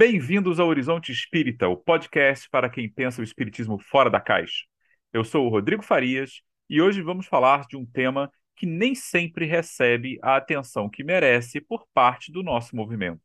Bem-vindos 0.00 0.58
ao 0.58 0.66
Horizonte 0.66 1.12
Espírita, 1.12 1.68
o 1.68 1.76
podcast 1.76 2.48
para 2.48 2.70
quem 2.70 2.88
pensa 2.88 3.20
o 3.20 3.22
espiritismo 3.22 3.78
fora 3.78 4.08
da 4.08 4.18
caixa. 4.18 4.64
Eu 5.12 5.22
sou 5.22 5.44
o 5.44 5.50
Rodrigo 5.50 5.82
Farias 5.82 6.40
e 6.70 6.80
hoje 6.80 7.02
vamos 7.02 7.26
falar 7.26 7.66
de 7.66 7.76
um 7.76 7.84
tema 7.84 8.32
que 8.56 8.64
nem 8.64 8.94
sempre 8.94 9.44
recebe 9.44 10.18
a 10.22 10.36
atenção 10.36 10.88
que 10.88 11.04
merece 11.04 11.60
por 11.60 11.86
parte 11.92 12.32
do 12.32 12.42
nosso 12.42 12.74
movimento. 12.74 13.20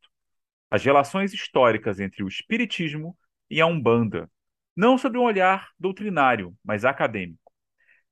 As 0.70 0.84
relações 0.84 1.34
históricas 1.34 2.02
entre 2.02 2.22
o 2.24 2.28
espiritismo 2.28 3.18
e 3.50 3.62
a 3.62 3.66
Umbanda, 3.66 4.30
não 4.76 4.98
sob 4.98 5.18
um 5.18 5.24
olhar 5.24 5.70
doutrinário, 5.80 6.54
mas 6.62 6.84
acadêmico. 6.84 7.54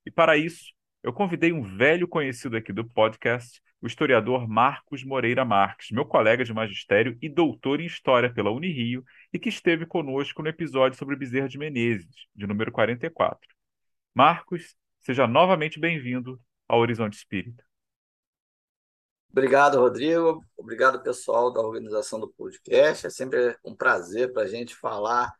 E 0.06 0.10
para 0.10 0.38
isso, 0.38 0.72
eu 1.02 1.12
convidei 1.12 1.52
um 1.52 1.76
velho 1.76 2.08
conhecido 2.08 2.56
aqui 2.56 2.72
do 2.72 2.88
podcast, 2.88 3.60
o 3.84 3.86
historiador 3.86 4.48
Marcos 4.48 5.04
Moreira 5.04 5.44
Marques, 5.44 5.90
meu 5.90 6.06
colega 6.06 6.42
de 6.42 6.54
magistério 6.54 7.18
e 7.20 7.28
doutor 7.28 7.82
em 7.82 7.84
História 7.84 8.32
pela 8.32 8.50
Unirio, 8.50 9.04
e 9.30 9.38
que 9.38 9.50
esteve 9.50 9.84
conosco 9.84 10.42
no 10.42 10.48
episódio 10.48 10.96
sobre 10.96 11.14
Bezerra 11.14 11.50
de 11.50 11.58
Menezes, 11.58 12.26
de 12.34 12.46
número 12.46 12.72
44. 12.72 13.46
Marcos, 14.14 14.74
seja 15.00 15.26
novamente 15.26 15.78
bem-vindo 15.78 16.40
ao 16.66 16.80
Horizonte 16.80 17.18
Espírita. 17.18 17.62
Obrigado, 19.30 19.78
Rodrigo. 19.78 20.42
Obrigado, 20.56 21.02
pessoal 21.02 21.52
da 21.52 21.60
organização 21.60 22.18
do 22.18 22.32
podcast. 22.32 23.06
É 23.06 23.10
sempre 23.10 23.54
um 23.62 23.76
prazer 23.76 24.32
para 24.32 24.44
a 24.44 24.48
gente 24.48 24.74
falar 24.74 25.30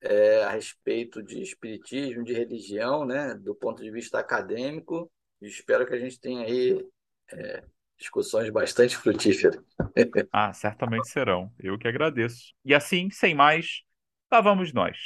é, 0.00 0.44
a 0.44 0.48
respeito 0.48 1.22
de 1.22 1.42
espiritismo, 1.42 2.24
de 2.24 2.32
religião, 2.32 3.04
né, 3.04 3.34
do 3.34 3.54
ponto 3.54 3.82
de 3.82 3.90
vista 3.90 4.18
acadêmico. 4.18 5.12
espero 5.42 5.86
que 5.86 5.92
a 5.92 5.98
gente 5.98 6.18
tenha 6.18 6.46
aí 6.46 6.82
é, 7.30 7.62
discussões 8.02 8.50
bastante 8.50 8.96
frutíferas. 8.96 9.58
ah, 10.30 10.52
certamente 10.52 11.08
serão. 11.08 11.52
Eu 11.58 11.78
que 11.78 11.88
agradeço. 11.88 12.52
E 12.64 12.74
assim, 12.74 13.10
sem 13.10 13.34
mais, 13.34 13.82
lá 14.30 14.40
vamos 14.40 14.72
nós. 14.72 14.96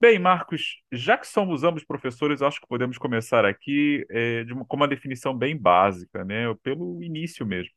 Bem, 0.00 0.18
Marcos, 0.18 0.82
já 0.92 1.16
que 1.16 1.26
somos 1.26 1.64
ambos 1.64 1.84
professores, 1.84 2.42
acho 2.42 2.60
que 2.60 2.66
podemos 2.66 2.98
começar 2.98 3.44
aqui 3.44 4.04
é, 4.10 4.44
de 4.44 4.52
uma, 4.52 4.64
com 4.64 4.76
uma 4.76 4.88
definição 4.88 5.36
bem 5.36 5.56
básica, 5.56 6.24
né, 6.24 6.52
pelo 6.62 7.02
início 7.02 7.46
mesmo. 7.46 7.72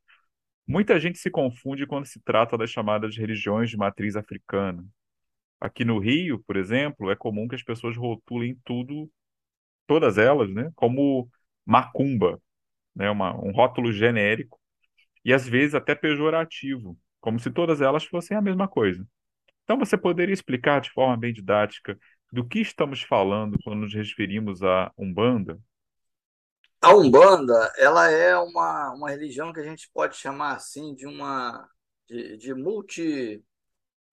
Muita 0.67 0.99
gente 0.99 1.17
se 1.19 1.31
confunde 1.31 1.87
quando 1.87 2.05
se 2.05 2.19
trata 2.21 2.57
das 2.57 2.69
chamadas 2.69 3.15
religiões 3.15 3.69
de 3.69 3.77
matriz 3.77 4.15
africana. 4.17 4.85
Aqui 5.59 5.85
no 5.85 5.99
Rio, 5.99 6.43
por 6.45 6.57
exemplo, 6.57 7.09
é 7.09 7.15
comum 7.15 7.47
que 7.47 7.55
as 7.55 7.63
pessoas 7.63 7.95
rotulem 7.95 8.59
tudo, 8.65 9.09
todas 9.87 10.17
elas, 10.17 10.49
né, 10.53 10.71
como 10.75 11.29
macumba, 11.65 12.41
né, 12.97 13.09
uma, 13.11 13.35
um 13.35 13.51
rótulo 13.51 13.93
genérico 13.93 14.59
e 15.23 15.31
às 15.31 15.47
vezes 15.47 15.75
até 15.75 15.93
pejorativo, 15.93 16.97
como 17.21 17.39
se 17.39 17.51
todas 17.51 17.79
elas 17.79 18.03
fossem 18.03 18.35
a 18.35 18.41
mesma 18.41 18.67
coisa. 18.67 19.05
Então, 19.63 19.77
você 19.77 19.97
poderia 19.97 20.33
explicar 20.33 20.81
de 20.81 20.89
forma 20.91 21.15
bem 21.17 21.33
didática 21.33 21.97
do 22.31 22.45
que 22.45 22.59
estamos 22.59 23.01
falando 23.01 23.57
quando 23.63 23.81
nos 23.81 23.93
referimos 23.93 24.63
a 24.63 24.91
Umbanda? 24.97 25.59
A 26.81 26.95
Umbanda, 26.95 27.71
ela 27.77 28.09
é 28.09 28.37
uma, 28.37 28.93
uma 28.93 29.09
religião 29.09 29.51
que 29.53 29.59
a 29.59 29.63
gente 29.63 29.89
pode 29.93 30.15
chamar 30.15 30.55
assim 30.55 30.95
de 30.95 31.05
uma 31.05 31.67
de, 32.07 32.37
de 32.37 32.53
multi 32.53 33.43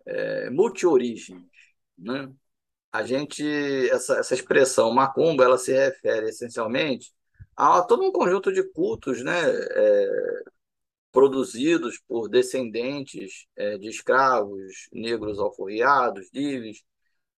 é, 0.07 0.51
multi-origens, 0.51 1.47
né? 1.97 2.33
A 2.93 3.05
gente 3.05 3.45
essa, 3.91 4.19
essa 4.19 4.35
expressão 4.35 4.93
macumba, 4.93 5.45
ela 5.45 5.59
se 5.59 5.73
refere 5.73 6.29
essencialmente 6.29 7.13
há 7.57 7.83
todo 7.83 8.03
um 8.03 8.13
conjunto 8.13 8.53
de 8.53 8.63
cultos 8.73 9.23
né, 9.23 9.41
é, 9.47 10.43
produzidos 11.13 12.01
por 12.09 12.29
descendentes 12.29 13.47
é, 13.57 13.79
de 13.79 13.89
escravos 13.89 14.89
negros 14.93 15.39
alforriados, 15.39 16.29
livres, 16.33 16.83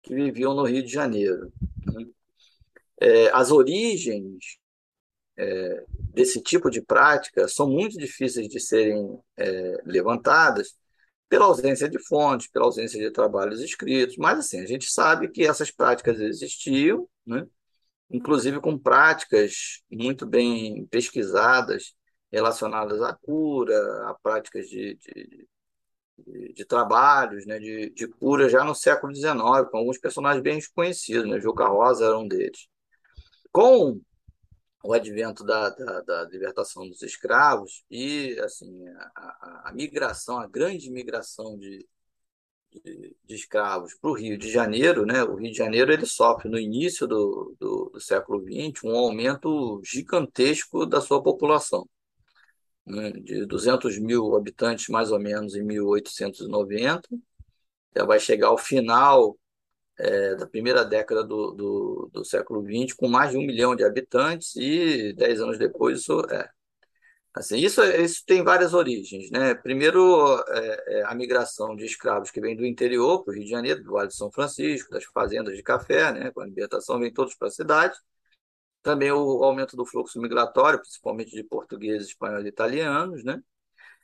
que 0.02 0.14
viviam 0.14 0.54
no 0.54 0.64
Rio 0.64 0.82
de 0.82 0.92
Janeiro. 0.92 1.52
Né? 1.84 2.06
É, 3.00 3.28
as 3.32 3.50
origens 3.50 4.58
é, 5.36 5.84
desse 6.14 6.40
tipo 6.40 6.70
de 6.70 6.80
prática 6.80 7.46
são 7.48 7.68
muito 7.68 7.98
difíceis 7.98 8.48
de 8.48 8.58
serem 8.58 9.18
é, 9.36 9.82
levantadas 9.84 10.74
pela 11.28 11.46
ausência 11.46 11.88
de 11.88 11.98
fontes, 11.98 12.48
pela 12.48 12.66
ausência 12.66 12.98
de 12.98 13.10
trabalhos 13.10 13.60
escritos, 13.60 14.16
mas 14.16 14.38
assim, 14.38 14.60
a 14.60 14.66
gente 14.66 14.90
sabe 14.90 15.28
que 15.28 15.44
essas 15.44 15.70
práticas 15.70 16.20
existiam, 16.20 17.08
né? 17.26 17.46
Inclusive 18.10 18.60
com 18.60 18.78
práticas 18.78 19.82
muito 19.90 20.26
bem 20.26 20.86
pesquisadas 20.86 21.94
relacionadas 22.30 23.00
à 23.02 23.14
cura, 23.14 23.76
a 24.08 24.14
práticas 24.22 24.68
de, 24.68 24.96
de, 24.96 25.48
de, 26.18 26.52
de 26.52 26.64
trabalhos, 26.64 27.46
né, 27.46 27.58
de, 27.58 27.90
de 27.90 28.08
cura 28.08 28.48
já 28.48 28.64
no 28.64 28.74
século 28.74 29.14
XIX, 29.14 29.36
com 29.70 29.78
alguns 29.78 29.98
personagens 29.98 30.42
bem 30.42 30.56
desconhecidos, 30.56 31.28
né, 31.28 31.40
Juca 31.40 31.66
Rosa 31.66 32.06
era 32.06 32.18
um 32.18 32.26
deles. 32.26 32.68
Com 33.52 34.00
o 34.84 34.92
advento 34.92 35.44
da, 35.44 35.70
da, 35.70 36.00
da 36.02 36.24
libertação 36.24 36.88
dos 36.88 37.02
escravos 37.02 37.84
e 37.90 38.38
assim 38.40 38.86
a, 38.88 39.10
a, 39.16 39.62
a 39.70 39.72
migração, 39.72 40.38
a 40.38 40.46
grande 40.46 40.90
migração 40.90 41.58
de, 41.58 41.86
de, 42.84 43.34
escravos 43.34 43.94
para 43.94 44.10
o 44.10 44.14
Rio 44.14 44.38
de 44.38 44.50
Janeiro, 44.50 45.04
né? 45.04 45.22
O 45.22 45.36
Rio 45.36 45.50
de 45.50 45.56
Janeiro 45.56 45.92
ele 45.92 46.06
sofre 46.06 46.48
no 46.48 46.58
início 46.58 47.06
do, 47.06 47.54
do, 47.58 47.90
do 47.94 48.00
século 48.00 48.42
XX 48.42 48.84
um 48.84 48.96
aumento 48.96 49.80
gigantesco 49.84 50.86
da 50.86 51.00
sua 51.00 51.22
população, 51.22 51.88
né? 52.86 53.10
de 53.12 53.46
200 53.46 53.98
mil 53.98 54.36
habitantes 54.36 54.88
mais 54.88 55.10
ou 55.10 55.18
menos 55.18 55.54
em 55.54 55.62
1890, 55.62 57.08
já 57.94 58.04
vai 58.04 58.20
chegar 58.20 58.48
ao 58.48 58.58
final 58.58 59.36
é, 59.98 60.34
da 60.36 60.46
primeira 60.46 60.84
década 60.84 61.24
do, 61.24 61.52
do, 61.52 62.10
do 62.12 62.24
século 62.24 62.62
XX 62.62 62.94
com 62.94 63.08
mais 63.08 63.30
de 63.30 63.38
um 63.38 63.46
milhão 63.46 63.74
de 63.74 63.84
habitantes 63.84 64.54
e 64.56 65.12
dez 65.14 65.40
anos 65.40 65.58
depois 65.58 66.00
isso 66.00 66.20
é 66.30 66.48
Assim, 67.36 67.58
isso, 67.58 67.82
isso 67.84 68.24
tem 68.26 68.42
várias 68.42 68.72
origens, 68.72 69.30
né? 69.30 69.54
Primeiro, 69.54 70.42
é, 70.48 71.00
é 71.00 71.04
a 71.04 71.14
migração 71.14 71.76
de 71.76 71.84
escravos 71.84 72.30
que 72.30 72.40
vem 72.40 72.56
do 72.56 72.64
interior 72.64 73.22
para 73.22 73.32
o 73.32 73.34
Rio 73.34 73.44
de 73.44 73.50
Janeiro, 73.50 73.84
do 73.84 73.92
Vale 73.92 74.08
de 74.08 74.16
São 74.16 74.32
Francisco, 74.32 74.90
das 74.90 75.04
fazendas 75.04 75.54
de 75.54 75.62
café, 75.62 76.10
né? 76.12 76.30
Com 76.30 76.40
a 76.40 76.46
libertação 76.46 76.98
vem 76.98 77.12
todos 77.12 77.34
para 77.34 77.48
a 77.48 77.50
cidade. 77.50 77.94
Também 78.82 79.12
o 79.12 79.44
aumento 79.44 79.76
do 79.76 79.84
fluxo 79.84 80.20
migratório, 80.20 80.80
principalmente 80.80 81.30
de 81.32 81.44
portugueses, 81.44 82.08
espanhóis 82.08 82.46
e 82.46 82.48
italianos, 82.48 83.22
né? 83.22 83.42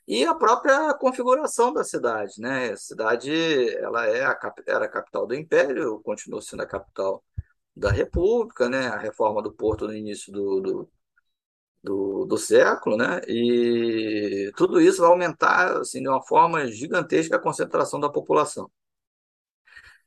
E 0.06 0.25
a 0.26 0.34
própria 0.34 0.92
configuração 0.94 1.72
da 1.72 1.84
cidade, 1.84 2.34
né? 2.38 2.72
A 2.72 2.76
cidade, 2.76 3.32
ela 3.78 4.06
é 4.06 4.25
a, 4.25 4.38
era 4.66 4.84
a 4.87 4.88
capital 4.88 5.26
do 5.26 5.34
Império, 5.34 6.00
continua 6.03 6.42
sendo 6.42 6.62
a 6.62 6.66
capital 6.66 7.25
da 7.75 7.91
República, 7.91 8.69
né? 8.69 8.88
A 8.88 8.98
reforma 8.98 9.42
do 9.42 9.53
porto 9.53 9.87
no 9.87 9.94
início 9.94 10.32
do, 10.32 10.60
do 10.60 10.91
do, 11.82 12.25
do 12.26 12.38
século, 12.38 12.97
né? 12.97 13.20
E 13.28 14.53
tudo 14.56 14.81
isso 14.81 15.00
vai 15.00 15.10
aumentar 15.10 15.78
assim, 15.81 16.03
de 16.03 16.09
uma 16.09 16.22
forma 16.22 16.66
gigantesca 16.69 17.37
a 17.37 17.38
concentração 17.41 18.00
da 18.00 18.09
população. 18.10 18.70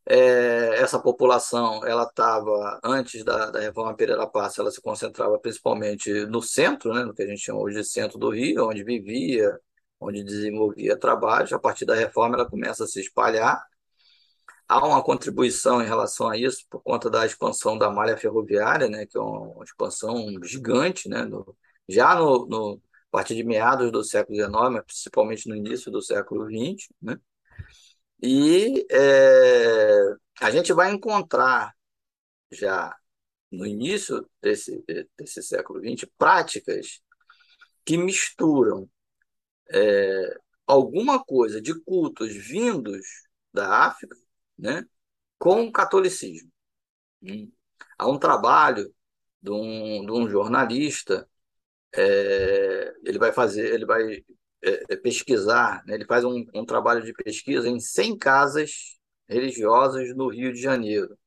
É, 0.08 0.80
essa 0.82 1.00
população, 1.00 1.84
ela 1.86 2.04
estava, 2.04 2.80
antes 2.84 3.24
da, 3.24 3.50
da 3.50 3.60
reforma 3.60 3.96
Pereira 3.96 4.28
Passa, 4.28 4.62
ela 4.62 4.70
se 4.72 4.80
concentrava 4.82 5.40
principalmente 5.40 6.12
no 6.28 6.42
centro, 6.44 6.94
né, 6.94 7.04
no 7.04 7.14
que 7.14 7.24
a 7.24 7.28
gente 7.28 7.42
chama 7.42 7.60
hoje 7.60 7.78
de 7.78 7.84
centro 7.86 8.20
do 8.20 8.30
Rio, 8.30 8.68
onde 8.70 8.84
vivia, 8.84 9.60
onde 10.00 10.24
desenvolvia 10.24 10.98
trabalhos. 10.98 11.54
A 11.54 11.60
partir 11.60 11.86
da 11.86 11.96
reforma, 11.96 12.36
ela 12.36 12.50
começa 12.50 12.84
a 12.84 12.88
se 12.88 13.00
espalhar. 13.00 13.64
Há 14.68 14.86
uma 14.86 15.04
contribuição 15.04 15.82
em 15.82 15.86
relação 15.88 16.28
a 16.30 16.38
isso 16.38 16.66
por 16.70 16.82
conta 16.82 17.10
da 17.10 17.26
expansão 17.26 17.78
da 17.78 17.90
malha 17.90 18.18
ferroviária, 18.18 18.88
né, 18.88 19.06
que 19.06 19.18
é 19.18 19.22
uma 19.22 19.64
expansão 19.64 20.16
gigante, 20.44 21.10
né, 21.10 21.24
no, 21.24 21.56
já 21.88 22.16
no, 22.16 22.46
no 22.48 22.82
a 23.10 23.18
partir 23.18 23.36
de 23.36 23.44
meados 23.44 23.92
do 23.92 24.04
século 24.04 24.38
XIX, 24.38 24.84
principalmente 24.86 25.48
no 25.48 25.56
início 25.56 25.92
do 25.92 26.02
século 26.02 26.46
XX, 26.48 26.90
né? 27.02 27.18
E 28.22 28.86
é, 28.92 30.16
a 30.42 30.52
gente 30.52 30.74
vai 30.74 30.92
encontrar 30.92 31.74
já 32.52 32.96
no 33.52 33.66
início 33.66 34.30
desse, 34.42 34.84
desse 35.18 35.42
século 35.44 35.80
XX 35.80 36.10
práticas 36.18 37.02
que 37.86 37.98
misturam 37.98 38.90
é, 39.70 40.38
alguma 40.66 41.24
coisa 41.24 41.62
de 41.62 41.80
cultos 41.82 42.34
vindos 42.36 43.06
da 43.54 43.86
África 43.86 44.16
né, 44.58 44.86
com 45.38 45.64
o 45.64 45.72
catolicismo. 45.72 46.52
Hum. 47.22 47.52
Há 47.98 48.08
um 48.08 48.20
trabalho 48.20 48.94
de 49.42 49.52
um, 49.52 50.06
de 50.06 50.12
um 50.12 50.28
jornalista 50.28 51.30
é, 51.98 52.94
ele 53.04 53.18
vai 53.18 53.32
fazer, 53.32 53.74
ele 53.74 53.86
vai 53.86 54.24
é, 54.64 54.84
é, 54.90 54.96
pesquisar, 54.98 55.84
né? 55.86 55.96
ele 55.96 56.06
faz 56.06 56.24
um, 56.24 56.46
um, 56.54 56.66
trabalho 56.66 57.04
de 57.04 57.14
pesquisa 57.14 57.68
em 57.70 57.80
100 57.80 58.18
casas 58.18 58.98
religiosas 59.28 60.16
no 60.16 60.28
Rio 60.28 60.54
de 60.54 60.62
Janeiro. 60.62 61.18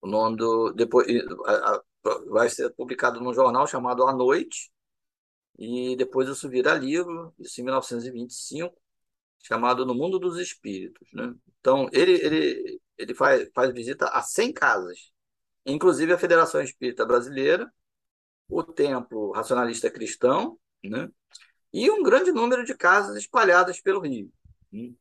O 0.00 0.06
nome 0.08 0.36
do 0.36 0.72
depois 0.72 1.06
a, 1.46 1.52
a, 1.74 1.82
vai 2.28 2.48
ser 2.48 2.70
publicado 2.74 3.20
num 3.20 3.34
jornal 3.34 3.66
chamado 3.66 4.06
A 4.06 4.12
Noite 4.12 4.70
e 5.58 5.96
depois 5.96 6.28
isso 6.28 6.48
vira 6.48 6.74
livro, 6.74 7.34
isso 7.38 7.60
em 7.60 7.64
1925, 7.64 8.76
chamado 9.42 9.86
No 9.86 9.94
Mundo 9.94 10.18
dos 10.18 10.38
Espíritos. 10.38 11.08
Né? 11.12 11.34
Então, 11.60 11.88
ele, 11.92 12.12
ele, 12.12 12.80
ele 12.98 13.14
faz, 13.14 13.48
faz 13.54 13.72
visita 13.72 14.06
a 14.08 14.22
100 14.22 14.52
casas, 14.52 15.12
inclusive 15.64 16.12
a 16.12 16.18
Federação 16.18 16.60
Espírita 16.60 17.06
Brasileira, 17.06 17.72
o 18.48 18.62
Templo 18.62 19.32
Racionalista 19.32 19.90
Cristão, 19.90 20.58
né? 20.84 21.08
e 21.72 21.90
um 21.90 22.02
grande 22.02 22.32
número 22.32 22.64
de 22.64 22.74
casas 22.74 23.16
espalhadas 23.16 23.80
pelo 23.80 24.00
Rio. 24.00 24.32
Né? 24.72 24.92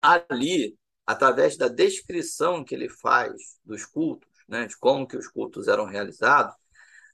Ali, 0.00 0.78
através 1.06 1.56
da 1.56 1.68
descrição 1.68 2.64
que 2.64 2.74
ele 2.74 2.88
faz 2.88 3.58
dos 3.64 3.84
cultos, 3.84 4.28
né, 4.48 4.66
de 4.66 4.76
como 4.78 5.06
que 5.06 5.16
os 5.16 5.28
cultos 5.28 5.68
eram 5.68 5.84
realizados, 5.84 6.54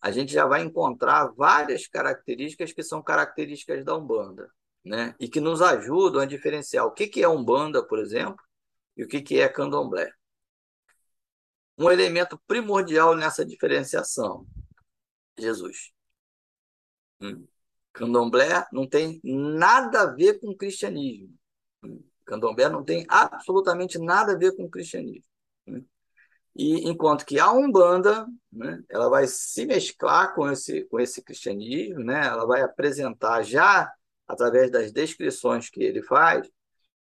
a 0.00 0.10
gente 0.10 0.32
já 0.32 0.46
vai 0.46 0.62
encontrar 0.62 1.32
várias 1.34 1.86
características 1.88 2.72
que 2.72 2.82
são 2.82 3.02
características 3.02 3.84
da 3.84 3.96
Umbanda, 3.96 4.48
né, 4.84 5.14
e 5.18 5.28
que 5.28 5.40
nos 5.40 5.62
ajudam 5.62 6.20
a 6.20 6.26
diferenciar 6.26 6.86
o 6.86 6.92
que, 6.92 7.08
que 7.08 7.22
é 7.22 7.28
Umbanda, 7.28 7.84
por 7.84 7.98
exemplo, 7.98 8.40
e 8.96 9.02
o 9.02 9.08
que, 9.08 9.22
que 9.22 9.40
é 9.40 9.48
Candomblé. 9.48 10.12
Um 11.76 11.90
elemento 11.90 12.40
primordial 12.46 13.16
nessa 13.16 13.44
diferenciação, 13.44 14.46
Jesus. 15.38 15.92
Hum. 17.20 17.46
Candomblé 17.92 18.66
não 18.72 18.88
tem 18.88 19.20
nada 19.22 20.02
a 20.02 20.06
ver 20.06 20.40
com 20.40 20.54
cristianismo. 20.54 21.32
Hum. 21.82 22.02
Candomblé 22.24 22.68
não 22.68 22.82
tem 22.84 23.04
absolutamente 23.08 23.98
nada 23.98 24.32
a 24.32 24.36
ver 24.36 24.56
com 24.56 24.68
cristianismo. 24.68 25.30
Hum. 25.66 25.84
E 26.56 26.88
enquanto 26.88 27.26
que 27.26 27.38
a 27.38 27.50
Umbanda, 27.52 28.26
né, 28.52 28.82
ela 28.88 29.08
vai 29.08 29.26
se 29.26 29.66
mesclar 29.66 30.34
com 30.34 30.50
esse, 30.50 30.84
com 30.84 31.00
esse 31.00 31.22
cristianismo, 31.22 32.04
né, 32.04 32.26
ela 32.26 32.46
vai 32.46 32.62
apresentar 32.62 33.42
já 33.42 33.92
através 34.26 34.70
das 34.70 34.92
descrições 34.92 35.68
que 35.68 35.82
ele 35.82 36.02
faz, 36.02 36.48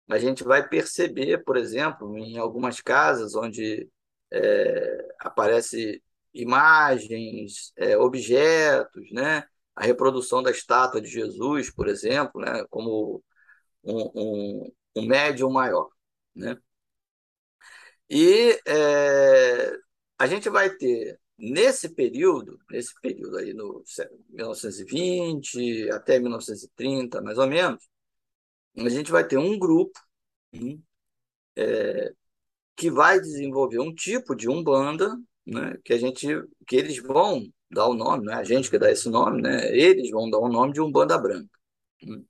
a 0.09 0.19
gente 0.19 0.43
vai 0.43 0.67
perceber, 0.67 1.43
por 1.43 1.57
exemplo, 1.57 2.17
em 2.17 2.37
algumas 2.37 2.81
casas 2.81 3.35
onde 3.35 3.89
é, 4.31 5.15
aparece 5.19 6.03
imagens, 6.33 7.73
é, 7.77 7.97
objetos, 7.97 9.11
né, 9.11 9.43
a 9.75 9.85
reprodução 9.85 10.43
da 10.43 10.51
estátua 10.51 11.01
de 11.01 11.09
Jesus, 11.09 11.71
por 11.71 11.87
exemplo, 11.87 12.41
né, 12.41 12.65
como 12.69 13.23
um, 13.83 14.01
um, 14.15 14.71
um 14.97 15.05
médium 15.07 15.51
maior, 15.51 15.89
né? 16.35 16.57
E 18.09 18.59
é, 18.67 19.73
a 20.17 20.27
gente 20.27 20.49
vai 20.49 20.69
ter, 20.69 21.19
nesse 21.37 21.89
período, 21.95 22.59
nesse 22.69 22.93
período 23.01 23.37
aí, 23.37 23.53
no 23.53 23.83
1920 24.29 25.89
até 25.91 26.19
1930, 26.19 27.21
mais 27.21 27.37
ou 27.37 27.47
menos, 27.47 27.81
a 28.77 28.89
gente 28.89 29.11
vai 29.11 29.25
ter 29.27 29.37
um 29.37 29.57
grupo 29.57 29.99
hum, 30.53 30.81
é, 31.55 32.13
que 32.75 32.91
vai 32.91 33.19
desenvolver 33.19 33.79
um 33.79 33.93
tipo 33.93 34.35
de 34.35 34.49
umbanda, 34.49 35.17
né, 35.45 35.77
que 35.83 35.93
a 35.93 35.97
gente, 35.97 36.27
que 36.67 36.75
eles 36.75 36.97
vão 37.01 37.47
dar 37.69 37.87
o 37.87 37.93
nome, 37.93 38.25
não 38.25 38.33
é 38.33 38.37
a 38.37 38.43
gente 38.43 38.69
que 38.69 38.77
dá 38.79 38.91
esse 38.91 39.09
nome, 39.09 39.41
né, 39.41 39.75
eles 39.75 40.09
vão 40.11 40.29
dar 40.29 40.39
o 40.39 40.49
nome 40.49 40.73
de 40.73 40.81
umbanda 40.81 41.17
branca. 41.17 41.49
Hum. 42.03 42.25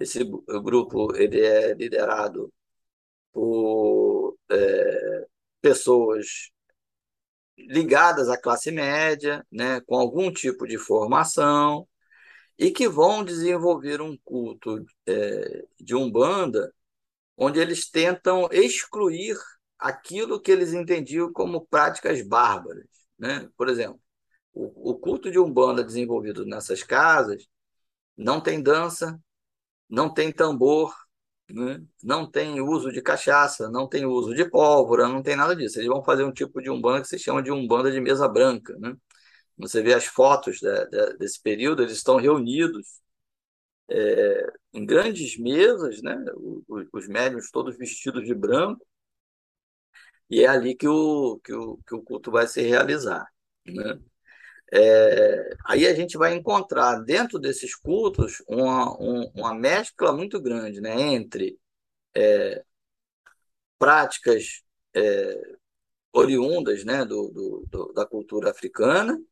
Esse 0.00 0.24
grupo 0.24 1.14
ele 1.16 1.40
é 1.40 1.74
liderado 1.74 2.52
por 3.32 4.36
é, 4.50 5.26
pessoas 5.60 6.50
ligadas 7.56 8.28
à 8.28 8.36
classe 8.36 8.70
média, 8.70 9.46
né, 9.50 9.80
com 9.82 9.96
algum 9.96 10.32
tipo 10.32 10.66
de 10.66 10.78
formação, 10.78 11.86
e 12.58 12.70
que 12.70 12.88
vão 12.88 13.24
desenvolver 13.24 14.00
um 14.00 14.16
culto 14.24 14.84
é, 15.06 15.64
de 15.80 15.94
umbanda, 15.94 16.72
onde 17.36 17.58
eles 17.60 17.90
tentam 17.90 18.48
excluir 18.52 19.36
aquilo 19.82 20.40
que 20.40 20.52
eles 20.52 20.72
entendiam 20.72 21.32
como 21.32 21.66
práticas 21.66 22.22
bárbaras. 22.22 22.86
Né? 23.18 23.48
Por 23.56 23.68
exemplo, 23.68 24.00
o, 24.54 24.92
o 24.92 24.98
culto 24.98 25.30
de 25.30 25.38
umbanda 25.38 25.84
desenvolvido 25.84 26.46
nessas 26.46 26.82
casas 26.84 27.46
não 28.16 28.40
tem 28.40 28.62
dança, 28.62 29.20
não 29.90 30.12
tem 30.12 30.32
tambor, 30.32 30.94
né? 31.50 31.82
não 32.02 32.30
tem 32.30 32.60
uso 32.60 32.92
de 32.92 33.02
cachaça, 33.02 33.68
não 33.70 33.88
tem 33.88 34.06
uso 34.06 34.34
de 34.34 34.48
pólvora, 34.48 35.08
não 35.08 35.22
tem 35.22 35.36
nada 35.36 35.56
disso. 35.56 35.78
Eles 35.78 35.88
vão 35.88 36.04
fazer 36.04 36.24
um 36.24 36.32
tipo 36.32 36.62
de 36.62 36.70
umbanda 36.70 37.02
que 37.02 37.08
se 37.08 37.18
chama 37.18 37.42
de 37.42 37.50
umbanda 37.50 37.90
de 37.90 38.00
mesa 38.00 38.28
branca. 38.28 38.76
Né? 38.78 38.94
Você 39.58 39.82
vê 39.82 39.94
as 39.94 40.06
fotos 40.06 40.58
de, 40.58 40.86
de, 40.90 41.16
desse 41.18 41.42
período, 41.42 41.82
eles 41.82 41.94
estão 41.94 42.16
reunidos 42.16 43.00
é, 43.90 44.52
em 44.72 44.86
grandes 44.86 45.36
mesas, 45.38 46.00
né? 46.02 46.16
os, 46.68 46.86
os 46.92 47.08
médiuns 47.08 47.50
todos 47.50 47.76
vestidos 47.76 48.24
de 48.24 48.34
branco, 48.34 48.86
e 50.32 50.44
é 50.44 50.48
ali 50.48 50.74
que 50.74 50.88
o, 50.88 51.38
que 51.44 51.52
o, 51.52 51.76
que 51.86 51.94
o 51.94 52.02
culto 52.02 52.30
vai 52.30 52.46
se 52.46 52.62
realizar. 52.62 53.30
Né? 53.66 54.00
É, 54.72 55.50
aí 55.66 55.86
a 55.86 55.94
gente 55.94 56.16
vai 56.16 56.34
encontrar 56.34 57.00
dentro 57.00 57.38
desses 57.38 57.74
cultos 57.74 58.42
uma, 58.48 58.98
um, 58.98 59.30
uma 59.34 59.54
mescla 59.54 60.10
muito 60.10 60.40
grande 60.40 60.80
né, 60.80 60.98
entre 60.98 61.58
é, 62.14 62.64
práticas 63.78 64.62
é, 64.94 65.38
oriundas 66.14 66.82
né, 66.82 67.04
do, 67.04 67.28
do, 67.28 67.66
do, 67.68 67.92
da 67.92 68.06
cultura 68.06 68.50
africana, 68.50 69.22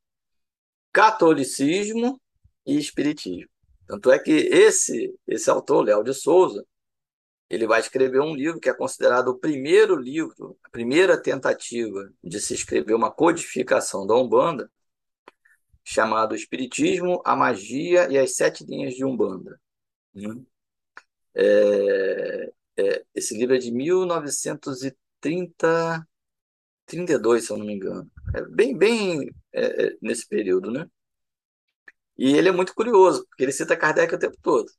catolicismo 0.92 2.20
e 2.66 2.76
espiritismo. 2.76 3.48
Tanto 3.86 4.12
é 4.12 4.18
que 4.18 4.32
esse, 4.32 5.18
esse 5.26 5.48
autor, 5.48 5.86
Léo 5.86 6.04
de 6.04 6.12
Souza, 6.12 6.62
ele 7.50 7.66
vai 7.66 7.80
escrever 7.80 8.20
um 8.20 8.34
livro 8.34 8.60
que 8.60 8.70
é 8.70 8.74
considerado 8.74 9.28
o 9.28 9.38
primeiro 9.38 9.96
livro, 9.96 10.56
a 10.62 10.70
primeira 10.70 11.20
tentativa 11.20 12.12
de 12.22 12.40
se 12.40 12.54
escrever 12.54 12.94
uma 12.94 13.10
codificação 13.10 14.06
da 14.06 14.14
Umbanda, 14.14 14.70
chamado 15.84 16.34
Espiritismo, 16.36 17.20
a 17.24 17.34
Magia 17.34 18.08
e 18.10 18.18
as 18.18 18.36
Sete 18.36 18.64
Linhas 18.64 18.94
de 18.94 19.04
Umbanda. 19.04 19.60
Né? 20.14 20.28
É, 21.34 22.52
é, 22.76 23.04
esse 23.14 23.36
livro 23.36 23.54
é 23.56 23.58
de 23.58 23.70
1930, 23.72 26.06
32, 26.86 27.46
se 27.46 27.52
eu 27.52 27.58
não 27.58 27.66
me 27.66 27.74
engano. 27.74 28.10
É 28.34 28.42
bem, 28.42 28.76
bem 28.76 29.30
é, 29.52 29.86
é, 29.86 29.96
nesse 30.00 30.26
período, 30.28 30.70
né? 30.70 30.88
E 32.16 32.36
ele 32.36 32.48
é 32.48 32.52
muito 32.52 32.74
curioso, 32.74 33.26
porque 33.26 33.44
ele 33.44 33.52
cita 33.52 33.76
Kardec 33.76 34.14
o 34.14 34.18
tempo 34.18 34.36
todo. 34.42 34.70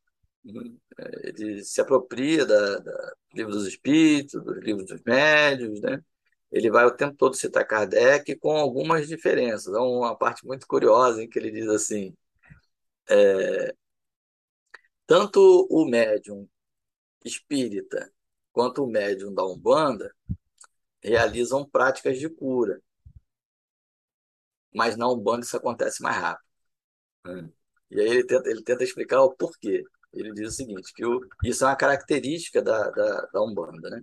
Ele 1.24 1.64
se 1.64 1.80
apropria 1.82 2.46
da, 2.46 2.80
da, 2.80 2.92
do 2.92 3.38
livro 3.38 3.52
dos 3.52 3.68
espíritos, 3.68 4.44
dos 4.44 4.58
livros 4.60 4.86
dos 4.88 5.02
médios, 5.04 5.80
né? 5.82 6.04
ele 6.52 6.70
vai 6.70 6.86
o 6.86 6.96
tempo 6.96 7.16
todo 7.16 7.36
citar 7.36 7.66
Kardec 7.66 8.36
com 8.38 8.52
algumas 8.58 9.08
diferenças. 9.08 9.74
Há 9.74 9.82
uma 9.82 10.16
parte 10.18 10.46
muito 10.46 10.68
curiosa 10.68 11.24
em 11.24 11.30
que 11.30 11.40
ele 11.40 11.52
diz 11.52 11.68
assim: 11.68 12.16
é, 13.10 13.74
tanto 15.06 15.68
o 15.70 15.86
médium 15.90 16.48
espírita 17.26 18.12
quanto 18.52 18.84
o 18.84 18.88
médium 18.88 19.34
da 19.34 19.46
Umbanda 19.46 20.14
realizam 21.04 21.68
práticas 21.70 22.20
de 22.20 22.30
cura. 22.30 22.82
Mas 24.74 24.98
na 24.98 25.10
Umbanda 25.10 25.46
isso 25.46 25.58
acontece 25.58 26.02
mais 26.02 26.18
rápido. 26.18 26.48
Né? 27.26 27.50
E 27.92 28.02
aí 28.02 28.08
ele 28.08 28.26
tenta, 28.26 28.50
ele 28.50 28.64
tenta 28.64 28.84
explicar 28.84 29.22
o 29.22 29.36
porquê. 29.36 29.84
Ele 30.14 30.34
diz 30.34 30.54
o 30.54 30.56
seguinte, 30.56 30.94
que 30.94 31.06
o, 31.06 31.22
isso 31.44 31.64
é 31.64 31.68
uma 31.68 31.76
característica 31.76 32.62
da, 32.62 32.90
da, 32.90 33.22
da 33.34 33.42
Umbanda, 33.42 33.90
né? 33.90 34.02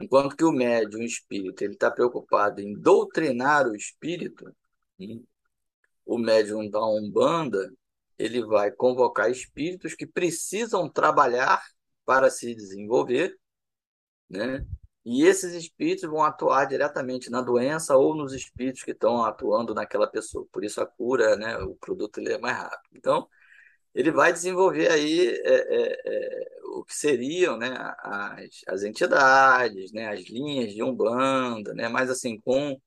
Enquanto 0.00 0.36
que 0.36 0.44
o 0.44 0.52
médium 0.52 1.00
o 1.00 1.04
espírito 1.04 1.62
ele 1.62 1.74
está 1.74 1.90
preocupado 1.90 2.60
em 2.60 2.74
doutrinar 2.74 3.66
o 3.68 3.76
espírito, 3.76 4.44
o 6.04 6.18
médium 6.18 6.68
da 6.68 6.84
Umbanda 6.84 7.72
ele 8.18 8.44
vai 8.44 8.70
convocar 8.70 9.30
espíritos 9.30 9.94
que 9.94 10.06
precisam 10.06 10.88
trabalhar 10.88 11.62
para 12.04 12.30
se 12.30 12.54
desenvolver, 12.54 13.36
né? 14.28 14.64
E 15.04 15.24
esses 15.24 15.52
espíritos 15.52 16.08
vão 16.08 16.22
atuar 16.22 16.64
diretamente 16.64 17.30
na 17.30 17.42
doença 17.42 17.96
ou 17.96 18.14
nos 18.14 18.32
espíritos 18.32 18.82
que 18.82 18.92
estão 18.92 19.22
atuando 19.22 19.74
naquela 19.74 20.06
pessoa. 20.06 20.46
Por 20.50 20.64
isso 20.64 20.80
a 20.80 20.86
cura, 20.86 21.36
né? 21.36 21.58
O 21.58 21.74
produto 21.76 22.20
é 22.20 22.38
mais 22.38 22.56
rápido. 22.56 22.96
Então 22.96 23.28
ele 23.94 24.10
vai 24.10 24.32
desenvolver 24.32 24.90
aí 24.90 25.28
é, 25.28 25.54
é, 25.54 26.02
é, 26.06 26.46
o 26.76 26.84
que 26.84 26.94
seriam 26.94 27.56
né, 27.56 27.74
as, 28.00 28.60
as 28.66 28.82
entidades, 28.82 29.92
né, 29.92 30.08
as 30.08 30.22
linhas 30.28 30.72
de 30.74 30.82
Umbanda, 30.82 31.72
né, 31.74 31.88
mas 31.88 32.10
assim, 32.10 32.40
com 32.40 32.80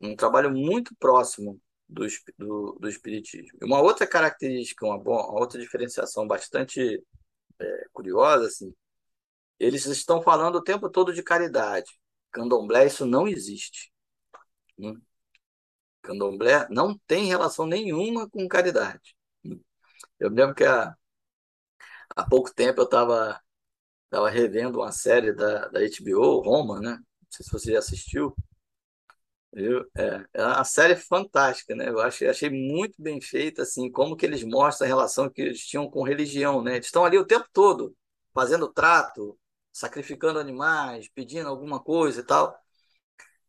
um 0.00 0.16
trabalho 0.16 0.50
muito 0.50 0.94
próximo 0.96 1.60
do, 1.88 2.06
do, 2.38 2.78
do 2.80 2.88
Espiritismo. 2.88 3.58
Uma 3.62 3.80
outra 3.80 4.06
característica, 4.06 4.84
uma, 4.84 4.96
uma 4.96 5.40
outra 5.40 5.60
diferenciação 5.60 6.26
bastante 6.26 7.02
é, 7.60 7.84
curiosa, 7.92 8.46
assim, 8.46 8.74
eles 9.58 9.86
estão 9.86 10.22
falando 10.22 10.56
o 10.56 10.62
tempo 10.62 10.90
todo 10.90 11.12
de 11.14 11.22
caridade. 11.22 11.90
Candomblé, 12.32 12.86
isso 12.86 13.06
não 13.06 13.28
existe. 13.28 13.92
Né? 14.78 14.94
Candomblé 16.02 16.66
não 16.70 16.98
tem 17.06 17.26
relação 17.26 17.66
nenhuma 17.66 18.28
com 18.28 18.48
caridade. 18.48 19.14
Eu 20.22 20.30
lembro 20.30 20.54
que 20.54 20.64
há, 20.64 20.96
há 22.16 22.24
pouco 22.28 22.52
tempo 22.54 22.80
eu 22.80 22.84
estava 22.84 23.40
estava 24.06 24.30
revendo 24.30 24.80
uma 24.80 24.92
série 24.92 25.32
da, 25.34 25.68
da 25.68 25.80
HBO, 25.80 26.40
Roma, 26.40 26.80
né? 26.80 26.92
Não 26.92 27.28
sei 27.30 27.44
se 27.46 27.52
você 27.52 27.72
já 27.72 27.80
assistiu. 27.80 28.34
Viu? 29.54 29.84
É, 29.96 30.24
é 30.34 30.44
uma 30.46 30.64
série 30.64 30.96
fantástica, 30.96 31.74
né? 31.74 31.88
Eu 31.88 32.00
achei, 32.00 32.28
achei 32.28 32.48
muito 32.48 32.94
bem 33.02 33.20
feita, 33.20 33.62
assim, 33.62 33.90
como 33.90 34.16
que 34.16 34.24
eles 34.24 34.42
mostram 34.42 34.86
a 34.86 34.88
relação 34.88 35.28
que 35.28 35.42
eles 35.42 35.60
tinham 35.66 35.90
com 35.90 36.02
religião, 36.02 36.62
né? 36.62 36.74
Eles 36.76 36.86
estão 36.86 37.04
ali 37.04 37.18
o 37.18 37.26
tempo 37.26 37.46
todo, 37.52 37.94
fazendo 38.32 38.66
trato, 38.72 39.38
sacrificando 39.70 40.38
animais, 40.38 41.08
pedindo 41.14 41.48
alguma 41.48 41.80
coisa 41.82 42.20
e 42.20 42.24
tal. 42.24 42.58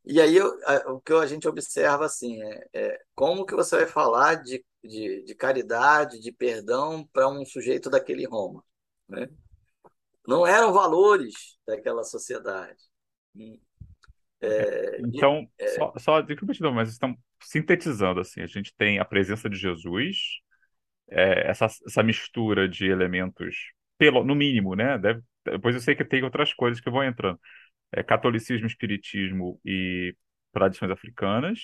E 0.06 0.20
aí 0.20 0.36
eu, 0.36 0.48
a, 0.66 0.92
o 0.92 1.00
que 1.00 1.14
a 1.14 1.26
gente 1.26 1.48
observa, 1.48 2.06
assim, 2.06 2.42
é, 2.42 2.68
é 2.74 3.00
como 3.16 3.46
que 3.46 3.56
você 3.56 3.78
vai 3.78 3.86
falar 3.88 4.36
de, 4.36 4.64
de, 4.84 5.24
de 5.24 5.36
caridade, 5.36 6.20
de 6.20 6.32
perdão 6.32 7.08
para 7.14 7.30
um 7.30 7.46
sujeito 7.46 7.90
daquele 7.90 8.26
Roma, 8.26 8.64
né? 9.08 9.30
Não 10.28 10.46
eram 10.46 10.74
valores 10.74 11.58
daquela 11.66 12.04
sociedade. 12.04 12.82
É, 14.42 15.02
então, 15.02 15.48
é, 15.58 15.68
só, 15.68 15.94
só 15.98 16.22
desculpa 16.22 16.54
te 16.54 16.62
dar, 16.62 16.72
mas 16.72 16.90
estão 16.90 17.16
sintetizando 17.42 18.20
assim, 18.20 18.42
a 18.42 18.46
gente 18.46 18.74
tem 18.76 19.00
a 19.00 19.06
presença 19.06 19.50
de 19.50 19.56
Jesus, 19.56 20.18
é, 21.10 21.50
essa, 21.50 21.66
essa 21.66 22.04
mistura 22.04 22.68
de 22.68 22.86
elementos, 22.88 23.56
pelo, 23.98 24.24
no 24.24 24.36
mínimo, 24.36 24.76
né? 24.76 24.98
Deve, 24.98 25.22
depois 25.46 25.76
eu 25.76 25.82
sei 25.82 25.96
que 25.96 26.06
tem 26.06 26.24
outras 26.24 26.54
coisas 26.54 26.82
que 26.82 26.90
vão 26.90 27.04
entrando. 27.04 27.40
É, 27.94 28.04
catolicismo, 28.04 28.68
espiritismo 28.68 29.60
e 29.66 30.16
tradições 30.52 30.92
africanas. 30.92 31.60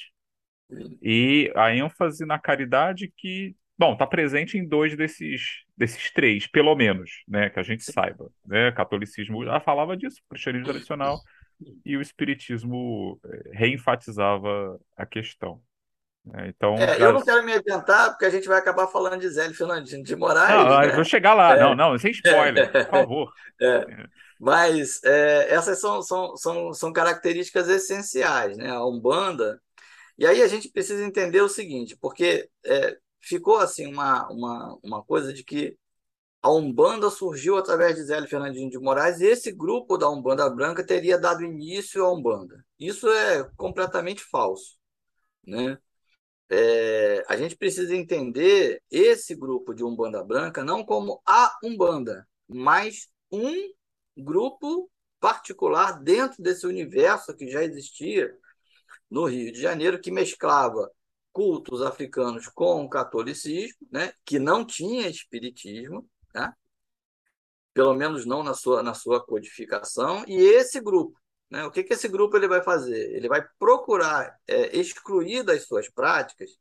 E 1.02 1.52
a 1.56 1.74
ênfase 1.76 2.26
na 2.26 2.38
caridade 2.38 3.12
que, 3.18 3.56
bom, 3.78 3.94
está 3.94 4.06
presente 4.06 4.58
em 4.58 4.68
dois 4.68 4.96
desses, 4.96 5.64
desses 5.76 6.12
três, 6.12 6.46
pelo 6.46 6.76
menos, 6.76 7.24
né? 7.28 7.50
Que 7.50 7.60
a 7.60 7.64
gente 7.64 7.84
saiba. 7.84 8.30
Né? 8.46 8.72
Catolicismo 8.72 9.44
já 9.44 9.60
falava 9.60 9.98
disso, 9.98 10.22
cristianismo 10.30 10.68
tradicional 10.68 11.20
e 11.86 11.98
o 11.98 12.02
espiritismo 12.02 13.20
eh, 13.26 13.50
reenfatizava 13.54 14.80
a 14.96 15.06
questão. 15.06 15.62
Né? 16.26 16.50
Então, 16.50 16.76
é, 16.76 17.00
já... 17.00 17.06
eu 17.06 17.14
não 17.14 17.22
quero 17.22 17.44
me 17.44 17.54
adiantar, 17.54 18.10
porque 18.10 18.26
a 18.26 18.30
gente 18.30 18.48
vai 18.48 18.58
acabar 18.58 18.88
falando 18.88 19.20
de 19.20 19.30
Zélio 19.30 19.56
Fernandinho 19.56 20.04
de 20.04 20.16
Moraes. 20.16 20.66
Não, 20.66 20.80
né? 20.80 20.96
vou 20.96 21.04
chegar 21.04 21.34
lá. 21.34 21.56
É. 21.56 21.60
Não, 21.60 21.76
não, 21.76 21.98
sem 21.98 22.12
spoiler, 22.12 22.72
por 22.72 22.86
favor. 22.90 23.34
É. 23.62 23.86
Mas 24.40 25.04
é, 25.04 25.54
essas 25.54 25.80
são, 25.80 26.02
são, 26.02 26.38
são, 26.38 26.74
são 26.74 26.94
características 26.94 27.68
essenciais, 27.68 28.58
né? 28.58 28.70
A 28.70 28.86
Umbanda. 28.86 29.60
E 30.18 30.26
aí 30.26 30.42
a 30.42 30.48
gente 30.48 30.70
precisa 30.70 31.04
entender 31.04 31.42
o 31.42 31.50
seguinte, 31.50 31.98
porque 32.00 32.50
é, 32.66 32.98
ficou 33.22 33.58
assim 33.58 33.88
uma, 33.88 34.28
uma, 34.30 34.78
uma 34.84 35.04
coisa 35.04 35.34
de 35.34 35.44
que 35.44 35.78
a 36.42 36.52
Umbanda 36.52 37.10
surgiu 37.10 37.58
através 37.58 37.96
de 37.96 38.04
Zélio 38.04 38.30
Fernandinho 38.30 38.70
de 38.70 38.80
Moraes 38.80 39.20
e 39.20 39.26
esse 39.26 39.52
grupo 39.52 39.98
da 39.98 40.10
Umbanda 40.10 40.50
Branca 40.50 40.86
teria 40.86 41.18
dado 41.18 41.44
início 41.44 42.04
à 42.06 42.12
Umbanda. 42.12 42.64
Isso 42.80 43.10
é 43.10 43.50
completamente 43.58 44.24
falso. 44.24 44.78
Né? 45.46 45.78
É, 46.52 47.24
a 47.28 47.38
gente 47.38 47.56
precisa 47.56 47.96
entender 47.96 48.82
esse 48.90 49.36
grupo 49.36 49.74
de 49.74 49.84
Umbanda 49.84 50.24
Branca 50.24 50.64
não 50.64 50.84
como 50.84 51.22
a 51.26 51.56
Umbanda, 51.64 52.28
mas 52.48 53.08
um 53.32 53.54
grupo 54.18 54.90
particular 55.20 56.02
dentro 56.02 56.42
desse 56.42 56.66
universo 56.66 57.36
que 57.36 57.50
já 57.50 57.64
existia 57.64 58.34
no 59.10 59.26
Rio 59.26 59.52
de 59.52 59.62
Janeiro, 59.62 60.00
que 60.00 60.12
mesclava 60.12 60.90
cultos 61.32 61.82
africanos 61.82 62.48
com 62.48 62.84
o 62.84 62.90
catolicismo, 62.90 63.88
né? 63.92 64.14
que 64.26 64.40
não 64.40 64.66
tinha 64.66 65.08
espiritismo, 65.08 66.08
né? 66.34 66.54
pelo 67.74 67.94
menos 67.94 68.26
não 68.26 68.44
na 68.44 68.54
sua, 68.54 68.84
na 68.84 68.94
sua 68.94 69.24
codificação, 69.24 70.24
e 70.28 70.36
esse 70.36 70.80
grupo. 70.82 71.18
Né? 71.50 71.66
O 71.66 71.72
que, 71.72 71.84
que 71.84 71.94
esse 71.94 72.08
grupo 72.08 72.38
ele 72.38 72.48
vai 72.48 72.62
fazer? 72.62 73.16
Ele 73.16 73.28
vai 73.28 73.46
procurar 73.58 74.40
é, 74.48 74.78
excluir 74.78 75.44
das 75.44 75.66
suas 75.66 75.90
práticas 75.90 76.52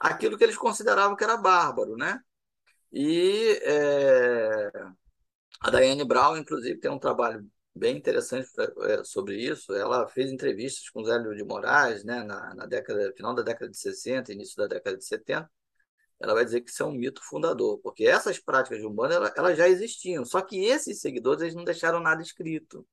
aquilo 0.00 0.38
que 0.38 0.44
eles 0.44 0.56
consideravam 0.56 1.16
que 1.16 1.24
era 1.24 1.36
bárbaro. 1.36 1.96
Né? 1.96 2.20
E 2.92 3.58
é, 3.62 4.70
a 5.60 5.70
Diane 5.70 6.04
Brown, 6.04 6.36
inclusive, 6.36 6.80
tem 6.80 6.90
um 6.90 6.98
trabalho 6.98 7.46
bem 7.74 7.96
interessante 7.96 8.48
é, 8.82 9.04
sobre 9.04 9.36
isso. 9.36 9.72
Ela 9.74 10.08
fez 10.08 10.30
entrevistas 10.30 10.88
com 10.90 11.04
Zélio 11.04 11.34
de 11.36 11.44
Moraes 11.44 12.04
né, 12.04 12.22
na, 12.22 12.54
na 12.54 12.66
década, 12.66 13.12
final 13.16 13.34
da 13.34 13.42
década 13.42 13.70
de 13.70 13.78
60, 13.78 14.32
início 14.32 14.56
da 14.56 14.66
década 14.66 14.96
de 14.96 15.04
70, 15.04 15.50
ela 16.20 16.34
vai 16.34 16.44
dizer 16.44 16.60
que 16.62 16.70
isso 16.70 16.82
é 16.82 16.86
um 16.86 16.92
mito 16.92 17.22
fundador, 17.22 17.78
porque 17.78 18.04
essas 18.04 18.38
práticas 18.38 18.80
de 18.80 18.86
Umbanda 18.86 19.32
já 19.54 19.68
existiam, 19.68 20.24
só 20.24 20.40
que 20.40 20.64
esses 20.64 21.00
seguidores 21.00 21.42
eles 21.42 21.54
não 21.54 21.64
deixaram 21.64 22.00
nada 22.00 22.20
escrito. 22.20 22.86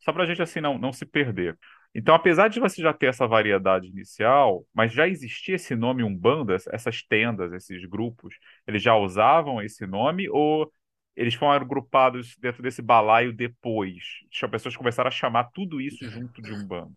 Só 0.00 0.12
para 0.12 0.24
a 0.24 0.26
gente 0.26 0.42
assim 0.42 0.60
não, 0.60 0.78
não 0.78 0.92
se 0.92 1.06
perder. 1.06 1.58
Então, 1.94 2.14
apesar 2.14 2.48
de 2.48 2.60
você 2.60 2.80
já 2.80 2.92
ter 2.92 3.06
essa 3.06 3.26
variedade 3.26 3.88
inicial, 3.88 4.64
mas 4.72 4.92
já 4.92 5.08
existia 5.08 5.56
esse 5.56 5.74
nome 5.74 6.04
Umbanda, 6.04 6.56
essas 6.70 7.02
tendas, 7.02 7.52
esses 7.52 7.84
grupos, 7.86 8.34
eles 8.66 8.82
já 8.82 8.96
usavam 8.96 9.60
esse 9.60 9.86
nome 9.86 10.28
ou 10.28 10.72
eles 11.16 11.34
foram 11.34 11.52
agrupados 11.52 12.36
dentro 12.38 12.62
desse 12.62 12.80
balaio 12.80 13.32
depois? 13.32 14.02
As 14.32 14.50
pessoas 14.50 14.76
começaram 14.76 15.08
a 15.08 15.12
chamar 15.12 15.50
tudo 15.52 15.80
isso 15.80 16.08
junto 16.08 16.40
de 16.40 16.52
Umbanda. 16.52 16.94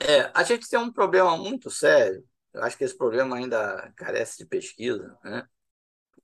É, 0.00 0.30
a 0.34 0.42
gente 0.42 0.68
tem 0.68 0.78
um 0.78 0.92
problema 0.92 1.36
muito 1.36 1.70
sério 1.70 2.24
eu 2.52 2.62
acho 2.62 2.76
que 2.76 2.84
esse 2.84 2.96
problema 2.96 3.36
ainda 3.36 3.92
carece 3.96 4.38
de 4.38 4.46
pesquisa, 4.46 5.16
né? 5.24 5.46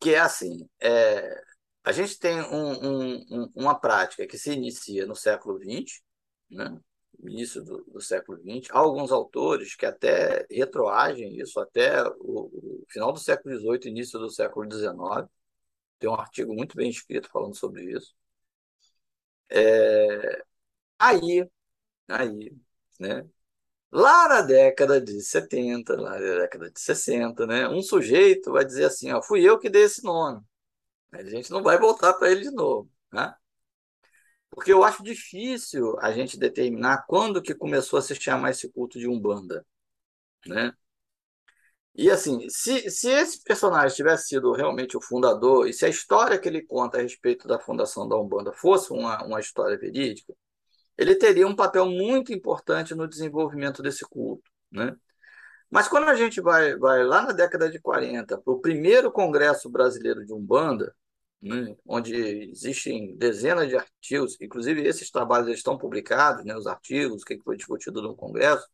que 0.00 0.14
é 0.14 0.20
assim, 0.20 0.68
é, 0.80 1.42
a 1.88 1.92
gente 1.92 2.18
tem 2.18 2.38
um, 2.42 3.16
um, 3.30 3.52
uma 3.54 3.74
prática 3.74 4.26
que 4.26 4.36
se 4.36 4.52
inicia 4.52 5.06
no 5.06 5.16
século 5.16 5.58
XX, 5.58 6.02
né? 6.50 6.78
início 7.20 7.64
do, 7.64 7.82
do, 7.84 8.00
século 8.00 8.38
XX, 8.38 8.70
há 8.72 8.78
alguns 8.78 9.10
autores 9.10 9.74
que 9.74 9.86
até 9.86 10.46
retroagem 10.50 11.38
isso 11.40 11.58
até 11.58 12.02
o, 12.20 12.50
o 12.52 12.84
final 12.90 13.10
do 13.10 13.18
século 13.18 13.56
XVIII, 13.58 13.88
início 13.90 14.18
do 14.18 14.30
século 14.30 14.70
XIX, 14.70 15.26
tem 15.98 16.10
um 16.10 16.14
artigo 16.14 16.54
muito 16.54 16.76
bem 16.76 16.90
escrito 16.90 17.30
falando 17.30 17.56
sobre 17.56 17.84
isso. 17.96 18.14
É, 19.50 20.42
aí, 20.98 21.48
aí, 22.08 22.52
né? 23.00 23.26
Lá 23.92 24.28
na 24.28 24.42
década 24.42 25.00
de 25.00 25.20
70, 25.22 25.96
lá 26.00 26.12
na 26.20 26.38
década 26.40 26.70
de 26.70 26.80
60, 26.80 27.46
né, 27.46 27.68
um 27.68 27.82
sujeito 27.82 28.52
vai 28.52 28.64
dizer 28.64 28.86
assim, 28.86 29.12
ó, 29.12 29.22
fui 29.22 29.42
eu 29.42 29.58
que 29.58 29.70
dei 29.70 29.84
esse 29.84 30.04
nome. 30.04 30.42
A 31.12 31.22
gente 31.24 31.50
não 31.50 31.62
vai 31.62 31.78
voltar 31.78 32.14
para 32.14 32.30
ele 32.30 32.42
de 32.42 32.50
novo, 32.50 32.90
né? 33.12 33.34
Porque 34.50 34.72
eu 34.72 34.82
acho 34.84 35.02
difícil 35.02 35.98
a 36.00 36.12
gente 36.12 36.38
determinar 36.38 37.04
quando 37.06 37.42
que 37.42 37.54
começou 37.54 37.98
a 37.98 38.02
se 38.02 38.14
chamar 38.14 38.50
esse 38.50 38.70
culto 38.72 38.98
de 38.98 39.08
Umbanda, 39.08 39.64
né? 40.46 40.72
E 41.94 42.10
assim, 42.10 42.48
se, 42.48 42.88
se 42.90 43.10
esse 43.10 43.42
personagem 43.42 43.96
tivesse 43.96 44.28
sido 44.28 44.52
realmente 44.52 44.96
o 44.96 45.00
fundador, 45.00 45.68
e 45.68 45.72
se 45.72 45.84
a 45.84 45.88
história 45.88 46.38
que 46.38 46.48
ele 46.48 46.62
conta 46.62 46.98
a 46.98 47.02
respeito 47.02 47.48
da 47.48 47.58
fundação 47.58 48.08
da 48.08 48.16
Umbanda 48.16 48.52
fosse 48.52 48.92
uma, 48.92 49.24
uma 49.24 49.40
história 49.40 49.76
verídica, 49.76 50.32
ele 50.96 51.16
teria 51.16 51.46
um 51.46 51.56
papel 51.56 51.86
muito 51.86 52.32
importante 52.32 52.94
no 52.94 53.08
desenvolvimento 53.08 53.82
desse 53.82 54.04
culto. 54.04 54.48
Né? 54.70 54.94
Mas 55.70 55.88
quando 55.88 56.08
a 56.08 56.14
gente 56.14 56.40
vai, 56.40 56.76
vai 56.76 57.04
lá 57.04 57.22
na 57.22 57.32
década 57.32 57.70
de 57.70 57.78
40 57.80 58.38
para 58.38 58.52
o 58.52 58.60
primeiro 58.60 59.12
Congresso 59.12 59.68
Brasileiro 59.70 60.24
de 60.24 60.32
Umbanda, 60.32 60.94
né, 61.42 61.76
onde 61.86 62.14
existem 62.50 63.16
dezenas 63.16 63.68
de 63.68 63.76
artigos, 63.76 64.36
inclusive 64.40 64.82
esses 64.86 65.10
trabalhos 65.10 65.48
estão 65.50 65.78
publicados, 65.78 66.44
né, 66.44 66.56
os 66.56 66.66
artigos, 66.66 67.22
o 67.22 67.24
que 67.24 67.38
foi 67.42 67.56
discutido 67.56 68.02
no 68.02 68.16
Congresso, 68.16 68.66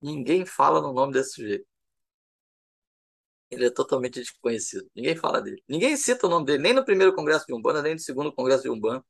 ninguém 0.00 0.46
fala 0.46 0.80
no 0.80 0.92
nome 0.92 1.12
desse 1.12 1.32
sujeito. 1.34 1.66
Ele 3.50 3.66
é 3.66 3.70
totalmente 3.70 4.20
desconhecido. 4.20 4.88
Ninguém 4.94 5.16
fala 5.16 5.40
dele. 5.40 5.62
Ninguém 5.68 5.96
cita 5.96 6.26
o 6.26 6.30
nome 6.30 6.46
dele, 6.46 6.62
nem 6.62 6.72
no 6.72 6.84
primeiro 6.84 7.14
Congresso 7.14 7.46
de 7.46 7.54
Umbanda, 7.54 7.82
nem 7.82 7.94
no 7.94 8.00
segundo 8.00 8.32
Congresso 8.32 8.64
de 8.64 8.70
Umbanda 8.70 9.04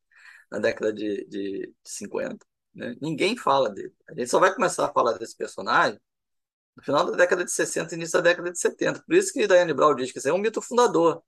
na 0.51 0.59
década 0.59 0.93
de, 0.93 1.27
de 1.27 1.73
50. 1.85 2.47
Né? 2.75 2.97
Ninguém 3.01 3.37
fala 3.37 3.71
dele. 3.71 3.95
A 4.09 4.15
gente 4.15 4.29
só 4.31 4.39
vai 4.41 4.55
começar 4.55 4.87
a 4.87 4.93
falar 4.93 5.15
desse 5.19 5.37
personagem 5.37 6.01
no 6.77 6.83
final 6.83 7.11
da 7.11 7.17
década 7.17 7.45
de 7.45 7.53
60 7.53 7.95
início 7.95 8.21
da 8.21 8.31
década 8.31 8.51
de 8.51 8.59
70. 8.59 9.03
Por 9.03 9.15
isso 9.15 9.33
que 9.33 9.47
Diane 9.47 9.73
Brown 9.73 9.95
diz 9.95 10.13
que 10.13 10.19
isso 10.19 10.29
é 10.29 10.33
um 10.33 10.39
mito 10.39 10.61
fundador. 10.61 11.23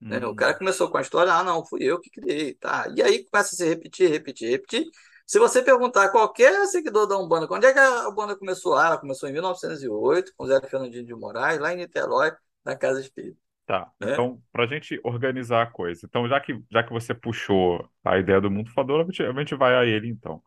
Né? 0.00 0.24
O 0.26 0.34
cara 0.34 0.54
hum. 0.54 0.58
começou 0.58 0.90
com 0.90 0.98
a 0.98 1.00
história, 1.00 1.32
ah, 1.32 1.44
não, 1.44 1.64
fui 1.64 1.84
eu 1.84 2.00
que 2.00 2.10
criei. 2.10 2.54
Tá? 2.54 2.86
E 2.94 3.02
aí 3.02 3.24
começa 3.24 3.54
a 3.54 3.56
se 3.56 3.68
repetir, 3.68 4.10
repetir, 4.10 4.50
repetir. 4.50 4.84
Se 5.26 5.38
você 5.38 5.62
perguntar 5.62 6.04
a 6.04 6.08
qualquer 6.08 6.66
seguidor 6.66 7.06
da 7.06 7.16
Umbanda, 7.16 7.46
quando 7.46 7.64
é 7.64 7.72
que 7.72 7.78
a 7.78 8.08
Umbanda 8.08 8.36
começou? 8.36 8.76
Ah, 8.76 8.86
ela 8.88 8.98
começou 8.98 9.28
em 9.28 9.32
1908, 9.32 10.32
com 10.36 10.46
Zé 10.46 10.60
Fernandinho 10.60 11.06
de 11.06 11.14
Moraes, 11.14 11.60
lá 11.60 11.72
em 11.72 11.76
Niterói, 11.76 12.32
na 12.64 12.76
Casa 12.76 13.00
Espírita. 13.00 13.40
Tá, 13.64 13.90
né? 14.00 14.12
então, 14.12 14.42
para 14.52 14.64
a 14.64 14.66
gente 14.66 15.00
organizar 15.04 15.62
a 15.62 15.66
coisa. 15.66 16.04
Então, 16.04 16.28
já 16.28 16.40
que, 16.40 16.60
já 16.70 16.82
que 16.82 16.92
você 16.92 17.14
puxou 17.14 17.88
a 18.04 18.18
ideia 18.18 18.40
do 18.40 18.50
mundo 18.50 18.72
fador, 18.72 19.00
a 19.00 19.04
gente, 19.04 19.22
a 19.22 19.32
gente 19.32 19.54
vai 19.54 19.74
a 19.74 19.84
ele, 19.86 20.08
então. 20.08 20.42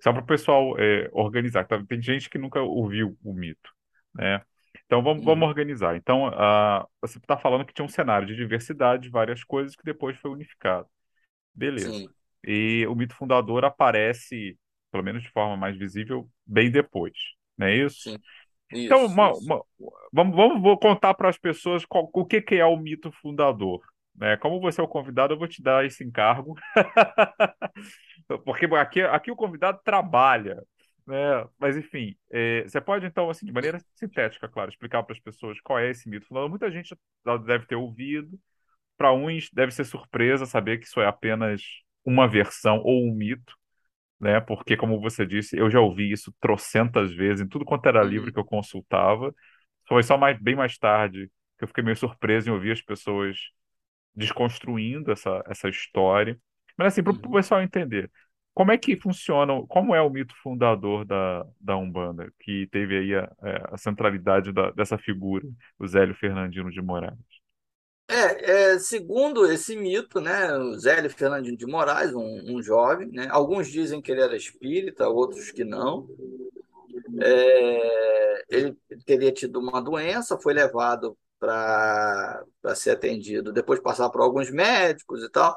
Só 0.00 0.12
para 0.12 0.22
o 0.22 0.26
pessoal 0.26 0.78
é, 0.78 1.10
organizar. 1.12 1.66
Tá? 1.66 1.82
Tem 1.86 2.00
gente 2.00 2.30
que 2.30 2.38
nunca 2.38 2.60
ouviu 2.60 3.18
o 3.22 3.34
mito, 3.34 3.70
né? 4.14 4.42
Então 4.86 5.02
vamos, 5.02 5.24
vamos 5.24 5.48
organizar. 5.48 5.96
Então, 5.96 6.26
ah, 6.34 6.86
você 7.00 7.18
está 7.18 7.36
falando 7.38 7.64
que 7.66 7.72
tinha 7.74 7.84
um 7.84 7.88
cenário 7.88 8.26
de 8.26 8.36
diversidade, 8.36 9.08
várias 9.10 9.44
coisas 9.44 9.76
que 9.76 9.84
depois 9.84 10.16
foi 10.18 10.30
unificado. 10.30 10.88
Beleza. 11.54 12.00
Sim, 12.00 12.14
E 12.46 12.86
o 12.88 12.94
mito 12.94 13.14
fundador 13.16 13.64
aparece, 13.64 14.58
pelo 14.90 15.04
menos 15.04 15.22
de 15.22 15.30
forma 15.30 15.56
mais 15.56 15.76
visível, 15.78 16.28
bem 16.46 16.70
depois, 16.70 17.14
não 17.58 17.66
é 17.68 17.76
isso? 17.76 18.04
sim. 18.04 18.18
Então, 18.72 19.04
Isso, 19.04 19.06
uma- 19.06 19.32
isso. 19.32 19.38
uma- 19.38 19.62
vamos, 20.12 20.36
vamos 20.36 20.62
vou 20.62 20.78
contar 20.78 21.14
para 21.14 21.28
as 21.28 21.38
pessoas 21.38 21.84
qual- 21.86 22.10
o 22.12 22.24
que, 22.26 22.40
que 22.42 22.56
é 22.56 22.64
o 22.66 22.76
mito 22.76 23.12
fundador. 23.12 23.82
Né? 24.14 24.36
Como 24.38 24.60
você 24.60 24.80
é 24.80 24.84
o 24.84 24.88
convidado, 24.88 25.34
eu 25.34 25.38
vou 25.38 25.48
te 25.48 25.62
dar 25.62 25.84
esse 25.86 26.04
encargo, 26.04 26.54
porque 28.44 28.66
aqui, 28.76 29.00
aqui 29.02 29.30
o 29.30 29.36
convidado 29.36 29.80
trabalha. 29.84 30.62
Né? 31.06 31.16
Mas, 31.58 31.76
enfim, 31.76 32.16
é, 32.30 32.62
você 32.62 32.80
pode, 32.80 33.06
então, 33.06 33.28
assim, 33.28 33.46
de 33.46 33.52
maneira 33.52 33.80
sintética, 33.94 34.48
claro, 34.48 34.70
explicar 34.70 35.02
para 35.02 35.14
as 35.14 35.20
pessoas 35.20 35.60
qual 35.60 35.78
é 35.78 35.90
esse 35.90 36.08
mito. 36.08 36.26
Muita 36.48 36.70
gente 36.70 36.96
já 37.26 37.36
deve 37.36 37.66
ter 37.66 37.74
ouvido, 37.76 38.38
para 38.96 39.12
uns 39.12 39.50
deve 39.52 39.72
ser 39.72 39.84
surpresa 39.84 40.46
saber 40.46 40.78
que 40.78 40.86
isso 40.86 41.00
é 41.00 41.06
apenas 41.06 41.62
uma 42.04 42.28
versão 42.28 42.78
ou 42.84 43.04
um 43.06 43.14
mito, 43.14 43.54
né? 44.20 44.40
Porque, 44.40 44.76
como 44.76 45.00
você 45.00 45.26
disse, 45.26 45.56
eu 45.58 45.70
já 45.70 45.80
ouvi 45.80 46.12
isso 46.12 46.32
trocentas 46.40 47.12
vezes 47.14 47.44
em 47.44 47.48
tudo 47.48 47.64
quanto 47.64 47.86
era 47.88 48.02
livro 48.04 48.28
Uhum, 48.28 48.32
que 48.32 48.38
eu 48.38 48.44
consultava. 48.44 49.34
Foi 49.88 50.02
só 50.02 50.16
mais, 50.18 50.38
bem 50.40 50.54
mais 50.56 50.78
tarde 50.78 51.30
que 51.58 51.64
eu 51.64 51.68
fiquei 51.68 51.84
meio 51.84 51.96
surpreso 51.96 52.48
em 52.50 52.52
ouvir 52.52 52.72
as 52.72 52.82
pessoas 52.82 53.38
desconstruindo 54.14 55.10
essa, 55.12 55.42
essa 55.46 55.68
história. 55.68 56.38
Mas, 56.76 56.88
assim, 56.88 57.02
para 57.02 57.12
o 57.12 57.16
uhum. 57.16 57.32
pessoal 57.32 57.62
entender, 57.62 58.10
como 58.54 58.72
é 58.72 58.78
que 58.78 58.96
funciona, 58.96 59.52
como 59.68 59.94
é 59.94 60.02
o 60.02 60.10
mito 60.10 60.34
fundador 60.42 61.04
da, 61.04 61.46
da 61.60 61.76
Umbanda, 61.76 62.30
que 62.40 62.66
teve 62.70 62.98
aí 62.98 63.14
a, 63.14 63.30
é, 63.42 63.62
a 63.72 63.78
centralidade 63.78 64.52
da- 64.52 64.70
dessa 64.72 64.98
figura, 64.98 65.46
o 65.78 65.86
Zélio 65.86 66.14
Fernandino 66.14 66.70
de 66.70 66.82
Moraes? 66.82 67.18
É, 68.08 68.72
é, 68.74 68.78
segundo 68.78 69.46
esse 69.50 69.74
mito, 69.76 70.20
né, 70.20 70.54
o 70.58 70.78
Zélio 70.78 71.08
Fernandino 71.10 71.56
de 71.56 71.66
Moraes, 71.66 72.12
um, 72.14 72.56
um 72.56 72.62
jovem, 72.62 73.08
né, 73.10 73.26
alguns 73.30 73.68
dizem 73.68 74.02
que 74.02 74.12
ele 74.12 74.20
era 74.20 74.36
espírita, 74.36 75.08
outros 75.08 75.50
que 75.50 75.64
não. 75.64 76.06
É, 77.20 78.44
ele 78.48 78.76
teria 79.06 79.32
tido 79.32 79.58
uma 79.60 79.80
doença, 79.80 80.38
foi 80.38 80.52
levado 80.54 81.16
para 81.38 82.44
ser 82.74 82.90
atendido, 82.90 83.52
depois 83.52 83.78
de 83.80 83.82
passar 83.84 84.10
por 84.10 84.20
alguns 84.20 84.50
médicos 84.50 85.22
e 85.22 85.30
tal, 85.30 85.56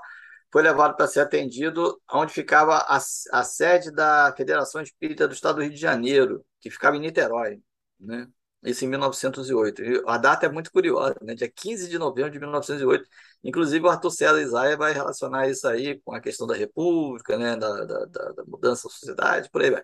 foi 0.55 0.61
levado 0.63 0.95
para 0.95 1.07
ser 1.07 1.19
atendido 1.21 2.01
onde 2.11 2.31
ficava 2.33 2.77
a, 2.77 2.97
a 2.97 3.43
sede 3.43 3.91
da 3.91 4.33
Federação 4.37 4.81
Espírita 4.81 5.27
do 5.27 5.33
Estado 5.33 5.55
do 5.57 5.61
Rio 5.63 5.71
de 5.71 5.77
Janeiro, 5.77 6.45
que 6.61 6.69
ficava 6.69 6.95
em 6.95 6.99
Niterói, 7.01 7.61
né? 7.99 8.27
Isso 8.63 8.85
em 8.85 8.87
1908. 8.87 9.83
E 9.83 10.01
a 10.07 10.17
data 10.17 10.45
é 10.45 10.49
muito 10.49 10.71
curiosa, 10.71 11.15
né? 11.21 11.35
Dia 11.35 11.49
15 11.51 11.89
de 11.89 11.97
novembro 11.99 12.31
de 12.31 12.39
1908. 12.39 13.07
Inclusive, 13.43 13.85
o 13.85 13.89
Arthur 13.89 14.09
César 14.11 14.41
Isaia 14.41 14.77
vai 14.77 14.93
relacionar 14.93 15.47
isso 15.49 15.67
aí 15.67 15.99
com 16.01 16.15
a 16.15 16.21
questão 16.21 16.47
da 16.47 16.55
República, 16.55 17.37
né? 17.37 17.55
da, 17.57 17.85
da, 17.85 18.05
da 18.05 18.31
da 18.31 18.43
mudança 18.45 18.87
da 18.87 18.93
sociedade, 18.93 19.49
por 19.51 19.61
aí 19.61 19.69
vai. 19.71 19.83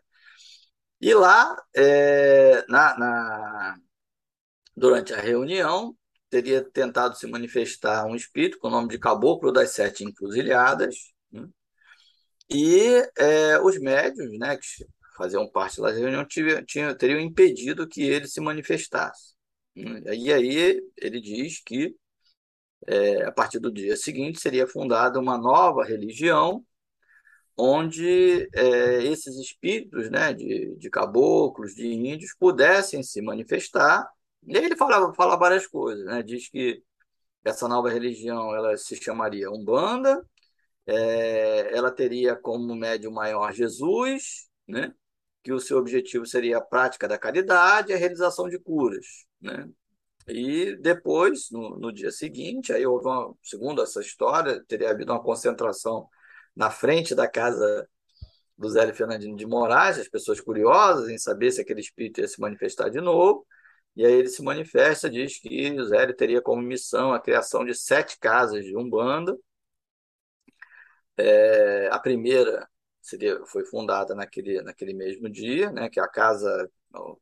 E 1.01 1.13
lá, 1.13 1.55
é, 1.75 2.63
na, 2.67 2.97
na- 2.97 3.77
durante 4.75 5.13
a 5.13 5.21
reunião, 5.21 5.95
teria 6.31 6.63
tentado 6.63 7.15
se 7.17 7.27
manifestar 7.27 8.07
um 8.07 8.15
espírito 8.15 8.59
com 8.59 8.69
o 8.69 8.71
nome 8.71 8.89
de 8.89 8.99
Caboclo 8.99 9.53
das 9.53 9.71
Sete 9.71 10.05
Encruzilhadas, 10.05 10.95
né? 11.31 11.47
e 12.49 13.03
é, 13.17 13.59
os 13.61 13.79
médios, 13.79 14.37
né, 14.37 14.57
que 14.57 14.67
faziam 15.17 15.49
parte 15.49 15.81
da 15.81 15.91
reunião, 15.91 16.25
tinham- 16.25 16.95
teriam 16.97 17.19
impedido 17.19 17.87
que 17.87 18.01
ele 18.03 18.27
se 18.27 18.41
manifestasse. 18.41 19.33
né? 19.75 20.01
E 20.15 20.33
aí 20.33 20.81
ele 20.97 21.21
diz 21.21 21.61
que, 21.63 21.95
é, 22.87 23.23
a 23.25 23.31
partir 23.31 23.59
do 23.59 23.71
dia 23.71 23.95
seguinte, 23.97 24.39
seria 24.39 24.67
fundada 24.67 25.19
uma 25.19 25.37
nova 25.37 25.83
religião 25.83 26.65
onde 27.57 28.49
é, 28.55 29.03
esses 29.03 29.35
espíritos, 29.37 30.09
né, 30.09 30.33
de, 30.33 30.75
de 30.77 30.89
caboclos, 30.89 31.75
de 31.75 31.87
índios, 31.87 32.35
pudessem 32.39 33.03
se 33.03 33.21
manifestar. 33.21 34.09
E 34.47 34.57
aí 34.57 34.65
ele 34.65 34.75
fala, 34.75 35.13
fala 35.13 35.35
várias 35.37 35.67
coisas, 35.67 36.05
né? 36.05 36.23
Diz 36.23 36.49
que 36.49 36.83
essa 37.43 37.67
nova 37.67 37.89
religião 37.89 38.55
ela 38.55 38.77
se 38.77 38.95
chamaria 38.95 39.51
Umbanda, 39.51 40.23
é, 40.85 41.75
ela 41.75 41.91
teria 41.91 42.35
como 42.35 42.75
médium 42.75 43.11
maior 43.11 43.53
Jesus, 43.53 44.49
né? 44.67 44.93
Que 45.43 45.53
o 45.53 45.59
seu 45.59 45.77
objetivo 45.77 46.25
seria 46.25 46.57
a 46.57 46.61
prática 46.61 47.07
da 47.07 47.17
caridade 47.17 47.91
e 47.91 47.95
a 47.95 47.97
realização 47.97 48.49
de 48.49 48.59
curas, 48.59 49.25
né? 49.39 49.67
E 50.27 50.75
depois, 50.77 51.49
no, 51.51 51.77
no 51.79 51.91
dia 51.91 52.11
seguinte, 52.11 52.71
aí 52.71 52.85
houve 52.85 53.07
uma, 53.07 53.33
segundo 53.43 53.81
essa 53.81 54.01
história, 54.01 54.63
teria 54.67 54.91
havido 54.91 55.11
uma 55.11 55.21
concentração 55.21 56.07
na 56.55 56.69
frente 56.69 57.15
da 57.15 57.27
casa 57.27 57.87
do 58.57 58.69
Zélio 58.69 58.93
Fernandino 58.93 59.35
de 59.35 59.45
Moraes, 59.47 59.97
as 59.97 60.07
pessoas 60.07 60.39
curiosas 60.39 61.09
em 61.09 61.17
saber 61.17 61.51
se 61.51 61.61
aquele 61.61 61.81
espírito 61.81 62.21
ia 62.21 62.27
se 62.27 62.39
manifestar 62.39 62.89
de 62.89 63.01
novo. 63.01 63.45
E 63.95 64.05
aí 64.05 64.13
ele 64.13 64.29
se 64.29 64.41
manifesta, 64.43 65.09
diz 65.09 65.39
que 65.39 65.75
Zélio 65.85 66.15
teria 66.15 66.41
como 66.41 66.61
missão 66.61 67.13
a 67.13 67.19
criação 67.19 67.65
de 67.65 67.73
sete 67.75 68.17
casas 68.19 68.63
de 68.65 68.75
Umbanda. 68.75 69.37
É, 71.17 71.87
a 71.91 71.99
primeira 71.99 72.67
seria, 73.01 73.45
foi 73.45 73.65
fundada 73.65 74.15
naquele, 74.15 74.61
naquele 74.61 74.93
mesmo 74.93 75.29
dia, 75.29 75.71
né, 75.71 75.89
que 75.89 75.99
é 75.99 76.03
a 76.03 76.07
casa, 76.07 76.69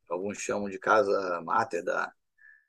alguns 0.09 0.37
chamam 0.39 0.69
de 0.69 0.79
casa 0.79 1.41
máter 1.41 1.83
da, 1.83 2.11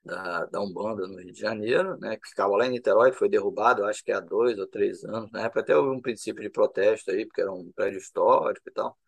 da, 0.05 0.47
da 0.47 0.61
Umbanda 0.63 1.07
no 1.09 1.19
Rio 1.21 1.33
de 1.33 1.41
Janeiro, 1.41 1.99
né, 1.99 2.17
que 2.19 2.29
ficava 2.31 2.57
lá 2.57 2.67
em 2.67 2.71
Niterói, 2.73 3.13
foi 3.13 3.29
derrubado, 3.31 3.85
acho 3.87 4.05
que 4.05 4.13
há 4.13 4.21
dois 4.21 4.59
ou 4.59 4.67
três 4.69 5.05
anos. 5.05 5.33
Época 5.35 5.61
até 5.61 5.77
houve 5.77 5.97
um 5.97 6.03
princípio 6.03 6.43
de 6.43 6.51
protesto 6.51 7.11
aí, 7.13 7.27
porque 7.27 7.43
era 7.43 7.53
um 7.53 7.73
prédio 7.75 7.99
histórico 7.99 8.69
e 8.69 8.73
tal. 8.73 8.99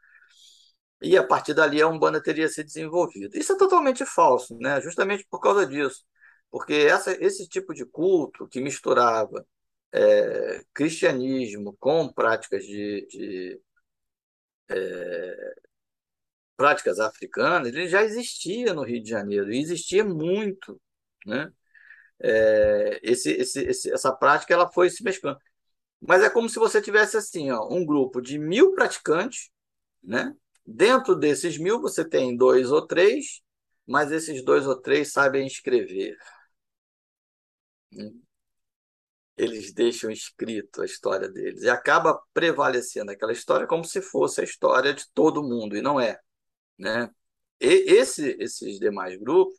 E 1.03 1.17
a 1.17 1.27
partir 1.27 1.55
dali 1.55 1.81
a 1.83 1.89
Umbanda 1.89 2.23
teria 2.23 2.49
se 2.49 2.63
desenvolvido. 2.63 3.37
Isso 3.37 3.53
é 3.53 3.57
totalmente 3.57 4.05
falso, 4.07 4.57
né? 4.59 4.81
justamente 4.81 5.27
por 5.31 5.41
causa 5.41 5.67
disso. 5.67 6.05
Porque 6.51 6.75
essa, 6.75 7.13
esse 7.25 7.49
tipo 7.49 7.75
de 7.75 7.85
culto 7.87 8.47
que 8.49 8.61
misturava 8.61 9.47
é, 9.93 10.63
cristianismo 10.75 11.77
com 11.81 12.13
práticas 12.13 12.65
de, 12.65 13.07
de 13.11 13.61
práticas 16.57 17.01
africanas, 17.01 17.69
ele 17.69 17.89
já 17.89 18.03
existia 18.03 18.73
no 18.73 18.85
Rio 18.85 19.03
de 19.03 19.11
Janeiro, 19.11 19.53
e 19.53 19.61
existia 19.61 20.05
muito, 20.05 20.81
né? 21.27 21.51
É, 22.21 23.01
esse, 23.03 23.33
esse, 23.33 23.93
essa 23.93 24.13
prática 24.15 24.55
ela 24.55 24.71
foi 24.71 24.89
se 24.91 25.03
mesclando. 25.03 25.39
Mas 26.01 26.23
é 26.23 26.31
como 26.31 26.49
se 26.49 26.59
você 26.59 26.83
tivesse 26.83 27.17
assim, 27.17 27.51
ó, 27.51 27.69
um 27.71 27.85
grupo 27.87 28.21
de 28.21 28.39
mil 28.39 28.75
praticantes, 28.75 29.51
né? 30.03 30.35
Dentro 30.67 31.15
desses 31.17 31.59
mil 31.59 31.81
você 31.81 32.09
tem 32.09 32.37
dois 32.37 32.71
ou 32.71 32.87
três, 32.87 33.43
mas 33.87 34.13
esses 34.13 34.45
dois 34.45 34.67
ou 34.67 34.77
três 34.81 35.13
sabem 35.13 35.47
escrever. 35.47 36.17
Eles 39.37 39.73
deixam 39.73 40.11
escrito 40.11 40.83
a 40.83 40.85
história 40.85 41.29
deles 41.29 41.63
e 41.63 41.69
acaba 41.71 42.21
prevalecendo 42.35 43.11
aquela 43.11 43.33
história 43.33 43.67
como 43.67 43.85
se 43.85 44.01
fosse 44.03 44.41
a 44.41 44.45
história 44.45 44.93
de 44.95 45.05
todo 45.13 45.43
mundo 45.43 45.77
e 45.77 45.83
não 45.83 45.99
é, 46.01 46.19
né? 46.79 47.11
E 47.61 47.67
esse, 47.95 48.37
esses 48.41 48.79
demais 48.79 49.19
grupos, 49.19 49.59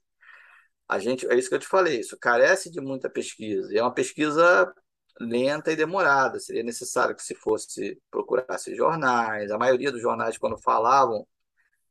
a 0.87 0.99
gente 0.99 1.27
é 1.27 1.35
isso 1.37 1.49
que 1.49 1.55
eu 1.55 1.59
te 1.59 1.67
falei, 1.67 1.99
isso 1.99 2.17
carece 2.19 2.71
de 2.71 2.81
muita 2.81 3.09
pesquisa. 3.09 3.73
E 3.73 3.77
é 3.77 3.83
uma 3.83 3.93
pesquisa 3.93 4.73
lenta 5.19 5.71
e 5.71 5.75
demorada. 5.75 6.39
Seria 6.39 6.63
necessário 6.63 7.15
que 7.15 7.23
se 7.23 7.35
fosse 7.35 7.99
procurasse 8.11 8.75
jornais. 8.75 9.51
A 9.51 9.57
maioria 9.57 9.91
dos 9.91 10.01
jornais, 10.01 10.37
quando 10.37 10.57
falavam 10.57 11.27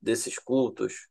desses 0.01 0.39
cultos, 0.39 1.09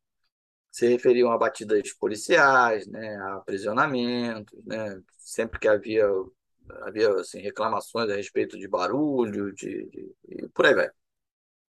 se 0.72 0.88
referiam 0.88 1.32
a 1.32 1.38
batidas 1.38 1.94
policiais, 1.94 2.88
né, 2.88 3.16
a 3.18 3.36
aprisionamentos, 3.36 4.58
né, 4.66 5.02
sempre 5.18 5.60
que 5.60 5.68
havia 5.68 6.08
havia 6.84 7.10
assim, 7.16 7.42
reclamações 7.42 8.10
a 8.10 8.16
respeito 8.16 8.58
de 8.58 8.68
barulho, 8.68 9.54
de, 9.54 9.90
de, 9.90 10.50
por 10.54 10.66
aí 10.66 10.74
vai. 10.74 10.90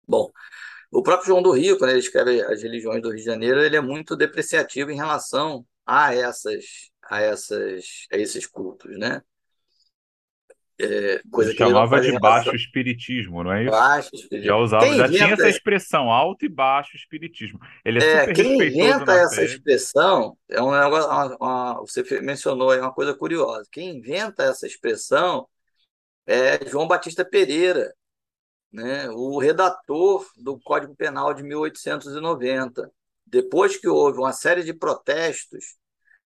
Bom, 0.06 0.30
o 0.92 1.02
próprio 1.02 1.28
João 1.28 1.42
do 1.42 1.50
Rio, 1.52 1.78
quando 1.78 1.90
ele 1.90 2.00
escreve 2.00 2.42
as 2.42 2.62
religiões 2.62 3.02
do 3.02 3.08
Rio 3.08 3.18
de 3.18 3.24
Janeiro, 3.24 3.60
ele 3.60 3.76
é 3.76 3.80
muito 3.80 4.16
depreciativo 4.16 4.90
em 4.90 4.96
relação 4.96 5.66
a 5.86 6.14
essas 6.14 6.90
a 7.02 7.20
essas 7.20 8.06
a 8.12 8.16
esses 8.16 8.46
cultos, 8.46 8.96
né? 8.98 9.22
É, 10.78 11.22
coisa 11.30 11.54
chamava 11.54 12.00
de 12.00 12.08
relação 12.08 12.20
baixo 12.20 12.56
espiritismo, 12.56 13.44
não 13.44 13.52
é 13.52 13.64
isso? 13.64 13.74
a 13.74 14.00
Já 14.42 14.56
usava, 14.56 14.84
quem 14.84 14.96
já 14.96 15.08
tinha 15.08 15.28
essa 15.34 15.48
expressão, 15.48 16.10
alto 16.10 16.44
e 16.44 16.48
baixo 16.48 16.96
espiritismo. 16.96 17.60
Ele 17.84 18.00
é 18.00 18.02
é, 18.02 18.20
super 18.20 18.34
quem 18.34 18.56
inventa 18.56 19.12
essa 19.12 19.44
expressão 19.44 20.36
é 20.48 20.60
um 20.60 20.72
negócio, 20.72 21.08
uma- 21.08 21.36
uma- 21.40 21.80
você 21.80 22.02
mencionou 22.20 22.70
aí 22.70 22.80
uma 22.80 22.92
coisa 22.92 23.14
curiosa. 23.14 23.68
Quem 23.70 23.96
inventa 23.98 24.42
essa 24.42 24.66
expressão 24.66 25.48
é 26.26 26.66
João 26.68 26.88
Batista 26.88 27.24
Pereira, 27.24 27.94
né, 28.72 29.08
o 29.10 29.38
redator 29.38 30.26
do 30.36 30.58
Código 30.60 30.94
Penal 30.96 31.32
de 31.34 31.42
1890. 31.42 32.90
Depois 33.26 33.76
que 33.76 33.88
houve 33.88 34.18
uma 34.18 34.32
série 34.32 34.62
de 34.64 34.74
protestos 34.74 35.76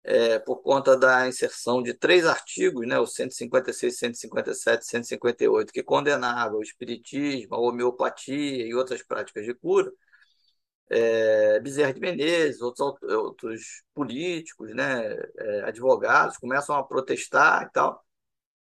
é, 0.05 0.39
por 0.39 0.63
conta 0.63 0.97
da 0.97 1.27
inserção 1.29 1.83
de 1.83 1.95
três 1.95 2.27
artigos, 2.27 2.87
né, 2.87 2.99
o 2.99 3.07
156, 3.07 3.99
157, 3.99 4.87
158, 4.87 5.73
que 5.73 5.83
condenavam 5.83 6.59
o 6.59 6.63
espiritismo, 6.63 7.55
a 7.55 7.59
homeopatia 7.61 8.67
e 8.67 8.75
outras 8.75 9.03
práticas 9.03 9.45
de 9.47 9.55
cura, 9.55 9.91
é, 10.91 11.61
Bezerra 11.61 11.93
de 11.93 12.01
Menezes, 12.01 12.61
outros, 12.61 13.03
outros 13.03 13.83
políticos, 13.95 14.75
né, 14.75 15.17
é, 15.39 15.63
advogados, 15.65 16.37
começam 16.37 16.77
a 16.77 16.85
protestar 16.85 17.65
e 17.65 17.71
tal. 17.73 18.05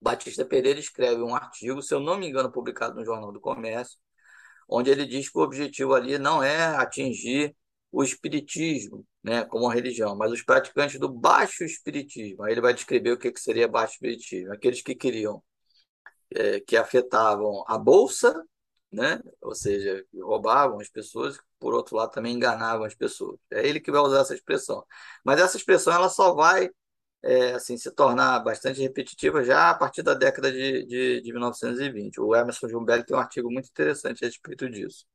Batista 0.00 0.44
Pereira 0.44 0.78
escreve 0.80 1.22
um 1.22 1.34
artigo, 1.34 1.82
se 1.82 1.94
eu 1.94 2.00
não 2.00 2.18
me 2.18 2.28
engano, 2.28 2.52
publicado 2.52 2.94
no 2.94 3.04
Jornal 3.04 3.32
do 3.32 3.40
Comércio, 3.40 3.98
onde 4.68 4.90
ele 4.90 5.06
diz 5.06 5.30
que 5.30 5.38
o 5.38 5.42
objetivo 5.42 5.94
ali 5.94 6.18
não 6.18 6.42
é 6.42 6.64
atingir 6.76 7.56
o 7.94 8.02
espiritismo, 8.02 9.06
né, 9.22 9.44
como 9.44 9.66
uma 9.66 9.72
religião, 9.74 10.16
mas 10.16 10.32
os 10.32 10.42
praticantes 10.42 10.98
do 10.98 11.08
baixo 11.08 11.62
espiritismo. 11.64 12.42
Aí 12.42 12.52
ele 12.52 12.60
vai 12.60 12.74
descrever 12.74 13.12
o 13.12 13.18
que, 13.18 13.30
que 13.30 13.40
seria 13.40 13.68
baixo 13.68 13.94
espiritismo, 13.94 14.52
aqueles 14.52 14.82
que 14.82 14.96
queriam, 14.96 15.40
é, 16.34 16.60
que 16.60 16.76
afetavam 16.76 17.64
a 17.68 17.78
bolsa, 17.78 18.34
né, 18.92 19.20
ou 19.40 19.54
seja, 19.54 20.04
roubavam 20.20 20.80
as 20.80 20.88
pessoas, 20.88 21.38
por 21.60 21.74
outro 21.74 21.96
lado 21.96 22.10
também 22.10 22.34
enganavam 22.34 22.84
as 22.84 22.94
pessoas. 22.96 23.38
É 23.52 23.66
ele 23.66 23.80
que 23.80 23.92
vai 23.92 24.00
usar 24.00 24.20
essa 24.22 24.34
expressão. 24.34 24.84
Mas 25.24 25.40
essa 25.40 25.56
expressão 25.56 25.92
ela 25.92 26.08
só 26.08 26.34
vai 26.34 26.70
é, 27.22 27.54
assim, 27.54 27.76
se 27.76 27.90
tornar 27.92 28.40
bastante 28.40 28.80
repetitiva 28.80 29.44
já 29.44 29.70
a 29.70 29.74
partir 29.74 30.02
da 30.02 30.14
década 30.14 30.50
de, 30.52 30.84
de, 30.86 31.20
de 31.22 31.32
1920. 31.32 32.20
O 32.20 32.34
Emerson 32.34 32.68
Jumbelli 32.68 33.04
tem 33.04 33.16
um 33.16 33.20
artigo 33.20 33.50
muito 33.52 33.68
interessante 33.68 34.24
a 34.24 34.28
respeito 34.28 34.68
disso. 34.70 35.06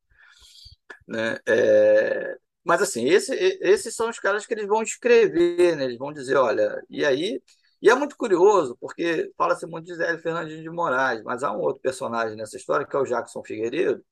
Né? 1.06 1.38
É, 1.46 2.38
mas, 2.64 2.82
assim, 2.82 3.06
esse, 3.06 3.34
esses 3.60 3.94
são 3.94 4.08
os 4.08 4.18
caras 4.18 4.46
que 4.46 4.54
eles 4.54 4.66
vão 4.66 4.82
escrever, 4.82 5.76
né? 5.76 5.84
eles 5.84 5.98
vão 5.98 6.12
dizer, 6.12 6.36
olha, 6.36 6.82
e 6.88 7.04
aí... 7.04 7.42
E 7.82 7.88
é 7.88 7.94
muito 7.94 8.14
curioso, 8.14 8.76
porque 8.78 9.32
fala-se 9.38 9.66
muito 9.66 9.86
de 9.86 9.94
Zé 9.94 10.18
Fernandinho 10.18 10.62
de 10.62 10.68
Moraes, 10.68 11.22
mas 11.22 11.42
há 11.42 11.50
um 11.50 11.60
outro 11.60 11.80
personagem 11.80 12.36
nessa 12.36 12.54
história, 12.54 12.86
que 12.86 12.94
é 12.94 12.98
o 12.98 13.06
Jackson 13.06 13.42
Figueiredo, 13.42 14.04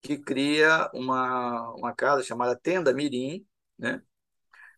que 0.00 0.16
cria 0.18 0.88
uma, 0.94 1.72
uma 1.74 1.92
casa 1.92 2.22
chamada 2.22 2.54
Tenda 2.54 2.92
Mirim, 2.92 3.44
né? 3.78 4.00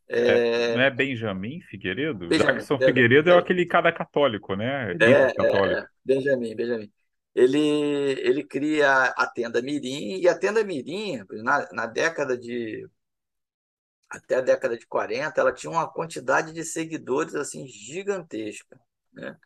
É, 0.08 0.74
não 0.74 0.82
é 0.82 0.90
Benjamin 0.90 1.60
Figueiredo? 1.62 2.28
Benjamin, 2.28 2.52
Jackson 2.52 2.78
Figueiredo 2.78 3.30
é, 3.30 3.34
é 3.34 3.38
aquele 3.38 3.64
cara 3.64 3.90
católico, 3.90 4.54
né? 4.54 4.92
É, 5.00 5.10
é, 5.10 5.34
católico. 5.34 5.80
É, 5.80 5.86
Benjamin, 6.04 6.54
Benjamin. 6.54 6.92
Ele, 7.34 7.58
ele 8.20 8.44
cria 8.44 9.06
a 9.16 9.26
tenda 9.26 9.60
Mirim, 9.60 10.20
e 10.20 10.28
a 10.28 10.38
tenda 10.38 10.62
Mirim, 10.62 11.24
na, 11.42 11.68
na 11.72 11.86
década 11.86 12.38
de. 12.38 12.86
Até 14.16 14.36
a 14.36 14.40
década 14.40 14.76
de 14.76 14.86
40, 14.86 15.40
ela 15.40 15.52
tinha 15.52 15.70
uma 15.70 15.90
quantidade 15.90 16.52
de 16.52 16.64
seguidores 16.64 17.34
assim 17.34 17.66
gigantesca. 17.66 18.78
Né? 19.12 19.36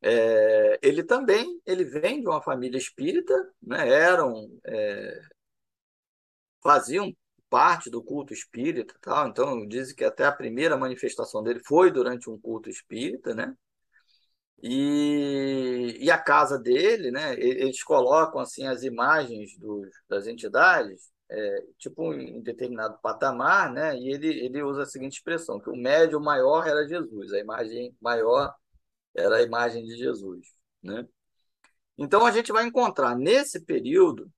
É, 0.00 0.78
ele 0.82 1.02
também 1.04 1.60
ele 1.66 1.84
vem 1.84 2.20
de 2.20 2.28
uma 2.28 2.42
família 2.42 2.78
espírita, 2.78 3.34
né? 3.62 3.88
eram 3.88 4.48
é, 4.64 5.20
faziam 6.62 7.12
parte 7.50 7.90
do 7.90 8.02
culto 8.02 8.32
espírita, 8.32 8.94
tal. 9.00 9.28
Então 9.28 9.66
dizem 9.68 9.94
que 9.94 10.04
até 10.04 10.24
a 10.24 10.32
primeira 10.32 10.76
manifestação 10.76 11.42
dele 11.42 11.60
foi 11.66 11.90
durante 11.90 12.30
um 12.30 12.38
culto 12.38 12.70
espírita, 12.70 13.34
né? 13.34 13.54
E, 14.62 15.96
e 16.00 16.10
a 16.10 16.18
casa 16.18 16.58
dele, 16.58 17.10
né? 17.10 17.34
Eles 17.34 17.82
colocam 17.82 18.40
assim 18.40 18.66
as 18.66 18.82
imagens 18.84 19.58
dos, 19.58 19.88
das 20.08 20.26
entidades, 20.26 21.10
é, 21.32 21.66
tipo 21.78 22.12
em 22.14 22.42
determinado 22.42 22.98
patamar, 23.02 23.72
né? 23.72 23.96
E 23.96 24.10
ele 24.12 24.28
ele 24.44 24.62
usa 24.62 24.82
a 24.82 24.86
seguinte 24.86 25.14
expressão 25.14 25.60
que 25.60 25.70
o 25.70 25.76
médio 25.76 26.20
maior 26.20 26.66
era 26.66 26.86
Jesus, 26.86 27.32
a 27.32 27.38
imagem 27.38 27.96
maior 28.00 28.54
era 29.14 29.36
a 29.36 29.42
imagem 29.42 29.84
de 29.84 29.96
Jesus, 29.96 30.54
né? 30.82 31.06
Então 31.98 32.26
a 32.26 32.30
gente 32.32 32.52
vai 32.52 32.66
encontrar 32.66 33.16
nesse 33.16 33.60
período 33.64 34.30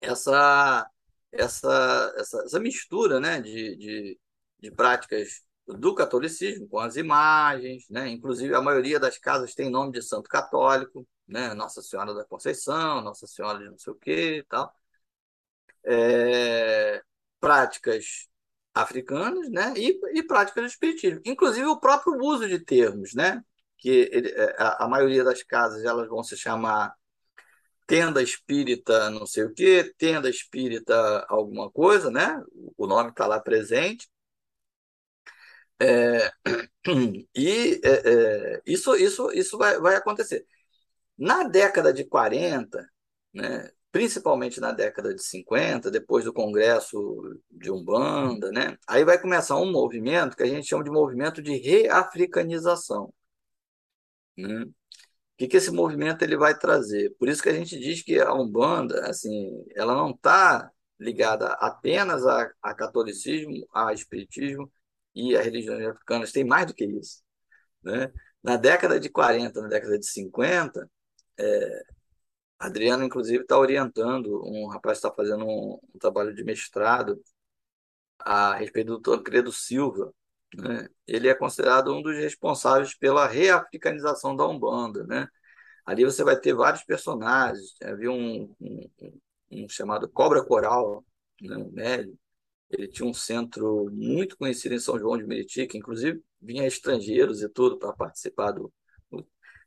essa 0.00 0.88
essa, 1.32 2.14
essa, 2.16 2.42
essa 2.44 2.60
mistura 2.60 3.20
né, 3.20 3.40
de, 3.40 3.76
de, 3.76 4.20
de 4.60 4.70
práticas 4.72 5.42
do 5.66 5.94
catolicismo 5.94 6.68
com 6.68 6.78
as 6.80 6.96
imagens, 6.96 7.84
né? 7.88 8.08
Inclusive 8.08 8.54
a 8.54 8.60
maioria 8.60 8.98
das 8.98 9.18
casas 9.18 9.54
tem 9.54 9.70
nome 9.70 9.92
de 9.92 10.02
santo 10.02 10.28
católico, 10.28 11.06
né? 11.28 11.54
Nossa 11.54 11.80
Senhora 11.82 12.12
da 12.12 12.24
Conceição, 12.24 13.00
Nossa 13.02 13.26
Senhora 13.26 13.58
de 13.58 13.70
não 13.70 13.78
sei 13.78 13.92
o 13.92 13.96
quê, 13.96 14.38
e 14.38 14.44
tal. 14.44 14.74
É... 15.84 17.02
práticas 17.40 18.28
africanas, 18.74 19.50
né? 19.50 19.74
E, 19.76 20.00
e 20.18 20.22
práticas 20.22 20.64
do 20.64 20.68
espiritismo, 20.68 21.20
inclusive 21.24 21.66
o 21.66 21.80
próprio 21.80 22.16
uso 22.20 22.48
de 22.48 22.58
termos, 22.60 23.14
né? 23.14 23.42
Que 23.78 24.08
ele, 24.12 24.30
é, 24.30 24.56
a, 24.58 24.84
a 24.84 24.88
maioria 24.88 25.24
das 25.24 25.42
casas 25.42 25.84
elas 25.84 26.08
vão 26.08 26.22
se 26.22 26.36
chamar 26.36 26.94
tenda 27.86 28.22
espírita 28.22 29.10
não 29.10 29.26
sei 29.26 29.44
o 29.44 29.52
quê, 29.54 29.92
tenda 29.98 30.30
espírita 30.30 31.26
alguma 31.28 31.70
coisa, 31.70 32.10
né? 32.10 32.40
O 32.76 32.86
nome 32.86 33.10
está 33.10 33.26
lá 33.26 33.40
presente. 33.40 34.08
É, 35.82 36.30
e 37.34 37.80
é, 37.82 38.56
é, 38.56 38.62
isso, 38.66 38.94
isso, 38.96 39.32
isso 39.32 39.58
vai, 39.58 39.78
vai 39.80 39.96
acontecer. 39.96 40.46
Na 41.18 41.44
década 41.44 41.92
de 41.92 42.04
40, 42.04 42.88
né, 43.34 43.70
principalmente 43.92 44.60
na 44.60 44.72
década 44.72 45.14
de 45.14 45.22
50, 45.22 45.90
depois 45.90 46.24
do 46.24 46.32
Congresso 46.32 46.98
de 47.50 47.70
Umbanda, 47.70 48.50
né, 48.52 48.76
aí 48.86 49.04
vai 49.04 49.20
começar 49.20 49.56
um 49.56 49.70
movimento 49.70 50.36
que 50.36 50.42
a 50.42 50.46
gente 50.46 50.68
chama 50.68 50.84
de 50.84 50.90
movimento 50.90 51.42
de 51.42 51.56
reafricanização. 51.56 53.12
Né? 54.36 54.64
que, 55.40 55.48
que 55.48 55.56
esse 55.56 55.70
movimento 55.70 56.22
ele 56.22 56.36
vai 56.36 56.56
trazer? 56.58 57.14
Por 57.18 57.26
isso 57.28 57.42
que 57.42 57.48
a 57.48 57.54
gente 57.54 57.78
diz 57.78 58.02
que 58.02 58.20
a 58.20 58.34
Umbanda, 58.34 59.08
assim, 59.08 59.64
ela 59.74 59.94
não 59.94 60.10
está 60.10 60.70
ligada 60.98 61.48
apenas 61.54 62.26
a, 62.26 62.52
a, 62.62 62.74
catolicismo, 62.74 63.66
a 63.74 63.92
espiritismo 63.94 64.70
e 65.14 65.34
a 65.34 65.40
religiões 65.40 65.86
africanas, 65.86 66.30
tem 66.32 66.44
mais 66.44 66.66
do 66.66 66.74
que 66.74 66.84
isso. 66.84 67.22
Né? 67.82 68.12
Na 68.42 68.56
década 68.58 69.00
de 69.00 69.08
40, 69.08 69.62
na 69.62 69.68
década 69.68 69.98
de 69.98 70.06
50, 70.06 70.90
é, 71.38 71.82
Adriano, 72.60 73.04
inclusive, 73.04 73.42
está 73.42 73.58
orientando, 73.58 74.42
um 74.44 74.66
rapaz 74.68 74.98
está 74.98 75.10
fazendo 75.12 75.46
um, 75.46 75.80
um, 75.94 75.98
trabalho 75.98 76.34
de 76.34 76.44
mestrado 76.44 77.20
a 78.18 78.54
respeito 78.56 78.88
do 78.88 79.00
Tancredo 79.00 79.50
Silva, 79.50 80.12
né? 80.54 80.88
Ele 81.06 81.28
é 81.28 81.34
considerado 81.34 81.94
um 81.94 82.02
dos 82.02 82.16
responsáveis 82.16 82.94
pela 82.94 83.26
reafricanização 83.26 84.36
da 84.36 84.46
Umbanda. 84.46 85.06
Né? 85.06 85.28
Ali 85.86 86.04
você 86.04 86.24
vai 86.24 86.38
ter 86.38 86.54
vários 86.54 86.82
personagens. 86.84 87.74
Havia 87.82 88.10
um, 88.10 88.54
um, 88.60 88.90
um 89.50 89.68
chamado 89.68 90.08
Cobra 90.08 90.44
Coral, 90.44 91.04
né? 91.40 91.56
um 91.56 91.70
médio. 91.70 92.18
Ele 92.70 92.88
tinha 92.88 93.08
um 93.08 93.14
centro 93.14 93.88
muito 93.92 94.36
conhecido 94.36 94.74
em 94.74 94.78
São 94.78 94.98
João 94.98 95.16
de 95.18 95.24
Meriti, 95.24 95.66
que 95.66 95.78
inclusive 95.78 96.22
vinha 96.40 96.66
estrangeiros 96.66 97.42
e 97.42 97.48
tudo 97.48 97.78
para 97.78 97.92
participar 97.92 98.52
do. 98.52 98.72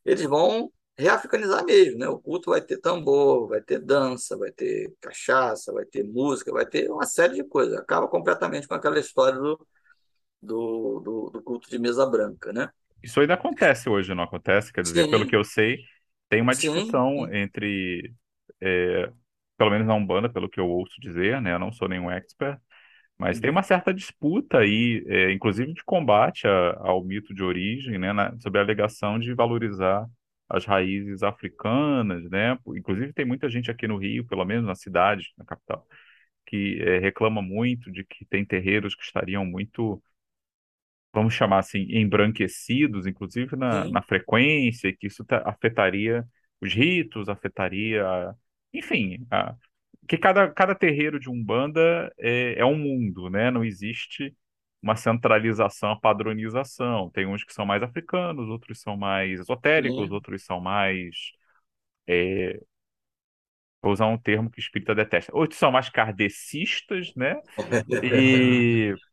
Eles 0.05 0.23
vão 0.23 0.71
reafricanizar 0.97 1.65
mesmo, 1.65 1.99
né? 1.99 2.07
O 2.07 2.19
culto 2.19 2.51
vai 2.51 2.61
ter 2.61 2.77
tambor, 2.77 3.47
vai 3.47 3.61
ter 3.61 3.79
dança, 3.79 4.37
vai 4.37 4.51
ter 4.51 4.93
cachaça, 5.01 5.73
vai 5.73 5.85
ter 5.85 6.03
música, 6.03 6.51
vai 6.51 6.65
ter 6.65 6.89
uma 6.89 7.05
série 7.05 7.35
de 7.35 7.43
coisas. 7.43 7.77
Acaba 7.77 8.07
completamente 8.07 8.67
com 8.67 8.75
aquela 8.75 8.99
história 8.99 9.39
do, 9.39 9.67
do, 10.41 10.99
do, 11.03 11.29
do, 11.31 11.41
culto 11.41 11.69
de 11.69 11.79
mesa 11.79 12.05
branca, 12.05 12.53
né? 12.53 12.69
Isso 13.01 13.19
ainda 13.19 13.33
acontece 13.33 13.89
hoje, 13.89 14.13
não 14.13 14.23
acontece? 14.23 14.71
Quer 14.71 14.81
dizer, 14.81 15.05
Sim. 15.05 15.11
pelo 15.11 15.27
que 15.27 15.35
eu 15.35 15.43
sei, 15.43 15.79
tem 16.29 16.41
uma 16.41 16.53
discussão 16.53 17.25
Sim. 17.25 17.37
entre, 17.37 18.13
é, 18.61 19.11
pelo 19.57 19.71
menos 19.71 19.87
na 19.87 19.95
Umbanda, 19.95 20.29
pelo 20.29 20.49
que 20.49 20.59
eu 20.59 20.69
ouço 20.69 20.93
dizer, 21.01 21.41
né? 21.41 21.53
Eu 21.53 21.59
não 21.59 21.71
sou 21.71 21.89
nenhum 21.89 22.09
expert, 22.11 22.59
mas 23.17 23.39
tem 23.39 23.49
uhum. 23.49 23.55
uma 23.55 23.63
certa 23.63 23.93
disputa 23.93 24.59
aí, 24.59 25.03
é, 25.07 25.31
inclusive 25.31 25.73
de 25.73 25.83
combate 25.83 26.47
a, 26.47 26.77
ao 26.79 27.03
mito 27.03 27.33
de 27.33 27.43
origem, 27.43 27.97
né? 27.97 28.13
Na, 28.13 28.37
sobre 28.39 28.59
a 28.59 28.63
alegação 28.63 29.17
de 29.17 29.33
valorizar 29.33 30.07
as 30.49 30.65
raízes 30.65 31.23
africanas, 31.23 32.29
né? 32.29 32.57
Inclusive 32.67 33.13
tem 33.13 33.25
muita 33.25 33.49
gente 33.49 33.71
aqui 33.71 33.87
no 33.87 33.97
Rio, 33.97 34.25
pelo 34.25 34.45
menos 34.45 34.65
na 34.65 34.75
cidade, 34.75 35.33
na 35.37 35.45
capital, 35.45 35.87
que 36.45 36.81
é, 36.81 36.99
reclama 36.99 37.41
muito 37.41 37.91
de 37.91 38.03
que 38.03 38.25
tem 38.25 38.45
terreiros 38.45 38.95
que 38.95 39.03
estariam 39.03 39.45
muito 39.45 40.01
vamos 41.13 41.33
chamar 41.35 41.59
assim, 41.59 41.85
embranquecidos, 41.89 43.05
inclusive 43.05 43.55
na, 43.55 43.85
na 43.85 44.01
frequência, 44.01 44.91
que 44.95 45.07
isso 45.07 45.23
afetaria 45.45 46.25
os 46.59 46.73
ritos, 46.73 47.29
afetaria, 47.29 48.03
enfim, 48.73 49.25
a, 49.29 49.55
que 50.07 50.17
cada, 50.17 50.49
cada 50.51 50.75
terreiro 50.75 51.19
de 51.19 51.29
Umbanda 51.29 52.11
é, 52.17 52.55
é 52.59 52.65
um 52.65 52.77
mundo, 52.77 53.29
né? 53.29 53.51
Não 53.51 53.63
existe 53.63 54.35
uma 54.83 54.97
centralização, 54.97 55.89
uma 55.89 55.99
padronização. 55.99 57.09
Tem 57.11 57.25
uns 57.25 57.43
que 57.43 57.53
são 57.53 57.65
mais 57.65 57.81
africanos, 57.81 58.49
outros 58.49 58.81
são 58.81 58.97
mais 58.97 59.39
esotéricos, 59.39 60.07
Sim. 60.07 60.13
outros 60.13 60.43
são 60.43 60.59
mais. 60.59 61.31
É, 62.05 62.59
vou 63.81 63.93
usar 63.93 64.07
um 64.07 64.17
termo 64.17 64.51
que 64.51 64.59
o 64.59 64.61
espírita 64.61 64.93
detesta. 64.93 65.35
Outros 65.35 65.57
são 65.57 65.71
mais 65.71 65.89
kardecistas, 65.89 67.15
né? 67.15 67.39
E 68.03 68.93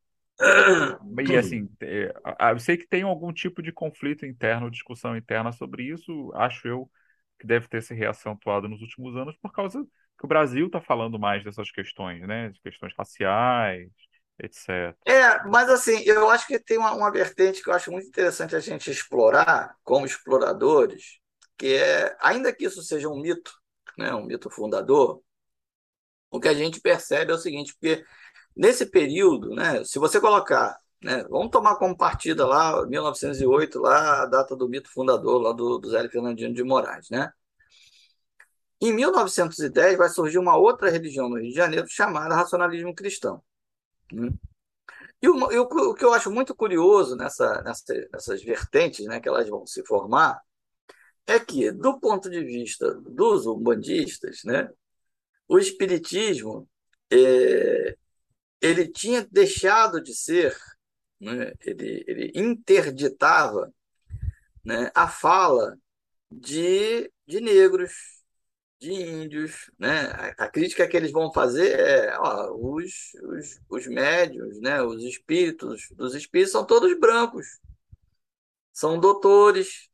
E 1.28 1.36
assim, 1.36 1.68
é, 1.82 2.12
eu 2.50 2.58
sei 2.58 2.76
que 2.76 2.86
tem 2.86 3.02
algum 3.02 3.32
tipo 3.32 3.62
de 3.62 3.70
conflito 3.70 4.24
interno, 4.24 4.70
discussão 4.70 5.16
interna 5.16 5.52
sobre 5.52 5.84
isso. 5.84 6.32
Acho 6.34 6.66
eu 6.66 6.90
que 7.38 7.46
deve 7.46 7.68
ter 7.68 7.82
se 7.82 7.94
reacentuado 7.94 8.68
nos 8.68 8.80
últimos 8.80 9.16
anos 9.16 9.36
por 9.36 9.52
causa 9.52 9.84
que 10.18 10.24
o 10.24 10.28
Brasil 10.28 10.66
está 10.66 10.80
falando 10.80 11.18
mais 11.18 11.44
dessas 11.44 11.70
questões, 11.70 12.26
né? 12.26 12.50
De 12.50 12.60
questões 12.60 12.94
raciais, 12.96 13.90
etc. 14.42 14.96
É, 15.04 15.42
mas 15.48 15.68
assim, 15.68 16.02
eu 16.04 16.28
acho 16.30 16.46
que 16.46 16.58
tem 16.58 16.78
uma, 16.78 16.92
uma 16.92 17.10
vertente 17.10 17.62
que 17.62 17.70
eu 17.70 17.74
acho 17.74 17.90
muito 17.90 18.08
interessante 18.08 18.56
a 18.56 18.60
gente 18.60 18.90
explorar 18.90 19.76
como 19.84 20.06
exploradores, 20.06 21.18
que 21.56 21.74
é, 21.74 22.16
ainda 22.20 22.52
que 22.52 22.64
isso 22.64 22.82
seja 22.82 23.08
um 23.08 23.20
mito, 23.20 23.52
né, 23.98 24.14
um 24.14 24.24
mito 24.24 24.50
fundador, 24.50 25.22
o 26.30 26.40
que 26.40 26.48
a 26.48 26.54
gente 26.54 26.80
percebe 26.80 27.32
é 27.32 27.34
o 27.34 27.38
seguinte, 27.38 27.74
porque 27.74 28.04
nesse 28.56 28.86
período, 28.86 29.54
né, 29.54 29.84
se 29.84 29.98
você 29.98 30.20
colocar, 30.20 30.78
né, 31.02 31.24
vamos 31.28 31.50
tomar 31.50 31.76
como 31.76 31.96
partida 31.96 32.46
lá 32.46 32.86
1908, 32.86 33.78
lá 33.78 34.22
a 34.22 34.26
data 34.26 34.56
do 34.56 34.68
mito 34.68 34.90
fundador 34.90 35.40
lá 35.40 35.52
do, 35.52 35.78
do 35.78 35.90
Zé 35.90 36.08
Fernandino 36.08 36.54
de 36.54 36.62
Moraes, 36.62 37.10
né? 37.10 37.32
Em 38.82 38.92
1910 38.94 39.98
vai 39.98 40.08
surgir 40.08 40.38
uma 40.38 40.56
outra 40.56 40.90
religião 40.90 41.28
no 41.28 41.36
Rio 41.36 41.50
de 41.50 41.54
Janeiro 41.54 41.86
chamada 41.86 42.34
racionalismo 42.34 42.94
cristão. 42.94 43.42
Né? 44.12 44.30
E, 45.22 45.28
o, 45.28 45.36
o, 45.36 45.94
que 45.94 46.04
eu 46.04 46.12
acho 46.14 46.30
muito 46.30 46.54
curioso 46.54 47.16
nessa, 47.16 47.62
nessa, 47.62 47.94
nessas 48.12 48.42
vertentes 48.42 49.04
né, 49.06 49.20
que 49.20 49.28
elas 49.28 49.48
vão 49.48 49.66
se 49.66 49.84
formar 49.84 50.40
é 51.26 51.38
que, 51.38 51.70
do 51.70 52.00
ponto 52.00 52.30
de 52.30 52.42
vista 52.42 52.92
dos 52.94 53.46
umbandistas, 53.46 54.40
né, 54.44 54.68
o 55.46 55.58
espiritismo 55.58 56.68
é, 57.12 57.96
ele 58.60 58.88
tinha 58.88 59.26
deixado 59.30 60.02
de 60.02 60.14
ser, 60.14 60.56
né, 61.20 61.52
ele, 61.60 62.04
ele 62.06 62.32
interditava 62.34 63.72
né, 64.64 64.90
a 64.94 65.08
fala 65.08 65.76
de, 66.30 67.12
de 67.26 67.40
negros, 67.40 68.19
de 68.80 68.92
índios, 68.92 69.70
né? 69.78 70.10
A, 70.38 70.48
crítica 70.48 70.88
que 70.88 70.96
eles 70.96 71.12
vão 71.12 71.32
fazer 71.32 71.78
é, 71.78 72.18
ó, 72.18 72.50
os, 72.52 73.12
os, 73.22 73.60
os 73.68 73.86
médios, 73.86 74.58
né? 74.60 74.82
Os 74.82 75.02
espíritos, 75.04 75.88
dos 75.92 76.14
espíritos 76.14 76.52
são 76.52 76.64
todos 76.66 76.98
brancos, 76.98 77.60
são 78.72 78.98
doutores, 78.98 79.90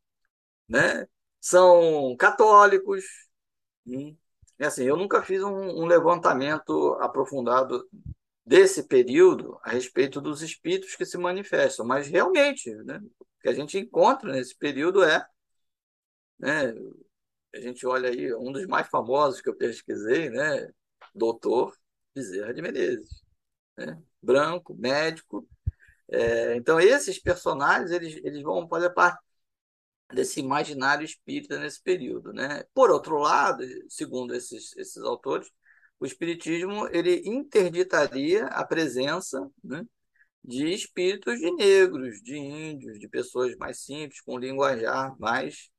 né? 0.68 1.06
São 1.40 2.16
católicos. 2.18 3.04
Hum. 3.86 4.16
É 4.58 4.66
assim, 4.66 4.84
eu 4.84 4.96
nunca 4.96 5.22
fiz 5.22 5.42
um, 5.42 5.82
um 5.82 5.86
levantamento 5.86 6.94
aprofundado 7.00 7.86
desse 8.44 8.84
período 8.84 9.58
a 9.62 9.70
respeito 9.70 10.20
dos 10.20 10.42
espíritos 10.42 10.96
que 10.96 11.04
se 11.04 11.18
manifestam, 11.18 11.86
mas 11.86 12.06
realmente, 12.08 12.74
né? 12.84 13.00
O 13.20 13.26
que 13.42 13.48
a 13.48 13.52
gente 13.52 13.78
encontra 13.78 14.32
nesse 14.32 14.56
período 14.56 15.02
é 15.04 15.26
né, 16.38 16.74
a 17.56 17.60
gente 17.60 17.86
olha 17.86 18.10
aí, 18.10 18.34
um 18.34 18.52
dos 18.52 18.66
mais 18.66 18.88
famosos 18.88 19.40
que 19.40 19.48
eu 19.48 19.56
pesquisei, 19.56 20.30
né? 20.30 20.70
Doutor 21.14 21.74
Bezerra 22.14 22.52
de 22.52 22.62
Menezes. 22.62 23.22
Né? 23.76 24.00
Branco, 24.22 24.74
médico. 24.74 25.48
É, 26.08 26.56
então, 26.56 26.80
esses 26.80 27.18
personagens 27.18 27.90
eles, 27.90 28.16
eles 28.24 28.42
vão 28.42 28.68
fazer 28.68 28.90
parte 28.90 29.18
desse 30.12 30.40
imaginário 30.40 31.04
espírita 31.04 31.58
nesse 31.58 31.82
período. 31.82 32.32
Né? 32.32 32.64
Por 32.74 32.90
outro 32.90 33.18
lado, 33.18 33.64
segundo 33.88 34.34
esses, 34.34 34.76
esses 34.76 35.02
autores, 35.02 35.50
o 35.98 36.06
espiritismo 36.06 36.88
ele 36.88 37.22
interditaria 37.24 38.46
a 38.46 38.64
presença 38.64 39.50
né, 39.64 39.84
de 40.44 40.72
espíritos 40.72 41.38
de 41.38 41.50
negros, 41.52 42.20
de 42.22 42.36
índios, 42.36 42.98
de 43.00 43.08
pessoas 43.08 43.56
mais 43.56 43.80
simples, 43.80 44.20
com 44.20 44.38
linguajar 44.38 45.18
mais 45.18 45.70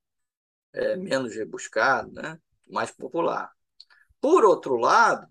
é, 0.78 0.96
menos 0.96 1.36
rebuscado, 1.36 2.12
né? 2.12 2.40
mais 2.70 2.92
popular. 2.92 3.52
Por 4.22 4.46
outro 4.46 4.76
lado, 4.76 5.28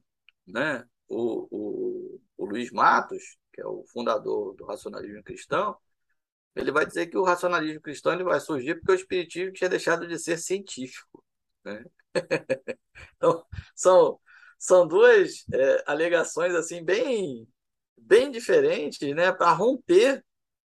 né, 0.46 0.84
o, 1.08 1.46
o, 1.50 2.20
o 2.36 2.46
Luiz 2.46 2.70
Matos, 2.70 3.38
que 3.52 3.60
é 3.60 3.66
o 3.66 3.84
fundador 3.92 4.54
do 4.56 4.64
racionalismo 4.64 5.22
cristão, 5.22 5.76
ele 6.54 6.72
vai 6.72 6.86
dizer 6.86 7.06
que 7.06 7.18
o 7.18 7.22
racionalismo 7.22 7.80
cristão 7.80 8.12
ele 8.12 8.24
vai 8.24 8.40
surgir 8.40 8.76
porque 8.76 8.92
o 8.92 8.94
espiritismo 8.94 9.52
tinha 9.52 9.70
deixado 9.70 10.06
de 10.08 10.18
ser 10.18 10.38
científico. 10.38 11.24
Né? 11.64 11.84
então, 13.16 13.44
são, 13.74 14.18
são 14.58 14.86
duas 14.86 15.44
é, 15.52 15.84
alegações 15.86 16.54
assim 16.54 16.82
bem, 16.82 17.46
bem 17.96 18.30
diferentes 18.30 19.14
né, 19.14 19.30
para 19.32 19.52
romper 19.52 20.24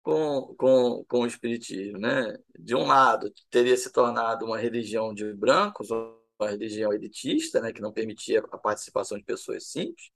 com, 0.03 0.55
com, 0.57 1.05
com 1.09 1.21
o 1.21 1.27
Espiritismo. 1.27 1.99
Né? 1.99 2.37
De 2.59 2.75
um 2.75 2.87
lado, 2.87 3.33
teria 3.51 3.77
se 3.77 3.93
tornado 3.93 4.45
uma 4.45 4.59
religião 4.59 5.13
de 5.13 5.33
brancos, 5.35 5.91
uma 5.91 6.51
religião 6.51 6.93
elitista, 6.93 7.61
né, 7.61 7.73
que 7.73 7.81
não 7.81 7.93
permitia 7.93 8.41
a 8.53 8.59
participação 8.59 9.19
de 9.19 9.25
pessoas 9.25 9.67
simples, 9.71 10.11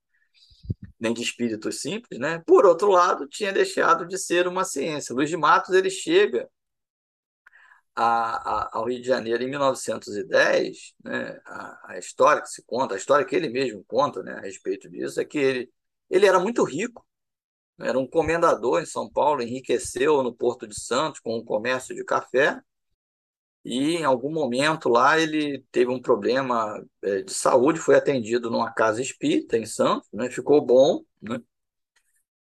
nem 0.99 1.13
de 1.13 1.23
espíritos 1.23 1.81
simples. 1.81 2.19
Né? 2.19 2.43
Por 2.47 2.67
outro 2.67 2.91
lado, 2.91 3.29
tinha 3.29 3.53
deixado 3.53 4.07
de 4.07 4.19
ser 4.19 4.47
uma 4.47 4.65
ciência. 4.65 5.15
Luiz 5.15 5.31
de 5.31 5.37
Matos 5.37 5.75
ele 5.75 5.91
chega 5.91 6.49
a, 7.95 8.67
a, 8.67 8.79
ao 8.79 8.87
Rio 8.89 9.01
de 9.01 9.07
Janeiro 9.07 9.43
em 9.43 9.51
1910, 9.51 10.95
né? 11.05 11.41
a, 11.45 11.93
a, 11.93 11.99
história 11.99 12.43
que 12.43 12.49
se 12.49 12.63
conta, 12.65 12.95
a 12.95 12.99
história 12.99 13.27
que 13.27 13.37
ele 13.37 13.49
mesmo 13.49 13.85
conta 13.85 14.23
né, 14.23 14.33
a 14.35 14.41
respeito 14.41 14.89
disso, 14.89 15.21
é 15.21 15.25
que 15.25 15.39
ele, 15.39 15.71
ele 16.09 16.27
era 16.27 16.39
muito 16.39 16.65
rico, 16.65 17.07
era 17.79 17.99
um 17.99 18.07
comendador 18.07 18.81
em 18.83 18.87
São 18.87 19.11
Paulo, 19.11 19.43
enriqueceu 19.43 20.23
no 20.23 20.35
Porto 20.35 20.67
de 20.67 20.79
Santos 20.79 21.21
com 21.21 21.37
um 21.37 21.45
comércio 21.45 21.95
de 21.95 22.05
café 22.05 22.61
e 23.65 23.97
em 23.97 24.05
algum 24.05 24.33
momento 24.33 24.89
lá 24.89 25.19
ele 25.21 25.65
teve 25.71 25.91
um 25.91 26.01
problema 26.01 26.85
é, 27.03 27.23
de 27.23 27.33
saúde, 27.33 27.79
foi 27.79 27.95
atendido 27.97 28.51
numa 28.51 28.73
casa 28.73 29.01
espírita 29.01 29.57
em 29.57 29.67
Santos, 29.67 30.09
né? 30.13 30.31
ficou 30.31 30.65
bom, 30.65 31.05
né? 31.21 31.41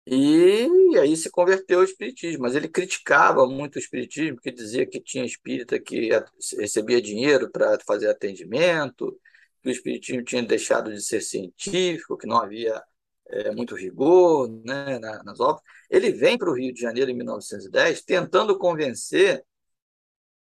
E, 0.09 0.97
aí 0.99 1.17
se 1.17 1.29
converteu 1.31 1.79
ao 1.81 1.85
espiritismo, 1.85 2.43
mas 2.43 2.55
ele 2.55 2.69
criticava 2.69 3.45
muito 3.47 3.75
o 3.77 3.79
espiritismo, 3.79 4.37
porque 4.37 4.53
dizia 4.53 4.87
que 4.87 5.01
tinha 5.01 5.25
espírita 5.25 5.81
que 5.81 6.11
recebia 6.59 7.03
dinheiro 7.03 7.51
para 7.51 7.77
fazer 7.85 8.09
atendimento, 8.09 9.19
que 9.63 9.69
o 9.69 9.73
espiritismo 9.73 10.23
tinha 10.23 10.43
deixado 10.45 10.93
de 10.93 11.03
ser 11.03 11.21
científico, 11.21 12.17
que 12.17 12.27
não 12.27 12.37
havia 12.39 12.81
é, 13.29 13.51
muito 13.53 13.75
rigor 13.75 14.49
né, 14.65 14.99
nas 14.99 15.41
obras. 15.41 15.63
Ele 15.91 16.13
vem 16.13 16.39
para 16.39 16.51
o 16.51 16.55
Rio 16.55 16.73
de 16.73 16.81
Janeiro 16.81 17.11
em 17.11 17.15
1910 17.15 18.03
tentando 18.03 18.59
convencer 18.59 19.45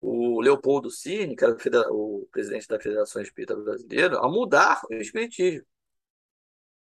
o 0.00 0.40
Leopoldo 0.40 0.90
Cine, 0.90 1.34
que 1.34 1.44
era 1.44 1.56
o, 1.90 2.28
presidente 2.30 2.68
da 2.68 2.78
Federação 2.78 3.22
Espírita 3.22 3.56
Brasileira, 3.56 4.18
a 4.18 4.28
mudar 4.28 4.80
o 4.90 4.94
espiritismo. 4.94 5.66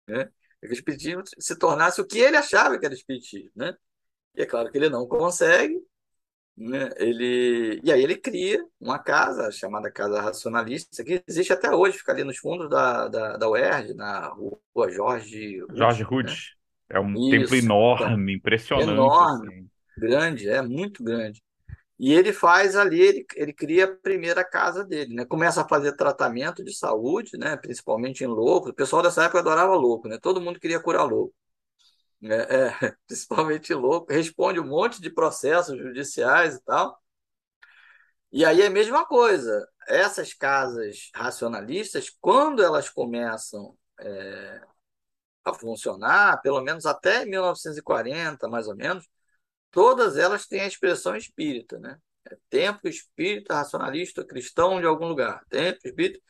Né? 0.08 0.30
Que 0.60 0.68
o 0.68 0.72
espiritismo 0.72 1.22
se 1.38 1.56
tornasse 1.56 2.00
o 2.00 2.06
que 2.06 2.18
ele 2.18 2.36
achava 2.36 2.78
que 2.78 2.86
era 2.86 2.94
espiritismo. 2.94 3.50
Né? 3.56 3.76
E 4.34 4.42
é 4.42 4.46
claro 4.46 4.70
que 4.70 4.78
ele 4.78 4.88
não 4.88 5.06
consegue, 5.06 5.78
né? 6.68 6.90
Ele, 6.96 7.80
e 7.82 7.92
aí 7.92 8.02
ele 8.02 8.16
cria 8.16 8.64
uma 8.80 8.98
casa 8.98 9.50
chamada 9.50 9.90
Casa 9.90 10.20
Racionalista, 10.20 11.04
que 11.04 11.22
existe 11.26 11.52
até 11.52 11.70
hoje, 11.74 11.98
fica 11.98 12.12
ali 12.12 12.24
nos 12.24 12.38
fundos 12.38 12.68
da, 12.68 13.08
da, 13.08 13.36
da 13.36 13.48
UERJ, 13.48 13.94
na 13.94 14.28
rua 14.28 14.90
Jorge 14.90 15.58
Jorge 15.72 16.02
Ruth. 16.02 16.26
Né? 16.26 16.34
É 16.90 17.00
um 17.00 17.14
Isso, 17.14 17.30
templo 17.30 17.56
enorme, 17.56 18.34
impressionante. 18.34 18.90
Enorme, 18.90 19.48
assim. 19.48 19.68
grande, 19.96 20.48
é 20.48 20.60
muito 20.62 21.02
grande. 21.02 21.42
E 21.98 22.12
ele 22.12 22.32
faz 22.32 22.74
ali, 22.76 23.00
ele, 23.00 23.26
ele 23.36 23.52
cria 23.52 23.84
a 23.84 23.96
primeira 23.96 24.44
casa 24.44 24.84
dele, 24.84 25.14
né? 25.14 25.24
Começa 25.24 25.62
a 25.62 25.68
fazer 25.68 25.92
tratamento 25.92 26.64
de 26.64 26.76
saúde, 26.76 27.38
né? 27.38 27.56
Principalmente 27.56 28.24
em 28.24 28.26
louco. 28.26 28.70
O 28.70 28.74
pessoal 28.74 29.02
dessa 29.02 29.22
época 29.24 29.38
adorava 29.38 29.74
louco, 29.74 30.08
né? 30.08 30.18
Todo 30.20 30.40
mundo 30.40 30.58
queria 30.58 30.80
curar 30.80 31.04
louco. 31.04 31.32
É, 32.24 32.66
é, 32.86 32.96
principalmente 33.06 33.74
louco, 33.74 34.12
responde 34.12 34.60
um 34.60 34.66
monte 34.66 35.00
de 35.00 35.10
processos 35.10 35.76
judiciais 35.78 36.56
e 36.56 36.62
tal. 36.62 37.00
E 38.30 38.44
aí 38.44 38.62
é 38.62 38.66
a 38.66 38.70
mesma 38.70 39.06
coisa. 39.06 39.66
Essas 39.86 40.32
casas 40.32 41.10
racionalistas, 41.14 42.08
quando 42.20 42.62
elas 42.62 42.88
começam 42.88 43.76
é, 44.00 44.62
a 45.44 45.54
funcionar, 45.54 46.40
pelo 46.42 46.60
menos 46.62 46.86
até 46.86 47.24
1940, 47.24 48.48
mais 48.48 48.68
ou 48.68 48.76
menos, 48.76 49.08
todas 49.70 50.16
elas 50.16 50.46
têm 50.46 50.62
a 50.62 50.66
expressão 50.66 51.16
espírita, 51.16 51.78
né? 51.78 51.98
É 52.30 52.36
templo 52.50 52.88
espírita, 52.88 53.54
racionalista, 53.54 54.24
cristão 54.24 54.80
de 54.80 54.86
algum 54.86 55.08
lugar. 55.08 55.44
Templo 55.50 55.80
espírita 55.84 56.20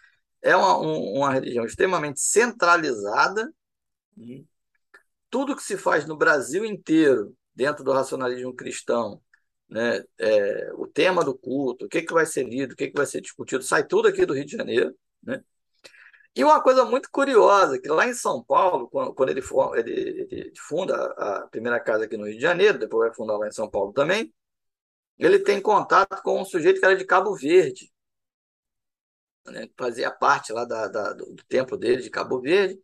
é 0.43 0.57
uma, 0.57 0.77
uma 0.79 1.33
religião 1.33 1.65
extremamente 1.67 2.21
centralizada, 2.21 3.53
hum, 4.17 4.47
tudo 5.33 5.57
que 5.57 5.63
se 5.63 5.79
faz 5.79 6.07
no 6.07 6.15
Brasil 6.15 6.63
inteiro, 6.63 7.35
dentro 7.55 7.83
do 7.83 7.91
racionalismo 7.91 8.55
cristão, 8.55 9.23
né, 9.67 10.05
é, 10.19 10.71
o 10.75 10.87
tema 10.87 11.25
do 11.25 11.35
culto, 11.35 11.87
o 11.87 11.89
que, 11.89 12.03
que 12.03 12.13
vai 12.13 12.27
ser 12.27 12.45
lido, 12.45 12.73
o 12.73 12.77
que, 12.77 12.89
que 12.89 12.97
vai 12.97 13.07
ser 13.07 13.23
discutido, 13.23 13.65
sai 13.65 13.87
tudo 13.87 14.09
aqui 14.09 14.27
do 14.27 14.35
Rio 14.35 14.45
de 14.45 14.53
Janeiro. 14.53 14.95
Né? 15.23 15.43
E 16.37 16.45
uma 16.45 16.63
coisa 16.63 16.85
muito 16.85 17.09
curiosa, 17.11 17.81
que 17.81 17.89
lá 17.89 18.07
em 18.07 18.13
São 18.13 18.45
Paulo, 18.45 18.91
quando 18.91 19.31
ele, 19.31 19.41
ele, 19.77 20.29
ele 20.31 20.53
funda 20.59 20.95
a 21.17 21.49
primeira 21.49 21.81
casa 21.81 22.05
aqui 22.05 22.19
no 22.19 22.27
Rio 22.27 22.37
de 22.37 22.43
Janeiro, 22.43 22.79
depois 22.79 23.09
vai 23.09 23.17
fundar 23.17 23.39
lá 23.39 23.49
em 23.49 23.53
São 23.53 23.71
Paulo 23.71 23.91
também, 23.95 24.31
ele 25.19 25.39
tem 25.39 25.63
contato 25.63 26.23
com 26.23 26.43
um 26.43 26.45
sujeito 26.45 26.79
que 26.79 26.85
era 26.85 26.97
de 26.97 27.07
Cabo 27.07 27.35
Verde, 27.35 27.91
né, 29.47 29.67
fazia 29.79 30.11
parte 30.11 30.53
lá 30.53 30.67
da, 30.67 30.89
da, 30.89 31.13
do, 31.15 31.25
do 31.33 31.45
templo 31.45 31.79
dele 31.79 32.03
de 32.03 32.11
Cabo 32.11 32.39
Verde, 32.39 32.79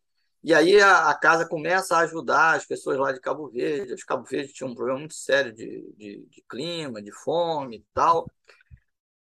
e 0.49 0.55
aí 0.55 0.81
a, 0.81 1.11
a, 1.11 1.15
casa 1.15 1.47
começa 1.47 1.95
a 1.95 2.01
ajudar 2.01 2.57
as 2.57 2.65
pessoas 2.65 2.97
lá 2.97 3.13
de 3.13 3.21
Cabo 3.21 3.51
Verde. 3.51 3.93
Os 3.93 4.03
Cabo 4.03 4.25
Verde 4.25 4.51
tinham 4.51 4.71
um 4.71 4.75
problema 4.75 5.01
muito 5.01 5.13
sério 5.13 5.53
de, 5.53 5.93
de, 5.95 6.27
de 6.27 6.43
clima, 6.49 7.03
de 7.03 7.13
fome 7.13 7.77
e 7.77 7.85
tal. 7.93 8.27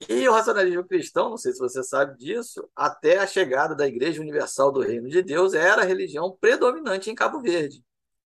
E 0.07 0.29
o 0.29 0.31
racionalismo 0.31 0.83
cristão, 0.83 1.31
não 1.31 1.37
sei 1.37 1.53
se 1.53 1.57
você 1.57 1.81
sabe 1.81 2.15
disso, 2.19 2.69
até 2.75 3.17
a 3.17 3.25
chegada 3.25 3.75
da 3.75 3.87
Igreja 3.87 4.21
Universal 4.21 4.71
do 4.71 4.81
Reino 4.81 5.09
de 5.09 5.23
Deus, 5.23 5.55
era 5.55 5.81
a 5.81 5.85
religião 5.85 6.37
predominante 6.39 7.09
em 7.09 7.15
Cabo 7.15 7.41
Verde. 7.41 7.83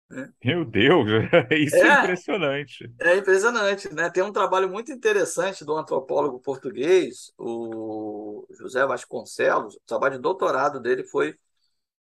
Né? 0.09 0.31
Meu 0.41 0.63
Deus, 0.63 1.09
isso 1.51 1.75
é, 1.75 1.89
é, 1.89 1.99
impressionante. 2.03 2.93
É 3.01 3.17
impressionante, 3.17 3.93
né? 3.93 4.09
Tem 4.09 4.23
um 4.23 4.31
trabalho 4.31 4.69
muito 4.69 4.93
interessante 4.93 5.65
do 5.65 5.75
antropólogo 5.75 6.39
português, 6.39 7.33
o 7.37 8.47
José 8.57 8.85
Vasconcelos, 8.85 9.75
o 9.75 9.81
trabalho 9.85 10.15
de 10.15 10.21
doutorado 10.21 10.79
dele 10.79 11.03
foi 11.03 11.35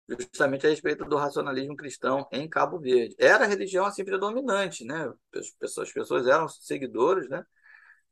justamente 0.07 0.65
a 0.67 0.69
respeito 0.69 1.05
do 1.05 1.17
racionalismo 1.17 1.75
cristão 1.75 2.27
em 2.31 2.47
Cabo 2.47 2.79
Verde. 2.79 3.15
Era 3.17 3.45
a 3.45 3.47
religião 3.47 3.85
assim 3.85 4.05
predominante, 4.05 4.85
né? 4.85 5.11
As 5.33 5.49
pessoas, 5.51 5.87
as 5.87 5.93
pessoas 5.93 6.27
eram 6.27 6.47
seguidores, 6.47 7.27
né? 7.29 7.43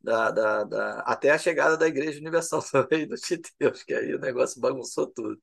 Da, 0.02 0.32
da, 0.32 0.64
da, 0.66 1.00
até 1.02 1.32
a 1.32 1.38
chegada 1.38 1.78
da 1.78 1.88
Igreja 1.88 2.20
Universal 2.20 2.62
também 2.72 3.08
do 3.08 3.16
Deus, 3.60 3.84
que 3.84 3.94
aí 3.94 4.14
o 4.14 4.20
negócio 4.20 4.60
bagunçou 4.60 5.08
tudo. 5.08 5.40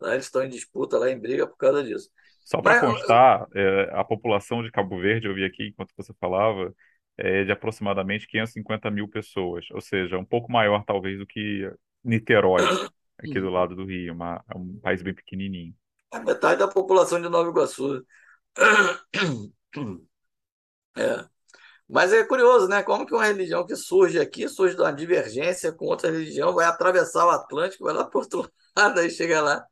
Lá 0.00 0.12
eles 0.12 0.26
estão 0.26 0.42
em 0.42 0.48
disputa, 0.48 0.98
lá 0.98 1.10
em 1.10 1.18
briga 1.18 1.46
por 1.46 1.56
causa 1.56 1.82
disso. 1.82 2.10
Só 2.44 2.60
para 2.60 2.80
constar, 2.80 3.46
é, 3.54 3.90
a 3.92 4.04
população 4.04 4.62
de 4.62 4.70
Cabo 4.70 5.00
Verde, 5.00 5.26
eu 5.26 5.34
vi 5.34 5.44
aqui 5.44 5.68
enquanto 5.68 5.94
você 5.96 6.12
falava, 6.20 6.74
é 7.16 7.44
de 7.44 7.52
aproximadamente 7.52 8.26
550 8.26 8.90
mil 8.90 9.08
pessoas, 9.08 9.64
ou 9.70 9.80
seja, 9.80 10.18
um 10.18 10.24
pouco 10.24 10.52
maior 10.52 10.84
talvez 10.84 11.18
do 11.18 11.26
que 11.26 11.70
Niterói, 12.04 12.60
aqui 13.18 13.40
do 13.40 13.48
lado 13.48 13.74
do 13.74 13.86
Rio, 13.86 14.12
uma, 14.12 14.44
é 14.50 14.58
um 14.58 14.78
país 14.80 15.00
bem 15.00 15.14
pequenininho. 15.14 15.74
A 16.10 16.20
metade 16.20 16.60
da 16.60 16.68
população 16.68 17.20
de 17.20 17.28
Nova 17.28 17.50
Iguaçu. 17.50 18.04
É. 20.96 21.24
Mas 21.88 22.12
é 22.12 22.24
curioso, 22.24 22.68
né? 22.68 22.82
Como 22.82 23.04
que 23.04 23.12
uma 23.14 23.26
religião 23.26 23.66
que 23.66 23.76
surge 23.76 24.18
aqui, 24.18 24.48
surge 24.48 24.74
de 24.74 24.80
uma 24.80 24.92
divergência 24.92 25.72
com 25.72 25.86
outra 25.86 26.10
religião, 26.10 26.54
vai 26.54 26.66
atravessar 26.66 27.26
o 27.26 27.30
Atlântico, 27.30 27.84
vai 27.84 27.94
lá 27.94 28.04
para 28.04 28.20
outro 28.20 28.50
lado, 28.76 29.00
aí 29.00 29.10
chega 29.10 29.40
lá, 29.42 29.64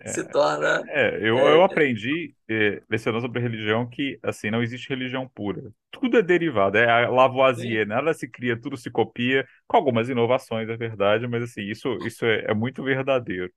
é, 0.00 0.08
se 0.08 0.26
torna. 0.28 0.82
É, 0.88 1.16
eu, 1.16 1.38
é, 1.38 1.54
eu 1.54 1.62
aprendi, 1.62 2.34
é, 2.48 2.82
lecionando 2.90 3.22
sobre 3.22 3.40
religião, 3.40 3.88
que 3.88 4.18
assim, 4.22 4.50
não 4.50 4.62
existe 4.62 4.88
religião 4.88 5.28
pura. 5.28 5.70
Tudo 5.90 6.18
é 6.18 6.22
derivado, 6.22 6.76
é 6.76 7.04
a 7.04 7.08
Lavoisier, 7.08 7.86
nada 7.86 8.12
se 8.14 8.26
cria, 8.26 8.60
tudo 8.60 8.76
se 8.76 8.90
copia, 8.90 9.46
com 9.68 9.76
algumas 9.76 10.08
inovações, 10.08 10.68
é 10.68 10.76
verdade, 10.76 11.28
mas 11.28 11.44
assim, 11.44 11.62
isso, 11.62 11.96
isso 12.04 12.24
é, 12.24 12.46
é 12.48 12.54
muito 12.54 12.82
verdadeiro. 12.82 13.52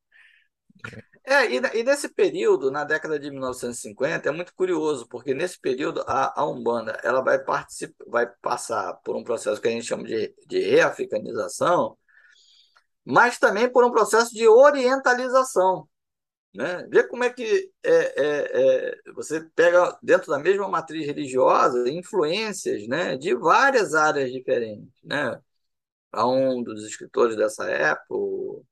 É, 1.26 1.46
e, 1.46 1.58
e, 1.80 1.84
nesse 1.84 2.10
período, 2.10 2.70
na 2.70 2.84
década 2.84 3.18
de 3.18 3.32
1950, 3.32 4.28
é 4.28 4.32
muito 4.32 4.54
curioso, 4.54 5.08
porque 5.08 5.34
nesse 5.34 5.60
período 5.60 6.04
a, 6.06 6.42
a 6.42 6.46
Umbanda 6.46 7.00
ela 7.04 7.22
vai, 7.22 7.40
participar, 7.40 8.06
vai 8.08 8.28
passar 8.42 8.94
por 9.06 9.16
um 9.16 9.24
processo 9.24 9.62
que 9.62 9.68
a 9.70 9.72
gente 9.72 9.86
chama 9.86 10.04
de, 10.04 10.36
de 10.46 10.60
reafricanização, 10.60 11.98
mas 13.06 13.38
também 13.40 13.70
por 13.72 13.86
um 13.86 13.92
processo 13.92 14.34
de 14.34 14.48
orientalização. 14.48 15.88
Né? 16.54 16.86
Vê 16.90 17.08
como 17.08 17.24
é 17.24 17.32
que 17.32 17.72
é, 17.84 17.92
é, 17.92 18.92
é, 18.92 19.12
você 19.16 19.42
pega 19.56 19.98
dentro 20.04 20.30
da 20.30 20.38
mesma 20.38 20.68
matriz 20.68 21.06
religiosa 21.06 21.90
influências 21.90 22.88
né, 22.88 23.18
de 23.18 23.34
várias 23.36 23.96
áreas 23.96 24.32
diferentes. 24.32 24.94
Né? 25.04 25.40
Há 26.12 26.28
um 26.28 26.62
dos 26.64 26.86
escritores 26.86 27.36
dessa 27.36 27.66
época, 27.70 28.64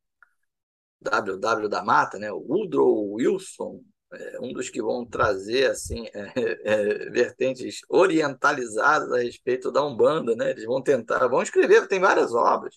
WW 1.03 1.67
da 1.69 1.83
Mata, 1.83 2.17
né? 2.19 2.31
o 2.31 2.39
Woodrow 2.39 3.13
Wilson, 3.13 3.81
é 4.13 4.39
um 4.41 4.51
dos 4.51 4.69
que 4.69 4.81
vão 4.81 5.05
trazer 5.05 5.71
assim 5.71 6.05
é, 6.13 6.31
é, 6.65 7.09
vertentes 7.09 7.79
orientalizadas 7.89 9.11
a 9.11 9.19
respeito 9.19 9.71
da 9.71 9.85
Umbanda, 9.85 10.35
né? 10.35 10.51
Eles 10.51 10.65
vão 10.65 10.81
tentar, 10.81 11.27
vão 11.27 11.41
escrever, 11.41 11.87
tem 11.87 11.99
várias 11.99 12.33
obras 12.33 12.75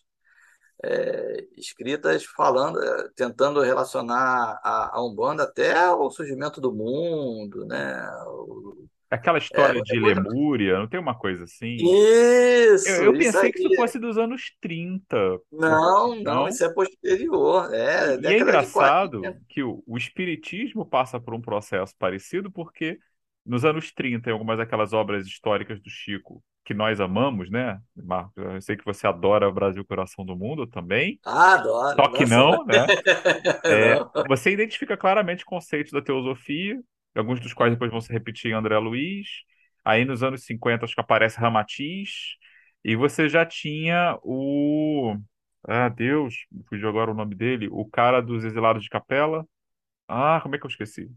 é, 0.84 1.46
escritas 1.56 2.24
falando, 2.24 2.82
é, 2.82 3.08
tentando 3.16 3.60
relacionar 3.60 4.60
a, 4.62 4.96
a, 4.96 5.04
Umbanda 5.04 5.44
até 5.44 5.90
o 5.92 6.10
surgimento 6.10 6.60
do 6.60 6.72
mundo, 6.72 7.64
né? 7.66 8.06
O, 8.26 8.83
Aquela 9.14 9.38
história 9.38 9.78
é, 9.78 9.82
de 9.82 9.98
Lemúria, 9.98 10.78
não 10.78 10.88
tem 10.88 10.98
uma 10.98 11.14
coisa 11.14 11.44
assim? 11.44 11.76
Isso! 11.76 12.88
Eu, 12.88 13.04
eu 13.04 13.12
pensei 13.12 13.28
isso 13.28 13.52
que 13.52 13.66
isso 13.66 13.76
fosse 13.76 13.98
dos 13.98 14.18
anos 14.18 14.52
30. 14.60 15.38
Não, 15.52 16.16
não, 16.20 16.48
isso 16.48 16.64
é 16.64 16.72
posterior. 16.72 17.72
É, 17.72 18.16
e 18.20 18.26
é 18.26 18.38
engraçado 18.38 19.22
que 19.48 19.62
o, 19.62 19.82
o 19.86 19.96
espiritismo 19.96 20.84
passa 20.84 21.20
por 21.20 21.34
um 21.34 21.40
processo 21.40 21.94
parecido, 21.98 22.50
porque 22.50 22.98
nos 23.46 23.64
anos 23.64 23.92
30, 23.92 24.30
em 24.30 24.32
algumas 24.32 24.58
daquelas 24.58 24.92
obras 24.92 25.26
históricas 25.26 25.80
do 25.80 25.90
Chico, 25.90 26.42
que 26.64 26.72
nós 26.72 26.98
amamos, 26.98 27.50
né, 27.50 27.78
Marcos? 27.94 28.32
Eu 28.36 28.60
sei 28.62 28.76
que 28.76 28.84
você 28.84 29.06
adora 29.06 29.46
o 29.48 29.52
Brasil 29.52 29.84
Coração 29.84 30.24
do 30.24 30.34
Mundo 30.34 30.66
também. 30.66 31.20
Ah, 31.24 31.54
adoro. 31.54 31.94
Só 31.94 32.08
que 32.08 32.24
não, 32.24 32.64
né? 32.64 32.86
É, 33.64 33.98
você 34.26 34.50
identifica 34.50 34.96
claramente 34.96 35.44
conceitos 35.44 35.92
da 35.92 36.00
teosofia, 36.00 36.80
alguns 37.18 37.40
dos 37.40 37.52
quais 37.52 37.72
depois 37.72 37.90
vão 37.90 38.00
se 38.00 38.12
repetir 38.12 38.50
em 38.50 38.54
André 38.54 38.78
Luiz. 38.78 39.28
Aí 39.84 40.04
nos 40.04 40.22
anos 40.22 40.44
50 40.44 40.84
acho 40.84 40.94
que 40.94 41.00
aparece 41.00 41.38
Ramatiz. 41.38 42.36
E 42.84 42.96
você 42.96 43.28
já 43.28 43.46
tinha 43.46 44.18
o. 44.22 45.16
Ah, 45.66 45.88
Deus, 45.88 46.46
fugiu 46.68 46.88
agora 46.88 47.10
o 47.10 47.14
nome 47.14 47.34
dele. 47.34 47.68
O 47.70 47.84
cara 47.86 48.20
dos 48.20 48.44
Exilados 48.44 48.82
de 48.82 48.90
Capela. 48.90 49.46
Ah, 50.06 50.40
como 50.42 50.54
é 50.54 50.58
que 50.58 50.66
eu 50.66 50.70
esqueci? 50.70 51.10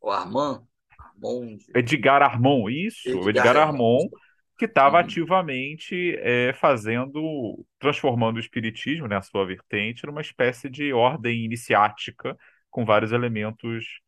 O 0.00 0.10
Armand? 0.10 0.62
Armand. 0.98 1.58
Edgar 1.74 2.22
Armand, 2.22 2.70
isso. 2.70 3.08
Edgar, 3.08 3.28
Edgar 3.28 3.56
Armand, 3.56 4.08
que 4.56 4.66
estava 4.66 4.98
uhum. 4.98 5.04
ativamente 5.04 6.16
é, 6.18 6.52
fazendo, 6.52 7.64
transformando 7.78 8.36
o 8.36 8.40
espiritismo, 8.40 9.08
né, 9.08 9.16
a 9.16 9.22
sua 9.22 9.44
vertente, 9.44 10.06
numa 10.06 10.20
espécie 10.20 10.70
de 10.70 10.92
ordem 10.92 11.44
iniciática 11.44 12.36
com 12.70 12.84
vários 12.84 13.10
elementos 13.10 14.00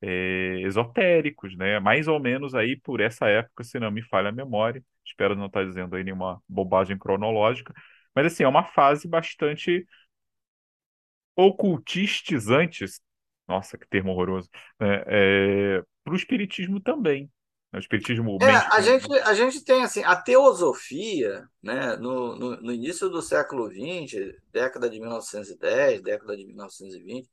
é, 0.00 0.60
esotéricos, 0.62 1.56
né? 1.56 1.78
Mais 1.80 2.08
ou 2.08 2.18
menos 2.20 2.54
aí 2.54 2.76
por 2.80 3.00
essa 3.00 3.26
época, 3.28 3.64
se 3.64 3.78
não 3.78 3.90
me 3.90 4.02
falha 4.02 4.30
a 4.30 4.32
memória. 4.32 4.82
Espero 5.04 5.36
não 5.36 5.46
estar 5.46 5.64
dizendo 5.64 5.94
aí 5.96 6.04
nenhuma 6.04 6.42
bobagem 6.48 6.98
cronológica. 6.98 7.74
Mas 8.14 8.26
assim, 8.26 8.44
é 8.44 8.48
uma 8.48 8.64
fase 8.64 9.08
bastante 9.08 9.86
ocultistizante. 11.36 12.84
Nossa, 13.48 13.76
que 13.76 13.86
termo 13.88 14.12
horroroso. 14.12 14.48
Né? 14.80 15.02
É, 15.06 15.82
para 16.04 16.12
o 16.12 16.16
espiritismo 16.16 16.80
também. 16.80 17.30
Né? 17.72 17.78
O 17.78 17.80
espiritismo 17.80 18.38
é, 18.42 18.54
a 18.54 18.80
gente 18.80 19.12
a 19.12 19.34
gente 19.34 19.64
tem 19.64 19.82
assim 19.82 20.04
a 20.04 20.14
teosofia 20.14 21.48
né 21.62 21.96
no, 21.96 22.36
no, 22.36 22.60
no 22.60 22.72
início 22.72 23.08
do 23.08 23.22
século 23.22 23.70
XX 23.70 24.36
década 24.52 24.90
de 24.90 25.00
1910 25.00 26.02
década 26.02 26.36
de 26.36 26.44
1920 26.44 27.30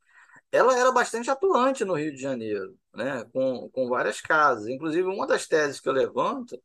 ela 0.52 0.78
era 0.78 0.92
bastante 0.92 1.30
atuante 1.30 1.86
no 1.86 1.94
Rio 1.94 2.14
de 2.14 2.22
Janeiro, 2.22 2.78
né? 2.94 3.24
com, 3.32 3.70
com 3.70 3.88
várias 3.88 4.20
casas. 4.22 4.68
Inclusive, 4.68 5.08
uma 5.08 5.28
das 5.28 5.48
teses 5.48 5.80
que 5.80 5.88
eu 5.88 5.94
levanto 5.94 6.62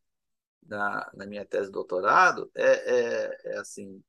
na, 0.66 1.11
na 1.14 1.26
minha 1.26 1.45
tese 1.45 1.66
de 1.66 1.72
doutorado 1.72 2.51
é, 2.55 2.64
é, 2.64 3.41
é 3.55 3.59
assim, 3.59 4.03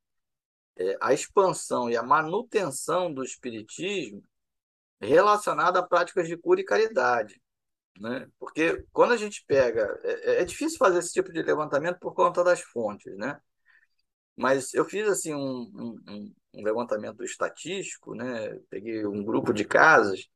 é 0.78 0.98
a 1.02 1.14
expansão 1.14 1.90
e 1.90 1.98
a 1.98 2.04
manutenção 2.04 3.14
do 3.14 3.24
espiritismo 3.24 4.24
relacionada 5.00 5.80
a 5.80 5.84
práticas 5.84 6.28
de 6.28 6.38
cura 6.38 6.62
e 6.62 6.66
caridade. 6.66 7.42
Né? 8.00 8.28
Porque 8.38 8.86
quando 8.92 9.14
a 9.14 9.18
gente 9.18 9.44
pega. 9.48 10.00
É, 10.04 10.42
é 10.42 10.46
difícil 10.46 10.78
fazer 10.78 11.00
esse 11.00 11.14
tipo 11.14 11.32
de 11.32 11.42
levantamento 11.42 12.00
por 12.00 12.14
conta 12.14 12.44
das 12.44 12.62
fontes, 12.62 13.16
né? 13.18 13.40
Mas 14.36 14.74
eu 14.74 14.86
fiz 14.86 15.08
assim 15.08 15.34
um, 15.34 16.00
um, 16.08 16.34
um 16.54 16.64
levantamento 16.64 17.24
estatístico, 17.24 18.14
né? 18.16 18.58
Peguei 18.70 19.06
um 19.06 19.24
grupo 19.24 19.54
de 19.54 19.64
casas, 19.66 20.28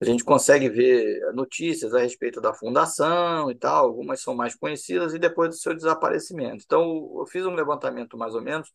a 0.00 0.04
gente 0.04 0.24
consegue 0.24 0.68
ver 0.68 1.32
notícias 1.34 1.94
a 1.94 2.00
respeito 2.00 2.40
da 2.40 2.54
fundação 2.54 3.50
e 3.50 3.54
tal, 3.56 3.86
algumas 3.86 4.20
são 4.20 4.34
mais 4.34 4.54
conhecidas 4.54 5.14
e 5.14 5.18
depois 5.18 5.50
do 5.50 5.56
seu 5.56 5.74
desaparecimento. 5.74 6.62
Então, 6.64 6.82
eu 7.18 7.26
fiz 7.26 7.44
um 7.46 7.54
levantamento 7.54 8.16
mais 8.16 8.34
ou 8.34 8.42
menos 8.42 8.72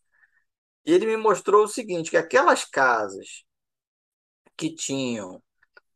e 0.86 0.92
ele 0.92 1.06
me 1.06 1.16
mostrou 1.16 1.64
o 1.64 1.68
seguinte, 1.68 2.10
que 2.10 2.16
aquelas 2.16 2.64
casas 2.64 3.44
que 4.56 4.74
tinham 4.74 5.42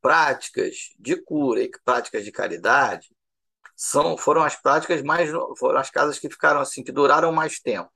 práticas 0.01 0.95
de 0.99 1.17
cura 1.23 1.63
e 1.63 1.71
práticas 1.85 2.25
de 2.25 2.33
caridade 2.33 3.09
são 3.77 4.17
foram 4.17 4.43
as 4.43 4.57
práticas 4.57 5.03
mais 5.03 5.31
foram 5.59 5.79
as 5.81 5.91
casas 5.91 6.19
que 6.19 6.31
ficaram 6.31 6.61
assim 6.61 6.83
que 6.85 6.93
duraram 6.93 7.33
mais 7.33 7.61
tempo 7.61 7.91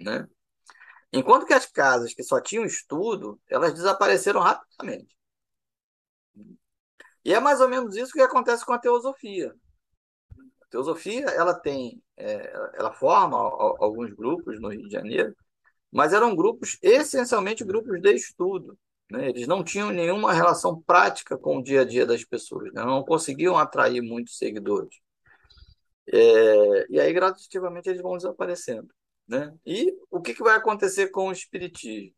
né? 0.00 0.26
Enquanto 1.12 1.46
que 1.46 1.54
as 1.54 1.66
casas 1.66 2.14
que 2.14 2.22
só 2.22 2.40
tinham 2.40 2.64
estudo, 2.64 3.40
elas 3.48 3.74
desapareceram 3.74 4.40
rapidamente. 4.40 5.16
E 7.24 7.34
é 7.34 7.40
mais 7.40 7.60
ou 7.60 7.68
menos 7.68 7.96
isso 7.96 8.12
que 8.12 8.20
acontece 8.20 8.64
com 8.64 8.72
a 8.72 8.78
teosofia. 8.78 9.54
A 10.62 10.66
teosofia, 10.70 11.26
ela 11.26 11.54
tem, 11.54 12.02
é, 12.16 12.52
ela 12.74 12.92
forma 12.92 13.36
alguns 13.36 14.12
grupos 14.12 14.60
no 14.60 14.68
Rio 14.68 14.86
de 14.86 14.92
Janeiro, 14.92 15.34
mas 15.92 16.12
eram 16.12 16.34
grupos, 16.36 16.78
essencialmente 16.80 17.64
grupos 17.64 18.00
de 18.00 18.14
estudo. 18.14 18.78
Né? 19.10 19.28
Eles 19.28 19.48
não 19.48 19.64
tinham 19.64 19.90
nenhuma 19.90 20.32
relação 20.32 20.80
prática 20.80 21.36
com 21.36 21.58
o 21.58 21.62
dia 21.62 21.82
a 21.82 21.84
dia 21.84 22.06
das 22.06 22.24
pessoas, 22.24 22.72
né? 22.72 22.84
não 22.84 23.02
conseguiam 23.04 23.58
atrair 23.58 24.00
muitos 24.00 24.38
seguidores. 24.38 24.96
É, 26.12 26.86
e 26.90 27.00
aí, 27.00 27.12
gradativamente, 27.12 27.88
eles 27.88 28.02
vão 28.02 28.16
desaparecendo. 28.16 28.88
Né? 29.30 29.54
E 29.64 29.96
o 30.10 30.20
que, 30.20 30.34
que 30.34 30.42
vai 30.42 30.56
acontecer 30.56 31.08
com 31.10 31.28
o 31.28 31.32
espiritismo? 31.32 32.12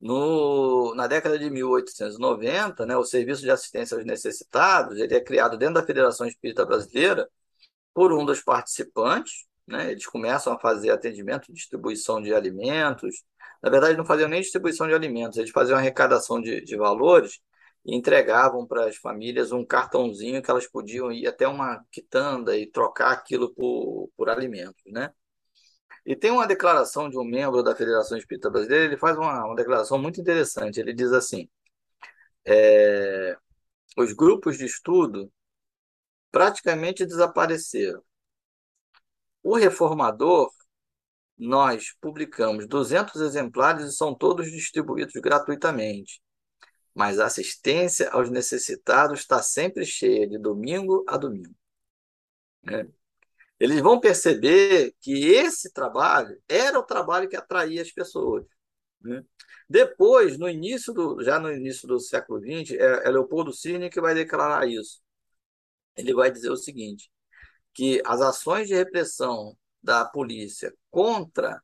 No, 0.00 0.94
na 0.96 1.06
década 1.06 1.38
de 1.38 1.48
1890, 1.48 2.86
né, 2.86 2.96
o 2.96 3.04
Serviço 3.04 3.42
de 3.42 3.50
Assistência 3.50 3.96
aos 3.96 4.04
Necessitados 4.04 4.98
ele 4.98 5.14
é 5.14 5.20
criado 5.20 5.56
dentro 5.56 5.74
da 5.74 5.86
Federação 5.86 6.26
Espírita 6.26 6.64
Brasileira 6.66 7.28
por 7.94 8.12
um 8.12 8.24
dos 8.24 8.40
participantes. 8.42 9.46
Né, 9.66 9.92
eles 9.92 10.06
começam 10.06 10.52
a 10.52 10.58
fazer 10.58 10.90
atendimento, 10.90 11.52
distribuição 11.52 12.20
de 12.20 12.34
alimentos. 12.34 13.22
Na 13.62 13.70
verdade, 13.70 13.96
não 13.96 14.04
faziam 14.04 14.28
nem 14.28 14.40
distribuição 14.40 14.88
de 14.88 14.94
alimentos, 14.94 15.38
eles 15.38 15.50
faziam 15.52 15.78
arrecadação 15.78 16.40
de, 16.40 16.62
de 16.62 16.76
valores 16.76 17.40
e 17.84 17.94
entregavam 17.96 18.66
para 18.66 18.86
as 18.86 18.96
famílias 18.96 19.52
um 19.52 19.64
cartãozinho 19.64 20.42
que 20.42 20.50
elas 20.50 20.66
podiam 20.66 21.12
ir 21.12 21.28
até 21.28 21.46
uma 21.46 21.84
quitanda 21.92 22.56
e 22.56 22.66
trocar 22.66 23.12
aquilo 23.12 23.54
por, 23.54 24.10
por 24.16 24.28
alimentos. 24.30 24.82
Né? 24.86 25.12
E 26.10 26.16
tem 26.16 26.32
uma 26.32 26.44
declaração 26.44 27.08
de 27.08 27.16
um 27.16 27.22
membro 27.22 27.62
da 27.62 27.72
Federação 27.76 28.18
Espírita 28.18 28.50
Brasileira, 28.50 28.84
ele 28.86 28.96
faz 28.96 29.16
uma, 29.16 29.44
uma 29.44 29.54
declaração 29.54 29.96
muito 29.96 30.20
interessante. 30.20 30.80
Ele 30.80 30.92
diz 30.92 31.12
assim: 31.12 31.48
é, 32.44 33.36
os 33.96 34.12
grupos 34.12 34.58
de 34.58 34.64
estudo 34.64 35.32
praticamente 36.32 37.06
desapareceram. 37.06 38.02
O 39.40 39.56
reformador, 39.56 40.50
nós 41.38 41.94
publicamos 42.00 42.66
200 42.66 43.20
exemplares 43.20 43.84
e 43.86 43.92
são 43.96 44.12
todos 44.12 44.50
distribuídos 44.50 45.14
gratuitamente. 45.14 46.20
Mas 46.92 47.20
a 47.20 47.26
assistência 47.26 48.10
aos 48.10 48.28
necessitados 48.30 49.20
está 49.20 49.40
sempre 49.42 49.86
cheia 49.86 50.28
de 50.28 50.38
domingo 50.38 51.04
a 51.06 51.16
domingo. 51.16 51.54
Né? 52.64 52.88
Eles 53.60 53.80
vão 53.80 54.00
perceber 54.00 54.94
que 55.00 55.12
esse 55.26 55.70
trabalho 55.72 56.40
era 56.48 56.78
o 56.78 56.82
trabalho 56.82 57.28
que 57.28 57.36
atraía 57.36 57.82
as 57.82 57.92
pessoas. 57.92 58.46
Né? 59.02 59.22
Depois, 59.68 60.38
no 60.38 60.48
início 60.48 60.92
do, 60.94 61.22
já 61.22 61.38
no 61.38 61.52
início 61.52 61.86
do 61.86 62.00
século 62.00 62.40
XX, 62.40 62.72
é, 62.72 63.06
é 63.06 63.10
Leopoldo 63.10 63.52
Cirne 63.52 63.90
que 63.90 64.00
vai 64.00 64.14
declarar 64.14 64.66
isso. 64.66 65.00
Ele 65.96 66.14
vai 66.14 66.30
dizer 66.30 66.50
o 66.50 66.56
seguinte, 66.56 67.10
que 67.74 68.02
as 68.06 68.20
ações 68.20 68.68
de 68.68 68.74
repressão 68.74 69.56
da 69.82 70.04
polícia 70.04 70.74
contra 70.90 71.62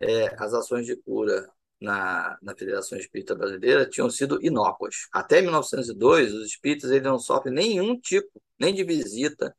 é, 0.00 0.26
as 0.42 0.54
ações 0.54 0.86
de 0.86 0.96
cura 0.96 1.48
na, 1.80 2.38
na 2.42 2.54
Federação 2.56 2.98
Espírita 2.98 3.34
Brasileira 3.34 3.88
tinham 3.88 4.10
sido 4.10 4.38
inócuas. 4.44 5.08
Até 5.12 5.40
1902, 5.40 6.34
os 6.34 6.46
espíritas 6.46 6.90
eles 6.90 7.02
não 7.02 7.18
sofrem 7.18 7.54
nenhum 7.54 7.98
tipo, 7.98 8.42
nem 8.58 8.74
de 8.74 8.84
visita, 8.84 9.54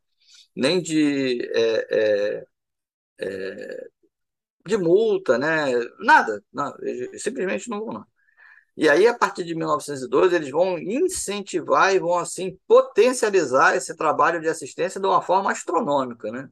nem 0.55 0.81
de, 0.81 1.41
é, 1.53 1.87
é, 2.39 2.45
é, 3.19 3.87
de 4.67 4.77
multa, 4.77 5.37
né? 5.37 5.67
nada, 5.99 6.43
não, 6.53 6.73
simplesmente 7.17 7.69
não 7.69 7.85
vão. 7.85 8.05
E 8.77 8.89
aí, 8.89 9.07
a 9.07 9.17
partir 9.17 9.43
de 9.43 9.53
1912, 9.55 10.35
eles 10.35 10.49
vão 10.49 10.77
incentivar 10.79 11.93
e 11.93 11.99
vão 11.99 12.17
assim 12.17 12.57
potencializar 12.67 13.75
esse 13.75 13.95
trabalho 13.95 14.41
de 14.41 14.47
assistência 14.47 14.99
de 14.99 15.05
uma 15.07 15.21
forma 15.21 15.51
astronômica, 15.51 16.31
né? 16.31 16.49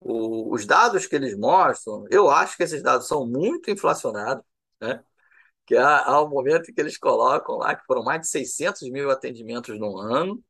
O, 0.00 0.54
os 0.54 0.66
dados 0.66 1.06
que 1.06 1.16
eles 1.16 1.36
mostram, 1.36 2.04
eu 2.10 2.30
acho 2.30 2.56
que 2.56 2.62
esses 2.62 2.82
dados 2.82 3.08
são 3.08 3.26
muito 3.26 3.70
inflacionados, 3.70 4.44
né? 4.80 5.02
Que 5.66 5.76
há, 5.76 6.04
há 6.06 6.24
um 6.24 6.30
momento 6.30 6.72
que 6.72 6.80
eles 6.80 6.98
colocam 6.98 7.56
lá 7.58 7.76
que 7.76 7.84
foram 7.86 8.04
mais 8.04 8.22
de 8.22 8.28
600 8.28 8.90
mil 8.90 9.10
atendimentos 9.10 9.78
no 9.78 9.98
ano, 9.98 10.42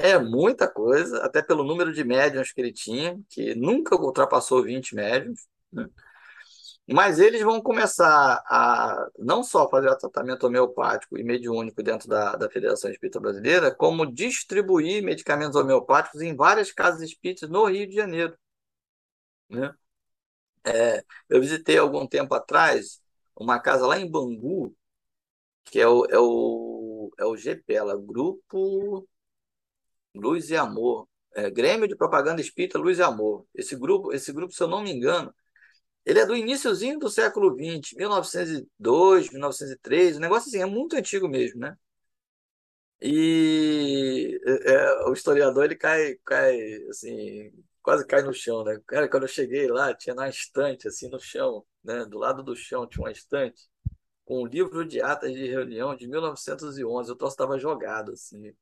é 0.00 0.18
muita 0.18 0.66
coisa, 0.68 1.18
até 1.24 1.42
pelo 1.42 1.64
número 1.64 1.92
de 1.92 2.02
médiums 2.04 2.52
que 2.52 2.60
ele 2.60 2.72
tinha, 2.72 3.20
que 3.28 3.54
nunca 3.54 3.94
ultrapassou 3.96 4.62
20 4.62 4.94
médiums. 4.94 5.46
Né? 5.72 5.88
Mas 6.92 7.20
eles 7.20 7.42
vão 7.42 7.60
começar 7.62 8.42
a 8.46 9.08
não 9.18 9.42
só 9.44 9.68
fazer 9.68 9.94
tratamento 9.96 10.44
homeopático 10.46 11.18
e 11.18 11.22
mediúnico 11.22 11.82
dentro 11.82 12.08
da, 12.08 12.34
da 12.36 12.50
Federação 12.50 12.90
Espírita 12.90 13.20
Brasileira, 13.20 13.74
como 13.74 14.10
distribuir 14.10 15.02
medicamentos 15.02 15.56
homeopáticos 15.56 16.22
em 16.22 16.34
várias 16.34 16.72
casas 16.72 17.02
espíritas 17.02 17.48
no 17.48 17.66
Rio 17.66 17.86
de 17.86 17.94
Janeiro. 17.94 18.36
Né? 19.48 19.74
É, 20.64 21.04
eu 21.28 21.40
visitei 21.40 21.78
algum 21.78 22.06
tempo 22.06 22.34
atrás 22.34 23.00
uma 23.36 23.60
casa 23.60 23.86
lá 23.86 23.98
em 23.98 24.10
Bangu, 24.10 24.74
que 25.64 25.80
é 25.80 25.88
o, 25.88 26.04
é 26.06 26.18
o, 26.18 27.10
é 27.18 27.24
o 27.24 27.36
GPELA, 27.36 27.96
Grupo 27.96 29.08
Luz 30.14 30.50
e 30.50 30.56
Amor, 30.56 31.08
é, 31.34 31.50
Grêmio 31.50 31.88
de 31.88 31.96
Propaganda 31.96 32.40
Espírita 32.40 32.78
Luz 32.78 32.98
e 32.98 33.02
Amor. 33.02 33.46
Esse 33.54 33.76
grupo, 33.76 34.12
esse 34.12 34.32
grupo, 34.32 34.52
se 34.54 34.62
eu 34.62 34.68
não 34.68 34.82
me 34.82 34.90
engano, 34.92 35.34
ele 36.04 36.20
é 36.20 36.26
do 36.26 36.36
iníciozinho 36.36 36.98
do 36.98 37.10
século 37.10 37.54
XX, 37.54 37.94
1902, 37.96 39.30
1903, 39.30 40.16
um 40.16 40.20
negócio 40.20 40.48
assim, 40.48 40.62
é 40.62 40.66
muito 40.66 40.96
antigo 40.96 41.28
mesmo, 41.28 41.60
né? 41.60 41.76
E 43.02 44.38
é, 44.44 44.72
é, 44.74 45.08
o 45.08 45.12
historiador 45.12 45.64
ele 45.64 45.74
cai, 45.76 46.16
cai 46.24 46.58
assim, 46.90 47.50
quase 47.82 48.06
cai 48.06 48.22
no 48.22 48.32
chão, 48.32 48.62
né? 48.64 48.78
Cara, 48.86 49.08
quando 49.08 49.24
eu 49.24 49.28
cheguei 49.28 49.66
lá, 49.68 49.94
tinha 49.94 50.14
na 50.14 50.28
estante, 50.28 50.86
assim, 50.88 51.08
no 51.08 51.18
chão, 51.18 51.64
né? 51.82 52.04
Do 52.04 52.18
lado 52.18 52.42
do 52.42 52.54
chão 52.54 52.86
tinha 52.86 53.02
uma 53.04 53.10
estante 53.12 53.68
com 54.24 54.42
um 54.42 54.46
livro 54.46 54.84
de 54.86 55.00
atas 55.02 55.32
de 55.34 55.46
reunião 55.48 55.96
de 55.96 56.06
1911. 56.08 57.12
O 57.12 57.16
troço 57.16 57.34
estava 57.34 57.58
jogado, 57.58 58.12
assim. 58.12 58.54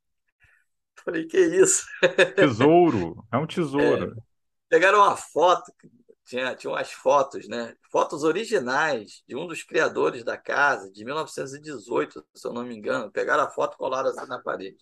Falei, 1.04 1.26
que 1.26 1.38
isso? 1.38 1.86
Tesouro, 2.36 3.24
é 3.32 3.36
um 3.36 3.46
tesouro. 3.46 4.12
É, 4.16 4.22
pegaram 4.68 4.98
uma 4.98 5.16
foto, 5.16 5.72
tinha, 6.24 6.54
tinha 6.54 6.70
umas 6.70 6.92
fotos, 6.92 7.48
né? 7.48 7.74
Fotos 7.90 8.22
originais 8.24 9.22
de 9.26 9.36
um 9.36 9.46
dos 9.46 9.62
criadores 9.62 10.24
da 10.24 10.36
casa, 10.36 10.90
de 10.90 11.04
1918, 11.04 12.24
se 12.34 12.46
eu 12.46 12.52
não 12.52 12.64
me 12.64 12.76
engano. 12.76 13.10
Pegaram 13.10 13.44
a 13.44 13.50
foto 13.50 13.74
e 13.74 13.78
colaram 13.78 14.10
assim 14.10 14.26
na 14.26 14.40
parede. 14.40 14.78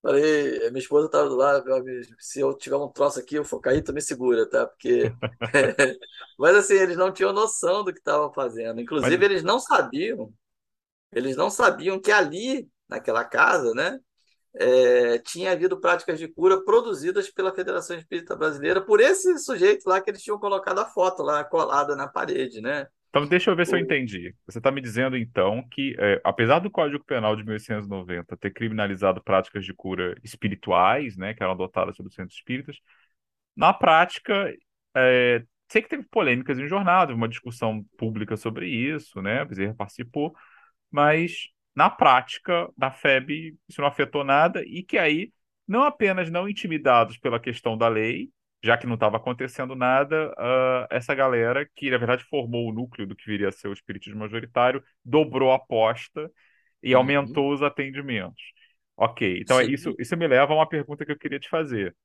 Falei, 0.00 0.58
minha 0.70 0.80
esposa 0.80 1.06
estava 1.06 1.28
do 1.28 1.36
lado, 1.36 1.64
se 2.18 2.40
eu 2.40 2.56
tiver 2.56 2.76
um 2.76 2.88
troço 2.88 3.20
aqui, 3.20 3.36
eu 3.36 3.44
for 3.44 3.60
cair, 3.60 3.84
tu 3.84 3.92
me 3.92 4.00
segura, 4.02 4.48
tá? 4.48 4.66
Porque. 4.66 5.12
Mas 6.36 6.56
assim, 6.56 6.74
eles 6.74 6.96
não 6.96 7.12
tinham 7.12 7.32
noção 7.32 7.84
do 7.84 7.92
que 7.92 8.00
estavam 8.00 8.32
fazendo. 8.32 8.80
Inclusive, 8.80 9.16
Mas... 9.16 9.30
eles 9.30 9.42
não 9.44 9.60
sabiam, 9.60 10.32
eles 11.12 11.36
não 11.36 11.48
sabiam 11.50 12.00
que 12.00 12.10
ali, 12.10 12.68
naquela 12.88 13.24
casa, 13.24 13.72
né? 13.74 14.00
É, 14.54 15.18
tinha 15.18 15.52
havido 15.52 15.80
práticas 15.80 16.18
de 16.18 16.28
cura 16.28 16.62
produzidas 16.64 17.30
pela 17.30 17.54
Federação 17.54 17.96
Espírita 17.96 18.36
Brasileira 18.36 18.80
por 18.80 19.00
esse 19.00 19.38
sujeito 19.38 19.88
lá 19.88 20.00
que 20.00 20.10
eles 20.10 20.22
tinham 20.22 20.38
colocado 20.38 20.78
a 20.78 20.84
foto 20.84 21.22
lá 21.22 21.42
colada 21.44 21.96
na 21.96 22.06
parede, 22.06 22.60
né? 22.60 22.86
Então, 23.08 23.26
deixa 23.26 23.50
eu 23.50 23.56
ver 23.56 23.62
o... 23.62 23.66
se 23.66 23.74
eu 23.74 23.78
entendi. 23.78 24.34
Você 24.46 24.58
está 24.58 24.70
me 24.70 24.80
dizendo, 24.80 25.16
então, 25.16 25.62
que, 25.70 25.94
é, 25.98 26.20
apesar 26.24 26.58
do 26.60 26.70
Código 26.70 27.04
Penal 27.04 27.36
de 27.36 27.44
1890 27.44 28.36
ter 28.38 28.50
criminalizado 28.50 29.22
práticas 29.22 29.64
de 29.64 29.74
cura 29.74 30.14
espirituais, 30.24 31.16
né, 31.16 31.34
que 31.34 31.42
eram 31.42 31.52
adotadas 31.52 31.96
pelos 31.96 32.14
centros 32.14 32.36
espíritas, 32.36 32.78
na 33.54 33.72
prática, 33.72 34.50
é, 34.96 35.44
sei 35.68 35.82
que 35.82 35.88
teve 35.90 36.04
polêmicas 36.04 36.58
em 36.58 36.66
jornada, 36.66 37.14
uma 37.14 37.28
discussão 37.28 37.84
pública 37.98 38.34
sobre 38.34 38.66
isso, 38.66 39.20
né, 39.20 39.44
Bezerra 39.44 39.74
participou, 39.74 40.34
mas 40.90 41.48
na 41.74 41.88
prática, 41.88 42.68
na 42.76 42.90
FEB, 42.90 43.56
isso 43.68 43.80
não 43.80 43.88
afetou 43.88 44.24
nada, 44.24 44.62
e 44.64 44.82
que 44.82 44.98
aí, 44.98 45.32
não 45.66 45.82
apenas 45.82 46.30
não 46.30 46.48
intimidados 46.48 47.18
pela 47.18 47.40
questão 47.40 47.76
da 47.76 47.88
lei, 47.88 48.30
já 48.62 48.76
que 48.76 48.86
não 48.86 48.94
estava 48.94 49.16
acontecendo 49.16 49.74
nada, 49.74 50.30
uh, 50.38 50.86
essa 50.90 51.14
galera, 51.14 51.68
que 51.74 51.90
na 51.90 51.98
verdade 51.98 52.24
formou 52.24 52.68
o 52.68 52.72
núcleo 52.72 53.06
do 53.06 53.16
que 53.16 53.26
viria 53.26 53.48
a 53.48 53.52
ser 53.52 53.68
o 53.68 53.72
espiritismo 53.72 54.20
majoritário, 54.20 54.82
dobrou 55.04 55.50
a 55.50 55.56
aposta 55.56 56.30
e 56.82 56.94
uhum. 56.94 57.00
aumentou 57.00 57.52
os 57.52 57.62
atendimentos. 57.62 58.42
Ok, 58.96 59.40
então 59.40 59.60
isso, 59.60 59.94
isso 59.98 60.16
me 60.16 60.28
leva 60.28 60.52
a 60.52 60.56
uma 60.56 60.68
pergunta 60.68 61.04
que 61.04 61.10
eu 61.10 61.18
queria 61.18 61.40
te 61.40 61.48
fazer. 61.48 61.96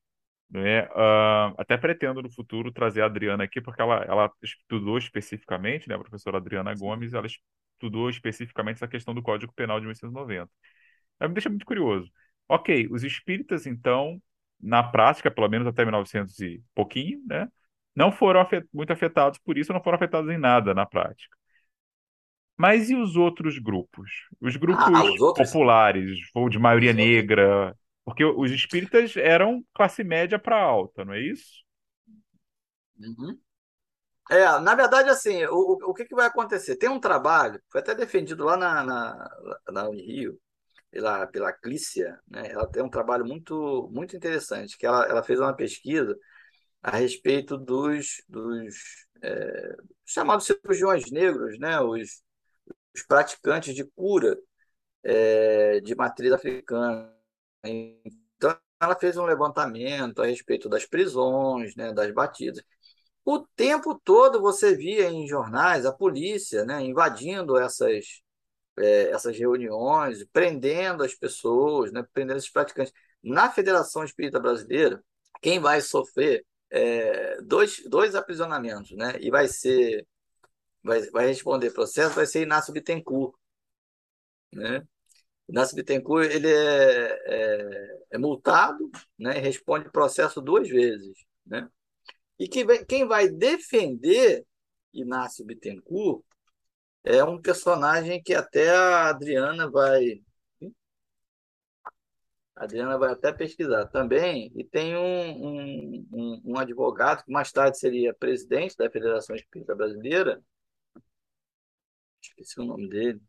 Né? 0.49 0.83
Uh, 0.85 1.53
até 1.57 1.77
pretendo 1.77 2.21
no 2.21 2.31
futuro 2.31 2.71
trazer 2.71 3.01
a 3.01 3.05
Adriana 3.05 3.43
aqui, 3.43 3.59
porque 3.59 3.81
ela, 3.81 4.03
ela 4.05 4.31
estudou 4.41 4.97
especificamente, 4.97 5.89
né, 5.89 5.95
a 5.95 5.99
professora 5.99 6.37
Adriana 6.37 6.73
Gomes, 6.73 7.13
ela 7.13 7.27
estudou 7.27 8.09
especificamente 8.09 8.77
essa 8.77 8.87
questão 8.87 9.13
do 9.13 9.21
Código 9.21 9.53
Penal 9.53 9.79
de 9.79 9.85
1990. 9.85 10.49
Aí 11.19 11.27
me 11.27 11.33
deixa 11.33 11.49
muito 11.49 11.65
curioso. 11.65 12.09
Ok, 12.47 12.87
os 12.91 13.03
espíritas, 13.03 13.65
então, 13.65 14.21
na 14.59 14.81
prática, 14.81 15.29
pelo 15.29 15.49
menos 15.49 15.67
até 15.67 15.83
1900 15.83 16.39
e 16.39 16.63
pouquinho, 16.73 17.21
né, 17.27 17.47
não 17.93 18.11
foram 18.11 18.39
afet 18.39 18.65
muito 18.73 18.93
afetados 18.93 19.39
por 19.39 19.57
isso, 19.57 19.73
não 19.73 19.83
foram 19.83 19.97
afetados 19.97 20.29
em 20.31 20.37
nada 20.37 20.73
na 20.73 20.85
prática. 20.85 21.35
Mas 22.55 22.89
e 22.89 22.95
os 22.95 23.15
outros 23.15 23.59
grupos? 23.59 24.09
Os 24.41 24.55
Ah, 24.55 24.59
grupos 24.59 24.87
os 25.13 25.21
outros, 25.21 25.49
populares, 25.49 26.19
ou 26.33 26.49
de 26.49 26.57
maioria 26.57 26.91
os 26.91 26.97
outros. 26.97 27.86
Porque 28.07 28.23
os 28.23 28.51
espíritas 28.51 29.17
eram 29.17 29.61
classe 29.73 30.01
média 30.01 30.39
para 30.39 30.57
alta, 30.57 31.03
não 31.03 31.13
é 31.13 31.19
isso? 31.19 31.61
Uhum. 32.97 33.37
É, 34.31 34.45
na 34.61 34.75
verdade, 34.75 35.09
assim, 35.09 35.43
o, 35.47 35.73
o, 35.73 35.89
o 35.91 35.93
que 35.93 36.05
que 36.05 36.15
vai 36.15 36.25
acontecer? 36.25 36.77
Tem 36.77 36.87
um 36.87 37.01
trabalho, 37.01 37.61
foi 37.69 37.81
até 37.81 37.93
defendido 37.93 38.45
lá 38.45 38.55
na, 38.55 38.81
na, 38.81 39.29
na 39.71 39.89
Unirio, 39.89 40.39
pela, 40.89 41.27
pela 41.27 41.51
Clícia, 41.51 42.17
né? 42.25 42.49
Ela 42.49 42.65
tem 42.65 42.81
um 42.81 42.89
trabalho 42.89 43.25
muito, 43.25 43.89
muito 43.91 44.15
interessante, 44.15 44.77
que 44.77 44.85
ela, 44.85 45.05
ela 45.05 45.21
fez 45.21 45.37
uma 45.41 45.53
pesquisa 45.53 46.17
a 46.81 46.91
respeito 46.91 47.57
dos, 47.57 48.23
dos 48.29 48.73
é, 49.21 49.75
chamados 50.05 50.45
cirurgiões 50.45 51.11
negros, 51.11 51.59
né? 51.59 51.81
Os, 51.81 52.23
os 52.95 53.03
praticantes 53.05 53.75
de 53.75 53.83
cura 53.83 54.37
é, 55.03 55.81
de 55.81 55.93
matriz 55.93 56.31
africana. 56.31 57.16
Então, 57.63 58.57
ela 58.79 58.95
fez 58.95 59.17
um 59.17 59.25
levantamento 59.25 60.21
a 60.21 60.25
respeito 60.25 60.69
das 60.69 60.85
prisões, 60.85 61.75
né, 61.75 61.93
das 61.93 62.11
batidas. 62.13 62.63
O 63.25 63.39
tempo 63.55 63.99
todo 64.03 64.41
você 64.41 64.75
via 64.75 65.09
em 65.09 65.27
jornais 65.27 65.85
a 65.85 65.93
polícia 65.93 66.65
né, 66.65 66.81
invadindo 66.83 67.57
essas, 67.57 68.21
é, 68.79 69.09
essas 69.11 69.37
reuniões, 69.37 70.25
prendendo 70.31 71.03
as 71.03 71.13
pessoas, 71.15 71.91
né, 71.91 72.05
prendendo 72.13 72.37
esses 72.37 72.51
praticantes. 72.51 72.93
Na 73.23 73.51
Federação 73.51 74.03
Espírita 74.03 74.39
Brasileira, 74.39 75.03
quem 75.41 75.59
vai 75.59 75.81
sofrer 75.81 76.45
é, 76.69 77.41
dois, 77.41 77.83
dois 77.89 78.15
aprisionamentos 78.15 78.91
né, 78.91 79.17
e 79.19 79.29
vai 79.31 79.47
ser 79.47 80.05
vai, 80.83 81.01
vai 81.11 81.27
responder 81.27 81.71
processo 81.71 82.15
vai 82.15 82.25
ser 82.25 82.43
Inácio 82.43 82.73
Bittencourt. 82.73 83.35
Né? 84.53 84.85
Inácio 85.49 85.75
Bittencourt 85.75 86.29
ele 86.29 86.49
é, 86.49 87.19
é, 87.25 87.99
é 88.11 88.17
multado 88.17 88.89
né, 89.17 89.37
e 89.37 89.41
responde 89.41 89.89
processo 89.89 90.41
duas 90.41 90.67
vezes. 90.67 91.25
Né? 91.45 91.69
E 92.39 92.47
quem 92.47 92.65
vai, 92.65 92.85
quem 92.85 93.07
vai 93.07 93.29
defender 93.29 94.45
Inácio 94.93 95.45
Bittencourt 95.45 96.23
é 97.03 97.23
um 97.23 97.41
personagem 97.41 98.21
que 98.21 98.33
até 98.33 98.69
a 98.69 99.09
Adriana 99.09 99.69
vai. 99.69 100.21
A 102.55 102.63
Adriana 102.63 102.97
vai 102.97 103.11
até 103.11 103.31
pesquisar 103.31 103.85
também. 103.87 104.51
E 104.55 104.63
tem 104.63 104.97
um, 104.97 106.05
um, 106.11 106.41
um 106.45 106.57
advogado 106.57 107.23
que 107.23 107.31
mais 107.31 107.51
tarde 107.51 107.77
seria 107.79 108.13
presidente 108.13 108.75
da 108.77 108.89
Federação 108.89 109.35
Espírita 109.35 109.75
Brasileira. 109.75 110.41
Esqueci 112.21 112.59
o 112.59 112.65
nome 112.65 112.89
dele. 112.89 113.21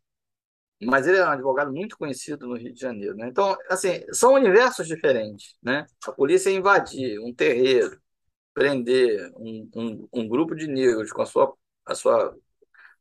Mas 0.81 1.07
ele 1.07 1.17
é 1.17 1.25
um 1.25 1.29
advogado 1.29 1.71
muito 1.73 1.97
conhecido 1.97 2.47
no 2.47 2.55
Rio 2.55 2.73
de 2.73 2.79
Janeiro. 2.79 3.15
Né? 3.15 3.27
Então, 3.27 3.57
assim, 3.69 4.01
são 4.13 4.33
universos 4.33 4.87
diferentes. 4.87 5.55
Né? 5.61 5.85
A 6.05 6.11
polícia 6.11 6.49
invadir 6.49 7.19
um 7.19 7.33
terreiro, 7.33 7.99
prender 8.53 9.29
um, 9.35 9.69
um, 9.75 10.09
um 10.13 10.27
grupo 10.27 10.55
de 10.55 10.67
negros 10.67 11.11
com 11.11 11.21
a 11.21 11.25
sua, 11.25 11.53
a 11.85 11.95
sua, 11.95 12.35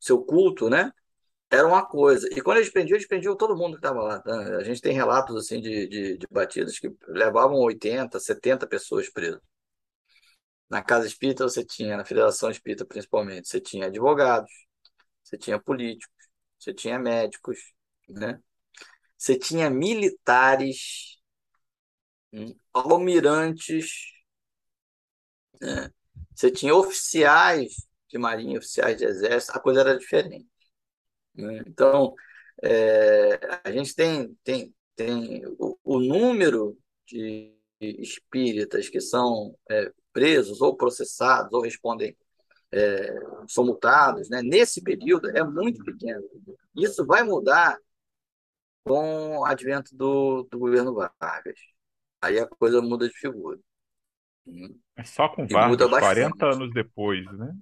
seu 0.01 0.23
culto, 0.25 0.69
né? 0.69 0.93
Era 1.51 1.67
uma 1.67 1.87
coisa. 1.87 2.29
E 2.33 2.43
quando 2.43 2.59
eles 2.59 2.71
prendiam, 2.71 2.97
eles 2.97 3.09
prendiam 3.09 3.37
todo 3.37 3.57
mundo 3.57 3.73
que 3.73 3.79
estava 3.79 4.03
lá. 4.03 4.21
Tá? 4.21 4.59
A 4.59 4.63
gente 4.65 4.81
tem 4.83 4.93
relatos 4.93 5.35
assim 5.37 5.61
de, 5.61 5.89
de, 5.89 6.19
de 6.19 6.27
batidas 6.31 6.79
que 6.79 6.95
levavam 7.09 7.59
80, 7.59 8.21
70 8.21 8.67
pessoas 8.67 9.09
presas. 9.11 9.41
Na 10.69 10.83
Casa 10.83 11.07
Espírita 11.07 11.45
você 11.45 11.65
tinha, 11.65 11.97
na 11.97 12.05
Federação 12.05 12.51
Espírita 12.51 12.85
principalmente, 12.85 13.49
você 13.49 13.61
tinha 13.61 13.87
advogados, 13.87 14.51
você 15.25 15.39
tinha 15.39 15.59
políticos, 15.59 16.18
você 16.59 16.75
tinha 16.75 16.99
médicos, 16.99 17.59
né? 18.09 18.41
Você 19.17 19.39
tinha 19.39 19.71
militares, 19.71 21.19
hum, 22.33 22.55
almirantes, 22.73 23.91
né? 25.61 25.91
Você 26.35 26.51
tinha 26.51 26.75
oficiais 26.75 27.89
de 28.09 28.19
marinha, 28.19 28.59
oficiais 28.59 28.97
de 28.97 29.05
exército, 29.05 29.57
a 29.57 29.61
coisa 29.61 29.81
era 29.81 29.99
diferente. 29.99 30.47
Né? 31.35 31.63
Então, 31.67 32.15
é, 32.63 33.41
a 33.65 33.71
gente 33.73 33.95
tem, 33.95 34.37
tem, 34.45 34.75
tem 34.97 35.43
o, 35.59 35.79
o, 35.85 36.01
número 36.01 36.79
de 37.07 37.55
espíritas 37.81 38.89
que 38.89 39.01
são 39.01 39.57
é, 39.71 39.93
presos 40.13 40.61
ou 40.61 40.77
processados 40.77 41.53
ou 41.53 41.63
respondem, 41.63 42.17
é, 42.73 43.15
são 43.47 43.65
multados, 43.65 44.29
né? 44.29 44.43
nesse 44.43 44.83
período 44.83 45.31
é 45.31 45.43
muito 45.43 45.83
pequeno. 45.85 46.23
Isso 46.75 47.05
vai 47.07 47.23
mudar 47.23 47.79
com 48.85 49.39
o 49.39 49.45
advento 49.45 49.95
do, 49.95 50.45
do 50.51 50.59
governo 50.59 50.95
Vargas. 50.95 51.59
Aí 52.21 52.39
a 52.39 52.47
coisa 52.47 52.81
muda 52.81 53.09
de 53.09 53.15
figura. 53.15 53.59
É 54.97 55.05
só 55.05 55.29
com 55.29 55.47
Vargas, 55.47 55.89
40 55.89 56.47
anos 56.47 56.73
depois, 56.73 57.25
né? 57.33 57.55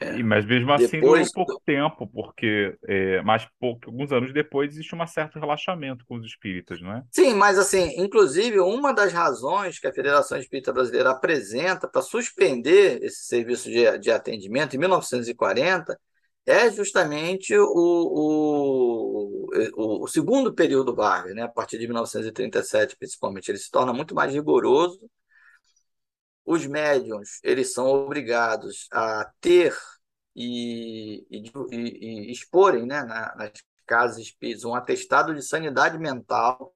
É. 0.00 0.16
E, 0.16 0.22
mas 0.22 0.46
mesmo 0.46 0.72
assim 0.72 0.98
depois, 0.98 1.30
durou 1.30 1.46
pouco 1.46 1.62
tempo, 1.64 2.06
porque 2.06 2.74
é, 2.88 3.20
mais 3.20 3.46
pouco, 3.60 3.82
alguns 3.86 4.10
anos 4.10 4.32
depois 4.32 4.72
existe 4.72 4.94
um 4.94 5.06
certo 5.06 5.38
relaxamento 5.38 6.06
com 6.06 6.16
os 6.16 6.24
espíritas, 6.24 6.80
não 6.80 6.92
é? 6.92 7.02
Sim, 7.10 7.34
mas 7.34 7.58
assim, 7.58 7.92
inclusive 8.00 8.58
uma 8.60 8.94
das 8.94 9.12
razões 9.12 9.78
que 9.78 9.86
a 9.86 9.92
Federação 9.92 10.38
Espírita 10.38 10.72
Brasileira 10.72 11.10
apresenta 11.10 11.86
para 11.86 12.00
suspender 12.00 13.02
esse 13.02 13.26
serviço 13.26 13.68
de, 13.68 13.98
de 13.98 14.10
atendimento 14.10 14.74
em 14.74 14.78
1940 14.78 15.98
é 16.46 16.70
justamente 16.70 17.54
o, 17.54 17.66
o, 17.66 19.46
o, 19.76 20.04
o 20.04 20.08
segundo 20.08 20.54
período 20.54 20.94
Vargas, 20.94 21.34
né? 21.34 21.42
a 21.42 21.48
partir 21.48 21.78
de 21.78 21.86
1937 21.86 22.96
principalmente. 22.96 23.50
Ele 23.50 23.58
se 23.58 23.70
torna 23.70 23.92
muito 23.92 24.14
mais 24.14 24.32
rigoroso 24.32 24.98
os 26.50 26.66
médiums 26.66 27.38
eles 27.44 27.72
são 27.72 27.86
obrigados 27.86 28.88
a 28.92 29.30
ter 29.40 29.76
e, 30.34 31.24
e, 31.30 31.52
e, 31.70 32.32
exporem 32.32 32.84
né, 32.84 33.02
na, 33.04 33.34
nas 33.36 33.52
casas 33.86 34.18
espíritas 34.18 34.64
um 34.64 34.74
atestado 34.74 35.32
de 35.34 35.42
sanidade 35.42 35.96
mental. 35.96 36.74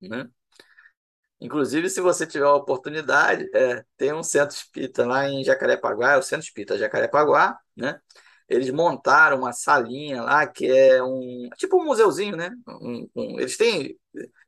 Né? 0.00 0.28
Inclusive, 1.40 1.90
se 1.90 2.00
você 2.00 2.24
tiver 2.24 2.46
a 2.46 2.54
oportunidade, 2.54 3.48
é, 3.52 3.84
tem 3.96 4.12
um 4.12 4.22
centro 4.22 4.56
espírita 4.56 5.04
lá 5.04 5.28
em 5.28 5.42
Jacarepaguá, 5.42 6.12
é 6.12 6.16
o 6.18 6.22
Centro 6.22 6.46
Espírita 6.46 6.78
Jacarepaguá, 6.78 7.58
né? 7.76 8.00
Eles 8.48 8.70
montaram 8.70 9.38
uma 9.38 9.52
salinha 9.52 10.22
lá 10.22 10.46
que 10.46 10.66
é 10.66 11.02
um 11.02 11.48
tipo 11.56 11.80
um 11.80 11.84
museuzinho, 11.86 12.36
né? 12.36 12.50
Um, 12.68 13.08
um, 13.14 13.40
eles 13.40 13.56
têm 13.56 13.98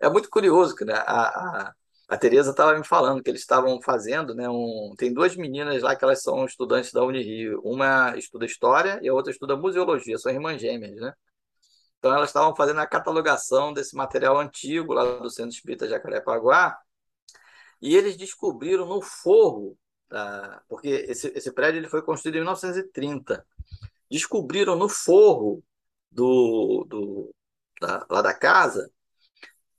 é 0.01 0.09
muito 0.09 0.30
curioso 0.30 0.74
que 0.76 0.84
né? 0.84 0.94
a, 0.94 1.68
a 1.68 1.74
a 2.09 2.17
Tereza 2.17 2.51
estava 2.51 2.77
me 2.79 2.85
falando 2.85 3.23
que 3.23 3.31
eles 3.31 3.41
estavam 3.41 3.81
fazendo, 3.83 4.35
né? 4.35 4.49
Um, 4.49 4.95
tem 4.97 5.13
duas 5.13 5.37
meninas 5.37 5.83
lá 5.83 5.97
que 5.97 6.05
elas 6.05 6.23
são 6.23 6.45
estudantes 6.45 6.93
da 6.93 7.05
Unirio. 7.05 7.61
Uma 7.65 8.17
estuda 8.17 8.47
história 8.47 9.01
e 9.03 9.09
a 9.09 9.15
outra 9.15 9.33
estuda 9.33 9.57
museologia, 9.57 10.17
são 10.19 10.33
irmãs 10.33 10.61
gêmeas, 10.61 10.95
né? 11.01 11.13
Então 11.99 12.15
elas 12.15 12.29
estavam 12.31 12.55
fazendo 12.55 12.81
a 12.81 12.87
catalogação 12.87 13.73
desse 13.73 13.97
material 13.97 14.39
antigo 14.39 14.93
lá 14.93 15.19
do 15.19 15.31
Centro 15.31 15.53
Espírita 15.53 15.89
Jacarepaguá 15.89 16.79
e 17.81 17.97
eles 17.97 18.17
descobriram 18.17 18.87
no 18.87 19.03
forro, 19.03 19.77
da, 20.09 20.63
porque 20.69 20.89
esse, 20.89 21.29
esse 21.29 21.53
prédio 21.53 21.79
ele 21.81 21.89
foi 21.89 22.03
construído 22.03 22.37
em 22.37 22.41
1930, 22.41 23.45
descobriram 24.11 24.77
no 24.77 24.89
forro 24.89 25.63
do, 26.11 26.87
do 26.89 27.35
da, 27.81 28.07
lá 28.09 28.23
da 28.23 28.35
casa 28.35 28.91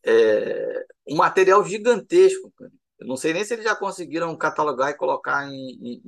é, 0.08 0.86
um 1.08 1.16
material 1.18 1.64
gigantesco. 1.66 2.54
Eu 3.00 3.08
não 3.08 3.18
sei 3.18 3.34
nem 3.34 3.44
se 3.44 3.54
eles 3.54 3.66
já 3.66 3.76
conseguiram 3.76 4.36
catalogar 4.38 4.90
e 4.92 4.98
colocar 4.98 5.48
em, 5.48 5.54
em, 5.54 6.02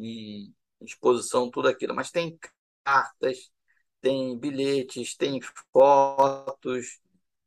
em 0.82 0.86
exposição 0.86 1.52
tudo 1.52 1.68
aquilo, 1.68 1.94
mas 1.96 2.12
tem 2.12 2.38
cartas, 2.84 3.52
tem 4.02 4.38
bilhetes, 4.40 5.16
tem 5.16 5.40
fotos, 5.74 7.00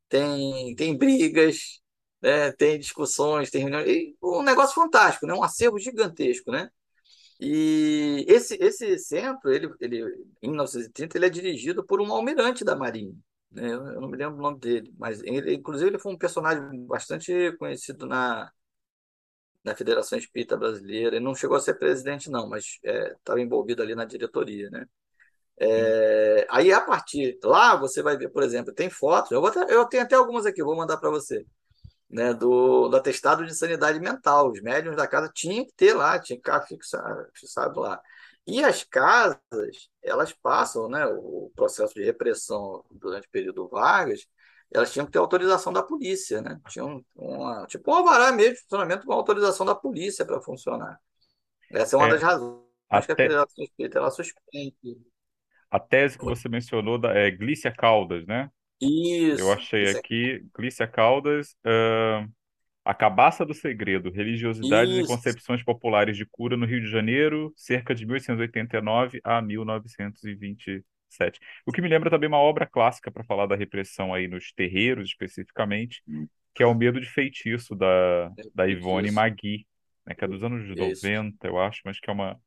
tem, 0.08 0.74
tem 0.76 0.96
brigas, 0.96 1.80
né? 2.20 2.52
tem 2.52 2.78
discussões, 2.78 3.50
tem 3.50 3.62
reuniões. 3.62 4.14
Um 4.22 4.42
negócio 4.42 4.74
fantástico, 4.74 5.26
né? 5.26 5.34
um 5.34 5.42
acervo 5.42 5.78
gigantesco. 5.78 6.50
Né? 6.52 6.70
E 7.40 8.24
esse, 8.28 8.56
esse 8.60 8.98
centro, 8.98 9.50
ele, 9.50 9.72
ele, 9.80 10.02
em 10.42 10.48
1930, 10.48 11.18
ele 11.18 11.26
é 11.26 11.30
dirigido 11.30 11.84
por 11.84 12.00
um 12.00 12.12
almirante 12.12 12.64
da 12.64 12.76
Marinha. 12.76 13.14
Né? 13.52 13.72
Eu 13.72 14.00
não 14.00 14.08
me 14.08 14.16
lembro 14.16 14.38
o 14.38 14.42
nome 14.42 14.58
dele, 14.58 14.92
mas 14.98 15.22
ele, 15.22 15.54
inclusive 15.54 15.90
ele 15.90 15.98
foi 15.98 16.12
um 16.12 16.18
personagem 16.18 16.84
bastante 16.86 17.52
conhecido 17.58 18.06
na, 18.06 18.50
na 19.64 19.74
Federação 19.76 20.18
Espírita 20.18 20.56
Brasileira. 20.56 21.16
Ele 21.16 21.24
não 21.24 21.34
chegou 21.34 21.56
a 21.56 21.60
ser 21.60 21.74
presidente, 21.74 22.30
não, 22.30 22.48
mas 22.48 22.78
estava 22.82 23.40
é, 23.40 23.42
envolvido 23.42 23.82
ali 23.82 23.94
na 23.94 24.04
diretoria, 24.04 24.70
né? 24.70 24.86
É, 25.60 26.46
aí, 26.50 26.72
a 26.72 26.80
partir 26.80 27.38
lá, 27.44 27.76
você 27.76 28.02
vai 28.02 28.16
ver, 28.16 28.30
por 28.30 28.42
exemplo, 28.42 28.74
tem 28.74 28.90
fotos, 28.90 29.30
eu, 29.30 29.40
vou 29.40 29.50
até, 29.50 29.60
eu 29.72 29.84
tenho 29.86 30.02
até 30.02 30.16
algumas 30.16 30.46
aqui, 30.46 30.62
vou 30.62 30.74
mandar 30.74 30.96
para 30.96 31.10
você, 31.10 31.46
né, 32.10 32.34
do, 32.34 32.88
do 32.88 32.96
atestado 32.96 33.46
de 33.46 33.54
sanidade 33.54 34.00
mental. 34.00 34.50
Os 34.50 34.60
médiums 34.62 34.96
da 34.96 35.06
casa 35.06 35.30
tinham 35.34 35.64
que 35.66 35.72
ter 35.74 35.94
lá, 35.94 36.18
tinha 36.18 36.36
que 36.36 36.42
ficar 36.42 36.62
fixado, 36.66 37.26
fixado 37.34 37.80
lá. 37.80 38.00
E 38.46 38.62
as 38.64 38.82
casas, 38.84 39.88
elas 40.02 40.32
passam, 40.32 40.88
né, 40.88 41.06
o 41.06 41.52
processo 41.54 41.94
de 41.94 42.02
repressão 42.04 42.84
durante 42.90 43.26
o 43.28 43.30
período 43.30 43.68
Vargas, 43.68 44.26
elas 44.72 44.92
tinham 44.92 45.06
que 45.06 45.12
ter 45.12 45.18
autorização 45.18 45.72
da 45.72 45.82
polícia, 45.82 46.40
né? 46.42 46.60
Tinham 46.66 47.04
uma, 47.14 47.66
tipo 47.66 47.90
um 47.90 47.94
alvará 47.94 48.32
mesmo 48.32 48.54
de 48.54 48.62
funcionamento 48.62 49.06
com 49.06 49.12
autorização 49.12 49.66
da 49.66 49.74
polícia 49.74 50.24
para 50.26 50.40
funcionar. 50.40 50.98
Essa 51.70 51.96
é 51.96 51.98
uma 51.98 52.08
É, 52.08 52.08
das 52.08 52.22
razões 52.22 52.62
que 53.06 53.12
a 53.12 53.16
até 53.16 53.16
Federação 53.16 53.64
Espírita 53.64 53.98
ela 53.98 54.10
suspende. 54.10 54.76
a 55.70 55.78
tese 55.80 56.18
que 56.18 56.24
você 56.24 56.48
mencionou 56.48 56.98
da, 56.98 57.12
é 57.14 57.30
Glícia 57.30 57.72
Caldas, 57.72 58.26
né? 58.26 58.50
Eu 59.36 59.52
Isso, 59.52 59.52
achei 59.52 59.88
isso, 59.88 59.96
é- 59.98 60.02
aqui, 60.02 60.46
Glícia 60.56 60.86
Caldas, 60.88 61.56
ah, 61.64 62.26
A 62.84 62.92
Cabaça 62.92 63.46
do 63.46 63.54
Segredo, 63.54 64.10
Religiosidades 64.10 64.92
e 64.94 65.00
isso. 65.00 65.08
Concepções 65.08 65.62
Populares 65.62 66.16
de 66.16 66.26
Cura 66.26 66.56
no 66.56 66.66
Rio 66.66 66.80
de 66.80 66.90
Janeiro, 66.90 67.52
cerca 67.56 67.94
de 67.94 68.04
1889 68.04 69.20
a 69.22 69.40
1927. 69.40 71.38
O 71.64 71.72
que 71.72 71.80
me 71.80 71.88
lembra 71.88 72.10
também 72.10 72.28
uma 72.28 72.38
obra 72.38 72.66
clássica 72.66 73.10
para 73.10 73.22
falar 73.22 73.46
da 73.46 73.54
repressão 73.54 74.12
aí 74.12 74.26
nos 74.26 74.52
terreiros, 74.52 75.10
especificamente, 75.10 76.02
que 76.54 76.62
é 76.62 76.66
O 76.66 76.74
Medo 76.74 77.00
de 77.00 77.08
Feitiço, 77.08 77.76
da, 77.76 78.30
da 78.54 78.66
Ivone 78.66 79.10
Magui, 79.10 79.66
né, 80.04 80.14
que 80.14 80.24
é 80.24 80.28
dos 80.28 80.42
anos 80.42 80.64
isso. 80.64 81.06
90, 81.06 81.46
eu 81.46 81.60
acho, 81.60 81.80
mas 81.84 82.00
que 82.00 82.10
é 82.10 82.12
uma, 82.12 82.40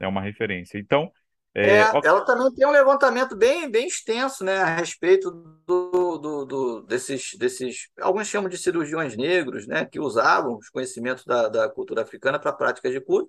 é 0.00 0.06
uma 0.06 0.22
referência. 0.22 0.78
Então, 0.78 1.12
É, 1.54 1.82
é, 1.82 1.98
ela 2.02 2.24
também 2.24 2.52
tem 2.54 2.66
um 2.66 2.70
levantamento 2.70 3.36
bem, 3.36 3.68
bem 3.70 3.86
extenso, 3.88 4.44
né, 4.44 4.58
a 4.58 4.76
respeito 4.76 5.30
do, 5.66 6.18
do, 6.18 6.44
do- 6.46 6.82
desses, 6.82 7.34
desses, 7.36 7.88
alguns 8.00 8.28
chamam 8.28 8.48
de 8.48 8.56
cirurgiões 8.56 9.16
negros, 9.16 9.66
né, 9.66 9.84
que 9.84 9.98
usavam 9.98 10.56
os 10.56 10.68
conhecimentos 10.70 11.24
da, 11.24 11.48
da 11.48 11.68
cultura 11.68 12.02
africana 12.02 12.38
para 12.38 12.52
práticas 12.52 12.92
de 12.92 13.00
cura, 13.00 13.26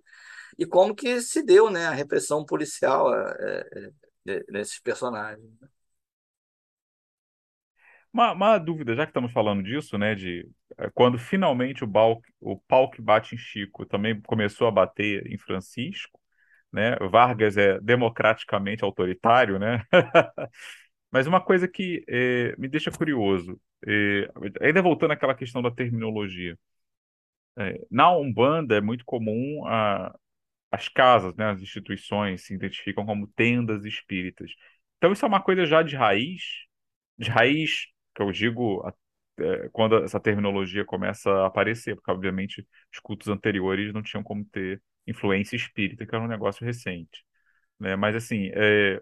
e 0.60 0.66
como 0.66 0.96
que 0.96 1.22
se 1.22 1.44
deu, 1.44 1.70
né, 1.72 1.88
a 1.88 1.92
repressão 1.92 2.46
policial 2.46 3.14
é, 3.16 3.66
é, 4.28 4.34
é, 4.34 4.44
nesses 4.52 4.80
personagens. 4.80 5.46
uma, 8.14 8.32
uma 8.34 8.58
dúvida, 8.58 8.96
já 8.96 9.06
que 9.06 9.12
estamos 9.12 9.32
falando 9.32 9.64
disso, 9.64 9.98
né, 9.98 10.16
de 10.16 10.48
quando 10.94 11.18
finalmente 11.18 11.84
o, 11.84 11.88
bal, 11.88 12.22
o 12.40 12.58
pau 12.58 12.90
que 12.90 13.02
bate 13.02 13.36
em 13.36 13.38
Chico 13.38 13.86
também 13.86 14.20
começou 14.22 14.68
a 14.68 14.72
bater 14.72 15.26
em 15.32 15.38
Francisco, 15.38 16.19
né? 16.72 16.96
Vargas 17.12 17.58
é 17.58 17.80
democraticamente 17.82 18.84
autoritário, 18.84 19.60
né? 19.60 19.84
Mas 21.12 21.28
uma 21.28 21.42
coisa 21.42 21.68
que 21.68 22.04
eh, 22.08 22.56
me 22.58 22.68
deixa 22.68 22.92
curioso, 22.92 23.60
eh, 23.88 24.30
ainda 24.62 24.82
voltando 24.82 25.12
àquela 25.14 25.36
questão 25.36 25.62
da 25.62 25.72
terminologia, 25.72 26.58
eh, 27.58 27.86
na 27.92 28.12
Umbanda 28.16 28.76
é 28.78 28.82
muito 28.82 29.06
comum 29.06 29.66
a, 29.68 30.16
as 30.72 30.90
casas, 30.90 31.36
né, 31.36 31.52
as 31.52 31.62
instituições 31.62 32.46
se 32.46 32.54
identificam 32.56 33.06
como 33.06 33.28
tendas 33.30 33.86
espíritas. 33.86 34.52
Então 34.98 35.12
isso 35.14 35.26
é 35.26 35.28
uma 35.28 35.42
coisa 35.44 35.66
já 35.66 35.84
de 35.84 35.96
raiz, 35.96 36.44
de 37.18 37.30
raiz, 37.32 37.88
que 38.16 38.22
eu 38.24 38.32
digo 38.32 38.84
quando 39.72 40.04
essa 40.04 40.20
terminologia 40.20 40.86
começa 40.86 41.30
a 41.32 41.48
aparecer, 41.48 41.96
porque 41.96 42.12
obviamente 42.12 42.68
os 42.94 43.00
cultos 43.00 43.28
anteriores 43.28 43.94
não 43.94 44.02
tinham 44.02 44.24
como 44.24 44.46
ter 44.46 44.82
influência 45.10 45.56
espírita, 45.56 46.06
que 46.06 46.16
era 46.16 46.24
um 46.24 46.28
negócio 46.28 46.66
recente 46.66 47.24
né? 47.80 47.96
Mas 47.96 48.16
assim, 48.16 48.52
é, 48.54 49.02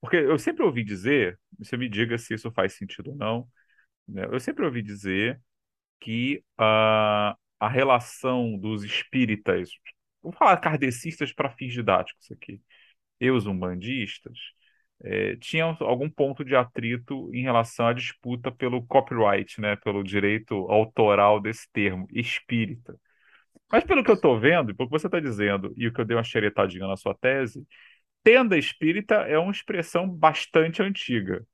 porque 0.00 0.16
eu 0.16 0.38
sempre 0.38 0.64
ouvi 0.64 0.84
dizer, 0.84 1.38
você 1.58 1.76
me 1.76 1.88
diga 1.88 2.18
se 2.18 2.34
isso 2.34 2.50
faz 2.52 2.74
sentido 2.74 3.10
ou 3.10 3.16
não, 3.16 3.48
né? 4.08 4.26
Eu 4.26 4.40
sempre 4.40 4.64
ouvi 4.66 4.82
dizer 4.82 5.40
que 6.00 6.44
a, 6.58 7.36
a 7.60 7.68
relação 7.68 8.58
dos 8.58 8.84
espíritas, 8.84 9.70
vou 10.22 10.32
falar 10.32 10.56
kardecistas 10.58 11.32
para 11.32 11.50
fins 11.50 11.72
didáticos 11.74 12.30
aqui, 12.32 12.62
e 13.20 13.30
os 13.30 13.46
umbandistas, 13.46 14.38
é, 15.02 15.36
tinham 15.36 15.76
algum 15.80 16.10
ponto 16.10 16.44
de 16.44 16.56
atrito 16.56 17.30
em 17.34 17.42
relação 17.42 17.86
à 17.88 17.92
disputa 17.92 18.52
pelo 18.52 18.86
copyright, 18.86 19.60
né? 19.60 19.76
Pelo 19.76 20.02
direito 20.04 20.54
autoral 20.70 21.40
desse 21.40 21.68
termo, 21.72 22.06
espírita. 22.12 22.98
Mas 23.70 23.84
pelo 23.84 24.02
que 24.04 24.10
eu 24.10 24.14
estou 24.14 24.38
vendo, 24.38 24.74
pelo 24.74 24.88
que 24.88 24.92
você 24.98 25.06
está 25.06 25.20
dizendo, 25.20 25.72
e 25.76 25.86
o 25.86 25.92
que 25.92 26.00
eu 26.00 26.04
dei 26.04 26.16
uma 26.16 26.24
xeretadinha 26.24 26.86
na 26.86 26.96
sua 26.96 27.14
tese, 27.14 27.66
Tenda 28.24 28.58
espírita 28.58 29.16
é 29.16 29.38
uma 29.38 29.52
expressão 29.52 30.08
bastante 30.08 30.82
antiga, 30.82 31.46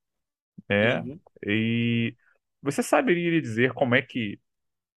né? 0.69 1.05
Uhum. 1.05 1.21
E 1.47 2.17
você 2.62 2.83
saberia 2.83 3.41
dizer 3.41 3.73
como 3.75 3.95
é 3.95 4.03
que 4.03 4.41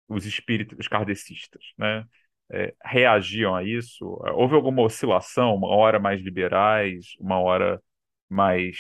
os 0.09 0.27
espíritos, 0.27 0.79
os 0.79 0.89
kardecistas, 0.89 1.63
né, 1.79 2.05
é, 2.53 2.75
reagiam 2.85 3.55
a 3.57 3.65
isso? 3.65 4.05
Houve 4.35 4.55
alguma 4.57 4.83
oscilação, 4.83 5.55
uma 5.57 5.69
hora 5.69 5.99
mais 6.01 6.21
liberais, 6.23 7.15
uma 7.21 7.39
hora 7.41 7.83
mais 8.29 8.77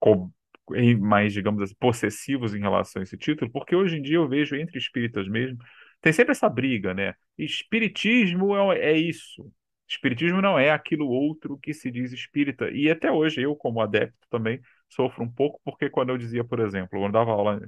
co- 0.00 0.30
em- 0.74 0.96
mais, 0.98 1.32
digamos 1.32 1.62
assim, 1.62 1.74
possessivos 1.78 2.54
em 2.54 2.60
relação 2.60 3.00
a 3.00 3.02
esse 3.02 3.16
título, 3.16 3.50
porque 3.50 3.74
hoje 3.76 3.96
em 3.96 4.02
dia 4.02 4.16
eu 4.16 4.28
vejo 4.28 4.56
entre 4.56 4.78
espíritas 4.78 5.26
mesmo, 5.28 5.58
tem 6.00 6.12
sempre 6.12 6.32
essa 6.32 6.48
briga, 6.48 6.94
né? 6.94 7.14
Espiritismo 7.36 8.56
é, 8.72 8.78
é 8.92 8.96
isso. 8.96 9.50
Espiritismo 9.88 10.42
não 10.42 10.58
é 10.58 10.70
aquilo 10.70 11.08
outro 11.08 11.58
que 11.58 11.72
se 11.72 11.90
diz 11.90 12.12
espírita. 12.12 12.70
E 12.70 12.90
até 12.90 13.10
hoje 13.10 13.40
eu, 13.42 13.56
como 13.56 13.80
adepto, 13.80 14.26
também 14.30 14.60
sofro 14.88 15.24
um 15.24 15.30
pouco, 15.32 15.60
porque 15.64 15.88
quando 15.90 16.10
eu 16.10 16.18
dizia, 16.18 16.44
por 16.44 16.60
exemplo, 16.60 17.00
quando 17.00 17.12
dava 17.12 17.30
aula 17.32 17.60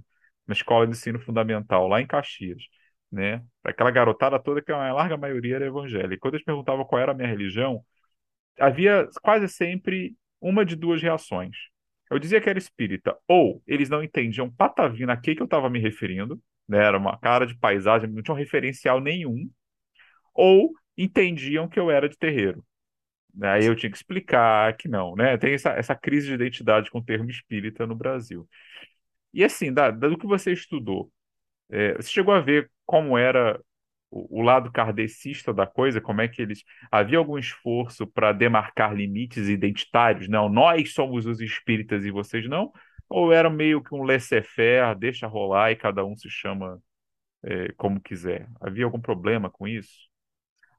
na 0.46 0.52
escola 0.54 0.86
de 0.86 0.92
ensino 0.92 1.18
fundamental, 1.20 1.88
lá 1.88 2.00
em 2.00 2.06
Caxias, 2.06 2.62
né? 3.10 3.42
Aquela 3.64 3.90
garotada 3.90 4.38
toda 4.38 4.62
que 4.62 4.72
a 4.72 4.92
larga 4.92 5.16
maioria 5.16 5.56
era 5.56 5.66
evangélica. 5.66 6.18
Quando 6.20 6.34
eles 6.34 6.44
perguntavam 6.44 6.84
qual 6.84 7.00
era 7.00 7.12
a 7.12 7.14
minha 7.14 7.28
religião, 7.28 7.84
havia 8.58 9.08
quase 9.22 9.48
sempre 9.48 10.16
uma 10.40 10.64
de 10.64 10.76
duas 10.76 11.02
reações. 11.02 11.56
Eu 12.10 12.18
dizia 12.18 12.40
que 12.40 12.50
era 12.50 12.58
espírita, 12.58 13.16
ou 13.28 13.62
eles 13.66 13.88
não 13.88 14.02
entendiam 14.02 14.50
patavina 14.50 15.12
a 15.12 15.16
que 15.16 15.34
que 15.34 15.42
eu 15.42 15.44
estava 15.44 15.70
me 15.70 15.78
referindo, 15.78 16.40
né? 16.70 16.78
Era 16.84 16.98
uma 16.98 17.18
cara 17.18 17.46
de 17.46 17.56
paisagem, 17.58 18.10
não 18.10 18.22
tinha 18.22 18.34
um 18.34 18.38
referencial 18.38 19.00
nenhum, 19.00 19.50
ou 20.34 20.72
entendiam 20.96 21.68
que 21.68 21.78
eu 21.80 21.90
era 21.90 22.08
de 22.08 22.16
terreiro. 22.18 22.64
Aí 23.42 23.66
eu 23.66 23.76
tinha 23.76 23.90
que 23.90 23.96
explicar 23.96 24.76
que 24.76 24.88
não, 24.88 25.14
né? 25.16 25.36
Tem 25.38 25.54
essa, 25.54 25.70
essa 25.70 25.94
crise 25.94 26.28
de 26.28 26.34
identidade 26.34 26.90
com 26.90 26.98
o 26.98 27.04
termo 27.04 27.30
espírita 27.30 27.86
no 27.86 27.94
Brasil. 27.94 28.48
E 29.32 29.44
assim, 29.44 29.72
da- 29.72 29.90
do 29.90 30.18
que 30.18 30.26
você 30.26 30.52
estudou, 30.52 31.12
é, 31.70 31.94
você 31.94 32.10
chegou 32.10 32.34
a 32.34 32.40
ver 32.40 32.70
como 32.86 33.18
era 33.18 33.60
o, 34.10 34.40
o 34.40 34.42
lado 34.42 34.72
kardecista 34.72 35.52
da 35.54 35.66
coisa, 35.66 36.00
como 36.00 36.20
é 36.22 36.28
que 36.28 36.42
eles. 36.42 36.64
Havia 36.92 37.18
algum 37.18 37.38
esforço 37.38 38.06
para 38.06 38.32
demarcar 38.32 38.94
limites 38.94 39.48
identitários? 39.48 40.28
Não, 40.28 40.48
nós 40.48 40.94
somos 40.94 41.26
os 41.26 41.40
espíritas 41.40 42.04
e 42.04 42.10
vocês 42.12 42.48
não? 42.48 42.72
Ou 43.10 43.32
era 43.32 43.50
meio 43.50 43.82
que 43.84 43.94
um 43.94 44.04
laissez-faire, 44.04 44.98
deixa 44.98 45.28
rolar 45.28 45.72
e 45.72 45.76
cada 45.76 46.04
um 46.06 46.16
se 46.16 46.30
chama 46.30 46.82
é, 47.44 47.72
como 47.74 48.00
quiser? 48.00 48.48
Havia 48.60 48.84
algum 48.86 49.00
problema 49.00 49.50
com 49.50 49.68
isso? 49.68 50.08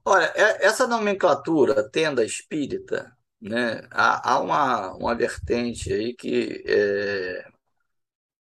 Olha, 0.06 0.26
é- 0.36 0.66
essa 0.66 0.88
nomenclatura 0.88 1.88
tenda 1.90 2.24
espírita, 2.26 3.16
né, 3.40 3.82
há, 3.92 4.34
há 4.34 4.40
uma, 4.40 4.94
uma 4.96 5.16
vertente 5.16 5.92
aí 5.94 6.14
que 6.16 6.64
é, 6.68 7.46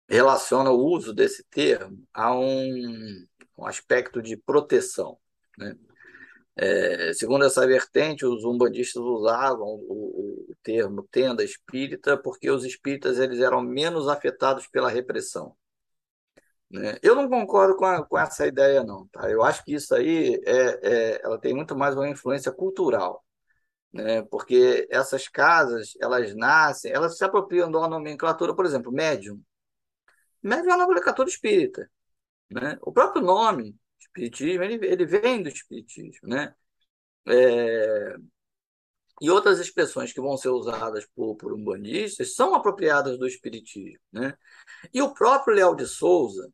relaciona 0.09 0.71
o 0.71 0.85
uso 0.85 1.13
desse 1.15 1.45
termo 1.45 2.07
a 2.13 2.35
um, 2.35 3.27
um 3.59 3.67
aspecto 3.67 4.23
de 4.23 4.37
proteção, 4.37 5.19
né? 5.59 5.75
É, 6.61 7.13
segundo 7.15 7.45
essa 7.45 7.67
vertente, 7.67 8.27
os 8.27 8.45
umbandistas 8.45 9.01
usavam 9.03 9.67
o, 9.67 10.47
o 10.51 10.57
termo 10.63 11.07
tenda 11.11 11.45
espírita 11.45 12.17
porque 12.17 12.51
os 12.51 12.65
espíritas 12.65 13.19
eles 13.19 13.41
eram 13.41 13.63
menos 13.63 14.09
afetados 14.09 14.67
pela 14.67 14.91
repressão. 14.91 15.57
né? 16.71 16.97
Eu 17.03 17.15
não 17.15 17.29
concordo 17.29 17.77
com, 17.77 17.85
a- 17.85 18.05
com 18.05 18.19
essa 18.19 18.47
ideia, 18.47 18.83
não. 18.85 19.07
Tá? 19.09 19.31
Eu 19.31 19.43
acho 19.43 19.65
que 19.65 19.75
isso 19.75 19.95
aí 19.95 20.41
é, 20.45 21.15
é- 21.17 21.21
ela 21.25 21.39
tem 21.39 21.55
muito 21.55 21.77
mais 21.77 21.95
uma 21.97 22.09
influência 22.09 22.53
cultural, 22.53 23.25
né? 23.93 24.23
Porque 24.25 24.89
essas 24.91 25.29
casas, 25.29 25.95
elas 26.01 26.35
nascem, 26.37 26.93
elas 26.93 27.19
se 27.19 27.25
apropriam 27.25 27.71
de 27.71 27.77
uma 27.77 27.89
nomenclatura, 27.89 28.55
por 28.57 28.67
exemplo, 28.67 28.93
médium. 28.93 29.43
Médium 30.43 30.73
é 30.73 30.77
uma 30.77 30.87
nomenclatura 30.87 31.29
espírita, 31.29 31.91
né? 32.51 32.79
O 32.83 32.93
próprio 32.93 33.23
nome, 33.23 33.77
espiritismo, 34.19 34.63
ele, 34.65 34.87
ele 34.87 35.07
vem 35.07 35.43
do 35.43 35.49
espiritismo, 35.49 36.29
né? 36.29 36.55
É, 37.29 38.17
e 39.21 39.31
outras 39.31 39.59
expressões 39.59 40.13
que 40.13 40.21
vão 40.21 40.37
ser 40.37 40.49
usadas 40.51 41.05
por, 41.15 41.37
por 41.37 41.53
umbandistas 41.53 42.35
são 42.35 42.55
apropriadas 42.55 43.19
do 43.19 43.27
espiritismo, 43.27 43.99
né? 44.13 44.37
E 44.95 45.03
o 45.03 45.15
próprio 45.15 45.55
Léo 45.57 45.75
de 45.77 45.87
Souza, 45.87 46.51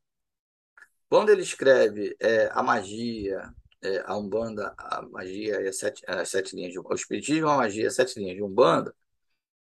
quando 1.08 1.30
ele 1.30 1.42
escreve 1.42 2.16
é, 2.20 2.48
a 2.52 2.62
magia, 2.62 3.52
é, 3.82 4.02
a 4.06 4.16
Umbanda, 4.16 4.74
a 4.78 5.02
magia 5.02 5.60
e 5.62 5.68
as 5.68 5.78
sete, 5.78 6.02
as 6.06 6.28
sete 6.30 6.56
linhas 6.56 6.72
de 6.72 6.78
o 6.78 6.94
espiritismo, 6.94 7.48
a 7.48 7.56
magia, 7.56 7.86
as 7.88 7.94
sete 7.94 8.18
linhas 8.18 8.36
de 8.36 8.42
Umbanda, 8.42 8.94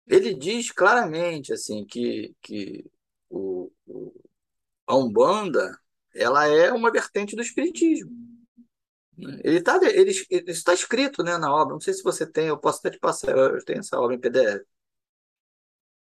ele 0.07 0.33
diz 0.33 0.71
claramente 0.71 1.53
assim 1.53 1.85
que, 1.85 2.35
que 2.41 2.85
o, 3.29 3.71
o- 3.87 4.13
a 4.87 4.95
Umbanda 4.97 5.79
ela 6.15 6.47
é 6.47 6.71
uma 6.71 6.91
vertente 6.91 7.35
do 7.35 7.41
espiritismo, 7.41 8.11
Ele 9.43 9.57
está 9.57 9.79
ele, 9.83 10.11
ele 10.29 10.51
está 10.51 10.73
escrito 10.73 11.23
né, 11.23 11.37
na 11.37 11.53
obra. 11.53 11.73
Não 11.73 11.81
sei 11.81 11.93
se 11.93 12.03
você 12.03 12.25
tem, 12.25 12.47
eu 12.47 12.57
posso 12.59 12.79
até 12.79 12.91
te 12.91 12.99
passar, 12.99 13.31
eu 13.35 13.63
tenho 13.65 13.79
essa 13.79 13.99
obra 13.99 14.15
em 14.15 14.19
PDF. 14.19 14.65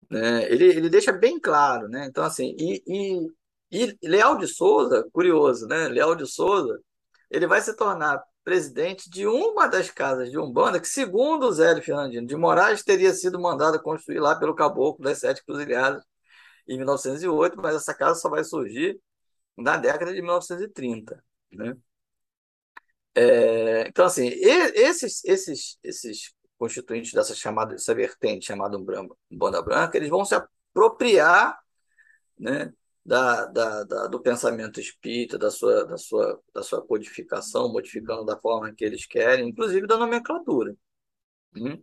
Né? 0.09 0.51
Ele, 0.51 0.65
ele 0.65 0.89
deixa 0.89 1.11
bem 1.11 1.39
claro, 1.39 1.87
né? 1.89 2.05
Então, 2.07 2.23
assim, 2.23 2.55
e, 2.59 2.83
e, 2.87 3.27
e 3.71 3.97
Leal 4.07 4.37
de 4.37 4.47
Souza, 4.47 5.07
curioso, 5.11 5.67
né? 5.67 5.87
Leal 5.87 6.15
de 6.15 6.27
Souza, 6.27 6.79
ele 7.29 7.47
vai 7.47 7.61
se 7.61 7.75
tornar 7.75 8.23
presidente 8.43 9.09
de 9.09 9.25
uma 9.27 9.67
das 9.67 9.89
casas 9.89 10.29
de 10.29 10.37
Umbanda 10.37 10.79
que, 10.79 10.87
segundo 10.87 11.47
o 11.47 11.51
Zé 11.51 11.81
Fernandino 11.81 12.27
de 12.27 12.35
Moraes, 12.35 12.83
teria 12.83 13.13
sido 13.13 13.39
mandada 13.39 13.79
construir 13.79 14.19
lá 14.19 14.35
pelo 14.35 14.55
Caboclo 14.55 15.03
das 15.03 15.19
Sete 15.19 15.43
Cruzilhadas 15.43 16.03
em 16.67 16.77
1908, 16.77 17.57
mas 17.57 17.75
essa 17.75 17.93
casa 17.93 18.19
só 18.19 18.29
vai 18.29 18.43
surgir 18.43 18.99
na 19.57 19.77
década 19.77 20.13
de 20.13 20.21
1930, 20.21 21.23
né? 21.51 21.75
É, 23.13 23.87
então, 23.87 24.05
assim, 24.05 24.27
esses, 24.27 25.23
esses, 25.23 25.79
esses 25.81 26.33
constituintes 26.57 27.13
dessa 27.13 27.33
chamada, 27.33 27.71
dessa 27.71 27.95
vertente 27.95 28.45
chamada 28.45 28.77
Umbanda 28.77 29.61
Branca, 29.61 29.97
eles 29.97 30.09
vão 30.09 30.25
se 30.25 30.35
apropriar 30.35 31.57
né, 32.37 32.73
da, 33.05 33.45
da, 33.45 33.83
da, 33.83 34.07
do 34.07 34.21
pensamento 34.21 34.79
espírita, 34.79 35.37
da 35.37 35.49
sua, 35.49 35.85
da, 35.85 35.97
sua, 35.97 36.41
da 36.53 36.63
sua 36.63 36.85
codificação, 36.85 37.71
modificando 37.71 38.25
da 38.25 38.37
forma 38.37 38.73
que 38.73 38.83
eles 38.83 39.05
querem, 39.05 39.49
inclusive 39.49 39.87
da 39.87 39.97
nomenclatura. 39.97 40.75
Hum? 41.55 41.81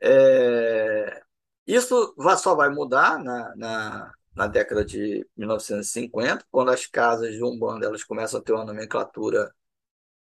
É, 0.00 1.22
isso 1.66 2.14
só 2.38 2.54
vai 2.54 2.70
mudar 2.70 3.22
na, 3.22 3.54
na, 3.56 4.12
na 4.38 4.46
década 4.46 4.84
de 4.84 5.26
1950, 5.36 6.46
quando 6.50 6.70
as 6.70 6.86
casas 6.86 7.32
de 7.34 7.42
Umbanda 7.42 7.86
elas 7.86 8.04
começam 8.04 8.38
a 8.40 8.42
ter 8.42 8.52
uma 8.52 8.64
nomenclatura 8.64 9.52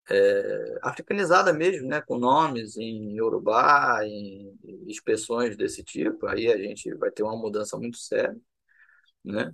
é, 0.10 0.80
africanizada 0.82 1.52
mesmo, 1.54 1.88
né, 1.90 2.02
com 2.02 2.18
nomes 2.18 2.78
em 2.78 3.18
Yorubá, 3.18 4.06
em 4.06 4.58
expressões 4.88 5.58
desse 5.58 5.84
tipo, 5.84 6.28
aí 6.28 6.48
a 6.52 6.58
gente 6.58 6.94
vai 6.96 7.12
ter 7.12 7.24
uma 7.24 7.36
mudança 7.38 7.78
muito 7.78 7.98
séria, 7.98 8.36
né? 9.24 9.54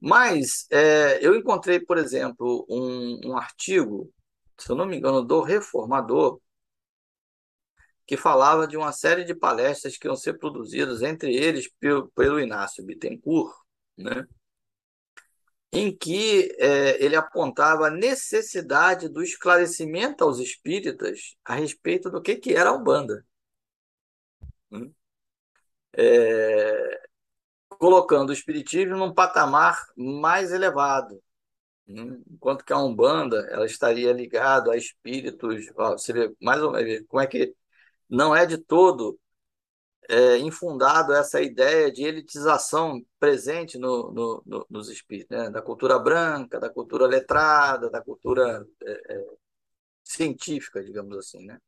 Mas 0.00 0.66
é, 0.70 1.24
eu 1.26 1.34
encontrei, 1.36 1.80
por 1.80 1.98
exemplo, 1.98 2.66
um, 2.68 3.30
um 3.30 3.36
artigo, 3.38 4.12
se 4.58 4.70
eu 4.70 4.76
não 4.76 4.86
me 4.86 4.96
engano, 4.98 5.22
do 5.24 5.42
Reformador, 5.42 6.40
que 8.06 8.16
falava 8.16 8.66
de 8.68 8.76
uma 8.76 8.92
série 8.92 9.24
de 9.24 9.34
palestras 9.34 9.96
que 9.96 10.06
iam 10.06 10.16
ser 10.16 10.38
produzidas, 10.38 11.02
entre 11.02 11.34
eles 11.34 11.68
pelo, 11.80 12.08
pelo 12.10 12.40
Inácio 12.40 12.84
Bittencourt, 12.84 13.65
né? 13.96 14.26
em 15.72 15.94
que 15.94 16.48
é, 16.58 17.04
ele 17.04 17.16
apontava 17.16 17.88
a 17.88 17.90
necessidade 17.90 19.08
do 19.08 19.22
esclarecimento 19.22 20.24
aos 20.24 20.38
espíritas 20.38 21.36
a 21.44 21.54
respeito 21.54 22.10
do 22.10 22.22
que, 22.22 22.36
que 22.36 22.54
era 22.54 22.70
a 22.70 22.72
Umbanda. 22.72 23.24
Hum? 24.70 24.92
É, 25.92 27.00
colocando 27.68 28.30
o 28.30 28.32
espiritismo 28.32 28.96
num 28.96 29.12
patamar 29.14 29.86
mais 29.96 30.52
elevado. 30.52 31.22
Hum? 31.88 32.22
Enquanto 32.30 32.64
que 32.64 32.72
a 32.72 32.78
Umbanda 32.78 33.46
ela 33.50 33.66
estaria 33.66 34.12
ligada 34.12 34.72
a 34.72 34.76
espíritos. 34.76 35.66
Ó, 35.76 35.92
você 35.92 36.12
vê 36.12 36.34
mais 36.40 36.62
ou 36.62 36.72
menos 36.72 37.06
como 37.06 37.22
é 37.22 37.26
que 37.26 37.54
não 38.08 38.34
é 38.34 38.46
de 38.46 38.58
todo 38.58 39.18
é, 40.08 40.38
infundado 40.38 41.12
essa 41.12 41.40
ideia 41.40 41.90
de 41.90 42.04
elitização 42.04 43.04
presente 43.18 43.78
no, 43.78 44.12
no, 44.12 44.42
no, 44.46 44.66
nos 44.70 44.88
espíritos, 44.88 45.36
né? 45.36 45.50
da 45.50 45.62
cultura 45.62 45.98
branca, 45.98 46.60
da 46.60 46.70
cultura 46.70 47.06
letrada, 47.06 47.90
da 47.90 48.00
cultura 48.02 48.66
é, 48.82 49.14
é, 49.14 49.24
científica, 50.04 50.82
digamos 50.82 51.16
assim. 51.18 51.44
Né? 51.44 51.58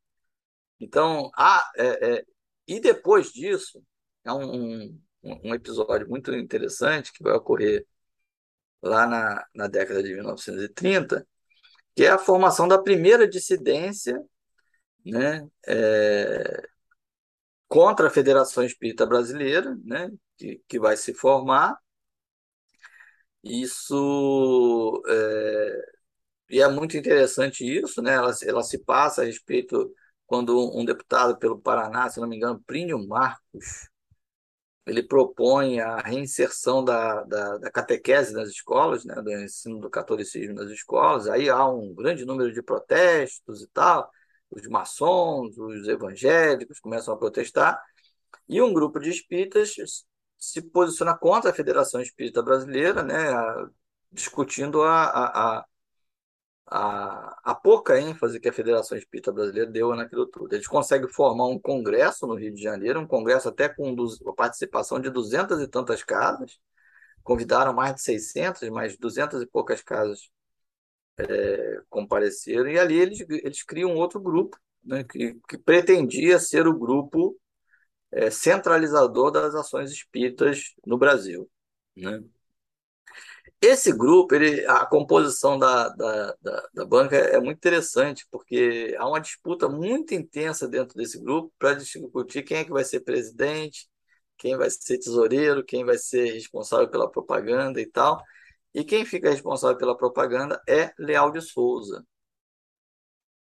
Então, 0.81 1.31
há, 1.37 1.71
é, 1.77 2.19
é, 2.19 2.27
e 2.67 2.81
depois 2.81 3.33
disso, 3.33 3.83
é 4.25 4.33
um, 4.33 4.93
um, 5.23 5.41
um, 5.45 5.55
episódio 5.55 6.09
muito 6.09 6.35
interessante 6.35 7.13
que 7.13 7.23
vai 7.23 7.33
ocorrer 7.35 7.87
lá 8.83 9.07
na, 9.07 9.47
na 9.55 9.67
década 9.67 10.03
de 10.03 10.15
1930, 10.15 11.27
que 11.97 12.05
é 12.05 12.11
a 12.11 12.19
formação 12.19 12.69
da 12.69 12.79
primeira 12.79 13.29
dissidência 13.29 14.23
né, 15.05 15.49
é, 15.67 16.69
contra 17.69 18.09
a 18.09 18.11
Federação 18.11 18.65
Espírita 18.65 19.07
Brasileira, 19.07 19.77
né, 19.85 20.11
que, 20.37 20.63
que 20.67 20.81
vai 20.81 20.97
se 20.97 21.15
formar. 21.15 21.79
Isso 23.43 25.03
é, 25.09 25.99
e 26.51 26.61
é 26.61 26.69
muito 26.69 26.97
interessante 26.97 27.65
isso, 27.65 28.03
né? 28.03 28.15
Ela, 28.15 28.33
ela 28.45 28.63
se 28.63 28.79
passa 28.79 29.23
a 29.23 29.25
respeito 29.25 29.93
quando 30.27 30.77
um 30.77 30.85
deputado 30.85 31.39
pelo 31.39 31.61
Paraná, 31.61 32.09
se 32.11 32.21
não 32.21 32.29
me 32.29 32.37
engano, 32.37 32.63
Plínio 32.67 33.07
Marcos, 33.07 33.89
ele 34.87 35.03
propõe 35.03 35.81
a 35.81 35.99
reinserção 35.99 36.85
da, 36.85 37.23
da, 37.25 37.59
da, 37.59 37.71
catequese 37.71 38.33
nas 38.33 38.49
escolas, 38.49 39.05
né, 39.05 39.15
do 39.17 39.31
ensino 39.33 39.81
do 39.81 39.91
catolicismo 39.91 40.55
nas 40.55 40.71
escolas. 40.71 41.29
Aí 41.29 41.49
há 41.49 41.67
um 41.69 41.95
grande 41.95 42.25
número 42.25 42.53
de 42.53 42.63
protestos 42.63 43.63
e 43.63 43.69
tal 43.69 44.11
os 44.51 44.67
maçons, 44.69 45.57
os 45.59 45.89
evangélicos 45.89 46.81
começam 46.81 47.15
a 47.15 47.17
protestar, 47.19 47.81
e 48.49 48.61
um 48.63 48.73
grupo 48.73 48.99
de 49.01 49.11
espíritas 49.11 49.75
se 50.39 50.63
posiciona 50.63 51.17
contra 51.17 51.51
a 51.51 51.55
Federação 51.55 52.01
Espírita 52.01 52.43
Brasileira, 52.43 53.03
né, 53.03 53.15
discutindo 54.13 54.83
a, 54.83 55.05
a, 55.05 55.65
a, 56.67 57.41
a, 57.45 57.55
pouca 57.55 58.01
ênfase 58.01 58.41
que 58.41 58.49
a 58.49 58.53
Federação 58.53 58.97
Espírita 58.97 59.33
Brasileira 59.33 59.71
deu 59.71 59.95
naquilo 59.95 60.27
tudo. 60.27 60.55
Eles 60.55 60.67
conseguem 60.67 61.09
formar 61.09 61.47
um 61.47 61.59
congresso 61.59 62.27
no 62.27 62.35
Rio 62.35 62.55
de 62.55 62.63
Janeiro, 62.63 63.01
um 63.01 63.07
congresso 63.07 63.49
até 63.49 63.69
com 63.69 63.95
a 64.27 64.33
participação 64.35 65.01
de 65.01 65.11
duzentas 65.11 65.61
e 65.61 65.69
tantas 65.69 66.03
casas, 66.03 66.59
convidaram 67.23 67.73
mais 67.75 67.95
de 67.95 68.03
600, 68.03 68.69
mais 68.71 68.97
duzentas 68.97 69.43
e 69.43 69.47
poucas 69.47 69.83
casas 69.83 70.31
é, 71.19 71.81
compareceram, 71.89 72.69
e 72.69 72.79
ali 72.79 72.99
eles, 72.99 73.21
eles 73.29 73.63
criam 73.63 73.95
outro 73.95 74.21
grupo, 74.21 74.59
né, 74.85 75.05
que, 75.05 75.35
que 75.49 75.59
pretendia 75.59 76.39
ser 76.39 76.67
o 76.67 76.79
grupo 76.79 77.39
é, 78.13 78.31
centralizador 78.31 79.31
das 79.31 79.55
ações 79.55 79.91
espíritas 79.91 80.75
no 80.87 80.97
Brasil. 80.99 81.51
Né? 81.97 82.23
Esse 83.61 83.93
grupo, 83.93 84.35
ele, 84.37 84.65
a 84.67 84.87
composição 84.87 85.59
da, 85.59 85.89
da, 85.89 86.37
da, 86.41 86.69
da, 86.73 86.85
banca 86.85 87.17
é 87.17 87.41
muito 87.41 87.57
interessante, 87.57 88.25
porque 88.31 88.95
há 88.97 89.09
uma 89.09 89.21
disputa 89.21 89.69
muito 89.69 90.15
intensa 90.15 90.69
dentro 90.69 90.97
desse 90.97 91.19
grupo 91.21 91.53
para 91.59 91.75
discutir 91.75 92.45
quem 92.45 92.59
é 92.59 92.65
que 92.65 92.71
vai 92.71 92.85
ser 92.85 93.01
presidente, 93.01 93.89
quem 94.37 94.57
vai 94.57 94.71
ser 94.71 94.99
tesoureiro, 94.99 95.65
quem 95.65 95.85
vai 95.85 95.99
ser 95.99 96.33
responsável 96.35 96.89
pela 96.89 97.11
propaganda 97.11 97.81
e 97.81 97.87
tal. 97.87 98.23
E 98.75 98.85
quem 98.85 99.05
fica 99.05 99.31
responsável 99.31 99.77
pela 99.79 99.97
propaganda 99.97 100.63
é 100.69 100.93
Leal 100.99 101.31
de 101.33 101.41
Souza, 101.41 102.05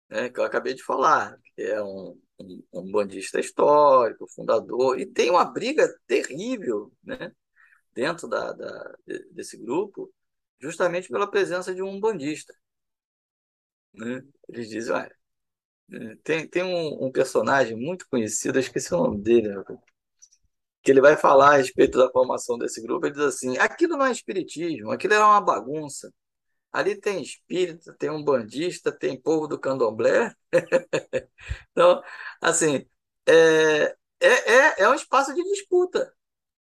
né, 0.09 0.29
que 0.29 0.39
eu 0.39 0.43
acabei 0.43 0.73
de 0.73 0.83
falar, 0.83 1.37
que 1.55 1.61
é 1.61 1.81
um, 1.81 2.19
um, 2.39 2.63
um 2.73 2.91
bandista 2.91 3.39
histórico, 3.39 4.27
fundador, 4.27 4.99
e 4.99 5.05
tem 5.05 5.29
uma 5.29 5.45
briga 5.45 5.87
terrível 6.07 6.91
né, 7.03 7.31
dentro 7.93 8.27
da, 8.27 8.53
da, 8.53 8.95
desse 9.31 9.57
grupo, 9.57 10.13
justamente 10.59 11.09
pela 11.09 11.29
presença 11.29 11.73
de 11.73 11.81
um 11.81 11.99
bandista. 11.99 12.53
Né? 13.93 14.21
Eles 14.49 14.69
dizem, 14.69 14.93
olha, 14.93 15.15
tem, 16.23 16.47
tem 16.47 16.63
um, 16.63 17.05
um, 17.05 17.11
personagem 17.11 17.75
muito 17.77 18.07
conhecido, 18.09 18.57
eu 18.57 18.61
esqueci 18.61 18.93
o 18.93 18.97
nome 18.97 19.21
dele? 19.21 19.49
Que 20.85 20.91
ele 20.91 21.01
vai 21.01 21.17
falar 21.17 21.55
a 21.55 21.57
respeito 21.57 21.97
da 21.97 22.11
formação 22.11 22.59
desse 22.59 22.81
grupo, 22.81 23.07
ele 23.07 23.15
diz 23.15 23.23
assim: 23.23 23.57
aquilo 23.57 23.97
não 23.97 24.05
é 24.05 24.11
espiritismo, 24.11 24.91
aquilo 24.91 25.15
era 25.15 25.25
uma 25.27 25.41
bagunça. 25.41 26.13
Ali 26.71 26.95
tem 26.99 27.21
espírita, 27.21 27.95
tem 27.97 28.09
um 28.09 28.23
bandista, 28.23 28.91
tem 28.91 29.19
povo 29.19 29.47
do 29.47 29.59
candomblé. 29.59 30.33
então, 31.71 32.03
assim, 32.41 32.85
é, 33.25 33.95
é, 34.19 34.53
é, 34.53 34.81
é 34.83 34.89
um 34.89 34.93
espaço 34.93 35.33
de 35.33 35.43
disputa. 35.43 36.13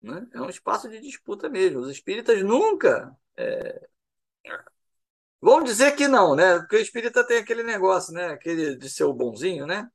Né? 0.01 0.25
É 0.33 0.41
um 0.41 0.49
espaço 0.49 0.89
de 0.89 0.99
disputa 1.01 1.49
mesmo. 1.49 1.79
Os 1.81 1.89
espíritas 1.89 2.41
nunca. 2.43 3.15
É... 3.35 3.87
Dizer 5.65 5.95
que 5.95 6.07
não, 6.07 6.35
né? 6.35 6.59
Porque 6.59 6.77
o 6.77 6.79
espírita 6.79 7.25
tem 7.25 7.39
aquele 7.39 7.63
negócio, 7.63 8.13
né? 8.13 8.27
Aquele 8.27 8.75
de 8.77 8.89
ser 8.89 9.03
o 9.05 9.13
bonzinho, 9.13 9.65
né? 9.65 9.89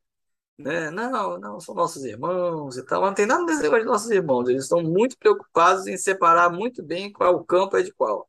Né? 0.59 0.91
Não, 0.91 1.39
não, 1.39 1.61
são 1.61 1.75
nossos 1.75 2.05
irmãos 2.05 2.77
e 2.77 2.85
tal. 2.85 3.01
Mas 3.01 3.11
não 3.11 3.15
tem 3.15 3.27
nada 3.27 3.47
desse 3.47 3.63
negócio 3.63 3.85
de 3.85 3.91
nossos 3.91 4.11
irmãos. 4.11 4.49
Eles 4.49 4.65
estão 4.65 4.83
muito 4.83 5.17
preocupados 5.17 5.87
em 5.87 5.97
separar 5.97 6.51
muito 6.51 6.83
bem 6.83 7.13
qual 7.13 7.45
campo 7.45 7.77
é 7.77 7.83
de 7.83 7.93
qual. 7.93 8.29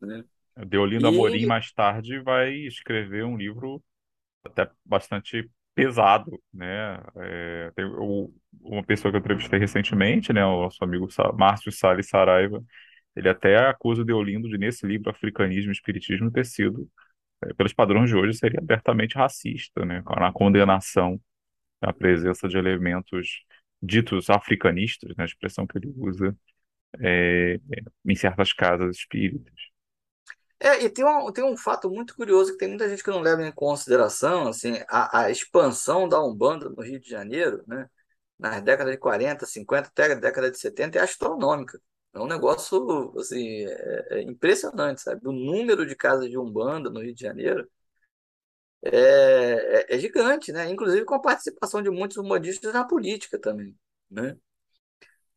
Né? 0.00 0.24
Deolindo 0.66 1.06
e... 1.06 1.08
Amorim, 1.08 1.46
mais 1.46 1.72
tarde, 1.72 2.20
vai 2.20 2.52
escrever 2.52 3.24
um 3.24 3.36
livro 3.36 3.82
até 4.44 4.70
bastante 4.84 5.50
pesado, 5.74 6.38
né? 6.52 7.00
É, 7.16 7.72
tem 7.74 7.84
o, 7.84 8.32
uma 8.60 8.82
pessoa 8.82 9.12
que 9.12 9.16
eu 9.16 9.20
entrevistei 9.20 9.58
recentemente, 9.58 10.32
né? 10.32 10.44
O 10.44 10.62
nosso 10.62 10.82
amigo 10.82 11.06
Márcio 11.34 11.70
Salles 11.70 12.08
Saraiva, 12.08 12.62
ele 13.14 13.28
até 13.28 13.56
acusa 13.56 14.02
o 14.02 14.04
Deolindo 14.04 14.48
de, 14.48 14.58
nesse 14.58 14.86
livro, 14.86 15.10
Africanismo 15.10 15.70
e 15.70 15.72
Espiritismo, 15.72 16.30
ter 16.32 16.44
sido 16.44 16.88
é, 17.44 17.54
pelos 17.54 17.72
padrões 17.72 18.10
de 18.10 18.16
hoje, 18.16 18.36
seria 18.36 18.58
abertamente 18.58 19.16
racista, 19.16 19.84
né? 19.84 20.02
Na 20.18 20.32
condenação 20.32 21.20
da 21.80 21.92
presença 21.92 22.48
de 22.48 22.56
elementos 22.56 23.44
ditos 23.80 24.28
africanistas, 24.30 25.10
né? 25.16 25.24
A 25.24 25.26
expressão 25.26 25.66
que 25.66 25.78
ele 25.78 25.92
usa, 25.96 26.36
é, 27.00 27.60
em 28.04 28.14
certas 28.14 28.52
casas 28.52 28.96
espíritas. 28.96 29.54
É, 30.60 30.84
e 30.84 30.90
tem 30.90 31.04
um, 31.04 31.30
tem 31.32 31.44
um 31.44 31.56
fato 31.56 31.88
muito 31.88 32.16
curioso 32.16 32.52
que 32.52 32.58
tem 32.58 32.68
muita 32.68 32.88
gente 32.88 33.02
que 33.02 33.10
não 33.10 33.20
leva 33.20 33.46
em 33.46 33.52
consideração, 33.52 34.48
assim, 34.48 34.74
a, 34.88 35.20
a 35.20 35.30
expansão 35.30 36.08
da 36.08 36.20
Umbanda 36.20 36.68
no 36.68 36.82
Rio 36.82 36.98
de 36.98 37.08
Janeiro, 37.08 37.62
né, 37.66 37.88
nas 38.38 38.60
décadas 38.62 38.92
de 38.92 38.98
40, 38.98 39.46
50, 39.46 39.88
até 39.88 40.12
a 40.12 40.14
década 40.16 40.50
de 40.50 40.58
70, 40.58 40.98
é 40.98 41.02
astronômica. 41.02 41.80
É 42.12 42.18
um 42.18 42.26
negócio, 42.26 43.14
assim, 43.18 43.66
é, 43.66 44.18
é 44.18 44.22
impressionante, 44.22 45.00
sabe? 45.02 45.20
O 45.28 45.32
número 45.32 45.86
de 45.86 45.94
casas 45.94 46.28
de 46.28 46.36
Umbanda 46.38 46.90
no 46.90 47.00
Rio 47.00 47.14
de 47.14 47.20
Janeiro 47.20 47.68
é, 48.82 49.92
é, 49.92 49.96
é 49.96 49.98
gigante, 49.98 50.52
né? 50.52 50.70
Inclusive 50.70 51.04
com 51.04 51.14
a 51.14 51.20
participação 51.20 51.82
de 51.82 51.90
muitos 51.90 52.16
umbandistas 52.18 52.72
na 52.72 52.84
política 52.84 53.38
também, 53.38 53.76
né? 54.10 54.36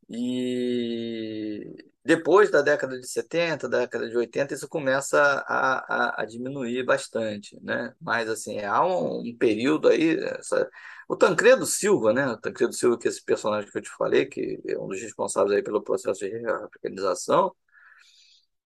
E 0.10 1.86
depois 2.04 2.52
da 2.52 2.62
década 2.62 3.00
de 3.00 3.08
70, 3.08 3.70
da 3.70 3.80
década 3.80 4.10
de 4.10 4.18
80, 4.18 4.54
isso 4.54 4.68
começa 4.68 5.22
a, 5.48 6.18
a, 6.18 6.22
a 6.24 6.26
diminuir 6.26 6.84
bastante, 6.84 7.58
né? 7.62 7.94
Mas, 8.02 8.28
assim, 8.30 8.60
há 8.60 8.86
um, 8.86 9.22
um 9.22 9.38
período 9.38 9.88
aí... 9.88 10.18
Essa... 10.20 10.70
O 11.08 11.16
Tancredo 11.16 11.66
Silva, 11.66 12.14
né? 12.14 12.28
O 12.28 12.38
Tancredo 12.38 12.74
Silva, 12.74 12.98
que 12.98 13.08
é 13.08 13.12
esse 13.12 13.24
personagem 13.24 13.70
que 13.70 13.78
eu 13.78 13.82
te 13.82 13.90
falei, 13.98 14.26
que 14.26 14.60
é 14.68 14.78
um 14.80 14.88
dos 14.88 15.02
responsáveis 15.02 15.56
aí 15.58 15.64
pelo 15.64 15.82
processo 15.84 16.20
de 16.22 16.46
africanização, 16.48 17.54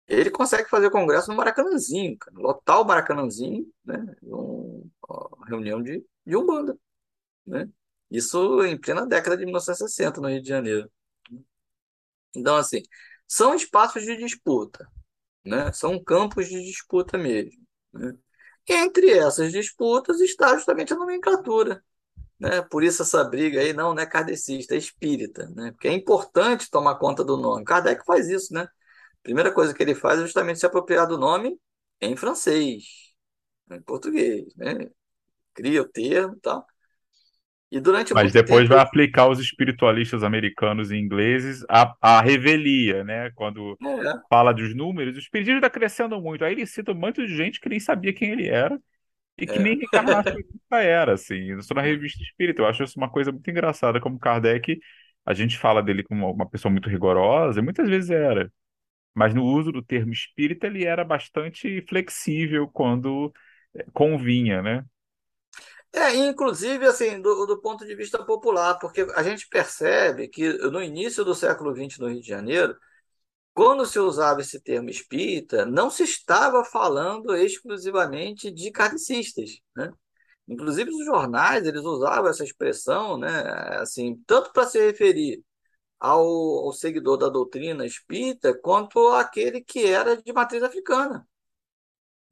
ele 0.08 0.30
consegue 0.30 0.68
fazer 0.68 0.90
congresso 0.90 1.30
no 1.30 1.36
Maracanãzinho, 1.36 2.16
cara, 2.18 2.36
lotar 2.38 2.80
o 2.80 2.84
Maracanãzinho, 2.84 3.66
né? 3.84 4.04
Um, 4.22 4.90
uma 5.08 5.46
reunião 5.46 5.82
de, 5.82 6.04
de 6.26 6.36
Umbanda, 6.36 6.76
né? 7.46 7.68
Isso 8.10 8.62
em 8.64 8.78
plena 8.78 9.06
década 9.06 9.36
de 9.36 9.44
1960, 9.44 10.20
no 10.20 10.28
Rio 10.28 10.42
de 10.42 10.48
Janeiro. 10.48 10.90
Então, 12.34 12.56
assim, 12.56 12.82
são 13.26 13.54
espaços 13.54 14.02
de 14.04 14.16
disputa, 14.16 14.86
né? 15.44 15.72
São 15.72 16.02
campos 16.02 16.48
de 16.48 16.62
disputa 16.62 17.18
mesmo. 17.18 17.62
Né? 17.92 18.14
Entre 18.68 19.10
essas 19.10 19.52
disputas 19.52 20.20
está 20.20 20.54
justamente 20.56 20.92
a 20.92 20.96
nomenclatura. 20.96 21.82
Né? 22.38 22.62
Por 22.62 22.82
isso 22.82 23.02
essa 23.02 23.24
briga 23.24 23.60
aí 23.60 23.72
não, 23.72 23.94
não 23.94 24.02
é 24.02 24.06
kardecista, 24.06 24.74
é 24.74 24.78
espírita, 24.78 25.48
né? 25.50 25.72
Porque 25.72 25.88
é 25.88 25.92
importante 25.92 26.70
tomar 26.70 26.96
conta 26.98 27.24
do 27.24 27.36
nome. 27.36 27.64
Kardec 27.64 28.04
faz 28.04 28.28
isso, 28.28 28.52
né? 28.52 28.66
A 29.22 29.24
primeira 29.24 29.52
coisa 29.54 29.74
que 29.74 29.82
ele 29.82 29.94
faz 29.94 30.18
é 30.20 30.22
justamente 30.24 30.58
se 30.60 30.66
apropriar 30.66 31.06
do 31.06 31.18
nome 31.18 31.58
em 32.00 32.16
francês, 32.16 32.84
em 33.70 33.82
português, 33.82 34.54
né? 34.56 34.90
Cria 35.54 35.82
o 35.82 35.88
termo 35.88 36.36
e 36.36 36.40
tal. 36.40 36.66
E 37.72 37.80
durante 37.80 38.14
Mas 38.14 38.32
depois 38.32 38.68
tempo. 38.68 38.68
vai 38.68 38.78
aplicar 38.78 39.28
os 39.28 39.38
espiritualistas 39.40 40.22
americanos 40.22 40.90
e 40.90 40.96
ingleses 40.96 41.64
a, 41.68 41.94
a 42.00 42.20
revelia, 42.20 43.02
né? 43.04 43.30
Quando 43.34 43.78
É, 43.80 44.22
fala 44.28 44.52
dos 44.52 44.74
números, 44.74 45.16
o 45.16 45.18
espiritismo 45.18 45.58
está 45.58 45.70
crescendo 45.70 46.20
muito. 46.20 46.44
Aí 46.44 46.52
ele 46.52 46.66
cita 46.66 46.92
um 46.92 46.94
monte 46.94 47.26
de 47.26 47.34
gente 47.36 47.60
que 47.60 47.68
nem 47.68 47.80
sabia 47.80 48.12
quem 48.12 48.30
ele 48.32 48.48
era 48.48 48.78
e 49.38 49.46
que 49.46 49.58
nem 49.60 49.76
é, 49.76 49.78
reencarnacionista 49.78 50.78
era, 50.82 51.14
assim. 51.14 51.58
Isso 51.58 51.74
na 51.74 51.82
revista 51.82 52.22
espírita. 52.22 52.62
Eu 52.62 52.66
acho 52.68 52.84
isso 52.84 52.98
uma 52.98 53.10
coisa 53.10 53.32
muito 53.32 53.50
engraçada, 53.50 54.00
como 54.00 54.18
Kardec, 54.18 54.78
a 55.26 55.34
gente 55.34 55.58
fala 55.58 55.82
dele 55.82 56.02
como 56.04 56.30
uma 56.32 56.48
pessoa 56.48 56.70
muito 56.72 56.88
rigorosa, 56.90 57.60
e 57.60 57.64
muitas 57.64 57.88
vezes 57.88 58.10
era. 58.10 58.52
Mas 59.14 59.34
no 59.34 59.44
uso 59.44 59.72
do 59.72 59.82
termo 59.82 60.12
espírita, 60.12 60.66
ele 60.66 60.84
era 60.84 61.04
bastante 61.04 61.84
flexível 61.88 62.68
quando 62.68 63.32
eh, 63.74 63.84
convinha, 63.92 64.62
né? 64.62 64.84
É, 65.92 66.14
inclusive, 66.14 66.86
assim, 66.86 67.20
do, 67.20 67.44
do 67.46 67.60
ponto 67.60 67.84
de 67.84 67.94
vista 67.94 68.24
popular, 68.24 68.78
porque 68.78 69.02
a 69.14 69.22
gente 69.22 69.46
percebe 69.48 70.26
que 70.28 70.50
no 70.70 70.82
início 70.82 71.22
do 71.24 71.34
século 71.34 71.74
XX 71.74 71.98
no 71.98 72.08
Rio 72.08 72.20
de 72.20 72.26
Janeiro, 72.26 72.74
quando 73.54 73.86
se 73.86 73.98
usava 73.98 74.40
esse 74.40 74.60
termo 74.62 74.90
espírita, 74.90 75.66
não 75.66 75.90
se 75.90 76.04
estava 76.04 76.64
falando 76.64 77.36
exclusivamente 77.36 78.50
de 78.50 78.70
kardecistas, 78.70 79.50
né? 79.76 79.90
Inclusive 80.48 80.90
os 80.90 81.04
jornais, 81.06 81.66
eles 81.66 81.82
usavam 81.82 82.30
essa 82.30 82.44
expressão, 82.44 83.18
né, 83.18 83.30
assim, 83.80 84.22
tanto 84.26 84.52
para 84.52 84.66
se 84.66 84.78
referir 84.84 85.42
ao, 86.02 86.66
ao 86.66 86.72
seguidor 86.72 87.16
da 87.18 87.28
doutrina 87.28 87.86
espírita, 87.86 88.54
quanto 88.58 89.08
àquele 89.10 89.60
que 89.62 89.86
era 89.86 90.20
de 90.20 90.32
matriz 90.32 90.62
africana 90.62 91.26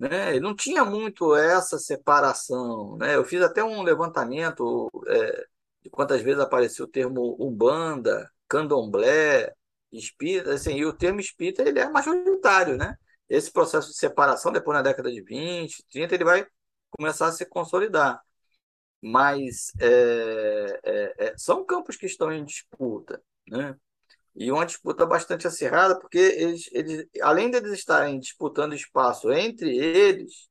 né? 0.00 0.40
Não 0.40 0.56
tinha 0.56 0.84
muito 0.84 1.36
essa 1.36 1.78
separação, 1.78 2.96
né? 2.96 3.16
Eu 3.16 3.24
fiz 3.24 3.42
até 3.42 3.62
um 3.62 3.82
levantamento 3.82 4.90
é, 5.08 5.46
de 5.82 5.90
quantas 5.90 6.22
vezes 6.22 6.40
apareceu 6.40 6.86
o 6.86 6.88
termo 6.88 7.36
umbanda, 7.38 8.30
candomblé, 8.48 9.54
espírita, 9.92 10.54
assim, 10.54 10.76
e 10.76 10.86
o 10.86 10.92
termo 10.94 11.20
espírita 11.20 11.62
ele 11.62 11.80
é 11.80 11.88
majoritário, 11.90 12.76
né? 12.78 12.96
Esse 13.28 13.52
processo 13.52 13.88
de 13.90 13.96
separação, 13.96 14.52
depois 14.52 14.76
na 14.76 14.82
década 14.82 15.10
de 15.12 15.22
20, 15.22 15.84
30, 15.90 16.14
ele 16.14 16.24
vai 16.24 16.46
começar 16.90 17.28
a 17.28 17.32
se 17.32 17.44
consolidar. 17.46 18.20
Mas 19.02 19.72
é, 19.80 20.80
é, 20.84 21.14
é, 21.26 21.34
são 21.38 21.64
campos 21.64 21.96
que 21.96 22.06
estão 22.06 22.32
em 22.32 22.44
disputa, 22.44 23.22
né? 23.50 23.76
E 24.34 24.50
uma 24.50 24.64
disputa 24.64 25.04
bastante 25.04 25.46
acirrada, 25.46 25.98
porque 25.98 26.18
eles, 26.18 26.70
eles, 26.72 27.06
além 27.20 27.50
deles 27.50 27.72
estarem 27.72 28.18
disputando 28.18 28.74
espaço 28.74 29.30
entre 29.32 29.76
eles, 29.76 30.48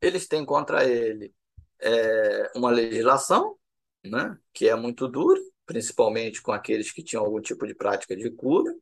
eles 0.00 0.26
têm 0.26 0.44
contra 0.44 0.84
ele 0.84 1.32
é, 1.80 2.50
uma 2.56 2.70
legislação, 2.70 3.56
né, 4.04 4.36
que 4.52 4.68
é 4.68 4.74
muito 4.74 5.06
dura, 5.08 5.40
principalmente 5.64 6.42
com 6.42 6.52
aqueles 6.52 6.90
que 6.90 7.02
tinham 7.02 7.24
algum 7.24 7.40
tipo 7.40 7.66
de 7.66 7.74
prática 7.74 8.16
de 8.16 8.30
cura, 8.30 8.74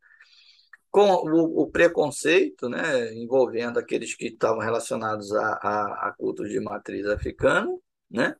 com 0.90 1.10
o, 1.10 1.62
o 1.62 1.70
preconceito 1.70 2.68
né, 2.68 3.12
envolvendo 3.14 3.78
aqueles 3.78 4.14
que 4.14 4.28
estavam 4.28 4.60
relacionados 4.60 5.32
a, 5.32 5.52
a, 5.62 6.08
a 6.08 6.14
cultos 6.16 6.48
de 6.48 6.58
matriz 6.60 7.06
africana, 7.06 7.70
né, 8.10 8.34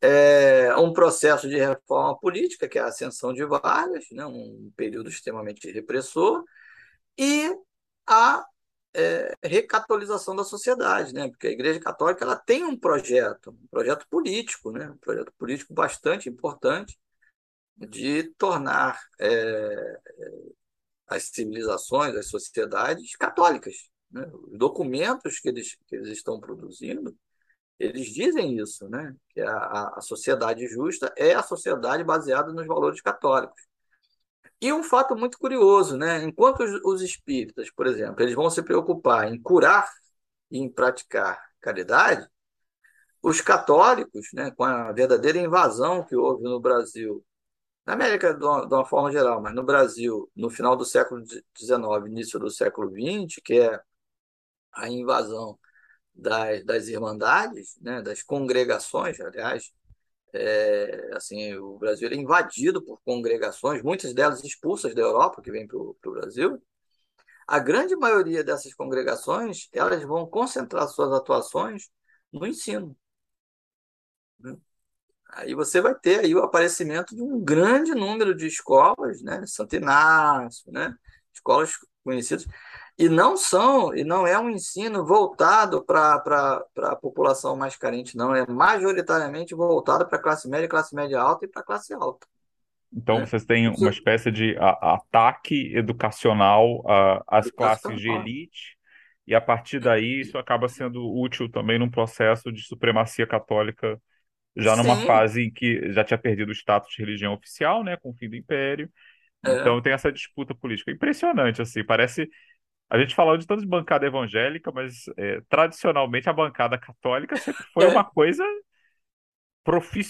é, 0.00 0.74
um 0.76 0.92
processo 0.92 1.48
de 1.48 1.56
reforma 1.56 2.18
política, 2.18 2.68
que 2.68 2.78
é 2.78 2.82
a 2.82 2.86
ascensão 2.86 3.32
de 3.32 3.44
Vargas, 3.44 4.06
né, 4.12 4.24
um 4.26 4.72
período 4.76 5.08
extremamente 5.08 5.70
repressor, 5.70 6.44
e 7.18 7.52
a 8.06 8.44
é, 8.94 9.34
recatolização 9.44 10.34
da 10.36 10.44
sociedade, 10.44 11.12
né, 11.12 11.28
porque 11.28 11.48
a 11.48 11.52
Igreja 11.52 11.80
Católica 11.80 12.24
ela 12.24 12.36
tem 12.36 12.64
um 12.64 12.78
projeto, 12.78 13.50
um 13.50 13.66
projeto 13.70 14.06
político, 14.08 14.72
né, 14.72 14.90
um 14.90 14.98
projeto 14.98 15.32
político 15.38 15.74
bastante 15.74 16.28
importante 16.28 16.98
de 17.76 18.24
tornar 18.36 19.00
é, 19.20 19.98
as 21.06 21.24
civilizações, 21.24 22.14
as 22.16 22.28
sociedades 22.28 23.16
católicas. 23.16 23.90
Né? 24.10 24.28
Os 24.32 24.58
documentos 24.58 25.38
que 25.40 25.48
eles, 25.48 25.76
que 25.86 25.96
eles 25.96 26.08
estão 26.08 26.40
produzindo 26.40 27.16
eles 27.78 28.08
dizem 28.08 28.58
isso, 28.58 28.88
né? 28.88 29.14
Que 29.30 29.40
a, 29.40 29.94
a 29.96 30.00
sociedade 30.00 30.66
justa 30.66 31.12
é 31.16 31.34
a 31.34 31.42
sociedade 31.42 32.04
baseada 32.04 32.52
nos 32.52 32.66
valores 32.66 33.00
católicos. 33.00 33.62
E 34.60 34.72
um 34.72 34.82
fato 34.82 35.14
muito 35.16 35.38
curioso, 35.38 35.96
né? 35.96 36.22
Enquanto 36.24 36.60
os, 36.64 36.80
os 36.84 37.02
espíritas, 37.02 37.70
por 37.70 37.86
exemplo, 37.86 38.22
eles 38.22 38.34
vão 38.34 38.50
se 38.50 38.62
preocupar 38.62 39.32
em 39.32 39.40
curar 39.40 39.88
e 40.50 40.58
em 40.58 40.68
praticar 40.70 41.40
caridade, 41.60 42.28
os 43.22 43.40
católicos, 43.40 44.28
né, 44.32 44.50
com 44.52 44.64
a 44.64 44.92
verdadeira 44.92 45.38
invasão 45.38 46.04
que 46.04 46.16
houve 46.16 46.44
no 46.44 46.60
Brasil, 46.60 47.24
na 47.86 47.94
América 47.94 48.34
de 48.34 48.44
uma, 48.44 48.66
de 48.66 48.74
uma 48.74 48.84
forma 48.86 49.10
geral, 49.12 49.40
mas 49.42 49.54
no 49.54 49.62
Brasil, 49.64 50.30
no 50.36 50.50
final 50.50 50.76
do 50.76 50.84
século 50.84 51.24
XIX, 51.26 52.06
início 52.06 52.38
do 52.38 52.50
século 52.50 52.90
XX, 52.90 53.40
que 53.44 53.60
é 53.60 53.80
a 54.72 54.88
invasão 54.88 55.58
das, 56.18 56.64
das 56.64 56.88
irmandades, 56.88 57.78
né, 57.80 58.02
das 58.02 58.22
congregações, 58.22 59.20
aliás, 59.20 59.72
é, 60.32 61.10
assim, 61.14 61.54
o 61.54 61.78
Brasil 61.78 62.08
é 62.10 62.14
invadido 62.14 62.82
por 62.84 63.00
congregações, 63.02 63.82
muitas 63.82 64.12
delas 64.12 64.44
expulsas 64.44 64.94
da 64.94 65.00
Europa, 65.00 65.40
que 65.40 65.50
vêm 65.50 65.66
para 65.66 65.78
o 65.78 65.96
Brasil. 66.04 66.60
A 67.46 67.58
grande 67.58 67.96
maioria 67.96 68.44
dessas 68.44 68.74
congregações, 68.74 69.68
elas 69.72 70.02
vão 70.04 70.26
concentrar 70.26 70.86
suas 70.88 71.12
atuações 71.12 71.88
no 72.32 72.46
ensino. 72.46 72.96
Né? 74.40 74.56
Aí 75.30 75.54
você 75.54 75.80
vai 75.80 75.94
ter 75.94 76.20
aí 76.20 76.34
o 76.34 76.42
aparecimento 76.42 77.14
de 77.14 77.22
um 77.22 77.40
grande 77.42 77.94
número 77.94 78.34
de 78.34 78.46
escolas, 78.46 79.22
né? 79.22 79.44
Santo 79.46 79.76
Inácio, 79.76 80.70
né? 80.72 80.94
Escolas 81.32 81.72
conhecidas 82.04 82.46
e 82.98 83.08
não 83.08 83.36
são, 83.36 83.94
e 83.96 84.04
não 84.04 84.26
é 84.26 84.38
um 84.38 84.50
ensino 84.50 85.04
voltado 85.06 85.84
para 85.84 86.16
a 86.78 86.96
população 86.96 87.56
mais 87.56 87.76
carente, 87.76 88.16
não, 88.16 88.34
é 88.34 88.46
majoritariamente 88.48 89.54
voltado 89.54 90.06
para 90.08 90.18
a 90.18 90.22
classe 90.22 90.48
média, 90.48 90.68
classe 90.68 90.94
média 90.94 91.20
alta 91.20 91.44
e 91.46 91.48
para 91.48 91.62
a 91.62 91.64
classe 91.64 91.94
alta. 91.94 92.26
Então 92.92 93.20
Né? 93.20 93.26
vocês 93.26 93.44
têm 93.44 93.68
uma 93.68 93.90
espécie 93.90 94.30
de 94.30 94.56
a- 94.58 94.94
ataque 94.94 95.74
educacional 95.76 96.82
às 97.26 97.50
classes 97.50 98.00
de 98.00 98.08
elite 98.10 98.76
e 99.26 99.34
a 99.34 99.40
partir 99.40 99.78
daí 99.80 100.20
isso 100.20 100.38
acaba 100.38 100.68
sendo 100.68 101.04
útil 101.14 101.50
também 101.50 101.78
num 101.78 101.90
processo 101.90 102.50
de 102.50 102.62
supremacia 102.62 103.26
católica, 103.26 104.00
já 104.56 104.76
numa 104.76 104.98
Sim, 104.98 105.04
fase 105.04 105.42
em 105.44 105.52
que 105.52 105.92
já 105.92 106.04
tinha 106.04 106.18
perdido 106.18 106.50
o 106.50 106.52
status 106.54 106.90
de 106.94 107.02
religião 107.02 107.34
oficial, 107.34 107.84
né, 107.84 107.96
com 107.98 108.10
o 108.10 108.14
fim 108.16 108.28
do 108.30 108.36
Império. 108.36 108.90
é. 109.44 109.68
Então 109.68 109.82
tem 109.82 109.92
essa 109.92 110.12
disputa 110.12 110.54
política. 110.54 110.90
Impressionante, 110.92 111.62
assim, 111.62 111.84
parece. 111.84 112.28
A 112.90 112.98
gente 112.98 113.14
falou 113.14 113.36
de 113.36 113.46
tanto 113.46 113.60
de 113.60 113.66
bancada 113.68 114.06
evangélica, 114.06 114.72
mas 114.72 115.04
é, 115.16 115.40
tradicionalmente 115.48 116.28
a 116.28 116.32
bancada 116.32 116.78
católica 116.78 117.36
sempre 117.36 117.64
foi 117.74 117.86
uma 117.86 118.00
É. 118.00 118.04
coisa 118.04 118.44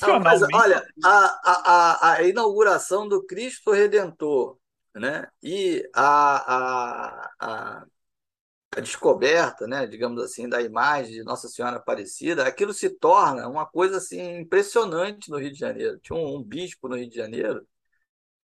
Não, 0.00 0.20
mas 0.20 0.42
profissionalmente. 0.42 0.54
olha, 0.54 0.86
a, 1.04 1.40
a, 1.44 2.12
a, 2.14 2.22
inauguração 2.22 3.08
do 3.08 3.24
Cristo 3.26 3.72
Redentor, 3.72 4.58
né? 4.94 5.26
E 5.42 5.88
a, 5.94 7.26
a, 7.40 7.86
a, 8.76 8.80
descoberta, 8.80 9.66
né, 9.66 9.86
digamos 9.86 10.22
assim, 10.22 10.48
da 10.48 10.62
imagem 10.62 11.14
de 11.14 11.24
Nossa 11.24 11.48
Senhora 11.48 11.76
Aparecida, 11.78 12.46
aquilo 12.46 12.72
se 12.72 12.90
torna 12.90 13.48
uma 13.48 13.66
coisa 13.66 13.96
assim 13.98 14.38
impressionante 14.40 15.30
no 15.30 15.38
Rio 15.38 15.52
de 15.52 15.58
Janeiro. 15.58 15.98
Tinha 16.00 16.16
um, 16.18 16.36
um 16.36 16.42
bispo 16.42 16.88
no 16.88 16.96
Rio 16.96 17.08
de 17.08 17.16
Janeiro 17.16 17.66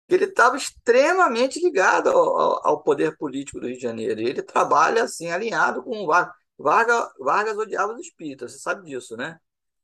ele 0.10 0.26
estava 0.26 0.58
extremamente 0.58 1.60
ligado 1.60 2.10
ao, 2.10 2.40
ao, 2.40 2.68
ao 2.68 2.84
poder 2.84 3.18
político 3.18 3.60
do 3.60 3.68
Rio 3.68 3.76
de 3.76 3.82
Janeiro. 3.82 4.22
E 4.22 4.26
ele 4.26 4.42
trabalha 4.42 5.04
assim 5.04 5.30
alinhado 5.32 5.84
com 5.84 6.04
o 6.04 6.08
Vargas. 6.08 6.36
Vargas, 6.58 7.10
Vargas 7.20 7.58
odiava 7.58 7.94
os 7.94 8.00
espíritas, 8.00 8.52
você 8.52 8.60
sabe 8.60 8.88
disso, 8.90 9.18
né? 9.18 9.40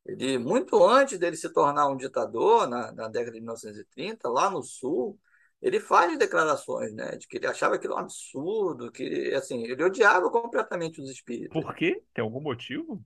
Ele, 0.06 0.38
muito 0.38 0.82
antes 0.84 1.20
dele 1.20 1.36
se 1.36 1.52
tornar 1.52 1.88
um 1.88 1.98
ditador, 1.98 2.68
na, 2.68 2.92
na 2.92 3.08
década 3.08 3.34
de 3.34 3.40
1930, 3.40 4.30
lá 4.30 4.50
no 4.50 4.64
Sul, 4.64 5.20
ele 5.62 5.80
faz 5.80 6.18
declarações, 6.18 6.94
né, 6.94 7.18
de 7.18 7.28
que 7.28 7.38
ele 7.38 7.48
achava 7.48 7.76
aquilo 7.76 7.96
um 7.96 7.98
absurdo, 7.98 8.92
que 8.92 9.34
assim, 9.34 9.64
ele 9.66 9.84
odiava 9.84 10.30
completamente 10.32 11.02
os 11.02 11.10
espíritas. 11.10 11.62
Por 11.62 11.76
quê? 11.76 12.02
Tem 12.14 12.24
algum 12.24 12.42
motivo? 12.42 13.04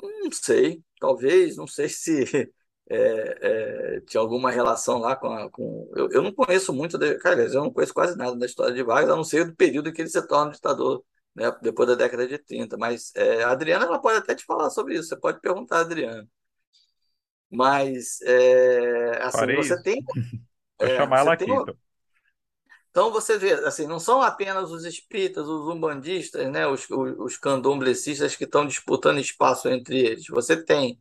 Não 0.00 0.32
sei, 0.32 0.82
talvez, 1.00 1.56
não 1.56 1.66
sei 1.66 1.88
se 1.88 2.52
é, 2.88 3.96
é, 3.96 4.00
tinha 4.02 4.20
alguma 4.20 4.50
relação 4.50 4.98
lá 4.98 5.16
com, 5.16 5.28
a, 5.28 5.50
com... 5.50 5.90
Eu, 5.94 6.08
eu 6.10 6.22
não 6.22 6.32
conheço 6.32 6.72
muito, 6.72 6.96
de... 6.96 7.16
cara, 7.18 7.42
eu 7.42 7.62
não 7.62 7.72
conheço 7.72 7.92
quase 7.92 8.16
nada 8.16 8.36
da 8.36 8.46
história 8.46 8.74
de 8.74 8.82
Vargas, 8.82 9.10
a 9.10 9.16
não 9.16 9.24
ser 9.24 9.44
do 9.44 9.56
período 9.56 9.92
que 9.92 10.02
ele 10.02 10.08
se 10.08 10.26
torna 10.26 10.52
ditador, 10.52 11.04
né, 11.34 11.50
depois 11.62 11.88
da 11.88 11.94
década 11.94 12.26
de 12.26 12.38
30. 12.38 12.76
Mas 12.76 13.12
é, 13.16 13.42
a 13.42 13.50
Adriana 13.50 13.86
ela 13.86 14.00
pode 14.00 14.18
até 14.18 14.34
te 14.34 14.44
falar 14.44 14.70
sobre 14.70 14.94
isso, 14.94 15.08
você 15.08 15.16
pode 15.16 15.40
perguntar 15.40 15.78
a 15.78 15.80
Adriana. 15.80 16.26
Mas, 17.50 18.20
é, 18.22 19.18
assim, 19.22 19.38
Farei 19.38 19.56
você 19.56 19.82
tem, 19.82 20.02
Vou 20.78 20.88
é, 20.88 20.96
chamar 20.96 21.20
ela 21.20 21.36
tem 21.36 21.50
aqui, 21.50 21.62
então. 21.62 21.76
Então 22.90 23.12
você 23.12 23.36
vê, 23.36 23.52
assim, 23.52 23.86
não 23.86 24.00
são 24.00 24.22
apenas 24.22 24.70
os 24.70 24.84
espíritas, 24.86 25.46
os 25.46 25.68
umbandistas, 25.68 26.50
né, 26.50 26.66
os, 26.66 26.88
os, 26.88 27.18
os 27.18 27.36
candomblecistas 27.36 28.34
que 28.34 28.44
estão 28.44 28.66
disputando 28.66 29.18
espaço 29.18 29.68
entre 29.68 29.98
eles. 29.98 30.26
Você 30.28 30.56
tem 30.64 30.98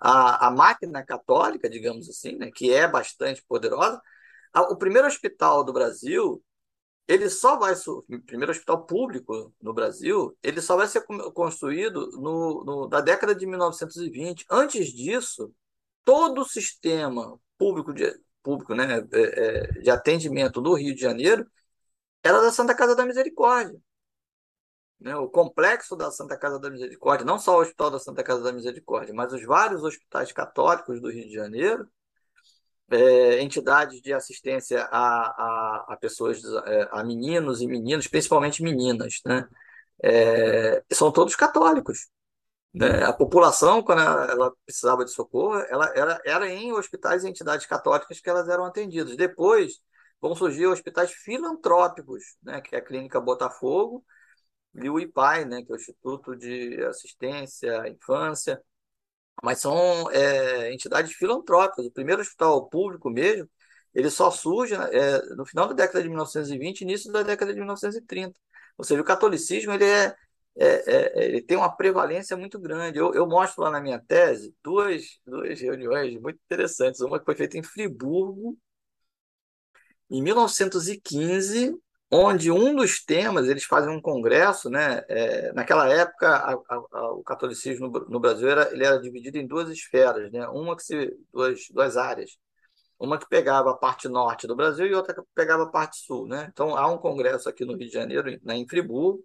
a, 0.00 0.48
a 0.48 0.50
máquina 0.50 1.04
católica, 1.04 1.68
digamos 1.68 2.08
assim, 2.08 2.36
né, 2.36 2.50
que 2.50 2.72
é 2.72 2.88
bastante 2.88 3.44
poderosa. 3.46 4.00
O 4.70 4.76
primeiro 4.76 5.06
hospital 5.06 5.62
do 5.64 5.72
Brasil, 5.72 6.42
ele 7.06 7.28
só 7.30 7.58
vai 7.58 7.74
o 7.86 8.02
primeiro 8.26 8.52
hospital 8.52 8.86
público 8.86 9.52
no 9.60 9.74
Brasil, 9.74 10.36
ele 10.42 10.60
só 10.60 10.76
vai 10.76 10.88
ser 10.88 11.04
construído 11.34 12.10
no, 12.12 12.64
no, 12.64 12.88
na 12.88 13.00
década 13.00 13.34
de 13.34 13.46
1920. 13.46 14.46
Antes 14.50 14.88
disso, 14.88 15.52
todo 16.04 16.42
o 16.42 16.44
sistema 16.44 17.38
público 17.58 17.92
de 17.92 18.12
público, 18.42 18.74
né, 18.74 19.02
de 19.82 19.90
atendimento 19.90 20.60
do 20.60 20.74
Rio 20.74 20.94
de 20.94 21.00
Janeiro 21.00 21.46
era 22.22 22.40
da 22.40 22.52
Santa 22.52 22.74
Casa 22.74 22.96
da 22.96 23.06
Misericórdia. 23.06 23.80
Né? 25.00 25.16
O 25.16 25.28
complexo 25.28 25.96
da 25.96 26.10
Santa 26.10 26.36
Casa 26.36 26.58
da 26.58 26.70
Misericórdia, 26.70 27.24
não 27.24 27.38
só 27.38 27.56
o 27.56 27.62
Hospital 27.62 27.90
da 27.90 27.98
Santa 27.98 28.22
Casa 28.22 28.42
da 28.42 28.52
Misericórdia, 28.52 29.14
mas 29.14 29.32
os 29.32 29.42
vários 29.44 29.82
hospitais 29.82 30.30
católicos 30.32 31.00
do 31.00 31.10
Rio 31.10 31.26
de 31.26 31.32
Janeiro, 31.34 31.88
é, 32.90 33.40
entidades 33.40 34.02
de 34.02 34.12
assistência 34.12 34.82
a, 34.90 34.96
a, 34.98 35.86
a 35.90 35.96
pessoas, 35.96 36.42
a 36.90 37.04
meninos 37.04 37.60
e 37.60 37.66
meninas, 37.66 38.06
principalmente 38.08 38.62
meninas, 38.62 39.20
né? 39.24 39.48
É, 40.02 40.82
são 40.92 41.12
todos 41.12 41.36
católicos. 41.36 42.08
Né? 42.74 43.04
A 43.04 43.12
população, 43.12 43.82
quando 43.82 44.00
ela 44.00 44.52
precisava 44.64 45.04
de 45.04 45.10
socorro, 45.12 45.58
ela 45.68 45.92
era, 45.94 46.20
era 46.24 46.48
em 46.48 46.72
hospitais 46.72 47.24
e 47.24 47.28
entidades 47.28 47.66
católicas 47.66 48.20
que 48.20 48.30
elas 48.30 48.48
eram 48.48 48.64
atendidas. 48.64 49.16
Depois 49.16 49.80
vão 50.20 50.34
surgir 50.34 50.66
hospitais 50.66 51.12
filantrópicos, 51.12 52.36
né? 52.42 52.60
que 52.60 52.74
é 52.74 52.78
a 52.78 52.84
Clínica 52.84 53.20
Botafogo 53.20 54.04
IPAI, 54.74 55.44
né? 55.44 55.62
que 55.62 55.72
é 55.72 55.74
o 55.74 55.78
Instituto 55.78 56.36
de 56.36 56.82
Assistência 56.84 57.82
à 57.82 57.88
Infância. 57.88 58.62
Mas 59.42 59.60
são 59.60 60.10
é, 60.10 60.72
entidades 60.72 61.12
filantrópicas. 61.12 61.86
O 61.86 61.92
primeiro 61.92 62.20
hospital 62.22 62.68
público 62.68 63.10
mesmo, 63.10 63.48
ele 63.94 64.10
só 64.10 64.30
surge 64.30 64.74
é, 64.74 65.22
no 65.34 65.46
final 65.46 65.68
da 65.68 65.74
década 65.74 66.02
de 66.02 66.08
1920 66.08 66.82
início 66.82 67.12
da 67.12 67.22
década 67.22 67.52
de 67.52 67.58
1930. 67.58 68.38
Ou 68.78 68.84
seja, 68.84 69.00
o 69.00 69.04
catolicismo 69.04 69.72
ele 69.72 69.84
é 69.84 70.14
é, 70.56 70.66
é, 70.66 71.24
ele 71.24 71.42
tem 71.42 71.56
uma 71.56 71.74
prevalência 71.74 72.36
muito 72.36 72.58
grande. 72.58 72.98
Eu, 72.98 73.14
eu, 73.14 73.26
mostro 73.26 73.62
lá 73.62 73.70
na 73.70 73.80
minha 73.80 73.98
tese 73.98 74.54
duas, 74.62 75.18
duas 75.26 75.60
reuniões 75.60 76.20
muito 76.20 76.38
interessantes. 76.44 77.00
Uma 77.00 77.18
que 77.18 77.24
foi 77.24 77.34
feita 77.34 77.56
em 77.58 77.62
Friburgo, 77.62 78.58
em 80.10 80.22
1915, 80.22 81.74
onde 82.10 82.50
um 82.50 82.74
dos 82.74 83.04
temas, 83.04 83.48
eles 83.48 83.64
fazem 83.64 83.90
um 83.90 84.00
congresso, 84.00 84.68
né? 84.68 85.04
É, 85.08 85.52
naquela 85.52 85.88
época, 85.88 86.28
a, 86.28 86.52
a, 86.54 86.82
a, 86.92 87.12
o 87.12 87.22
catolicismo 87.22 87.88
no, 87.88 88.00
no, 88.08 88.20
Brasil 88.20 88.48
era, 88.48 88.72
ele 88.72 88.84
era 88.84 89.00
dividido 89.00 89.38
em 89.38 89.46
duas 89.46 89.68
esferas, 89.70 90.30
né? 90.32 90.46
Uma 90.48 90.76
que 90.76 90.82
se, 90.82 91.16
duas, 91.32 91.60
duas 91.70 91.96
áreas. 91.96 92.36
Uma 92.98 93.18
que 93.18 93.28
pegava 93.28 93.70
a 93.70 93.76
parte 93.76 94.08
norte 94.08 94.46
do 94.46 94.56
Brasil 94.56 94.86
e 94.86 94.94
outra 94.94 95.14
que 95.14 95.22
pegava 95.34 95.64
a 95.64 95.70
parte 95.70 95.98
sul, 95.98 96.26
né? 96.26 96.48
Então, 96.52 96.76
há 96.76 96.86
um 96.92 96.98
congresso 96.98 97.48
aqui 97.48 97.64
no 97.64 97.76
Rio 97.76 97.86
de 97.88 97.94
Janeiro, 97.94 98.38
né, 98.44 98.56
em 98.56 98.68
Friburgo, 98.68 99.24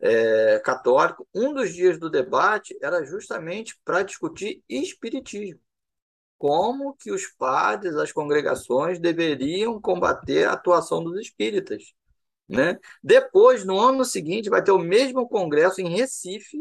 é, 0.00 0.58
católico, 0.60 1.26
um 1.34 1.54
dos 1.54 1.72
dias 1.72 1.98
do 1.98 2.10
debate 2.10 2.76
era 2.82 3.04
justamente 3.04 3.78
para 3.84 4.02
discutir 4.02 4.62
espiritismo. 4.68 5.60
Como 6.42 6.96
que 6.96 7.12
os 7.12 7.28
padres, 7.28 7.94
as 7.94 8.10
congregações 8.10 8.98
deveriam 8.98 9.80
combater 9.80 10.42
a 10.42 10.54
atuação 10.54 11.00
dos 11.00 11.20
espíritas. 11.20 11.94
Né? 12.48 12.80
Depois, 13.00 13.64
no 13.64 13.78
ano 13.78 14.04
seguinte, 14.04 14.50
vai 14.50 14.60
ter 14.60 14.72
o 14.72 14.78
mesmo 14.80 15.28
congresso 15.28 15.80
em 15.80 15.88
Recife, 15.88 16.58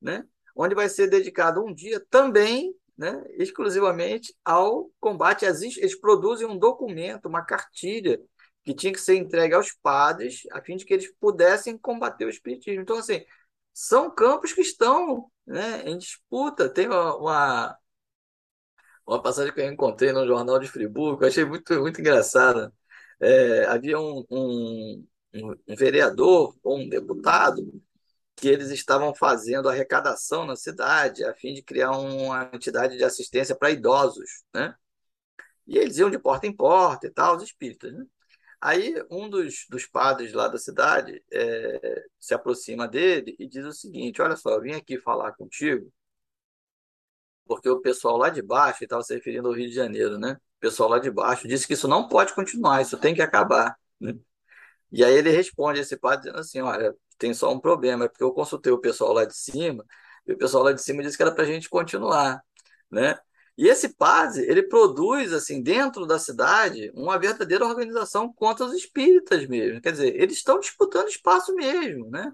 né? 0.00 0.24
onde 0.56 0.74
vai 0.74 0.88
ser 0.88 1.06
dedicado 1.06 1.62
um 1.62 1.74
dia 1.74 2.02
também, 2.08 2.74
né? 2.96 3.22
exclusivamente, 3.32 4.34
ao 4.42 4.90
combate. 4.98 5.44
Eles 5.44 6.00
produzem 6.00 6.46
um 6.46 6.56
documento, 6.56 7.26
uma 7.26 7.44
cartilha, 7.44 8.18
que 8.64 8.72
tinha 8.72 8.90
que 8.90 9.02
ser 9.02 9.16
entregue 9.16 9.52
aos 9.52 9.70
padres, 9.70 10.44
a 10.50 10.62
fim 10.62 10.76
de 10.76 10.86
que 10.86 10.94
eles 10.94 11.12
pudessem 11.20 11.76
combater 11.76 12.24
o 12.24 12.30
espiritismo. 12.30 12.80
Então, 12.80 12.96
assim, 12.96 13.22
são 13.74 14.10
campos 14.10 14.54
que 14.54 14.62
estão 14.62 15.30
né, 15.46 15.82
em 15.84 15.98
disputa. 15.98 16.70
Tem 16.70 16.86
uma, 16.86 17.16
uma 17.16 17.79
passagem 19.18 19.52
que 19.52 19.60
eu 19.60 19.72
encontrei 19.72 20.12
no 20.12 20.26
Jornal 20.26 20.58
de 20.58 20.68
Friburgo, 20.68 21.24
eu 21.24 21.28
achei 21.28 21.44
muito, 21.44 21.80
muito 21.80 22.00
engraçada. 22.00 22.72
É, 23.20 23.64
havia 23.66 23.98
um, 23.98 24.24
um, 24.30 25.06
um 25.34 25.76
vereador 25.76 26.56
ou 26.62 26.78
um 26.78 26.88
deputado 26.88 27.82
que 28.36 28.48
eles 28.48 28.70
estavam 28.70 29.14
fazendo 29.14 29.68
arrecadação 29.68 30.46
na 30.46 30.56
cidade 30.56 31.24
a 31.24 31.34
fim 31.34 31.54
de 31.54 31.62
criar 31.62 31.92
uma 31.92 32.50
entidade 32.54 32.96
de 32.96 33.04
assistência 33.04 33.54
para 33.56 33.70
idosos, 33.70 34.44
né? 34.54 34.74
E 35.66 35.78
eles 35.78 35.98
iam 35.98 36.10
de 36.10 36.18
porta 36.18 36.46
em 36.46 36.56
porta 36.56 37.06
e 37.06 37.10
tal, 37.10 37.36
os 37.36 37.42
espíritas, 37.44 37.92
né? 37.92 38.04
Aí 38.60 38.94
um 39.10 39.28
dos, 39.28 39.66
dos 39.70 39.86
padres 39.86 40.32
lá 40.34 40.48
da 40.48 40.58
cidade 40.58 41.22
é, 41.32 42.04
se 42.18 42.34
aproxima 42.34 42.86
dele 42.88 43.34
e 43.38 43.46
diz 43.48 43.64
o 43.64 43.72
seguinte: 43.72 44.20
Olha 44.22 44.36
só, 44.36 44.50
eu 44.50 44.60
vim 44.62 44.72
aqui 44.72 44.98
falar 45.00 45.32
contigo, 45.32 45.90
porque 47.46 47.68
o 47.68 47.80
pessoal 47.80 48.16
lá 48.16 48.30
de 48.30 48.42
baixo, 48.42 48.84
estava 48.84 49.02
se 49.02 49.14
referindo 49.14 49.48
ao 49.48 49.54
Rio 49.54 49.68
de 49.68 49.74
Janeiro, 49.74 50.18
né? 50.18 50.32
O 50.58 50.60
pessoal 50.60 50.88
lá 50.90 50.98
de 50.98 51.10
baixo 51.10 51.48
disse 51.48 51.66
que 51.66 51.74
isso 51.74 51.88
não 51.88 52.08
pode 52.08 52.34
continuar, 52.34 52.82
isso 52.82 52.98
tem 52.98 53.14
que 53.14 53.22
acabar. 53.22 53.76
Né? 54.00 54.14
E 54.92 55.04
aí 55.04 55.14
ele 55.14 55.30
responde 55.30 55.80
esse 55.80 55.96
padre 55.96 56.20
dizendo 56.24 56.38
assim: 56.40 56.60
Olha, 56.60 56.94
tem 57.18 57.34
só 57.34 57.52
um 57.52 57.60
problema, 57.60 58.04
é 58.06 58.08
porque 58.08 58.24
eu 58.24 58.32
consultei 58.32 58.72
o 58.72 58.78
pessoal 58.78 59.12
lá 59.12 59.24
de 59.24 59.36
cima, 59.36 59.84
e 60.26 60.32
o 60.32 60.38
pessoal 60.38 60.64
lá 60.64 60.72
de 60.72 60.82
cima 60.82 61.02
disse 61.02 61.16
que 61.16 61.22
era 61.22 61.32
para 61.32 61.44
a 61.44 61.46
gente 61.46 61.68
continuar. 61.68 62.42
Né? 62.90 63.18
E 63.60 63.68
esse 63.68 63.90
padre, 63.94 64.42
ele 64.48 64.62
produz, 64.62 65.32
assim, 65.34 65.62
dentro 65.62 66.06
da 66.06 66.18
cidade, 66.18 66.90
uma 66.94 67.18
verdadeira 67.18 67.66
organização 67.66 68.32
contra 68.32 68.64
os 68.64 68.72
espíritas 68.72 69.46
mesmo. 69.46 69.82
Quer 69.82 69.92
dizer, 69.92 70.14
eles 70.18 70.38
estão 70.38 70.58
disputando 70.58 71.08
espaço 71.08 71.54
mesmo, 71.54 72.08
né? 72.10 72.32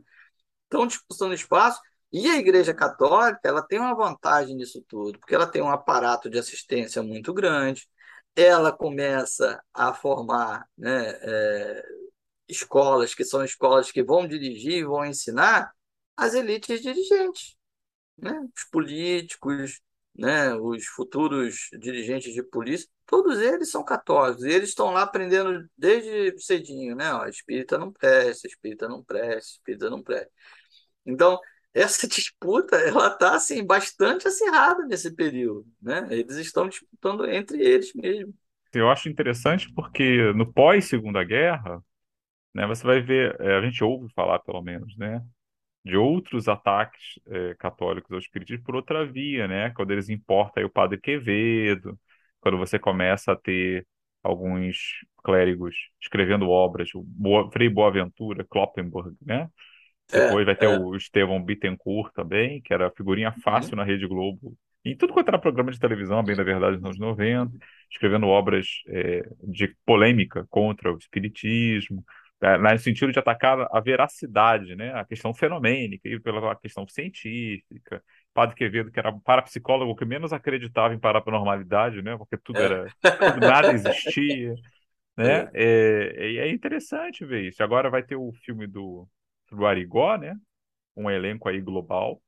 Estão 0.64 0.86
disputando 0.86 1.34
espaço. 1.34 1.80
E 2.16 2.30
a 2.30 2.38
Igreja 2.38 2.72
Católica, 2.72 3.40
ela 3.44 3.60
tem 3.60 3.78
uma 3.78 3.94
vantagem 3.94 4.56
nisso 4.56 4.82
tudo, 4.88 5.18
porque 5.18 5.34
ela 5.34 5.46
tem 5.46 5.60
um 5.60 5.68
aparato 5.68 6.30
de 6.30 6.38
assistência 6.38 7.02
muito 7.02 7.34
grande, 7.34 7.86
ela 8.34 8.72
começa 8.72 9.62
a 9.74 9.92
formar 9.92 10.66
né, 10.78 11.10
é, 11.20 11.84
escolas, 12.48 13.14
que 13.14 13.22
são 13.22 13.44
escolas 13.44 13.92
que 13.92 14.02
vão 14.02 14.26
dirigir, 14.26 14.86
vão 14.86 15.04
ensinar 15.04 15.70
as 16.16 16.32
elites 16.32 16.80
dirigentes, 16.80 17.54
né? 18.18 18.32
Os 18.56 18.64
políticos, 18.70 19.82
né? 20.14 20.54
Os 20.54 20.86
futuros 20.86 21.68
dirigentes 21.78 22.32
de 22.32 22.42
polícia, 22.42 22.88
todos 23.06 23.38
eles 23.40 23.70
são 23.70 23.84
católicos, 23.84 24.42
e 24.44 24.50
eles 24.50 24.70
estão 24.70 24.90
lá 24.90 25.02
aprendendo 25.02 25.68
desde 25.76 26.38
cedinho, 26.42 26.96
né? 26.96 27.12
Ó, 27.14 27.26
espírita 27.26 27.76
não 27.78 27.92
presta, 27.92 28.48
espírita 28.48 28.88
não 28.88 29.04
presta, 29.04 29.50
espírita 29.52 29.90
não 29.90 30.02
presta. 30.02 30.32
Então, 31.04 31.38
essa 31.76 32.08
disputa 32.08 32.76
ela 32.76 33.08
está 33.08 33.36
assim 33.36 33.64
bastante 33.64 34.26
acirrada 34.26 34.86
nesse 34.86 35.14
período, 35.14 35.66
né? 35.80 36.06
Eles 36.10 36.36
estão 36.36 36.68
disputando 36.68 37.26
entre 37.26 37.62
eles 37.62 37.92
mesmo. 37.94 38.32
Eu 38.72 38.90
acho 38.90 39.08
interessante 39.08 39.70
porque 39.74 40.32
no 40.32 40.50
pós 40.50 40.86
Segunda 40.86 41.22
Guerra, 41.22 41.82
né, 42.54 42.66
você 42.66 42.82
vai 42.86 43.00
ver, 43.00 43.38
é, 43.40 43.56
a 43.56 43.62
gente 43.62 43.82
ouve 43.84 44.12
falar 44.14 44.38
pelo 44.40 44.62
menos, 44.62 44.96
né, 44.96 45.22
de 45.84 45.96
outros 45.96 46.48
ataques 46.48 47.20
é, 47.26 47.54
católicos 47.54 48.10
ao 48.10 48.18
espiritismo 48.18 48.64
por 48.64 48.74
outra 48.74 49.06
via, 49.06 49.46
né, 49.46 49.70
quando 49.70 49.92
eles 49.92 50.08
importam 50.08 50.64
o 50.64 50.70
Padre 50.70 50.98
Quevedo, 50.98 51.98
quando 52.40 52.58
você 52.58 52.78
começa 52.78 53.32
a 53.32 53.36
ter 53.36 53.86
alguns 54.22 55.04
clérigos 55.24 55.74
escrevendo 56.00 56.48
obras, 56.48 56.94
o 56.94 57.02
Boa, 57.02 57.50
Frei 57.50 57.68
Boaventura, 57.68 58.44
Kloppenburg, 58.44 59.16
né, 59.24 59.48
É, 60.12 60.26
depois 60.26 60.46
vai 60.46 60.54
ter 60.54 60.66
é, 60.66 60.78
o 60.78 60.94
Estevão 60.94 61.42
Bittencourt 61.42 62.12
também, 62.12 62.60
que 62.62 62.72
era 62.72 62.90
figurinha 62.90 63.30
uhum, 63.30 63.42
fácil 63.42 63.76
na 63.76 63.84
Rede 63.84 64.06
Globo. 64.06 64.56
Em 64.84 64.96
tudo 64.96 65.12
quanto 65.12 65.28
era 65.28 65.38
programa 65.38 65.72
de 65.72 65.80
televisão, 65.80 66.22
bem 66.22 66.36
da 66.36 66.44
verdade, 66.44 66.76
nos 66.76 66.84
anos 66.84 66.98
90, 66.98 67.52
escrevendo 67.90 68.28
obras 68.28 68.66
é, 68.86 69.28
de 69.42 69.74
polêmica 69.84 70.46
contra 70.48 70.92
o 70.92 70.96
espiritismo, 70.96 72.04
é, 72.40 72.56
no 72.56 72.78
sentido 72.78 73.10
de 73.10 73.18
atacar 73.18 73.66
a 73.72 73.80
veracidade, 73.80 74.76
né? 74.76 74.92
a 74.94 75.04
questão 75.04 75.34
fenomênica, 75.34 76.08
e 76.08 76.20
pela 76.20 76.54
questão 76.54 76.86
científica. 76.86 78.00
Padre 78.32 78.54
Quevedo, 78.54 78.92
que 78.92 78.98
era 79.00 79.12
parapsicólogo 79.24 79.96
que 79.96 80.04
menos 80.04 80.32
acreditava 80.32 80.94
em 80.94 81.00
paranormalidade, 81.00 82.00
né? 82.00 82.16
porque 82.16 82.36
tudo 82.36 82.60
é. 82.60 82.64
era, 82.64 82.86
tudo, 83.00 83.40
nada 83.40 83.72
existia. 83.72 84.54
Né? 85.18 85.48
É. 85.54 86.12
É, 86.20 86.30
e 86.30 86.38
é 86.40 86.50
interessante 86.50 87.24
ver 87.24 87.48
isso. 87.48 87.62
Agora 87.62 87.88
vai 87.88 88.02
ter 88.02 88.16
o 88.16 88.34
filme 88.44 88.66
do 88.66 89.08
do 89.52 89.66
Arigó, 89.66 90.16
né? 90.16 90.36
Um 90.96 91.10
elenco 91.10 91.48
aí 91.48 91.60
global. 91.60 92.22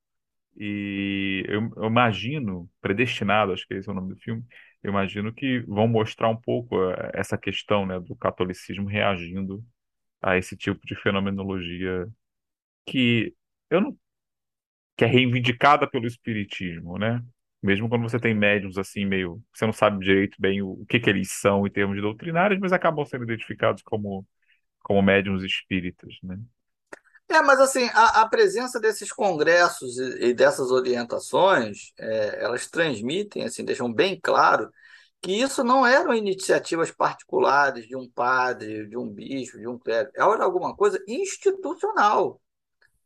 E 0.57 1.45
eu, 1.49 1.71
eu 1.77 1.85
imagino, 1.87 2.69
predestinado, 2.81 3.53
acho 3.53 3.67
que 3.67 3.75
esse 3.75 3.89
é 3.89 3.93
o 3.93 3.95
nome 3.95 4.15
do 4.15 4.21
filme, 4.21 4.45
eu 4.83 4.91
imagino 4.91 5.33
que 5.33 5.61
vão 5.61 5.89
mostrar 5.89 6.29
um 6.29 6.37
pouco 6.37 6.77
eh, 6.93 7.13
essa 7.15 7.39
questão, 7.39 7.87
né, 7.87 8.01
do 8.01 8.17
catolicismo 8.17 8.87
reagindo 8.89 9.65
a 10.23 10.37
esse 10.39 10.57
tipo 10.57 10.87
de 10.87 10.97
fenomenologia 10.97 12.07
que 12.87 13.35
eu 13.71 13.81
não 13.81 13.99
que 14.97 15.05
é 15.05 15.09
reivindicada 15.09 15.89
pelo 15.89 16.07
espiritismo, 16.07 16.99
né? 16.99 17.23
Mesmo 17.63 17.89
quando 17.89 18.03
você 18.03 18.19
tem 18.21 18.35
médiums 18.35 18.79
assim 18.79 19.05
meio, 19.05 19.43
você 19.53 19.67
não 19.67 19.73
sabe 19.73 20.05
direito 20.05 20.37
bem 20.41 20.63
o, 20.63 20.85
que 20.89 21.01
que 21.01 21.11
eles 21.11 21.31
são 21.33 21.67
em 21.67 21.71
termos 21.71 22.01
doutrinários, 22.01 22.61
mas 22.61 22.73
acabam 22.73 23.05
sendo 23.05 23.25
identificados 23.25 23.83
como 23.83 24.27
como 24.81 25.03
médiums 25.03 25.45
espíritas, 25.45 26.15
né? 26.23 26.39
É, 27.29 27.43
mas 27.43 27.61
assim, 27.61 27.85
a, 27.93 28.23
a 28.23 28.29
presença 28.29 28.81
desses 28.81 29.13
congressos 29.13 29.99
e, 29.99 30.29
e 30.29 30.35
dessas 30.35 30.71
orientações, 30.71 31.93
é, 31.99 32.43
elas 32.43 32.69
transmitem, 32.69 33.45
assim, 33.45 33.65
deixam 33.65 33.93
bem 33.93 34.19
claro 34.19 34.73
que 35.21 35.33
isso 35.33 35.63
não 35.65 35.87
eram 35.87 36.15
iniciativas 36.15 36.91
particulares 36.91 37.87
de 37.87 37.97
um 37.97 38.09
padre, 38.09 38.87
de 38.89 38.97
um 38.97 39.09
bispo, 39.09 39.59
de 39.59 39.67
um 39.67 39.79
clérigo, 39.79 40.13
era 40.17 40.45
alguma 40.45 40.75
coisa 40.77 41.03
institucional, 41.07 42.41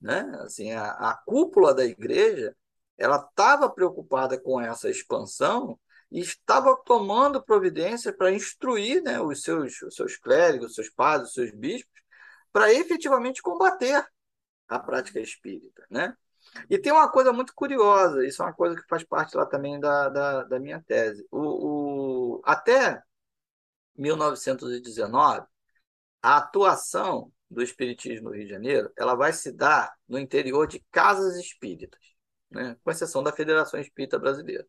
né? 0.00 0.30
Assim, 0.42 0.72
a, 0.72 0.90
a 0.92 1.14
cúpula 1.26 1.74
da 1.74 1.84
igreja, 1.84 2.54
ela 2.98 3.16
estava 3.16 3.68
preocupada 3.70 4.38
com 4.38 4.60
essa 4.60 4.90
expansão 4.90 5.78
e 6.10 6.20
estava 6.20 6.76
tomando 6.84 7.42
providência 7.42 8.12
para 8.12 8.30
instruir, 8.32 9.02
né, 9.02 9.20
os 9.20 9.42
seus, 9.42 9.80
os 9.82 9.94
seus 9.94 10.16
clérigos, 10.16 10.70
os 10.70 10.74
seus 10.74 10.90
padres, 10.90 11.30
os 11.30 11.34
seus 11.34 11.50
bispos, 11.52 12.02
para 12.52 12.72
efetivamente 12.72 13.40
combater 13.40 14.06
a 14.76 14.78
prática 14.78 15.20
espírita, 15.20 15.86
né? 15.90 16.16
E 16.68 16.78
tem 16.78 16.92
uma 16.92 17.10
coisa 17.10 17.32
muito 17.32 17.54
curiosa, 17.54 18.26
isso 18.26 18.42
é 18.42 18.46
uma 18.46 18.52
coisa 18.52 18.76
que 18.76 18.86
faz 18.88 19.04
parte 19.04 19.36
lá 19.36 19.46
também 19.46 19.78
da, 19.78 20.08
da, 20.08 20.44
da 20.44 20.60
minha 20.60 20.82
tese. 20.82 21.26
O, 21.30 22.38
o, 22.38 22.42
até 22.44 23.02
1919, 23.96 25.46
a 26.22 26.36
atuação 26.36 27.32
do 27.50 27.62
espiritismo 27.62 28.30
no 28.30 28.34
Rio 28.34 28.44
de 28.46 28.50
Janeiro, 28.50 28.92
ela 28.96 29.14
vai 29.14 29.32
se 29.32 29.52
dar 29.52 29.94
no 30.08 30.18
interior 30.18 30.66
de 30.66 30.84
casas 30.90 31.36
espíritas, 31.36 32.00
né? 32.50 32.76
com 32.82 32.90
exceção 32.90 33.22
da 33.22 33.32
Federação 33.32 33.80
Espírita 33.80 34.18
Brasileira. 34.18 34.66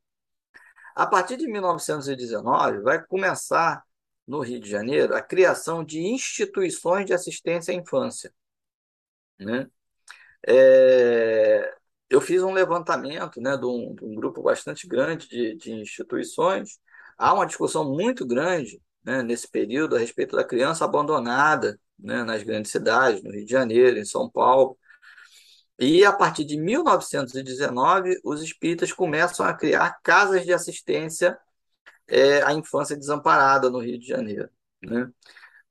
A 0.95 1.07
partir 1.07 1.37
de 1.37 1.47
1919, 1.47 2.81
vai 2.81 3.03
começar 3.05 3.83
no 4.27 4.41
Rio 4.41 4.59
de 4.59 4.69
Janeiro 4.69 5.15
a 5.15 5.21
criação 5.21 5.83
de 5.83 5.99
instituições 6.01 7.05
de 7.05 7.13
assistência 7.13 7.73
à 7.73 7.77
infância, 7.77 8.33
né? 9.39 9.69
É, 10.47 11.73
eu 12.09 12.21
fiz 12.21 12.43
um 12.43 12.51
levantamento 12.53 13.41
né, 13.41 13.57
de, 13.57 13.65
um, 13.65 13.95
de 13.95 14.05
um 14.05 14.15
grupo 14.15 14.41
bastante 14.43 14.87
grande 14.87 15.27
de, 15.27 15.55
de, 15.55 15.71
instituições. 15.73 16.79
Há 17.17 17.33
uma 17.33 17.45
discussão 17.45 17.89
muito 17.91 18.25
grande 18.25 18.81
né, 19.03 19.23
nesse 19.23 19.49
período 19.49 19.95
a 19.95 19.99
respeito 19.99 20.35
da 20.35 20.43
criança 20.43 20.85
abandonada 20.85 21.79
né, 21.99 22.23
nas 22.23 22.43
grandes 22.43 22.71
cidades, 22.71 23.23
no 23.23 23.31
Rio 23.31 23.45
de 23.45 23.51
Janeiro, 23.51 23.97
em 23.97 24.05
São 24.05 24.29
Paulo. 24.29 24.77
E 25.79 26.05
a 26.05 26.13
partir 26.13 26.45
de 26.45 26.57
1919, 26.57 28.19
os 28.23 28.41
espíritas 28.41 28.91
começam 28.93 29.45
a 29.45 29.53
criar 29.53 29.99
casas 30.03 30.45
de 30.45 30.53
assistência 30.53 31.37
é, 32.07 32.43
à 32.43 32.53
infância 32.53 32.95
desamparada 32.95 33.69
no 33.69 33.79
Rio 33.79 33.99
de 33.99 34.07
Janeiro. 34.07 34.49
Né? 34.81 35.09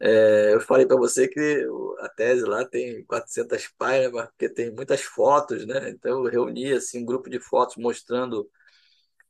É, 0.05 0.53
eu 0.53 0.61
falei 0.61 0.85
para 0.85 0.97
você 0.97 1.29
que 1.29 1.65
a 2.01 2.09
tese 2.09 2.43
lá 2.45 2.65
tem 2.67 3.05
400 3.05 3.69
páginas, 3.79 4.27
porque 4.31 4.49
tem 4.49 4.73
muitas 4.73 5.03
fotos, 5.03 5.65
né? 5.65 5.91
Então 5.91 6.25
eu 6.27 6.31
reuni 6.31 6.73
assim, 6.73 7.03
um 7.03 7.05
grupo 7.07 7.31
de 7.31 7.39
fotos 7.39 7.77
mostrando 7.77 8.51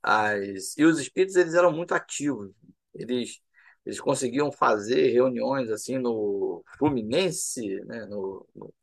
as. 0.03 0.77
E 0.79 0.85
os 0.85 0.99
espíritos 1.01 1.37
eles 1.37 1.55
eram 1.55 1.73
muito 1.73 1.95
ativos. 1.95 2.51
Eles, 2.95 3.41
eles 3.87 4.01
conseguiam 4.01 4.51
fazer 4.53 5.09
reuniões 5.13 5.71
assim 5.71 5.99
no 5.99 6.65
Fluminense, 6.79 7.81
né? 7.85 8.07
no, 8.07 8.47
no, 8.55 8.75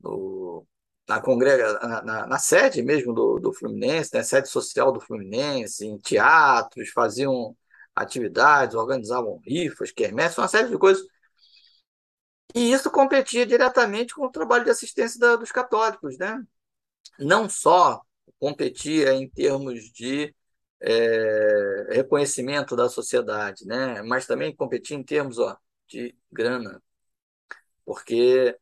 no 0.00 0.66
na, 1.08 1.20
congrega, 1.20 1.74
na, 1.80 2.02
na, 2.02 2.26
na, 2.26 2.38
sede 2.38 2.82
mesmo 2.82 3.12
do, 3.14 3.38
do 3.38 3.52
Fluminense, 3.52 4.10
né? 4.14 4.22
sede 4.22 4.48
social 4.48 4.92
do 4.92 5.00
Fluminense, 5.00 5.86
em 5.86 5.98
teatros, 5.98 6.90
faziam 6.90 7.56
atividades, 7.94 8.74
organizavam 8.74 9.40
rifas, 9.44 9.92
quermesses, 9.92 10.38
uma 10.38 10.48
série 10.48 10.68
de 10.68 10.78
coisas. 10.78 11.04
E 12.54 12.72
isso 12.72 12.90
competia 12.90 13.44
diretamente 13.44 14.14
com 14.14 14.26
o 14.26 14.30
trabalho 14.30 14.64
de 14.64 14.70
assistência 14.70 15.18
da, 15.18 15.36
dos 15.36 15.50
católicos, 15.50 16.16
né? 16.16 16.40
Não 17.18 17.48
só 17.48 18.00
competia 18.38 19.12
em 19.12 19.28
termos 19.28 19.90
de 19.92 20.34
é, 20.80 21.86
reconhecimento 21.90 22.76
da 22.76 22.88
sociedade, 22.88 23.66
né? 23.66 24.02
Mas 24.02 24.26
também 24.26 24.54
competia 24.54 24.96
em 24.96 25.02
termos 25.02 25.38
ó, 25.38 25.56
de 25.88 26.14
grana, 26.30 26.80
porque 27.84 28.56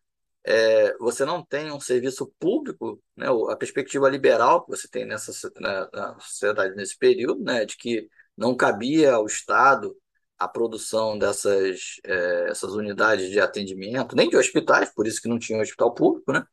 é, 0.44 0.96
você 0.98 1.24
não 1.24 1.44
tem 1.44 1.70
um 1.70 1.80
serviço 1.80 2.32
público, 2.38 3.02
né? 3.16 3.26
A 3.50 3.56
perspectiva 3.56 4.08
liberal 4.08 4.64
que 4.64 4.70
você 4.70 4.88
tem 4.88 5.04
nessa 5.04 5.32
na, 5.56 5.90
na 5.92 6.20
sociedade 6.20 6.74
nesse 6.74 6.96
período, 6.96 7.42
né? 7.42 7.64
De 7.64 7.76
que 7.76 8.08
não 8.36 8.56
cabia 8.56 9.14
ao 9.14 9.26
Estado 9.26 9.96
a 10.44 10.48
produção 10.48 11.18
dessas 11.18 12.00
é, 12.04 12.48
essas 12.50 12.72
unidades 12.74 13.30
de 13.30 13.40
atendimento, 13.40 14.16
nem 14.16 14.28
de 14.28 14.36
hospitais, 14.36 14.92
por 14.94 15.06
isso 15.06 15.20
que 15.20 15.28
não 15.28 15.38
tinha 15.38 15.60
hospital 15.60 15.94
público, 15.94 16.32
né? 16.32 16.44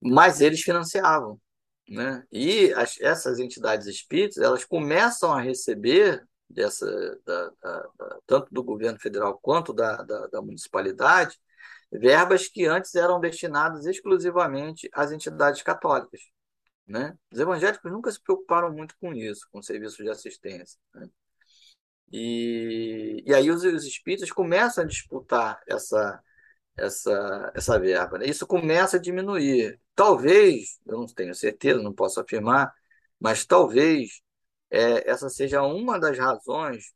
Mas 0.00 0.40
eles 0.40 0.62
financiavam, 0.62 1.40
né? 1.88 2.24
E 2.32 2.72
as, 2.74 3.00
essas 3.00 3.38
entidades 3.38 3.86
espíritas, 3.86 4.38
elas 4.38 4.64
começam 4.64 5.32
a 5.32 5.40
receber 5.40 6.22
dessa 6.48 6.86
da, 7.24 7.50
da, 7.62 7.88
da, 7.98 8.18
tanto 8.26 8.48
do 8.52 8.62
governo 8.62 8.98
federal 9.00 9.38
quanto 9.40 9.72
da, 9.72 9.96
da 10.02 10.42
municipalidade 10.42 11.38
verbas 11.92 12.48
que 12.48 12.64
antes 12.64 12.94
eram 12.94 13.20
destinadas 13.20 13.84
exclusivamente 13.86 14.88
às 14.92 15.12
entidades 15.12 15.62
católicas. 15.62 16.20
Né? 16.86 17.16
Os 17.30 17.38
evangélicos 17.38 17.90
nunca 17.92 18.10
se 18.10 18.20
preocuparam 18.22 18.72
muito 18.72 18.96
com 18.98 19.12
isso, 19.12 19.46
com 19.50 19.62
serviços 19.62 19.98
de 19.98 20.10
assistência. 20.10 20.78
Né? 20.94 21.08
E, 22.12 23.22
e 23.26 23.34
aí 23.34 23.50
os, 23.50 23.64
os 23.64 23.86
espíritas 23.86 24.30
começam 24.30 24.84
a 24.84 24.86
disputar 24.86 25.60
essa, 25.66 26.22
essa, 26.76 27.52
essa 27.54 27.78
verba. 27.78 28.18
Né? 28.18 28.26
Isso 28.26 28.46
começa 28.46 28.96
a 28.96 29.00
diminuir. 29.00 29.80
Talvez, 29.94 30.80
eu 30.86 30.98
não 30.98 31.06
tenho 31.06 31.34
certeza, 31.34 31.82
não 31.82 31.92
posso 31.94 32.20
afirmar, 32.20 32.72
mas 33.20 33.46
talvez 33.46 34.22
é, 34.70 35.08
essa 35.10 35.28
seja 35.30 35.62
uma 35.62 35.98
das 35.98 36.18
razões 36.18 36.92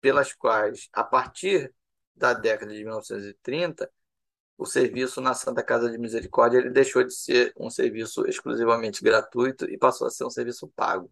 pelas 0.00 0.32
quais, 0.34 0.88
a 0.92 1.02
partir 1.04 1.72
da 2.14 2.34
década 2.34 2.72
de 2.72 2.80
1930, 2.84 3.90
o 4.56 4.66
serviço 4.66 5.20
na 5.20 5.34
Santa 5.34 5.62
Casa 5.62 5.90
de 5.90 5.98
Misericórdia 5.98 6.58
ele 6.58 6.70
deixou 6.70 7.02
de 7.04 7.14
ser 7.14 7.52
um 7.58 7.70
serviço 7.70 8.26
exclusivamente 8.26 9.02
gratuito 9.02 9.64
e 9.68 9.78
passou 9.78 10.06
a 10.06 10.10
ser 10.10 10.24
um 10.24 10.30
serviço 10.30 10.68
pago. 10.68 11.10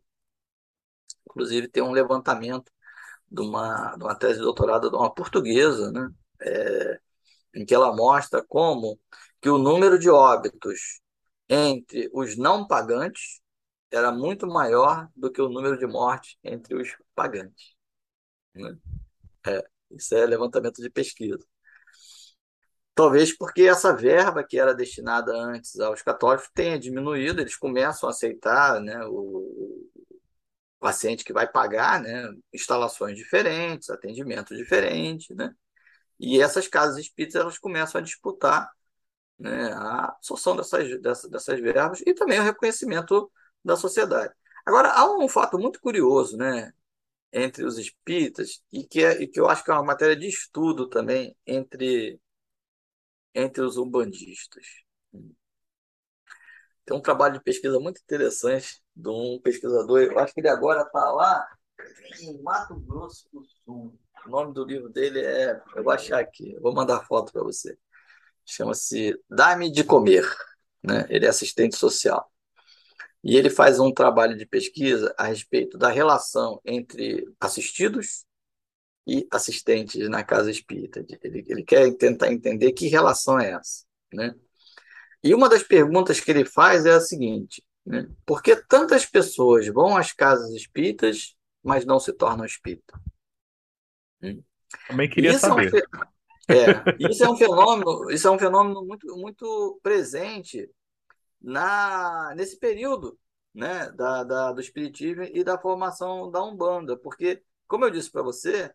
Inclusive, 1.26 1.68
tem 1.68 1.82
um 1.82 1.92
levantamento 1.92 2.70
de 3.32 3.40
uma, 3.42 3.96
de 3.96 4.04
uma 4.04 4.14
tese 4.14 4.34
de 4.34 4.44
doutorado 4.44 4.90
de 4.90 4.96
uma 4.96 5.12
portuguesa, 5.12 5.90
né? 5.90 6.08
É, 6.42 7.00
em 7.54 7.64
que 7.64 7.74
ela 7.74 7.94
mostra 7.94 8.44
como 8.46 8.98
que 9.40 9.48
o 9.48 9.58
número 9.58 9.98
de 9.98 10.10
óbitos 10.10 11.00
entre 11.48 12.10
os 12.12 12.36
não 12.36 12.66
pagantes 12.66 13.40
era 13.90 14.10
muito 14.12 14.46
maior 14.46 15.08
do 15.14 15.30
que 15.30 15.40
o 15.40 15.48
número 15.48 15.78
de 15.78 15.86
mortes 15.86 16.36
entre 16.42 16.74
os 16.74 16.96
pagantes. 17.14 17.74
Né? 18.54 18.76
É, 19.46 19.64
isso 19.90 20.14
é 20.14 20.26
levantamento 20.26 20.80
de 20.82 20.90
pesquisa. 20.90 21.44
Talvez 22.94 23.36
porque 23.36 23.62
essa 23.62 23.94
verba 23.94 24.44
que 24.44 24.58
era 24.58 24.74
destinada 24.74 25.32
antes 25.32 25.78
aos 25.80 26.02
católicos 26.02 26.50
tenha 26.54 26.78
diminuído, 26.78 27.40
eles 27.40 27.56
começam 27.56 28.08
a 28.08 28.12
aceitar 28.12 28.80
né, 28.80 29.04
o, 29.06 29.90
paciente 30.82 31.24
que 31.24 31.32
vai 31.32 31.50
pagar 31.50 32.02
né, 32.02 32.28
instalações 32.52 33.16
diferentes, 33.16 33.88
atendimento 33.90 34.56
diferente, 34.56 35.34
né? 35.34 35.54
E 36.20 36.40
essas 36.42 36.68
casas 36.68 36.98
espíritas 36.98 37.40
elas 37.40 37.58
começam 37.58 38.00
a 38.00 38.04
disputar 38.04 38.70
né, 39.38 39.72
a 39.72 40.06
absorção 40.06 40.56
dessas, 40.56 41.00
dessas, 41.00 41.30
dessas 41.30 41.60
verbas 41.60 42.02
e 42.06 42.14
também 42.14 42.40
o 42.40 42.44
reconhecimento 42.44 43.30
da 43.64 43.76
sociedade. 43.76 44.34
Agora, 44.66 44.90
há 44.92 45.06
um 45.18 45.28
fato 45.28 45.58
muito 45.58 45.80
curioso 45.80 46.36
né, 46.36 46.72
entre 47.32 47.64
os 47.64 47.78
espíritas 47.78 48.62
e 48.72 48.84
que, 48.84 49.04
é, 49.04 49.22
e 49.22 49.28
que 49.28 49.40
eu 49.40 49.48
acho 49.48 49.64
que 49.64 49.70
é 49.70 49.74
uma 49.74 49.84
matéria 49.84 50.16
de 50.16 50.28
estudo 50.28 50.88
também 50.88 51.36
entre, 51.46 52.20
entre 53.34 53.62
os 53.62 53.76
umbandistas. 53.76 54.66
Tem 56.84 56.96
um 56.96 57.00
trabalho 57.02 57.34
de 57.34 57.44
pesquisa 57.44 57.78
muito 57.80 58.00
interessante 58.00 58.81
de 58.94 59.08
um 59.08 59.40
pesquisador, 59.42 60.02
eu 60.02 60.18
acho 60.18 60.34
que 60.34 60.40
ele 60.40 60.48
agora 60.48 60.82
está 60.82 61.10
lá 61.10 61.46
em 62.20 62.42
Mato 62.42 62.74
Grosso 62.80 63.28
do 63.32 63.44
Sul. 63.64 63.98
O 64.26 64.30
nome 64.30 64.54
do 64.54 64.64
livro 64.64 64.88
dele 64.88 65.20
é. 65.20 65.60
Eu 65.74 65.82
vou 65.82 65.92
achar 65.92 66.20
aqui, 66.20 66.56
vou 66.60 66.72
mandar 66.72 67.04
foto 67.06 67.32
para 67.32 67.42
você. 67.42 67.76
Chama-se 68.44 69.18
Dá-me 69.28 69.70
de 69.70 69.84
Comer. 69.84 70.24
Né? 70.82 71.06
Ele 71.08 71.26
é 71.26 71.28
assistente 71.28 71.76
social. 71.76 72.30
E 73.24 73.36
ele 73.36 73.50
faz 73.50 73.78
um 73.78 73.92
trabalho 73.92 74.36
de 74.36 74.44
pesquisa 74.44 75.14
a 75.16 75.26
respeito 75.26 75.78
da 75.78 75.88
relação 75.88 76.60
entre 76.64 77.24
assistidos 77.40 78.24
e 79.06 79.26
assistentes 79.30 80.08
na 80.08 80.24
casa 80.24 80.50
espírita. 80.50 81.04
Ele, 81.22 81.44
ele 81.48 81.62
quer 81.62 81.92
tentar 81.94 82.32
entender 82.32 82.72
que 82.72 82.88
relação 82.88 83.38
é 83.38 83.52
essa. 83.52 83.84
Né? 84.12 84.34
E 85.22 85.34
uma 85.34 85.48
das 85.48 85.62
perguntas 85.62 86.20
que 86.20 86.30
ele 86.30 86.44
faz 86.44 86.84
é 86.84 86.92
a 86.92 87.00
seguinte: 87.00 87.64
né? 87.84 88.08
por 88.24 88.42
que 88.42 88.56
tantas 88.56 89.04
pessoas 89.04 89.66
vão 89.68 89.96
às 89.96 90.12
casas 90.12 90.50
espíritas, 90.50 91.36
mas 91.62 91.84
não 91.84 91.98
se 91.98 92.12
tornam 92.12 92.44
espíritas? 92.44 92.98
Hum. 94.22 94.42
Também 94.88 95.08
queria 95.08 95.32
isso 95.32 95.40
saber. 95.40 95.72
É, 96.48 96.54
um, 96.54 96.54
é, 96.54 97.10
isso 97.10 97.24
é 97.24 97.30
um 97.30 97.36
fenômeno, 97.36 98.10
isso 98.10 98.26
é 98.26 98.30
um 98.30 98.38
fenômeno 98.38 98.84
muito, 98.84 99.16
muito 99.16 99.80
presente 99.82 100.70
na, 101.40 102.34
nesse 102.34 102.58
período 102.58 103.18
né, 103.54 103.90
da, 103.92 104.24
da, 104.24 104.52
do 104.52 104.60
Espiritismo 104.60 105.24
e 105.24 105.44
da 105.44 105.58
formação 105.58 106.30
da 106.30 106.42
Umbanda. 106.42 106.96
Porque, 106.96 107.42
como 107.66 107.84
eu 107.84 107.90
disse 107.90 108.10
para 108.10 108.22
você, 108.22 108.66
o 108.66 108.72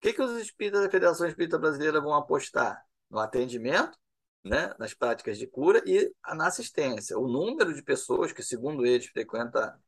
que, 0.00 0.12
que 0.12 0.22
os 0.22 0.40
espíritas 0.40 0.82
da 0.82 0.90
Federação 0.90 1.26
Espírita 1.26 1.58
Brasileira 1.58 2.00
vão 2.00 2.14
apostar? 2.14 2.82
No 3.10 3.18
atendimento, 3.18 3.98
né, 4.44 4.74
nas 4.78 4.94
práticas 4.94 5.38
de 5.38 5.46
cura 5.46 5.82
e 5.86 6.12
na 6.34 6.48
assistência. 6.48 7.18
O 7.18 7.28
número 7.28 7.72
de 7.74 7.82
pessoas 7.82 8.32
que, 8.32 8.42
segundo 8.42 8.84
eles, 8.84 9.06
frequenta 9.06 9.78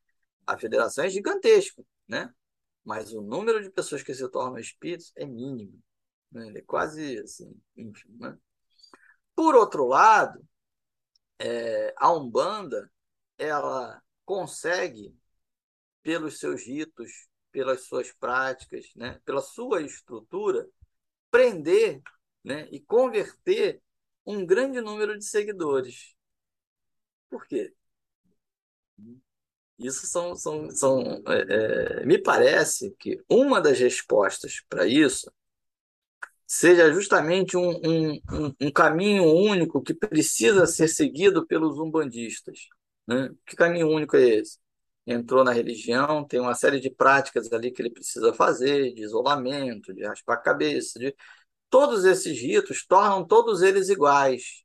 a 0.46 0.58
federação 0.58 1.04
é 1.04 1.10
gigantesco, 1.10 1.86
né? 2.06 2.32
mas 2.84 3.12
o 3.12 3.22
número 3.22 3.62
de 3.62 3.70
pessoas 3.70 4.02
que 4.02 4.14
se 4.14 4.28
tornam 4.28 4.58
espíritos 4.58 5.12
é 5.16 5.24
mínimo. 5.24 5.82
Né? 6.30 6.48
Ele 6.48 6.58
é 6.58 6.62
quase 6.62 7.18
assim, 7.18 7.50
ínfimo. 7.76 8.18
Né? 8.18 8.38
Por 9.34 9.54
outro 9.54 9.86
lado, 9.86 10.46
é, 11.38 11.94
a 11.96 12.12
Umbanda 12.12 12.90
ela 13.38 14.00
consegue, 14.24 15.16
pelos 16.02 16.38
seus 16.38 16.62
ritos, 16.66 17.26
pelas 17.50 17.86
suas 17.86 18.12
práticas, 18.12 18.86
né, 18.94 19.20
pela 19.24 19.40
sua 19.40 19.82
estrutura, 19.82 20.68
prender 21.30 22.02
né, 22.42 22.68
e 22.70 22.80
converter 22.80 23.80
um 24.26 24.44
grande 24.46 24.80
número 24.80 25.18
de 25.18 25.24
seguidores. 25.24 26.14
Por 27.30 27.46
quê? 27.46 27.74
Isso 29.78 30.06
são, 30.06 30.36
são, 30.36 30.70
são 30.70 31.22
é, 31.26 32.00
é, 32.02 32.06
me 32.06 32.18
parece 32.18 32.94
que 32.98 33.22
uma 33.28 33.60
das 33.60 33.78
respostas 33.78 34.60
para 34.68 34.86
isso 34.86 35.30
seja 36.46 36.92
justamente 36.92 37.56
um, 37.56 37.70
um, 37.84 38.20
um, 38.60 38.70
caminho 38.70 39.24
único 39.24 39.82
que 39.82 39.94
precisa 39.94 40.66
ser 40.66 40.88
seguido 40.88 41.46
pelos 41.46 41.78
umbandistas. 41.78 42.68
Né? 43.06 43.30
Que 43.46 43.56
caminho 43.56 43.88
único 43.88 44.16
é 44.16 44.22
esse? 44.38 44.58
Entrou 45.06 45.44
na 45.44 45.52
religião, 45.52 46.24
tem 46.26 46.40
uma 46.40 46.54
série 46.54 46.80
de 46.80 46.90
práticas 46.90 47.52
ali 47.52 47.70
que 47.72 47.82
ele 47.82 47.90
precisa 47.90 48.32
fazer, 48.32 48.94
de 48.94 49.02
isolamento, 49.02 49.92
de 49.92 50.04
raspar 50.06 50.34
a 50.34 50.36
cabeça, 50.38 50.98
de... 50.98 51.14
todos 51.74 52.04
esses 52.04 52.40
ritos 52.40 52.86
tornam 52.86 53.26
todos 53.26 53.60
eles 53.60 53.88
iguais. 53.88 54.62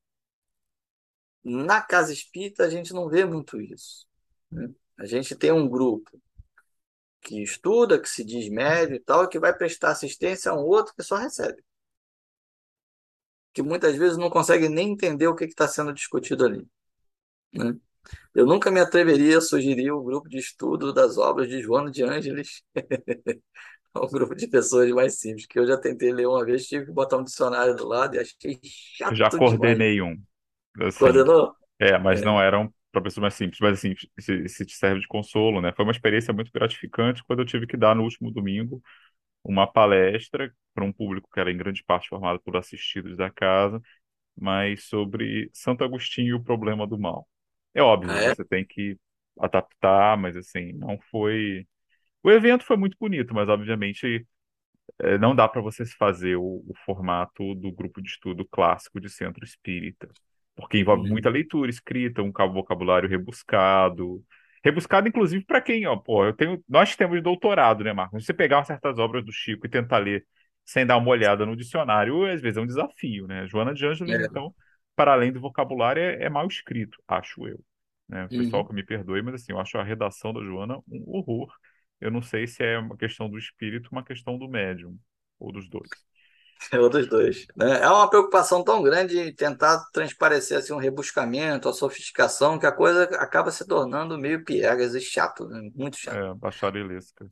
Na 1.43 1.81
casa 1.81 2.13
espírita 2.13 2.63
a 2.65 2.69
gente 2.69 2.93
não 2.93 3.09
vê 3.09 3.25
muito 3.25 3.59
isso. 3.59 4.05
Né? 4.51 4.69
A 4.95 5.07
gente 5.07 5.35
tem 5.35 5.51
um 5.51 5.67
grupo 5.67 6.21
que 7.19 7.41
estuda, 7.41 7.99
que 7.99 8.07
se 8.07 8.23
diz 8.23 8.47
médio 8.47 8.95
e 8.95 8.99
tal, 8.99 9.27
que 9.27 9.39
vai 9.39 9.51
prestar 9.57 9.89
assistência 9.89 10.51
a 10.51 10.55
um 10.55 10.63
outro 10.63 10.93
que 10.95 11.01
só 11.01 11.15
recebe 11.15 11.63
que 13.51 13.63
muitas 13.63 13.95
vezes 13.95 14.15
não 14.15 14.29
consegue 14.29 14.69
nem 14.69 14.91
entender 14.91 15.27
o 15.27 15.35
que 15.35 15.45
está 15.45 15.67
sendo 15.67 15.91
discutido 15.91 16.45
ali. 16.45 16.67
Né? 17.51 17.75
Eu 18.35 18.45
nunca 18.45 18.69
me 18.69 18.79
atreveria 18.79 19.39
a 19.39 19.41
sugerir 19.41 19.91
o 19.91 20.03
grupo 20.03 20.29
de 20.29 20.37
estudo 20.37 20.93
das 20.93 21.17
obras 21.17 21.49
de 21.49 21.59
Joana 21.59 21.89
de 21.89 22.03
Ângeles 22.03 22.63
um 24.05 24.07
grupo 24.07 24.35
de 24.35 24.47
pessoas 24.47 24.89
mais 24.91 25.19
simples, 25.19 25.45
que 25.45 25.59
eu 25.59 25.67
já 25.67 25.77
tentei 25.77 26.11
ler 26.11 26.27
uma 26.27 26.45
vez, 26.45 26.67
tive 26.67 26.85
que 26.85 26.91
botar 26.91 27.17
um 27.17 27.23
dicionário 27.23 27.75
do 27.75 27.87
lado 27.87 28.15
e 28.15 28.19
achei 28.19 28.59
chato 28.63 29.15
Já 29.15 29.29
coordenei 29.29 29.95
demais. 29.95 30.17
um. 30.17 30.85
Assim, 30.85 30.99
Coordenou? 30.99 31.53
É, 31.79 31.97
mas 31.97 32.21
é. 32.21 32.25
não 32.25 32.41
eram 32.41 32.73
para 32.91 33.01
pessoas 33.01 33.21
mais 33.21 33.33
simples, 33.35 33.59
mas 33.59 33.77
assim, 33.77 33.93
se, 34.19 34.47
se 34.47 34.65
te 34.65 34.73
serve 34.73 35.01
de 35.01 35.07
consolo, 35.07 35.61
né? 35.61 35.71
Foi 35.75 35.85
uma 35.85 35.91
experiência 35.91 36.33
muito 36.33 36.51
gratificante 36.51 37.23
quando 37.23 37.39
eu 37.39 37.45
tive 37.45 37.67
que 37.67 37.77
dar 37.77 37.95
no 37.95 38.03
último 38.03 38.31
domingo 38.31 38.81
uma 39.43 39.65
palestra 39.71 40.53
para 40.73 40.83
um 40.83 40.91
público 40.91 41.29
que 41.31 41.39
era 41.39 41.51
em 41.51 41.57
grande 41.57 41.83
parte 41.83 42.09
formado 42.09 42.39
por 42.41 42.57
assistidos 42.57 43.15
da 43.15 43.29
casa, 43.29 43.81
mas 44.35 44.85
sobre 44.85 45.49
Santo 45.53 45.83
Agostinho 45.83 46.29
e 46.29 46.33
o 46.33 46.43
problema 46.43 46.87
do 46.87 46.97
mal. 46.97 47.27
É 47.73 47.81
óbvio, 47.81 48.11
ah, 48.11 48.21
é? 48.21 48.35
você 48.35 48.43
tem 48.45 48.65
que 48.65 48.97
adaptar, 49.39 50.17
mas 50.17 50.35
assim, 50.35 50.73
não 50.73 50.99
foi. 51.11 51.67
O 52.23 52.31
evento 52.31 52.63
foi 52.63 52.77
muito 52.77 52.97
bonito, 52.99 53.33
mas 53.33 53.47
obviamente 53.49 54.25
é, 54.99 55.17
não 55.17 55.35
dá 55.35 55.47
para 55.47 55.61
você 55.61 55.85
fazer 55.85 56.35
o, 56.35 56.63
o, 56.67 56.73
formato 56.85 57.55
do 57.55 57.71
grupo 57.71 58.01
de 58.01 58.09
estudo 58.09 58.45
clássico 58.45 58.99
de 58.99 59.09
centro 59.09 59.43
espírita, 59.43 60.09
porque 60.55 60.77
envolve 60.77 61.03
uhum. 61.03 61.09
muita 61.09 61.29
leitura 61.29 61.69
escrita, 61.69 62.21
um 62.21 62.31
vocabulário 62.31 63.07
rebuscado, 63.07 64.23
Rebuscado, 64.63 65.07
inclusive, 65.07 65.43
para 65.45 65.61
quem, 65.61 65.87
ó, 65.87 65.95
pô, 65.95 66.25
eu 66.25 66.33
tenho, 66.33 66.61
nós 66.67 66.95
temos 66.95 67.21
doutorado, 67.23 67.83
né, 67.83 67.93
Marcos? 67.93 68.25
Você 68.25 68.33
pegar 68.33 68.63
certas 68.65 68.99
obras 68.99 69.23
do 69.23 69.31
Chico 69.31 69.65
e 69.65 69.69
tentar 69.69 69.99
ler 69.99 70.25
sem 70.65 70.85
dar 70.85 70.97
uma 70.97 71.09
olhada 71.09 71.45
no 71.45 71.55
dicionário, 71.55 72.25
às 72.25 72.41
vezes 72.41 72.57
é 72.57 72.61
um 72.61 72.65
desafio, 72.65 73.25
né? 73.25 73.47
Joana 73.47 73.73
de 73.73 73.85
Ângeles, 73.85 74.19
é. 74.19 74.25
então, 74.25 74.53
para 74.95 75.13
além 75.13 75.31
do 75.31 75.39
vocabulário, 75.39 76.01
é, 76.01 76.23
é 76.23 76.29
mal 76.29 76.45
escrito, 76.45 77.01
acho 77.07 77.47
eu. 77.47 77.59
Né? 78.07 78.25
O 78.25 78.29
pessoal 78.29 78.63
uhum. 78.63 78.67
que 78.67 78.75
me 78.75 78.83
perdoe, 78.83 79.21
mas 79.21 79.35
assim, 79.35 79.53
eu 79.53 79.59
acho 79.59 79.77
a 79.77 79.83
redação 79.83 80.33
da 80.33 80.43
Joana 80.43 80.77
um 80.91 81.03
horror. 81.07 81.49
Eu 81.99 82.11
não 82.11 82.21
sei 82.21 82.47
se 82.47 82.63
é 82.63 82.77
uma 82.77 82.97
questão 82.97 83.29
do 83.29 83.37
espírito, 83.37 83.89
uma 83.91 84.03
questão 84.03 84.37
do 84.37 84.47
médium, 84.47 84.97
ou 85.39 85.51
dos 85.51 85.69
dois. 85.69 85.89
É 86.71 86.77
dos 86.77 87.07
dois. 87.07 87.47
Né? 87.55 87.79
É 87.81 87.87
uma 87.87 88.09
preocupação 88.09 88.63
tão 88.63 88.83
grande 88.83 89.33
tentar 89.33 89.81
transparecer 89.93 90.57
assim, 90.57 90.73
um 90.73 90.77
rebuscamento, 90.77 91.69
a 91.69 91.73
sofisticação, 91.73 92.59
que 92.59 92.65
a 92.65 92.71
coisa 92.71 93.03
acaba 93.15 93.49
se 93.49 93.65
tornando 93.65 94.17
meio 94.17 94.43
piegas 94.43 94.93
e 94.93 94.99
chato, 94.99 95.47
né? 95.47 95.69
muito 95.73 95.97
chato. 95.97 96.17
É, 96.17 96.33
bacharelesca. 96.35 97.25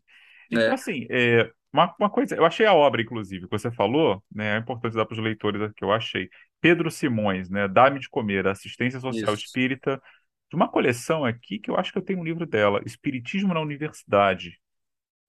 E, 0.49 0.57
é. 0.57 0.71
assim, 0.71 1.05
é, 1.09 1.51
uma, 1.73 1.93
uma 1.99 2.09
coisa, 2.09 2.35
eu 2.35 2.45
achei 2.45 2.65
a 2.65 2.73
obra, 2.73 3.01
inclusive, 3.01 3.45
que 3.45 3.51
você 3.51 3.69
falou, 3.69 4.23
né, 4.33 4.55
é 4.55 4.59
importante 4.59 4.95
dar 4.95 5.05
para 5.05 5.13
os 5.13 5.23
leitores 5.23 5.71
que 5.75 5.83
eu 5.83 5.91
achei. 5.91 6.29
Pedro 6.61 6.89
Simões, 6.89 7.49
né, 7.49 7.67
Dá-me 7.67 7.99
de 7.99 8.09
Comer, 8.09 8.47
Assistência 8.47 8.99
Social 8.99 9.33
Isso. 9.33 9.45
Espírita, 9.45 10.01
de 10.49 10.55
uma 10.55 10.69
coleção 10.69 11.25
aqui 11.25 11.59
que 11.59 11.69
eu 11.69 11.77
acho 11.77 11.91
que 11.91 11.97
eu 11.97 12.03
tenho 12.03 12.19
um 12.19 12.23
livro 12.23 12.45
dela, 12.45 12.81
Espiritismo 12.85 13.53
na 13.53 13.61
Universidade, 13.61 14.59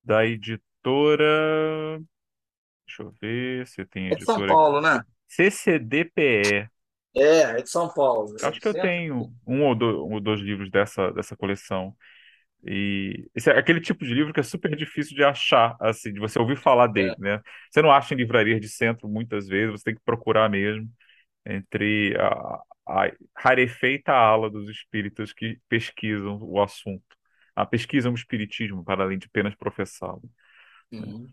da 0.05 0.27
editora 0.27 2.01
Deixa 2.87 3.03
eu 3.03 3.11
ver 3.21 3.67
se 3.67 3.85
tem 3.87 4.09
É 4.11 4.17
de 4.17 4.25
São 4.25 4.43
editora 4.43 4.55
aqui. 4.55 4.65
Paulo, 4.67 4.81
né? 4.83 5.03
CCDPE. 5.29 6.71
É, 7.17 7.59
é 7.59 7.63
de 7.63 7.69
São 7.71 7.93
Paulo. 7.93 8.35
Eu 8.41 8.47
É 8.47 8.49
acho 8.49 8.61
que 8.61 8.69
eu 8.69 8.75
tenho 8.75 9.33
um 9.47 9.65
ou, 9.65 9.75
do- 9.75 10.07
um 10.07 10.15
ou 10.15 10.21
dois 10.21 10.41
livros 10.41 10.71
dessa, 10.71 11.11
dessa 11.13 11.37
coleção. 11.37 11.97
E 12.65 13.29
esse 13.35 13.51
é 13.51 13.59
aquele 13.59 13.81
tipo 13.81 14.05
de 14.05 14.15
livro 14.15 14.33
que 14.35 14.41
é 14.41 14.45
super 14.45 14.77
difícil 14.77 15.17
de 15.17 15.25
achar, 15.25 15.77
assim, 15.81 16.13
de 16.13 16.21
você 16.21 16.39
ouvir 16.39 16.57
falar 16.57 16.89
dele, 16.89 17.15
É. 17.15 17.19
né? 17.19 17.41
Você 17.71 17.83
não 17.83 17.91
acha 17.93 18.15
em 18.15 18.19
livrarias 18.19 18.61
de 18.61 18.69
centro 18.69 19.09
muitas 19.09 19.49
vezes, 19.49 19.73
você 19.73 19.85
tem 19.85 19.95
que 19.97 20.03
procurar 20.05 20.49
mesmo 20.51 20.89
entre 21.47 22.17
a, 22.21 22.61
a 22.89 23.13
rarefeita 23.39 24.13
ala 24.13 24.51
dos 24.51 24.69
espíritas 24.69 25.33
que 25.33 25.59
pesquisam 25.69 26.39
o 26.43 26.61
assunto. 26.61 27.05
Ah, 27.55 27.65
pesquisam 27.65 28.13
o 28.13 28.15
espiritismo 28.15 28.85
para 28.85 29.05
além 29.05 29.19
de 29.19 29.27
apenas 29.27 29.55
professá-lo. 29.55 30.23
Uhum. 30.93 31.27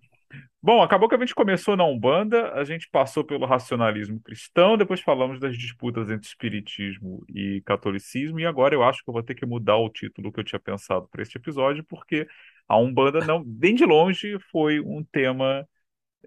Bom, 0.62 0.82
acabou 0.82 1.08
que 1.08 1.16
a 1.16 1.20
gente 1.20 1.36
começou 1.36 1.76
na 1.78 1.86
Umbanda, 1.86 2.52
a 2.54 2.64
gente 2.64 2.90
passou 2.90 3.24
pelo 3.24 3.46
racionalismo 3.46 4.20
cristão, 4.20 4.76
depois 4.76 5.00
falamos 5.00 5.40
das 5.40 5.56
disputas 5.58 6.10
entre 6.10 6.28
espiritismo 6.28 7.24
e 7.30 7.62
catolicismo, 7.66 8.40
e 8.40 8.46
agora 8.46 8.74
eu 8.74 8.84
acho 8.84 9.04
que 9.04 9.10
eu 9.10 9.14
vou 9.14 9.24
ter 9.24 9.36
que 9.36 9.46
mudar 9.46 9.78
o 9.78 9.90
título 9.90 10.32
que 10.32 10.40
eu 10.40 10.44
tinha 10.44 10.60
pensado 10.60 11.08
para 11.08 11.22
este 11.22 11.38
episódio, 11.38 11.84
porque 11.84 12.28
a 12.68 12.78
Umbanda 12.78 13.20
não, 13.20 13.44
bem 13.46 13.76
de 13.76 13.86
longe, 13.86 14.38
foi 14.52 14.80
um 14.80 15.04
tema 15.04 15.68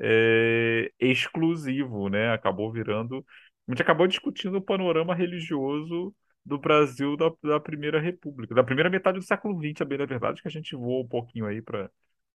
é, 0.01 0.93
exclusivo, 1.01 2.09
né? 2.09 2.33
Acabou 2.33 2.73
virando. 2.73 3.25
A 3.69 3.73
gente 3.73 3.83
acabou 3.83 4.07
discutindo 4.07 4.57
o 4.59 4.63
panorama 4.63 5.15
religioso 5.15 6.15
do 6.45 6.59
Brasil 6.59 7.17
da, 7.17 7.31
da 7.45 7.61
Primeira 7.61 8.01
República, 8.01 8.55
da 8.55 8.65
primeira 8.65 8.89
metade 8.91 9.19
do 9.19 9.25
século 9.25 9.55
XX, 9.55 9.81
a 9.83 9.85
bem 9.85 9.99
da 9.99 10.07
verdade, 10.07 10.41
que 10.43 10.49
a 10.49 10.51
gente 10.51 10.75
voou 10.77 11.05
um 11.05 11.09
pouquinho 11.09 11.47
aí 11.47 11.63
para 11.63 11.91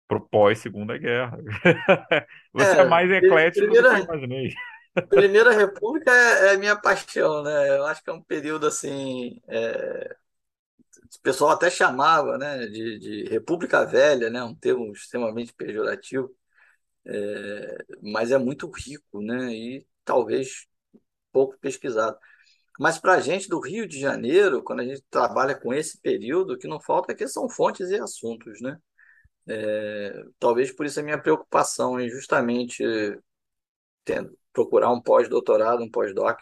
pro 0.09 0.21
pós-Segunda 0.29 0.99
Guerra. 0.99 1.39
Você 2.55 2.79
é 2.79 2.85
É, 2.85 2.85
mais 2.85 3.11
eclético 3.11 3.77
do 3.77 3.87
que 3.87 3.95
eu 3.97 3.99
primeira, 3.99 4.05
imaginei. 4.05 4.51
Primeira 5.09 5.53
República 5.53 6.11
é, 6.13 6.55
é 6.55 6.57
minha 6.57 6.77
paixão, 6.77 7.43
né? 7.43 7.71
Eu 7.79 7.87
acho 7.87 8.03
que 8.03 8.11
é 8.11 8.13
um 8.13 8.23
período 8.23 8.67
assim. 8.67 9.41
é, 9.49 10.17
o 11.17 11.21
pessoal 11.23 11.51
até 11.51 11.71
chamava, 11.71 12.39
né, 12.39 12.67
de, 12.67 12.99
de 12.99 13.25
República 13.31 13.85
Velha, 13.85 14.31
né? 14.31 14.43
Um 14.43 14.55
termo 14.55 14.93
extremamente 14.93 15.53
pejorativo, 15.55 16.35
é, 17.07 17.79
mas 18.03 18.31
é 18.33 18.39
muito 18.39 18.71
rico, 18.71 19.23
né? 19.23 19.53
E 19.55 19.87
talvez 20.05 20.67
pouco 21.33 21.59
pesquisado. 21.59 22.19
Mas 22.79 22.99
para 22.99 23.15
a 23.15 23.21
gente 23.21 23.49
do 23.49 23.61
Rio 23.61 23.87
de 23.87 24.01
Janeiro, 24.01 24.63
quando 24.63 24.81
a 24.81 24.85
gente 24.85 25.03
trabalha 25.11 25.55
com 25.55 25.73
esse 25.75 26.01
período, 26.01 26.55
o 26.55 26.59
que 26.59 26.69
não 26.69 26.81
falta 26.81 27.13
aqui 27.13 27.29
são 27.29 27.49
fontes 27.49 27.91
e 27.91 27.97
assuntos, 27.97 28.61
né? 28.61 28.79
É, 29.47 30.23
talvez 30.39 30.73
por 30.73 30.87
isso 30.87 31.01
a 31.01 31.03
minha 31.03 31.21
preocupação 31.21 32.01
em 32.01 32.09
justamente 32.09 32.83
tendo, 34.05 34.37
procurar 34.53 34.91
um 34.93 35.01
pós-doutorado, 35.01 35.83
um 35.83 35.91
pós-doc, 35.91 36.41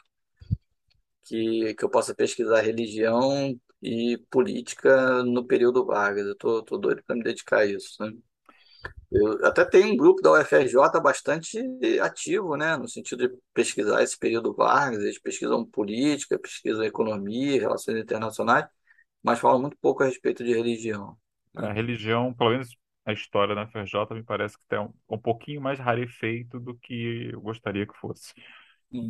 que, 1.25 1.75
que 1.75 1.85
eu 1.85 1.91
possa 1.91 2.15
pesquisar 2.15 2.61
religião 2.61 3.59
e 3.83 4.19
política 4.31 5.23
no 5.25 5.45
período 5.47 5.85
Vargas. 5.85 6.27
Eu 6.27 6.37
tô 6.37 6.63
doido 6.79 7.03
para 7.05 7.17
me 7.17 7.23
dedicar 7.23 7.61
a 7.61 7.67
isso, 7.67 8.03
né? 8.03 8.13
Eu 9.11 9.45
até 9.47 9.65
tenho 9.65 9.93
um 9.95 9.97
grupo 9.97 10.21
da 10.23 10.33
UFRJ 10.33 11.01
bastante 11.01 11.59
ativo, 12.03 12.57
né, 12.57 12.77
no 12.77 12.87
sentido 12.89 13.29
de 13.29 13.37
pesquisar 13.55 14.03
esse 14.03 14.19
período 14.19 14.55
Vargas. 14.55 15.01
Eles 15.03 15.19
pesquisam 15.21 15.65
política, 15.65 16.39
pesquisam 16.39 16.85
economia, 16.85 17.61
relações 17.61 17.99
internacionais, 17.99 18.67
mas 19.23 19.39
falam 19.39 19.61
muito 19.63 19.77
pouco 19.81 20.03
a 20.03 20.07
respeito 20.07 20.45
de 20.45 20.55
religião. 20.55 21.17
A 21.57 21.69
né? 21.69 21.73
religião, 21.73 22.33
pelo 22.35 22.51
menos 22.51 22.77
a 23.05 23.13
história 23.13 23.55
na 23.55 23.63
FRJ, 23.63 24.15
me 24.15 24.23
parece 24.23 24.57
que 24.59 24.65
tem 24.69 24.79
um, 24.79 24.93
um 25.09 25.19
pouquinho 25.19 25.61
mais 25.61 25.79
rarefeito 25.79 26.61
do 26.61 26.75
que 26.77 27.31
eu 27.33 27.41
gostaria 27.41 27.87
que 27.87 27.97
fosse. 27.99 28.33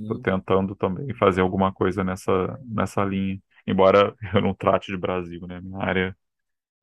Estou 0.02 0.16
Uhum. 0.16 0.22
tentando 0.22 0.74
também 0.76 1.14
fazer 1.14 1.42
alguma 1.42 1.72
coisa 1.72 2.04
nessa, 2.04 2.58
nessa 2.64 3.04
linha, 3.04 3.40
embora 3.66 4.14
eu 4.34 4.42
não 4.42 4.54
trate 4.54 4.92
de 4.92 4.98
Brasil, 4.98 5.46
né? 5.46 5.60
Minha 5.60 5.78
área 5.80 6.16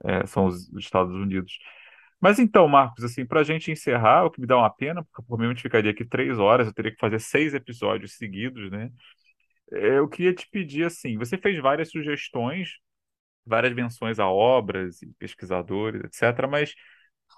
é, 0.03 0.25
são 0.27 0.47
os 0.47 0.71
Estados 0.77 1.13
Unidos. 1.13 1.59
Mas 2.21 2.39
então, 2.39 2.67
Marcos, 2.67 3.03
assim, 3.03 3.25
para 3.25 3.41
a 3.41 3.43
gente 3.43 3.71
encerrar, 3.71 4.25
o 4.25 4.31
que 4.31 4.41
me 4.41 4.47
dá 4.47 4.57
uma 4.57 4.69
pena, 4.69 5.03
porque 5.05 5.47
gente 5.47 5.61
ficaria 5.61 5.91
aqui 5.91 6.05
três 6.05 6.39
horas, 6.39 6.67
eu 6.67 6.73
teria 6.73 6.91
que 6.91 6.97
fazer 6.99 7.19
seis 7.19 7.53
episódios 7.53 8.15
seguidos, 8.17 8.71
né? 8.71 8.89
É, 9.73 9.99
Eu 9.99 10.07
queria 10.09 10.33
te 10.33 10.47
pedir, 10.49 10.85
assim, 10.85 11.17
você 11.17 11.37
fez 11.37 11.61
várias 11.61 11.89
sugestões, 11.91 12.69
várias 13.45 13.73
menções 13.73 14.19
a 14.19 14.27
obras 14.29 15.01
e 15.01 15.07
pesquisadores, 15.19 16.03
etc., 16.03 16.47
mas 16.47 16.73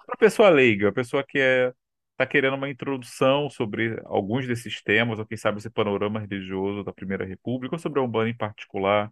para 0.06 0.14
a 0.14 0.18
pessoa 0.18 0.48
leiga, 0.50 0.88
a 0.88 0.92
pessoa 0.92 1.24
que 1.24 1.38
é, 1.38 1.72
está 2.12 2.26
querendo 2.26 2.54
uma 2.56 2.68
introdução 2.70 3.50
sobre 3.50 4.00
alguns 4.06 4.46
desses 4.46 4.82
temas, 4.82 5.18
ou 5.18 5.26
quem 5.26 5.38
sabe 5.38 5.58
esse 5.58 5.70
panorama 5.70 6.20
religioso 6.20 6.84
da 6.84 6.92
Primeira 6.92 7.24
República, 7.26 7.74
ou 7.76 7.78
sobre 7.78 8.00
a 8.00 8.02
Umbanda 8.02 8.30
em 8.30 8.36
particular, 8.36 9.10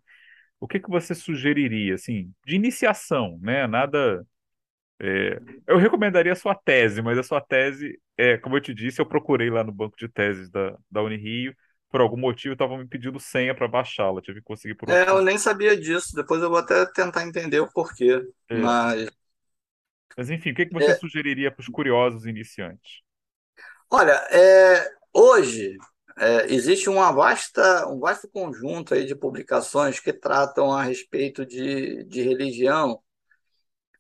o 0.61 0.67
que 0.69 0.81
que 0.81 0.91
você 0.91 1.15
sugeriria, 1.15 1.95
assim, 1.95 2.33
de 2.47 2.57
iniciação, 2.57 3.39
né? 3.43 3.67
Nada 3.67 4.27
é, 5.01 5.41
eu 5.67 5.79
recomendaria 5.79 6.33
a 6.33 6.37
sua 6.37 6.55
tese, 6.55 7.03
mas 7.03 7.19
a 7.19 7.23
sua 7.23 7.41
tese, 7.41 8.01
é, 8.17 8.39
como 8.39 8.57
eu 8.57 8.61
te 8.61 8.75
disse, 8.75 9.01
eu 9.01 9.07
procurei 9.07 9.51
lá 9.51 9.63
no 9.65 9.73
banco 9.73 9.97
de 9.99 10.09
teses 10.09 10.51
da, 10.51 10.77
da 10.91 11.03
Unirio. 11.03 11.55
Por 11.91 12.01
algum 12.01 12.17
motivo, 12.19 12.53
estavam 12.55 12.79
me 12.79 12.87
pedindo 12.89 13.21
senha 13.21 13.55
para 13.55 13.69
baixá-la. 13.69 14.21
Tive 14.23 14.41
que 14.41 14.45
conseguir 14.47 14.75
por 14.75 14.89
É, 14.89 15.09
eu 15.09 15.23
nem 15.23 15.39
sabia 15.39 15.77
disso. 15.79 16.15
Depois 16.15 16.43
eu 16.43 16.49
vou 16.51 16.59
até 16.59 16.87
tentar 16.87 17.25
entender 17.27 17.61
o 17.61 17.71
porquê. 17.73 18.23
É, 18.51 18.77
Mas, 18.95 19.09
mas 20.17 20.31
enfim, 20.31 20.51
o 20.51 20.55
que 20.55 20.67
que 20.67 20.73
você 20.73 20.93
é, 20.93 20.95
sugeriria 20.95 21.51
para 21.51 21.61
os 21.63 21.69
curiosos 21.69 22.27
iniciantes? 22.27 23.01
olha, 23.91 24.13
é, 24.31 24.91
hoje 25.15 25.77
é, 26.19 26.53
existe 26.53 26.89
uma 26.89 27.13
vasta, 27.13 27.87
um 27.89 27.99
vasto 28.01 28.29
conjunto 28.29 28.95
aí 28.95 29.05
de 29.07 29.15
publicações 29.15 30.01
que 30.01 30.13
tratam 30.13 30.73
a 30.73 30.83
respeito 30.83 31.45
de, 31.47 32.05
de 32.05 32.23
religião, 32.23 33.01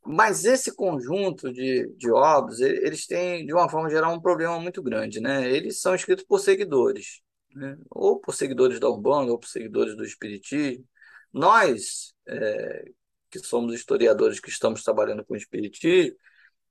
mas 0.06 0.44
esse 0.44 0.74
conjunto 0.74 1.52
de, 1.52 1.88
de 1.96 2.10
obras, 2.10 2.60
eles 2.60 3.06
têm, 3.06 3.46
de 3.46 3.52
uma 3.52 3.68
forma 3.68 3.90
geral, 3.90 4.14
um 4.14 4.20
problema 4.20 4.58
muito 4.60 4.82
grande, 4.82 5.20
né? 5.20 5.50
Eles 5.50 5.80
são 5.80 5.94
escritos 5.94 6.24
por 6.24 6.38
seguidores, 6.38 7.20
né? 7.54 7.76
Ou 7.90 8.20
por 8.20 8.34
seguidores 8.34 8.80
da 8.80 8.90
Umbanda, 8.90 9.32
ou 9.32 9.38
por 9.38 9.48
seguidores 9.48 9.96
do 9.96 10.04
Espiritismo. 10.04 10.84
Nós, 11.32 12.14
é, 12.28 12.84
que 13.30 13.38
somos 13.40 13.74
historiadores 13.74 14.40
que 14.40 14.50
estamos 14.50 14.82
trabalhando 14.82 15.24
com 15.24 15.34
o 15.34 15.36
Espiritismo, 15.36 16.16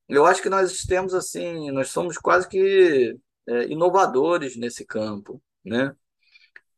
Eu 0.10 0.26
acho 0.26 0.42
que 0.42 0.50
nós 0.50 0.84
temos 0.84 1.14
assim, 1.14 1.72
nós 1.72 1.90
somos 1.90 2.18
quase 2.18 2.48
que 2.48 3.18
é, 3.48 3.66
inovadores 3.68 4.56
nesse 4.58 4.86
campo, 4.86 5.42
né? 5.64 5.96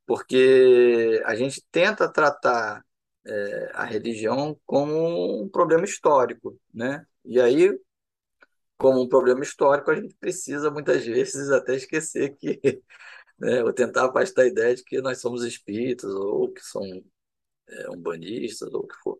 Porque 0.06 1.22
a 1.26 1.36
gente 1.36 1.64
tenta 1.72 2.12
tratar 2.12 2.84
é, 3.28 3.72
a 3.74 3.86
religião 3.86 4.60
como 4.66 5.44
um 5.44 5.50
problema 5.50 5.86
histórico, 5.86 6.60
né? 6.74 7.06
E 7.26 7.40
aí, 7.42 7.72
como 8.78 9.02
um 9.02 9.10
problema 9.10 9.44
histórico, 9.44 9.92
a 9.92 9.96
gente 9.96 10.16
precisa 10.16 10.72
muitas 10.72 11.06
vezes 11.06 11.50
até 11.52 11.76
esquecer 11.76 12.36
que, 12.38 12.60
né, 13.40 13.64
ou 13.64 13.74
tentar 13.74 14.08
afastar 14.10 14.44
a 14.44 14.48
ideia 14.48 14.76
de 14.76 14.84
que 14.84 15.02
nós 15.02 15.20
somos 15.22 15.44
espíritas 15.44 16.12
ou 16.12 16.52
que 16.54 16.62
são 16.62 16.84
é, 17.70 17.90
umbanistas 17.92 18.74
ou 18.74 18.82
o 18.84 18.88
que 18.88 18.96
for, 19.04 19.20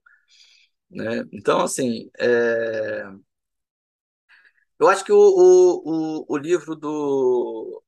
né? 0.90 1.24
Então, 1.34 1.62
assim, 1.62 2.10
é, 2.20 3.04
eu 4.80 4.88
acho 4.88 5.04
que 5.04 5.12
o, 5.12 5.18
o, 5.18 6.22
o, 6.22 6.26
o 6.30 6.38
livro 6.38 6.76
do 6.76 7.84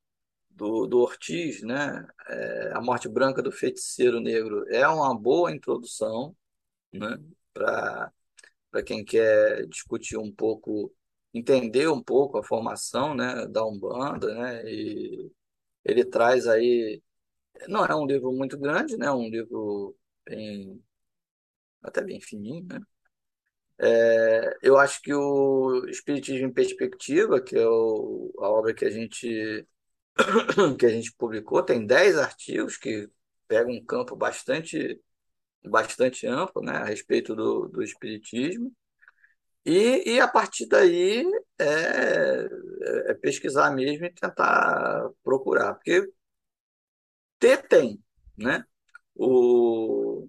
do, 0.60 0.86
do 0.86 0.98
Ortiz, 1.00 1.62
né? 1.62 2.06
É, 2.28 2.72
A 2.74 2.82
Morte 2.82 3.08
Branca 3.08 3.42
do 3.42 3.50
Feiticeiro 3.50 4.20
Negro 4.20 4.64
é 4.68 4.86
uma 4.86 5.18
boa 5.18 5.50
introdução, 5.52 6.36
né? 6.92 7.18
Para 7.52 8.12
para 8.70 8.82
quem 8.84 9.04
quer 9.04 9.66
discutir 9.68 10.16
um 10.18 10.32
pouco, 10.32 10.94
entender 11.34 11.88
um 11.88 12.02
pouco 12.02 12.38
a 12.38 12.44
formação, 12.44 13.14
né? 13.14 13.46
Da 13.48 13.64
Umbanda, 13.66 14.34
né? 14.34 14.64
E 14.70 15.30
ele 15.84 16.04
traz 16.04 16.46
aí, 16.48 17.02
não 17.68 17.84
é 17.86 17.94
um 17.96 18.06
livro 18.06 18.32
muito 18.32 18.58
grande, 18.58 18.96
né? 18.98 19.10
Um 19.12 19.28
livro 19.30 19.96
bem, 20.26 20.82
até 21.82 22.02
bem 22.02 22.20
fininho, 22.20 22.64
né? 22.66 22.80
É, 23.78 24.58
eu 24.62 24.78
acho 24.78 25.00
que 25.02 25.12
o 25.14 25.86
Espiritismo 25.88 26.48
em 26.48 26.52
Perspectiva, 26.52 27.40
que 27.40 27.56
é 27.56 27.66
o, 27.66 28.32
a 28.38 28.48
obra 28.50 28.74
que 28.74 28.84
a 28.84 28.90
gente 28.90 29.66
que 30.78 30.86
a 30.86 30.90
gente 30.90 31.12
publicou, 31.12 31.62
tem 31.62 31.86
10 31.86 32.16
artigos 32.18 32.76
que 32.76 33.08
pegam 33.48 33.72
um 33.72 33.84
campo 33.84 34.16
bastante, 34.16 35.00
bastante 35.64 36.26
amplo, 36.26 36.62
né, 36.62 36.72
a 36.76 36.84
respeito 36.84 37.34
do, 37.34 37.68
do 37.68 37.82
espiritismo. 37.82 38.72
E, 39.64 40.14
e 40.14 40.20
a 40.20 40.28
partir 40.28 40.66
daí 40.66 41.24
é, 41.58 42.48
é 43.10 43.14
pesquisar 43.14 43.70
mesmo 43.70 44.06
e 44.06 44.12
tentar 44.14 45.10
procurar, 45.22 45.74
porque 45.74 46.10
ter 47.38 47.66
tem, 47.68 48.02
né? 48.38 48.64
O, 49.14 50.28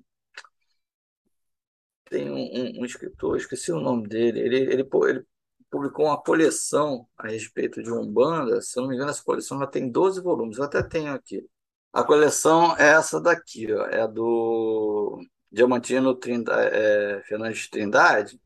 tem 2.09 2.29
um, 2.29 2.35
um, 2.35 2.81
um 2.81 2.85
escritor, 2.85 3.37
esqueci 3.37 3.71
o 3.71 3.79
nome 3.79 4.07
dele, 4.07 4.39
ele, 4.41 4.73
ele, 4.73 4.83
ele 4.83 5.30
publicou 5.71 6.05
uma 6.05 6.21
coleção 6.21 7.07
a 7.17 7.27
respeito 7.29 7.81
de 7.81 7.91
Umbanda. 7.91 8.61
Se 8.61 8.77
não 8.77 8.87
me 8.87 8.95
engano, 8.95 9.09
essa 9.11 9.23
coleção 9.23 9.57
já 9.59 9.67
tem 9.67 9.89
12 9.89 10.21
volumes. 10.21 10.57
Eu 10.57 10.65
até 10.65 10.83
tenho 10.83 11.13
aqui. 11.13 11.47
A 11.93 12.03
coleção 12.03 12.75
é 12.77 12.91
essa 12.91 13.19
daqui, 13.19 13.71
ó, 13.73 13.85
é 13.87 14.07
do 14.07 15.19
Diamantino 15.51 16.17
é, 16.51 17.21
Fernandes 17.25 17.69
Trindade. 17.69 18.39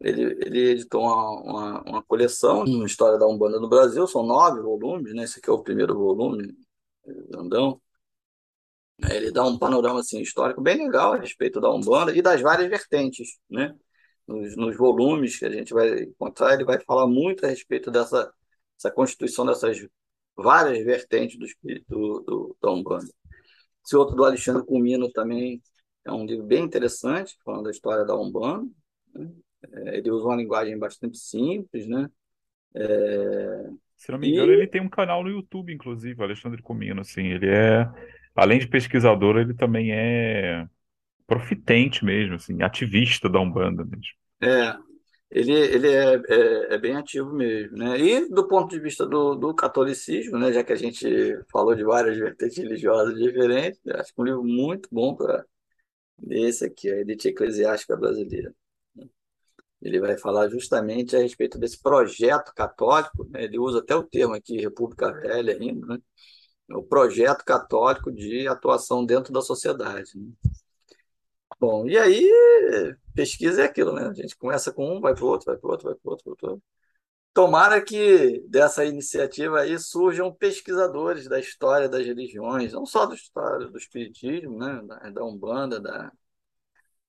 Ele, 0.00 0.22
ele 0.44 0.70
editou 0.70 1.02
uma, 1.02 1.30
uma, 1.42 1.82
uma 1.82 2.02
coleção, 2.04 2.64
uma 2.64 2.86
história 2.86 3.18
da 3.18 3.26
Umbanda 3.26 3.58
no 3.60 3.68
Brasil, 3.68 4.06
são 4.06 4.24
nove 4.24 4.60
volumes, 4.60 5.14
né? 5.14 5.24
Esse 5.24 5.40
aqui 5.40 5.50
é 5.50 5.52
o 5.52 5.62
primeiro 5.62 5.94
volume, 5.94 6.56
grandão. 7.30 7.80
Ele 9.10 9.30
dá 9.30 9.44
um 9.44 9.58
panorama 9.58 10.00
assim, 10.00 10.20
histórico 10.20 10.60
bem 10.60 10.76
legal 10.78 11.14
a 11.14 11.16
respeito 11.18 11.60
da 11.60 11.70
Umbanda 11.72 12.16
e 12.16 12.22
das 12.22 12.40
várias 12.40 12.68
vertentes, 12.68 13.38
né? 13.50 13.74
Nos, 14.28 14.54
nos 14.56 14.76
volumes 14.76 15.38
que 15.38 15.46
a 15.46 15.50
gente 15.50 15.72
vai 15.72 16.02
encontrar, 16.02 16.52
ele 16.52 16.64
vai 16.64 16.78
falar 16.80 17.06
muito 17.06 17.46
a 17.46 17.48
respeito 17.48 17.90
dessa, 17.90 18.30
dessa 18.76 18.90
constituição 18.90 19.46
dessas 19.46 19.88
várias 20.36 20.84
vertentes 20.84 21.38
do 21.38 21.46
espírito 21.46 21.86
do, 21.88 22.20
do, 22.20 22.56
da 22.62 22.70
Umbanda. 22.70 23.08
Esse 23.84 23.96
outro 23.96 24.14
do 24.14 24.24
Alexandre 24.24 24.64
Cumino 24.66 25.10
também 25.10 25.62
é 26.04 26.12
um 26.12 26.26
livro 26.26 26.44
bem 26.44 26.62
interessante, 26.62 27.36
falando 27.42 27.64
da 27.64 27.70
história 27.70 28.04
da 28.04 28.14
Umbanda. 28.14 28.70
Né? 29.14 29.30
É, 29.72 29.96
ele 29.96 30.10
usa 30.10 30.26
uma 30.26 30.36
linguagem 30.36 30.78
bastante 30.78 31.18
simples, 31.18 31.88
né? 31.88 32.08
É... 32.74 33.70
Se 33.96 34.12
não 34.12 34.18
me 34.18 34.30
engano, 34.30 34.52
e... 34.52 34.56
ele 34.56 34.66
tem 34.66 34.80
um 34.80 34.90
canal 34.90 35.24
no 35.24 35.30
YouTube, 35.30 35.72
inclusive, 35.72 36.22
Alexandre 36.22 36.62
Comino, 36.62 37.00
assim, 37.00 37.28
ele 37.28 37.48
é, 37.48 37.90
além 38.36 38.58
de 38.58 38.68
pesquisador, 38.68 39.38
ele 39.38 39.54
também 39.54 39.90
é 39.90 40.68
profitente 41.28 42.02
mesmo, 42.04 42.36
assim, 42.36 42.62
ativista 42.62 43.28
da 43.28 43.38
Umbanda 43.38 43.84
mesmo. 43.84 44.02
É, 44.40 44.74
ele, 45.30 45.52
ele 45.52 45.88
é, 45.88 46.14
é, 46.14 46.74
é, 46.74 46.78
bem 46.78 46.96
ativo 46.96 47.30
mesmo, 47.34 47.76
né? 47.76 48.00
E 48.00 48.28
do 48.30 48.48
ponto 48.48 48.70
de 48.70 48.80
vista 48.80 49.06
do, 49.06 49.34
do 49.34 49.54
catolicismo, 49.54 50.38
né, 50.38 50.50
já 50.50 50.64
que 50.64 50.72
a 50.72 50.76
gente 50.76 51.06
falou 51.52 51.74
de 51.74 51.84
várias 51.84 52.16
vertentes 52.16 52.56
religiosas 52.56 53.14
diferentes, 53.14 53.78
acho 53.88 54.14
que 54.14 54.20
um 54.20 54.24
livro 54.24 54.42
muito 54.42 54.88
bom 54.90 55.14
para 55.14 55.44
esse 56.30 56.64
aqui, 56.64 56.90
a 56.90 56.96
Elite 56.96 57.28
Eclesiástica 57.28 57.94
Brasileira. 57.94 58.54
Ele 59.80 60.00
vai 60.00 60.16
falar 60.16 60.48
justamente 60.48 61.14
a 61.14 61.20
respeito 61.20 61.58
desse 61.58 61.80
projeto 61.80 62.52
católico, 62.54 63.28
né? 63.30 63.44
ele 63.44 63.58
usa 63.58 63.78
até 63.78 63.94
o 63.94 64.02
termo 64.02 64.34
aqui, 64.34 64.60
República 64.60 65.12
Velha 65.12 65.56
ainda, 65.56 65.86
né? 65.86 65.98
o 66.70 66.82
projeto 66.82 67.44
católico 67.44 68.10
de 68.10 68.48
atuação 68.48 69.04
dentro 69.04 69.32
da 69.32 69.40
sociedade. 69.40 70.10
Né? 70.16 70.32
Bom, 71.60 71.88
e 71.88 71.98
aí 71.98 72.30
pesquisa 73.14 73.62
é 73.62 73.64
aquilo, 73.64 73.92
né? 73.92 74.08
A 74.08 74.12
gente 74.12 74.36
começa 74.36 74.72
com 74.72 74.96
um, 74.96 75.00
vai 75.00 75.14
para 75.14 75.24
o 75.24 75.28
outro, 75.28 75.46
vai 75.46 75.56
para 75.56 75.66
o 75.66 75.70
outro, 75.70 75.86
vai 75.88 75.94
para 75.94 76.08
o 76.08 76.10
outro, 76.10 76.30
outro. 76.30 76.62
Tomara 77.34 77.82
que 77.82 78.40
dessa 78.48 78.84
iniciativa 78.84 79.60
aí 79.60 79.78
surjam 79.78 80.32
pesquisadores 80.34 81.28
da 81.28 81.38
história 81.38 81.88
das 81.88 82.04
religiões, 82.04 82.72
não 82.72 82.84
só 82.86 83.06
da 83.06 83.14
história 83.14 83.68
do 83.68 83.78
espiritismo, 83.78 84.58
né? 84.58 84.82
da, 84.84 85.10
da 85.10 85.24
Umbanda, 85.24 85.80
da, 85.80 86.12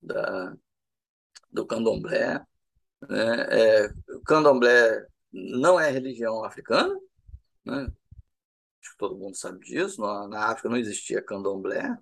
da, 0.01 0.55
do 1.51 1.65
candomblé, 1.65 2.45
né? 3.07 3.85
É, 3.85 3.87
o 4.15 4.21
candomblé 4.21 5.05
não 5.31 5.79
é 5.79 5.89
religião 5.89 6.43
africana, 6.43 6.95
né? 7.65 7.91
acho 8.81 8.91
que 8.91 8.97
todo 8.97 9.17
mundo 9.17 9.35
sabe 9.35 9.59
disso. 9.59 10.01
Na, 10.01 10.45
África 10.51 10.69
não 10.69 10.77
existia 10.77 11.21
candomblé, 11.21 11.97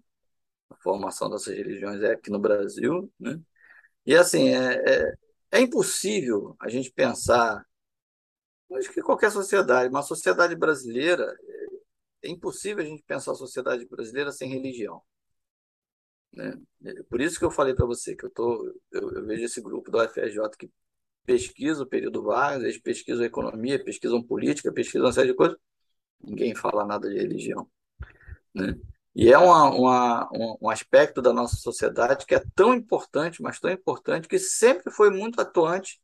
formação 0.87 1.29
dessas 1.29 1.53
religiões 1.53 2.01
é 2.01 2.13
aqui 2.13 2.29
no 2.31 2.39
Brasil. 2.39 3.11
Né? 3.19 3.37
E 4.05 4.15
assim, 4.15 4.49
é, 4.49 4.75
é, 4.89 5.13
é 5.51 5.59
impossível 5.59 6.55
a 6.61 6.69
gente 6.69 6.89
pensar, 6.93 7.65
acho 8.73 8.93
que 8.93 9.01
qualquer 9.01 9.29
sociedade, 9.31 9.89
uma 9.89 10.01
sociedade 10.01 10.55
brasileira, 10.55 11.35
é 12.23 12.29
impossível 12.29 12.83
a 12.83 12.87
gente 12.87 13.03
pensar 13.03 13.33
a 13.33 13.35
sociedade 13.35 13.85
brasileira 13.85 14.31
sem 14.31 14.49
religião. 14.49 15.01
Né? 16.31 16.57
Por 17.09 17.19
isso 17.19 17.37
que 17.37 17.43
eu 17.43 17.51
falei 17.51 17.73
para 17.75 17.85
você 17.85 18.15
que 18.15 18.25
eu, 18.25 18.29
tô, 18.29 18.73
eu, 18.91 19.11
eu, 19.11 19.25
vejo 19.25 19.43
esse 19.43 19.61
grupo 19.61 19.91
do 19.91 20.01
UFRJ 20.01 20.39
que 20.57 20.71
pesquisa 21.25 21.83
o 21.83 21.87
período 21.87 22.23
Vargas, 22.23 22.63
eles 22.63 22.79
pesquisam 22.79 23.25
economia, 23.25 23.83
pesquisam 23.83 24.23
política, 24.23 24.71
pesquisam 24.71 25.07
uma 25.07 25.11
série 25.13 25.29
de 25.29 25.35
coisas. 25.35 25.57
Ninguém 26.21 26.55
fala 26.55 26.85
nada 26.85 27.09
de 27.09 27.17
religião. 27.17 27.69
Né? 28.53 28.79
E 29.19 29.33
é 29.33 29.37
uma, 29.39 29.71
uma, 29.71 30.29
um 30.61 30.69
aspecto 30.69 31.23
da 31.23 31.33
nossa 31.33 31.55
sociedade 31.55 32.23
que 32.23 32.35
é 32.35 32.43
tão 32.53 32.71
importante, 32.75 33.41
mas 33.41 33.59
tão 33.59 33.71
importante, 33.71 34.27
que 34.27 34.37
sempre 34.37 34.91
foi 34.91 35.09
muito 35.09 35.41
atuante 35.41 35.99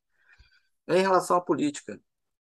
em 0.87 0.99
relação 0.99 1.37
à 1.37 1.41
política. 1.41 2.01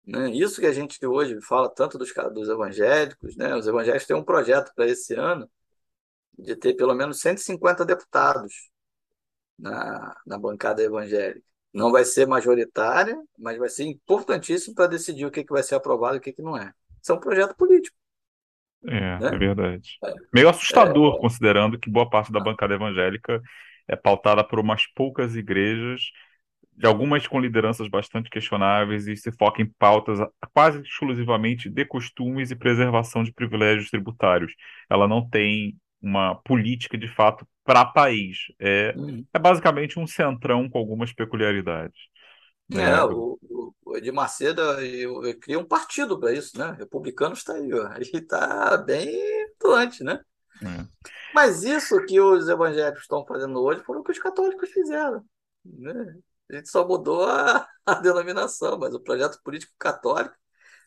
Né? 0.08 0.30
Isso 0.30 0.62
que 0.62 0.66
a 0.66 0.72
gente 0.72 1.06
hoje 1.06 1.42
fala 1.42 1.70
tanto 1.70 1.98
dos, 1.98 2.14
dos 2.34 2.48
evangélicos, 2.48 3.36
né? 3.36 3.54
os 3.54 3.68
evangélicos 3.68 4.08
têm 4.08 4.16
um 4.16 4.24
projeto 4.24 4.72
para 4.74 4.88
esse 4.88 5.14
ano 5.14 5.52
de 6.40 6.56
ter 6.56 6.74
pelo 6.76 6.96
menos 6.96 7.20
150 7.20 7.84
deputados 7.84 8.72
na, 9.60 10.16
na 10.26 10.38
bancada 10.38 10.82
evangélica. 10.82 11.46
Não 11.74 11.92
vai 11.92 12.06
ser 12.06 12.28
majoritária, 12.28 13.22
mas 13.38 13.58
vai 13.58 13.68
ser 13.68 13.84
importantíssimo 13.84 14.74
para 14.74 14.88
decidir 14.88 15.26
o 15.26 15.32
que, 15.32 15.44
que 15.44 15.52
vai 15.52 15.64
ser 15.64 15.76
aprovado 15.76 16.16
e 16.16 16.20
o 16.20 16.22
que, 16.22 16.32
que 16.32 16.42
não 16.42 16.56
é. 16.56 16.74
Isso 17.02 17.12
é 17.12 17.16
um 17.16 17.20
projeto 17.20 17.54
político. 17.58 17.98
É, 18.88 19.20
né? 19.20 19.28
é 19.34 19.38
verdade. 19.38 19.98
Meio 20.34 20.50
assustador, 20.50 21.16
é... 21.16 21.20
considerando 21.20 21.80
que 21.80 21.90
boa 21.90 22.10
parte 22.10 22.32
da 22.32 22.40
bancada 22.40 22.74
evangélica 22.74 23.42
é 23.88 23.96
pautada 23.96 24.44
por 24.44 24.60
umas 24.60 24.86
poucas 24.88 25.36
igrejas, 25.36 26.02
de 26.78 26.86
algumas 26.86 27.26
com 27.28 27.40
lideranças 27.40 27.88
bastante 27.88 28.30
questionáveis, 28.30 29.08
e 29.08 29.16
se 29.16 29.32
foca 29.32 29.62
em 29.62 29.72
pautas 29.80 30.20
quase 30.54 30.82
exclusivamente 30.82 31.70
de 31.70 31.86
costumes 31.86 32.52
e 32.52 32.56
preservação 32.56 33.24
de 33.24 33.32
privilégios 33.32 33.90
tributários. 33.90 34.54
Ela 34.90 35.08
não 35.08 35.28
tem 35.28 35.78
uma 36.02 36.36
política 36.36 36.98
de 36.98 37.08
fato 37.08 37.48
para 37.64 37.86
país. 37.86 38.38
É, 38.60 38.94
hum. 38.98 39.26
é 39.34 39.40
basicamente 39.40 40.00
um 40.00 40.06
centrão 40.06 40.70
com 40.70 40.78
algumas 40.78 41.14
peculiaridades. 41.14 41.98
É, 42.72 42.82
é 42.82 43.04
o, 43.04 43.38
o 43.86 43.98
Edir 43.98 44.14
Macedo 44.14 44.62
cria 45.42 45.60
um 45.60 45.66
partido 45.66 46.20
para 46.20 46.32
isso, 46.34 46.58
né? 46.58 46.76
Republicano 46.78 47.34
está 47.34 47.54
aí, 47.54 47.74
ó. 47.74 47.94
Ele 47.94 48.10
está 48.14 48.78
bem 48.78 49.44
atuante, 49.56 50.04
né? 50.04 50.22
É. 50.62 50.86
Mas 51.34 51.64
isso 51.64 52.04
que 52.06 52.20
os 52.20 52.48
evangélicos 52.48 53.02
estão 53.02 53.26
fazendo 53.26 53.62
hoje 53.62 53.84
foram 53.84 54.02
o 54.02 54.04
que 54.04 54.12
os 54.12 54.20
católicos 54.20 54.70
fizeram. 54.70 55.24
Né? 55.64 56.18
A 56.50 56.56
gente 56.56 56.70
só 56.70 56.88
mudou 56.88 57.26
a, 57.26 57.68
a 57.86 57.94
denominação, 57.96 58.78
mas 58.80 58.94
o 58.94 59.00
projeto 59.00 59.40
político 59.44 59.74
católico, 59.78 60.36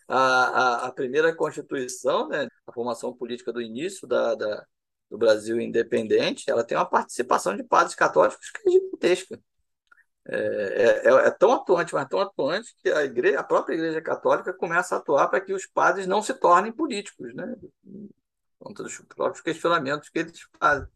a, 0.09 0.17
a, 0.17 0.87
a, 0.87 0.93
primeira 0.93 1.35
constituição, 1.35 2.29
né, 2.29 2.49
a 2.67 2.73
formação 2.73 3.15
política 3.15 3.53
do 3.53 3.61
início 3.61 4.09
da, 4.09 4.35
da 4.35 4.67
do 5.11 5.17
Brasil 5.17 5.61
independente, 5.61 6.51
ela 6.51 6.65
tem 6.65 6.77
uma 6.77 6.85
participação 6.85 7.57
de 7.57 7.63
padres 7.63 7.95
católicos 7.95 8.51
que 8.51 8.69
é 8.69 8.73
gigantesca. 8.73 9.41
É, 10.31 11.03
é, 11.05 11.27
é, 11.27 11.31
tão 11.31 11.53
atuante, 11.53 11.95
mas 11.95 12.09
tão 12.09 12.21
atuante 12.21 12.75
que 12.83 12.91
a, 12.91 13.03
igreja, 13.05 13.41
a 13.41 13.45
própria 13.45 13.75
Igreja 13.75 14.03
Católica 14.03 14.53
começa 14.53 14.95
a 14.95 14.99
atuar 14.99 15.29
para 15.29 15.41
que 15.41 15.55
os 15.55 15.67
padres 15.67 16.07
não 16.07 16.23
se 16.23 16.35
tornem 16.35 16.71
políticos, 16.71 17.35
né? 17.35 17.57
contra 18.59 18.85
os 18.85 18.99
próprios 19.17 19.41
questionamentos 19.43 20.09
que 20.09 20.19
eles 20.19 20.39
fazem. 20.61 20.87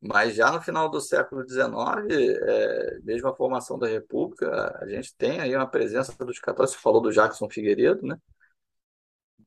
Mas 0.00 0.34
já 0.34 0.50
no 0.52 0.60
final 0.60 0.90
do 0.90 1.00
século 1.00 1.48
XIX, 1.48 1.66
é, 2.10 2.98
mesmo 3.02 3.28
a 3.28 3.36
formação 3.36 3.78
da 3.78 3.86
República, 3.86 4.76
a 4.80 4.86
gente 4.88 5.14
tem 5.16 5.40
aí 5.40 5.54
uma 5.54 5.68
presença 5.68 6.12
dos 6.24 6.38
católicos, 6.38 6.76
você 6.76 6.82
falou 6.82 7.00
do 7.00 7.12
Jackson 7.12 7.48
Figueiredo, 7.48 8.06
né? 8.06 8.16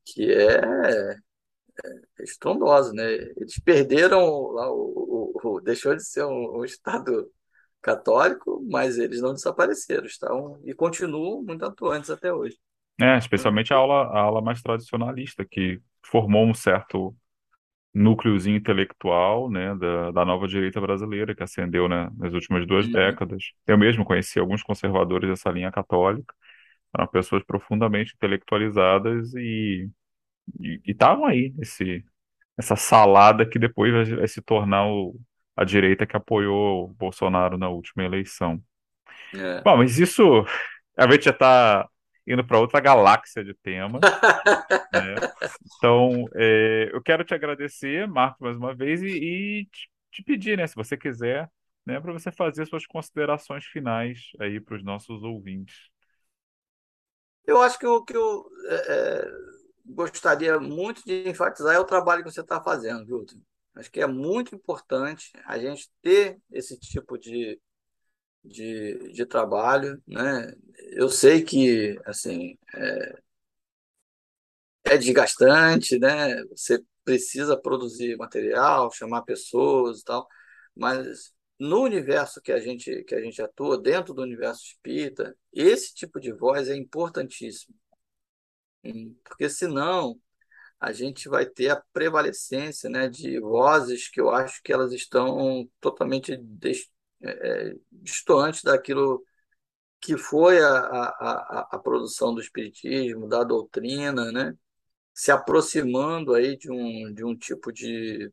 que 0.04 0.32
é 0.32 1.16
é 2.18 2.22
estrondosa, 2.22 2.92
né? 2.92 3.12
Eles 3.36 3.58
perderam 3.60 4.20
lá 4.52 4.70
o, 4.70 5.32
o, 5.42 5.56
o 5.56 5.60
deixou 5.60 5.94
de 5.96 6.04
ser 6.04 6.24
um, 6.24 6.58
um, 6.60 6.64
estado 6.64 7.30
católico, 7.82 8.64
mas 8.70 8.96
eles 8.96 9.20
não 9.20 9.34
desapareceram, 9.34 10.06
estão 10.06 10.60
e 10.64 10.72
continuam 10.72 11.42
muito 11.42 11.64
atuantes 11.64 12.08
até 12.10 12.32
hoje. 12.32 12.56
É, 13.00 13.18
especialmente 13.18 13.72
a 13.72 13.76
aula, 13.76 14.04
a 14.04 14.20
aula 14.20 14.40
mais 14.40 14.62
tradicionalista 14.62 15.44
que 15.44 15.80
formou 16.04 16.46
um 16.46 16.54
certo 16.54 17.14
núcleozinho 17.94 18.56
intelectual, 18.56 19.50
né, 19.50 19.74
da, 19.74 20.10
da 20.12 20.24
nova 20.24 20.46
direita 20.46 20.80
brasileira 20.80 21.34
que 21.34 21.42
ascendeu, 21.42 21.88
né, 21.88 22.10
nas 22.16 22.32
últimas 22.32 22.66
duas 22.66 22.86
uhum. 22.86 22.92
décadas. 22.92 23.52
Eu 23.66 23.76
mesmo 23.76 24.04
conheci 24.04 24.38
alguns 24.38 24.62
conservadores 24.62 25.28
dessa 25.28 25.50
linha 25.50 25.70
católica, 25.70 26.34
eram 26.94 27.06
pessoas 27.06 27.42
profundamente 27.42 28.14
intelectualizadas 28.14 29.34
e 29.34 29.90
estavam 30.86 31.26
aí, 31.26 31.54
esse, 31.60 32.04
essa 32.56 32.76
salada 32.76 33.46
que 33.46 33.58
depois 33.58 33.92
vai, 33.92 34.16
vai 34.16 34.28
se 34.28 34.40
tornar 34.40 34.86
o, 34.86 35.18
a 35.56 35.64
direita 35.64 36.06
que 36.06 36.16
apoiou 36.16 36.84
o 36.84 36.88
Bolsonaro 36.88 37.58
na 37.58 37.68
última 37.68 38.04
eleição. 38.04 38.62
É. 39.34 39.60
Bom, 39.62 39.78
mas 39.78 39.98
isso 39.98 40.44
a 40.96 41.10
gente 41.10 41.24
já 41.24 41.30
está 41.30 41.88
indo 42.26 42.44
para 42.46 42.58
outra 42.58 42.80
galáxia 42.80 43.44
de 43.44 43.54
temas. 43.54 44.00
né? 44.92 45.14
Então, 45.76 46.24
é, 46.34 46.90
eu 46.92 47.02
quero 47.02 47.24
te 47.24 47.34
agradecer, 47.34 48.06
Marco, 48.06 48.44
mais 48.44 48.56
uma 48.56 48.74
vez, 48.74 49.02
e, 49.02 49.06
e 49.06 49.64
te, 49.66 49.90
te, 50.10 50.22
pedir, 50.22 50.56
né, 50.56 50.66
se 50.66 50.74
você 50.74 50.96
quiser, 50.96 51.50
né, 51.84 52.00
para 52.00 52.12
você 52.12 52.30
fazer 52.30 52.66
suas 52.66 52.86
considerações 52.86 53.64
finais 53.64 54.30
aí 54.40 54.60
para 54.60 54.76
os 54.76 54.84
nossos 54.84 55.22
ouvintes. 55.22 55.90
Eu 57.44 57.60
acho 57.60 57.78
que 57.78 57.86
o 57.86 58.04
que 58.04 58.16
eu 58.16 58.48
é, 58.68 58.74
é, 58.74 59.30
gostaria 59.84 60.60
muito 60.60 61.04
de 61.04 61.28
enfatizar 61.28 61.74
é 61.74 61.80
o 61.80 61.84
trabalho 61.84 62.22
que 62.22 62.30
você 62.30 62.40
está 62.40 62.62
fazendo, 62.62 63.04
viu? 63.04 63.26
Acho 63.74 63.90
que 63.90 64.00
é 64.00 64.06
muito 64.06 64.54
importante 64.54 65.32
a 65.46 65.58
gente 65.58 65.90
ter 66.02 66.38
esse 66.50 66.78
tipo 66.78 67.18
de, 67.18 67.60
de, 68.44 69.12
de 69.12 69.26
trabalho, 69.26 70.02
né? 70.06 70.52
Eu 70.92 71.08
sei 71.08 71.42
que, 71.42 71.98
assim, 72.06 72.58
é, 72.74 73.22
é 74.84 74.96
desgastante, 74.98 75.98
né? 75.98 76.42
Você 76.46 76.82
precisa 77.04 77.56
produzir 77.56 78.16
material, 78.16 78.90
chamar 78.92 79.22
pessoas 79.22 80.00
e 80.00 80.04
tal, 80.04 80.26
mas 80.74 81.32
no 81.58 81.82
universo 81.82 82.40
que 82.40 82.52
a 82.52 82.58
gente 82.60 83.04
que 83.04 83.14
a 83.14 83.20
gente 83.22 83.40
atua, 83.42 83.80
dentro 83.80 84.14
do 84.14 84.22
universo 84.22 84.62
espírita, 84.64 85.36
esse 85.52 85.94
tipo 85.94 86.20
de 86.20 86.32
voz 86.32 86.68
é 86.68 86.76
importantíssimo, 86.76 87.74
porque 89.24 89.48
senão 89.48 90.20
a 90.82 90.92
gente 90.92 91.28
vai 91.28 91.46
ter 91.46 91.70
a 91.70 91.82
prevalecência, 91.92 92.90
né, 92.90 93.08
de 93.08 93.38
vozes 93.40 94.08
que 94.08 94.20
eu 94.20 94.30
acho 94.30 94.60
que 94.62 94.72
elas 94.72 94.92
estão 94.92 95.68
totalmente 95.80 96.32
é, 97.22 97.70
é 97.70 97.74
distantes 97.92 98.62
daquilo 98.62 99.24
que 100.00 100.16
foi 100.18 100.60
a, 100.60 100.68
a, 100.70 101.68
a 101.72 101.78
produção 101.78 102.34
do 102.34 102.40
espiritismo, 102.40 103.28
da 103.28 103.44
doutrina, 103.44 104.32
né? 104.32 104.56
se 105.14 105.30
aproximando 105.30 106.34
aí 106.34 106.56
de 106.56 106.70
um, 106.70 107.12
de 107.12 107.24
um 107.24 107.36
tipo 107.36 107.72
de, 107.72 108.32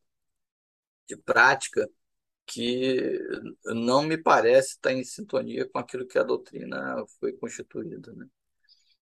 de 1.07 1.17
prática 1.17 1.87
que 2.45 3.19
não 3.65 4.03
me 4.03 4.17
parece 4.17 4.71
estar 4.71 4.93
em 4.93 5.03
sintonia 5.03 5.69
com 5.69 5.79
aquilo 5.79 6.07
que 6.07 6.17
a 6.17 6.23
doutrina 6.23 7.05
foi 7.19 7.33
constituída. 7.33 8.11
Né? 8.13 8.27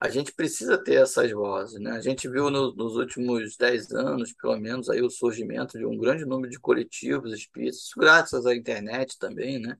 A 0.02 0.10
gente 0.10 0.34
precisa 0.34 0.78
ter 0.78 0.96
essas 0.96 1.32
vozes. 1.32 1.80
Né? 1.80 1.92
A 1.92 2.02
gente 2.02 2.28
viu 2.30 2.50
no, 2.50 2.74
nos 2.76 2.96
últimos 2.96 3.56
dez 3.56 3.92
anos, 3.92 4.34
pelo 4.34 4.58
menos, 4.60 4.90
aí, 4.90 5.02
o 5.02 5.10
surgimento 5.10 5.78
de 5.78 5.86
um 5.86 5.98
grande 5.98 6.26
número 6.26 6.52
de 6.52 6.60
coletivos 6.60 7.34
espíritas, 7.34 7.92
graças 7.98 8.46
à 8.46 8.56
internet 8.56 9.18
também. 9.20 9.60
Né? 9.60 9.78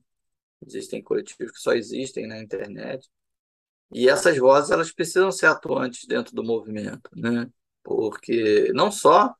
Existem 0.66 1.02
coletivos 1.02 1.52
que 1.52 1.60
só 1.60 1.72
existem 1.72 2.26
na 2.26 2.38
internet. 2.40 3.08
E 3.92 4.08
essas 4.08 4.38
vozes 4.38 4.70
elas 4.70 4.92
precisam 4.92 5.30
ser 5.32 5.46
atuantes 5.46 6.06
dentro 6.06 6.34
do 6.34 6.44
movimento. 6.44 7.10
Né? 7.14 7.50
porque 7.82 8.72
não 8.74 8.90
só 8.90 9.34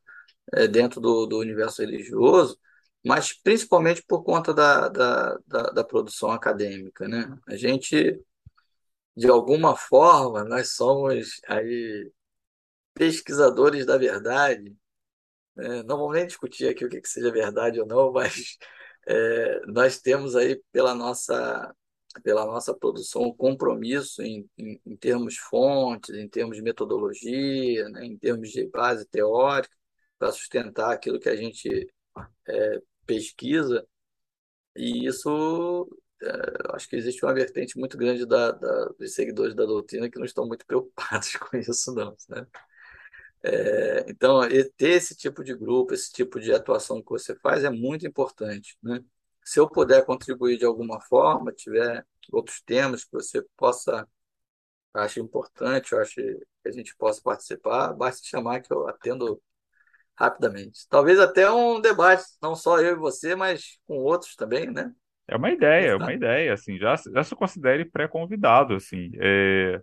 é, 0.54 0.66
dentro 0.68 1.00
do, 1.00 1.26
do 1.26 1.38
universo 1.38 1.82
religioso, 1.82 2.59
mas 3.04 3.32
principalmente 3.32 4.02
por 4.06 4.22
conta 4.24 4.54
da, 4.54 4.88
da, 4.88 5.38
da, 5.46 5.62
da, 5.70 5.84
produção 5.84 6.30
acadêmica. 6.30 7.09
Né? 7.09 7.36
A 7.48 7.56
gente, 7.56 8.20
de 9.16 9.28
alguma 9.28 9.76
forma, 9.76 10.44
nós 10.44 10.74
somos 10.74 11.40
aí 11.48 12.12
pesquisadores 12.94 13.86
da 13.86 13.98
verdade. 13.98 14.76
Né? 15.56 15.82
Não 15.84 15.98
vamos 15.98 16.14
nem 16.14 16.26
discutir 16.26 16.68
aqui 16.68 16.84
o 16.84 16.89
que, 16.89 17.01
que 17.01 17.09
seja 17.09 17.32
verdade 17.32 17.80
ou 17.80 17.86
não, 17.86 18.12
mas 18.12 18.59
é, 19.06 19.60
nós 19.66 20.01
temos 20.01 20.36
aí 20.36 20.62
pela 20.72 20.94
nossa 20.94 21.74
pela 22.22 22.44
nossa 22.44 22.74
produção 22.74 23.22
um 23.22 23.34
compromisso 23.34 24.22
em, 24.22 24.48
em, 24.59 24.80
em, 24.84 24.97
termos 24.97 25.36
fontes, 25.36 26.14
em 26.14 26.28
termos 26.28 26.56
de 26.56 26.62
metodologia, 26.62 27.89
né, 27.89 28.05
em 28.05 28.18
termos 28.18 28.51
de 28.51 28.66
base 28.68 29.06
teórica, 29.06 29.74
para 30.18 30.32
sustentar 30.32 30.93
aquilo 30.93 31.18
que 31.18 31.28
a 31.28 31.36
gente 31.36 31.89
é, 32.48 32.82
pesquisa. 33.06 33.86
E 34.76 35.06
isso, 35.06 35.89
acho 36.74 36.89
que 36.89 36.97
existe 36.97 37.24
uma 37.24 37.35
vertente 37.35 37.78
muito 37.78 37.97
grande 37.97 38.27
da, 38.27 38.53
da, 38.53 38.85
dos 38.99 39.15
seguidores 39.15 39.55
da 39.55 39.65
doutrina 39.65 40.11
que 40.11 40.19
não 40.19 40.24
estão 40.27 40.47
muito 40.47 40.65
preocupados 40.66 41.36
com 41.36 41.57
isso, 41.57 41.94
não. 41.94 42.16
Né? 42.28 42.47
É, 43.44 44.05
então, 44.09 44.40
ter 44.77 44.90
esse 44.90 45.16
tipo 45.16 45.43
de 45.43 45.55
grupo, 45.55 45.94
esse 45.94 46.12
tipo 46.12 46.39
de 46.40 46.53
atuação 46.53 47.03
que 47.03 47.11
você 47.11 47.35
faz 47.36 47.65
é 47.65 47.70
muito 47.70 48.07
importante. 48.07 48.77
Né? 48.82 49.05
se 49.44 49.59
eu 49.61 49.69
puder 49.69 50.05
contribuir 50.05 50.59
de 50.59 50.65
alguma 50.65 51.01
forma, 51.01 51.53
tiver 51.53 52.07
outros 52.32 52.61
temas 52.62 53.05
que 53.05 53.12
você 53.12 53.43
possa, 53.57 54.09
acho 54.94 55.20
importante, 55.20 55.93
eu 55.93 56.01
acho 56.01 56.15
que 56.16 56.47
a 56.66 56.70
gente 56.70 56.97
possa 56.97 57.20
participar, 57.23 57.93
basta 57.94 58.27
chamar 58.27 58.61
que 58.61 58.73
eu 58.73 58.89
atendo 58.89 59.43
rapidamente. 60.16 60.86
Talvez 60.89 61.19
até 61.19 61.51
um 61.51 61.81
debate, 61.81 62.24
não 62.43 62.55
só 62.55 62.81
eu 62.81 62.93
e 62.94 62.99
você, 62.99 63.35
mas 63.35 63.78
com 63.86 63.97
outros 63.99 64.36
também, 64.36 64.70
né? 64.70 64.94
É 65.28 65.36
uma 65.36 65.51
ideia, 65.51 65.90
é 65.90 65.97
uma 65.97 66.12
ideia, 66.12 66.53
assim, 66.53 66.78
já, 66.78 66.94
já 66.97 67.23
se 67.23 67.35
considere 67.35 67.85
pré-convidado, 67.85 68.74
assim. 68.74 69.11
É 69.16 69.81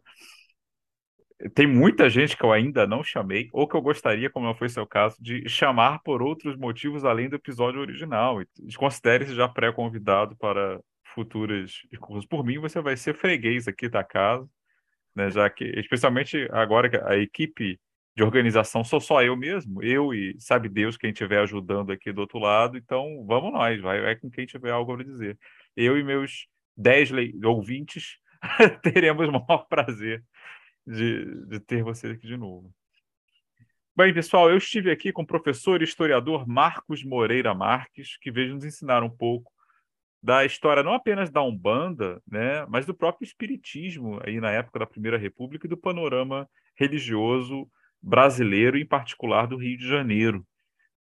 tem 1.54 1.66
muita 1.66 2.10
gente 2.10 2.36
que 2.36 2.44
eu 2.44 2.52
ainda 2.52 2.86
não 2.86 3.04
chamei, 3.04 3.48
ou 3.54 3.68
que 3.68 3.76
eu 3.76 3.82
gostaria, 3.82 4.30
como 4.30 4.46
não 4.46 4.54
foi 4.54 4.68
seu 4.68 4.86
caso, 4.86 5.16
de 5.22 5.48
chamar 5.48 6.00
por 6.04 6.22
outros 6.22 6.58
motivos 6.58 7.06
além 7.06 7.30
do 7.30 7.38
episódio 7.38 7.80
original. 7.80 8.42
Considere-se 8.78 9.34
já 9.34 9.48
pré-convidado 9.48 10.36
para 10.36 10.80
futuras 11.06 11.72
discussões. 11.90 12.26
Por 12.26 12.44
mim, 12.44 12.60
você 12.60 12.82
vai 12.82 12.98
ser 12.98 13.16
freguês 13.16 13.68
aqui 13.68 13.88
da 13.88 14.04
casa, 14.04 14.48
né? 15.16 15.30
Já 15.32 15.50
que, 15.50 15.64
especialmente 15.80 16.48
agora 16.52 16.90
que 16.90 16.98
a 16.98 17.18
equipe 17.18 17.80
de 18.20 18.24
organização 18.24 18.84
sou 18.84 19.00
só 19.00 19.24
eu 19.24 19.34
mesmo, 19.38 19.82
eu 19.82 20.14
e 20.14 20.36
sabe 20.42 20.68
Deus 20.68 20.98
quem 20.98 21.12
estiver 21.12 21.40
ajudando 21.40 21.94
aqui 21.94 22.12
do 22.12 22.20
outro 22.20 22.38
lado, 22.38 22.78
então 22.78 23.26
vamos 23.26 23.54
nós, 23.54 23.80
vai, 23.80 24.02
vai 24.02 24.14
com 24.18 24.30
quem 24.30 24.46
tiver 24.46 24.72
algo 24.72 24.94
a 24.94 25.02
dizer. 25.02 25.40
Eu 25.74 25.98
e 25.98 26.04
meus 26.04 26.46
dez 26.76 27.10
ouvintes 27.46 28.18
teremos 28.84 29.30
o 29.30 29.32
maior 29.32 29.66
prazer 29.70 30.22
de, 30.86 31.46
de 31.46 31.62
ter 31.62 31.82
você 31.82 32.08
aqui 32.08 32.28
de 32.28 32.36
novo. 32.36 32.70
Bem, 33.96 34.14
pessoal, 34.14 34.50
eu 34.50 34.58
estive 34.58 34.92
aqui 34.92 35.14
com 35.14 35.22
o 35.22 35.28
professor 35.28 35.82
e 35.82 35.86
historiador 35.86 36.46
Marcos 36.46 37.06
Moreira 37.06 37.54
Marques, 37.54 38.18
que 38.18 38.32
veio 38.32 38.54
nos 38.54 38.66
ensinar 38.66 39.02
um 39.02 39.10
pouco 39.10 39.50
da 40.22 40.44
história 40.44 40.84
não 40.84 40.94
apenas 40.94 41.32
da 41.32 41.42
Umbanda, 41.42 42.22
né, 42.30 42.66
mas 42.68 42.86
do 42.86 42.94
próprio 42.94 43.26
espiritismo 43.26 44.20
aí 44.26 44.42
na 44.42 44.52
época 44.52 44.80
da 44.80 44.86
Primeira 44.86 45.18
República 45.18 45.68
e 45.68 45.70
do 45.70 45.78
panorama 45.78 46.50
religioso 46.76 47.66
brasileiro, 48.02 48.78
em 48.78 48.86
particular 48.86 49.48
do 49.48 49.58
Rio 49.58 49.78
de 49.78 49.88
Janeiro. 49.88 50.46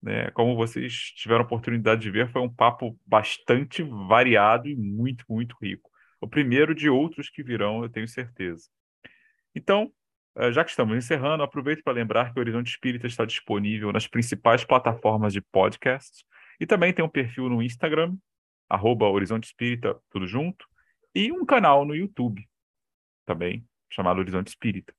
Né? 0.02 0.30
Como 0.32 0.56
vocês 0.56 0.92
tiveram 1.16 1.42
a 1.42 1.44
oportunidade 1.44 2.02
de 2.02 2.10
ver, 2.10 2.30
foi 2.30 2.42
um 2.42 2.52
papo 2.52 2.98
bastante 3.04 3.82
variado 3.82 4.68
e 4.68 4.76
muito, 4.76 5.24
muito 5.28 5.56
rico. 5.60 5.90
O 6.20 6.28
primeiro 6.28 6.74
de 6.74 6.88
outros 6.88 7.28
que 7.28 7.42
virão, 7.42 7.82
eu 7.82 7.88
tenho 7.88 8.08
certeza. 8.08 8.68
Então, 9.54 9.90
eh, 10.36 10.52
já 10.52 10.64
que 10.64 10.70
estamos 10.70 10.96
encerrando, 10.96 11.42
aproveito 11.42 11.82
para 11.82 11.92
lembrar 11.92 12.32
que 12.32 12.38
o 12.38 12.40
Horizonte 12.40 12.68
Espírita 12.68 13.06
está 13.06 13.24
disponível 13.24 13.92
nas 13.92 14.06
principais 14.06 14.64
plataformas 14.64 15.32
de 15.32 15.40
podcast 15.40 16.24
e 16.60 16.66
também 16.66 16.92
tem 16.92 17.04
um 17.04 17.08
perfil 17.08 17.48
no 17.48 17.62
Instagram, 17.62 18.16
arroba 18.68 19.06
Horizonte 19.06 19.44
Espírita, 19.44 19.98
tudo 20.10 20.26
junto, 20.26 20.66
e 21.14 21.32
um 21.32 21.44
canal 21.44 21.84
no 21.84 21.94
YouTube, 21.94 22.46
também, 23.24 23.66
chamado 23.90 24.18
Horizonte 24.18 24.48
Espírita. 24.48 24.94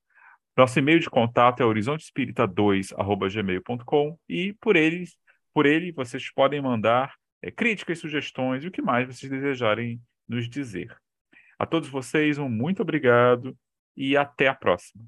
Nosso 0.57 0.79
e-mail 0.79 0.99
de 0.99 1.07
contato 1.07 1.61
é 1.61 1.65
horizontespírita2@gmail.com 1.65 4.17
e 4.27 4.53
por 4.53 4.75
eles, 4.75 5.15
por 5.53 5.67
ele 5.67 5.91
vocês 5.91 6.33
podem 6.33 6.59
mandar 6.59 7.13
é, 7.43 7.51
críticas, 7.51 7.99
sugestões 7.99 8.63
e 8.63 8.67
o 8.67 8.71
que 8.71 8.81
mais 8.81 9.05
vocês 9.05 9.31
desejarem 9.31 10.01
nos 10.27 10.49
dizer. 10.49 10.97
A 11.59 11.65
todos 11.67 11.89
vocês 11.89 12.39
um 12.39 12.49
muito 12.49 12.81
obrigado 12.81 13.55
e 13.95 14.17
até 14.17 14.47
a 14.47 14.55
próxima. 14.55 15.05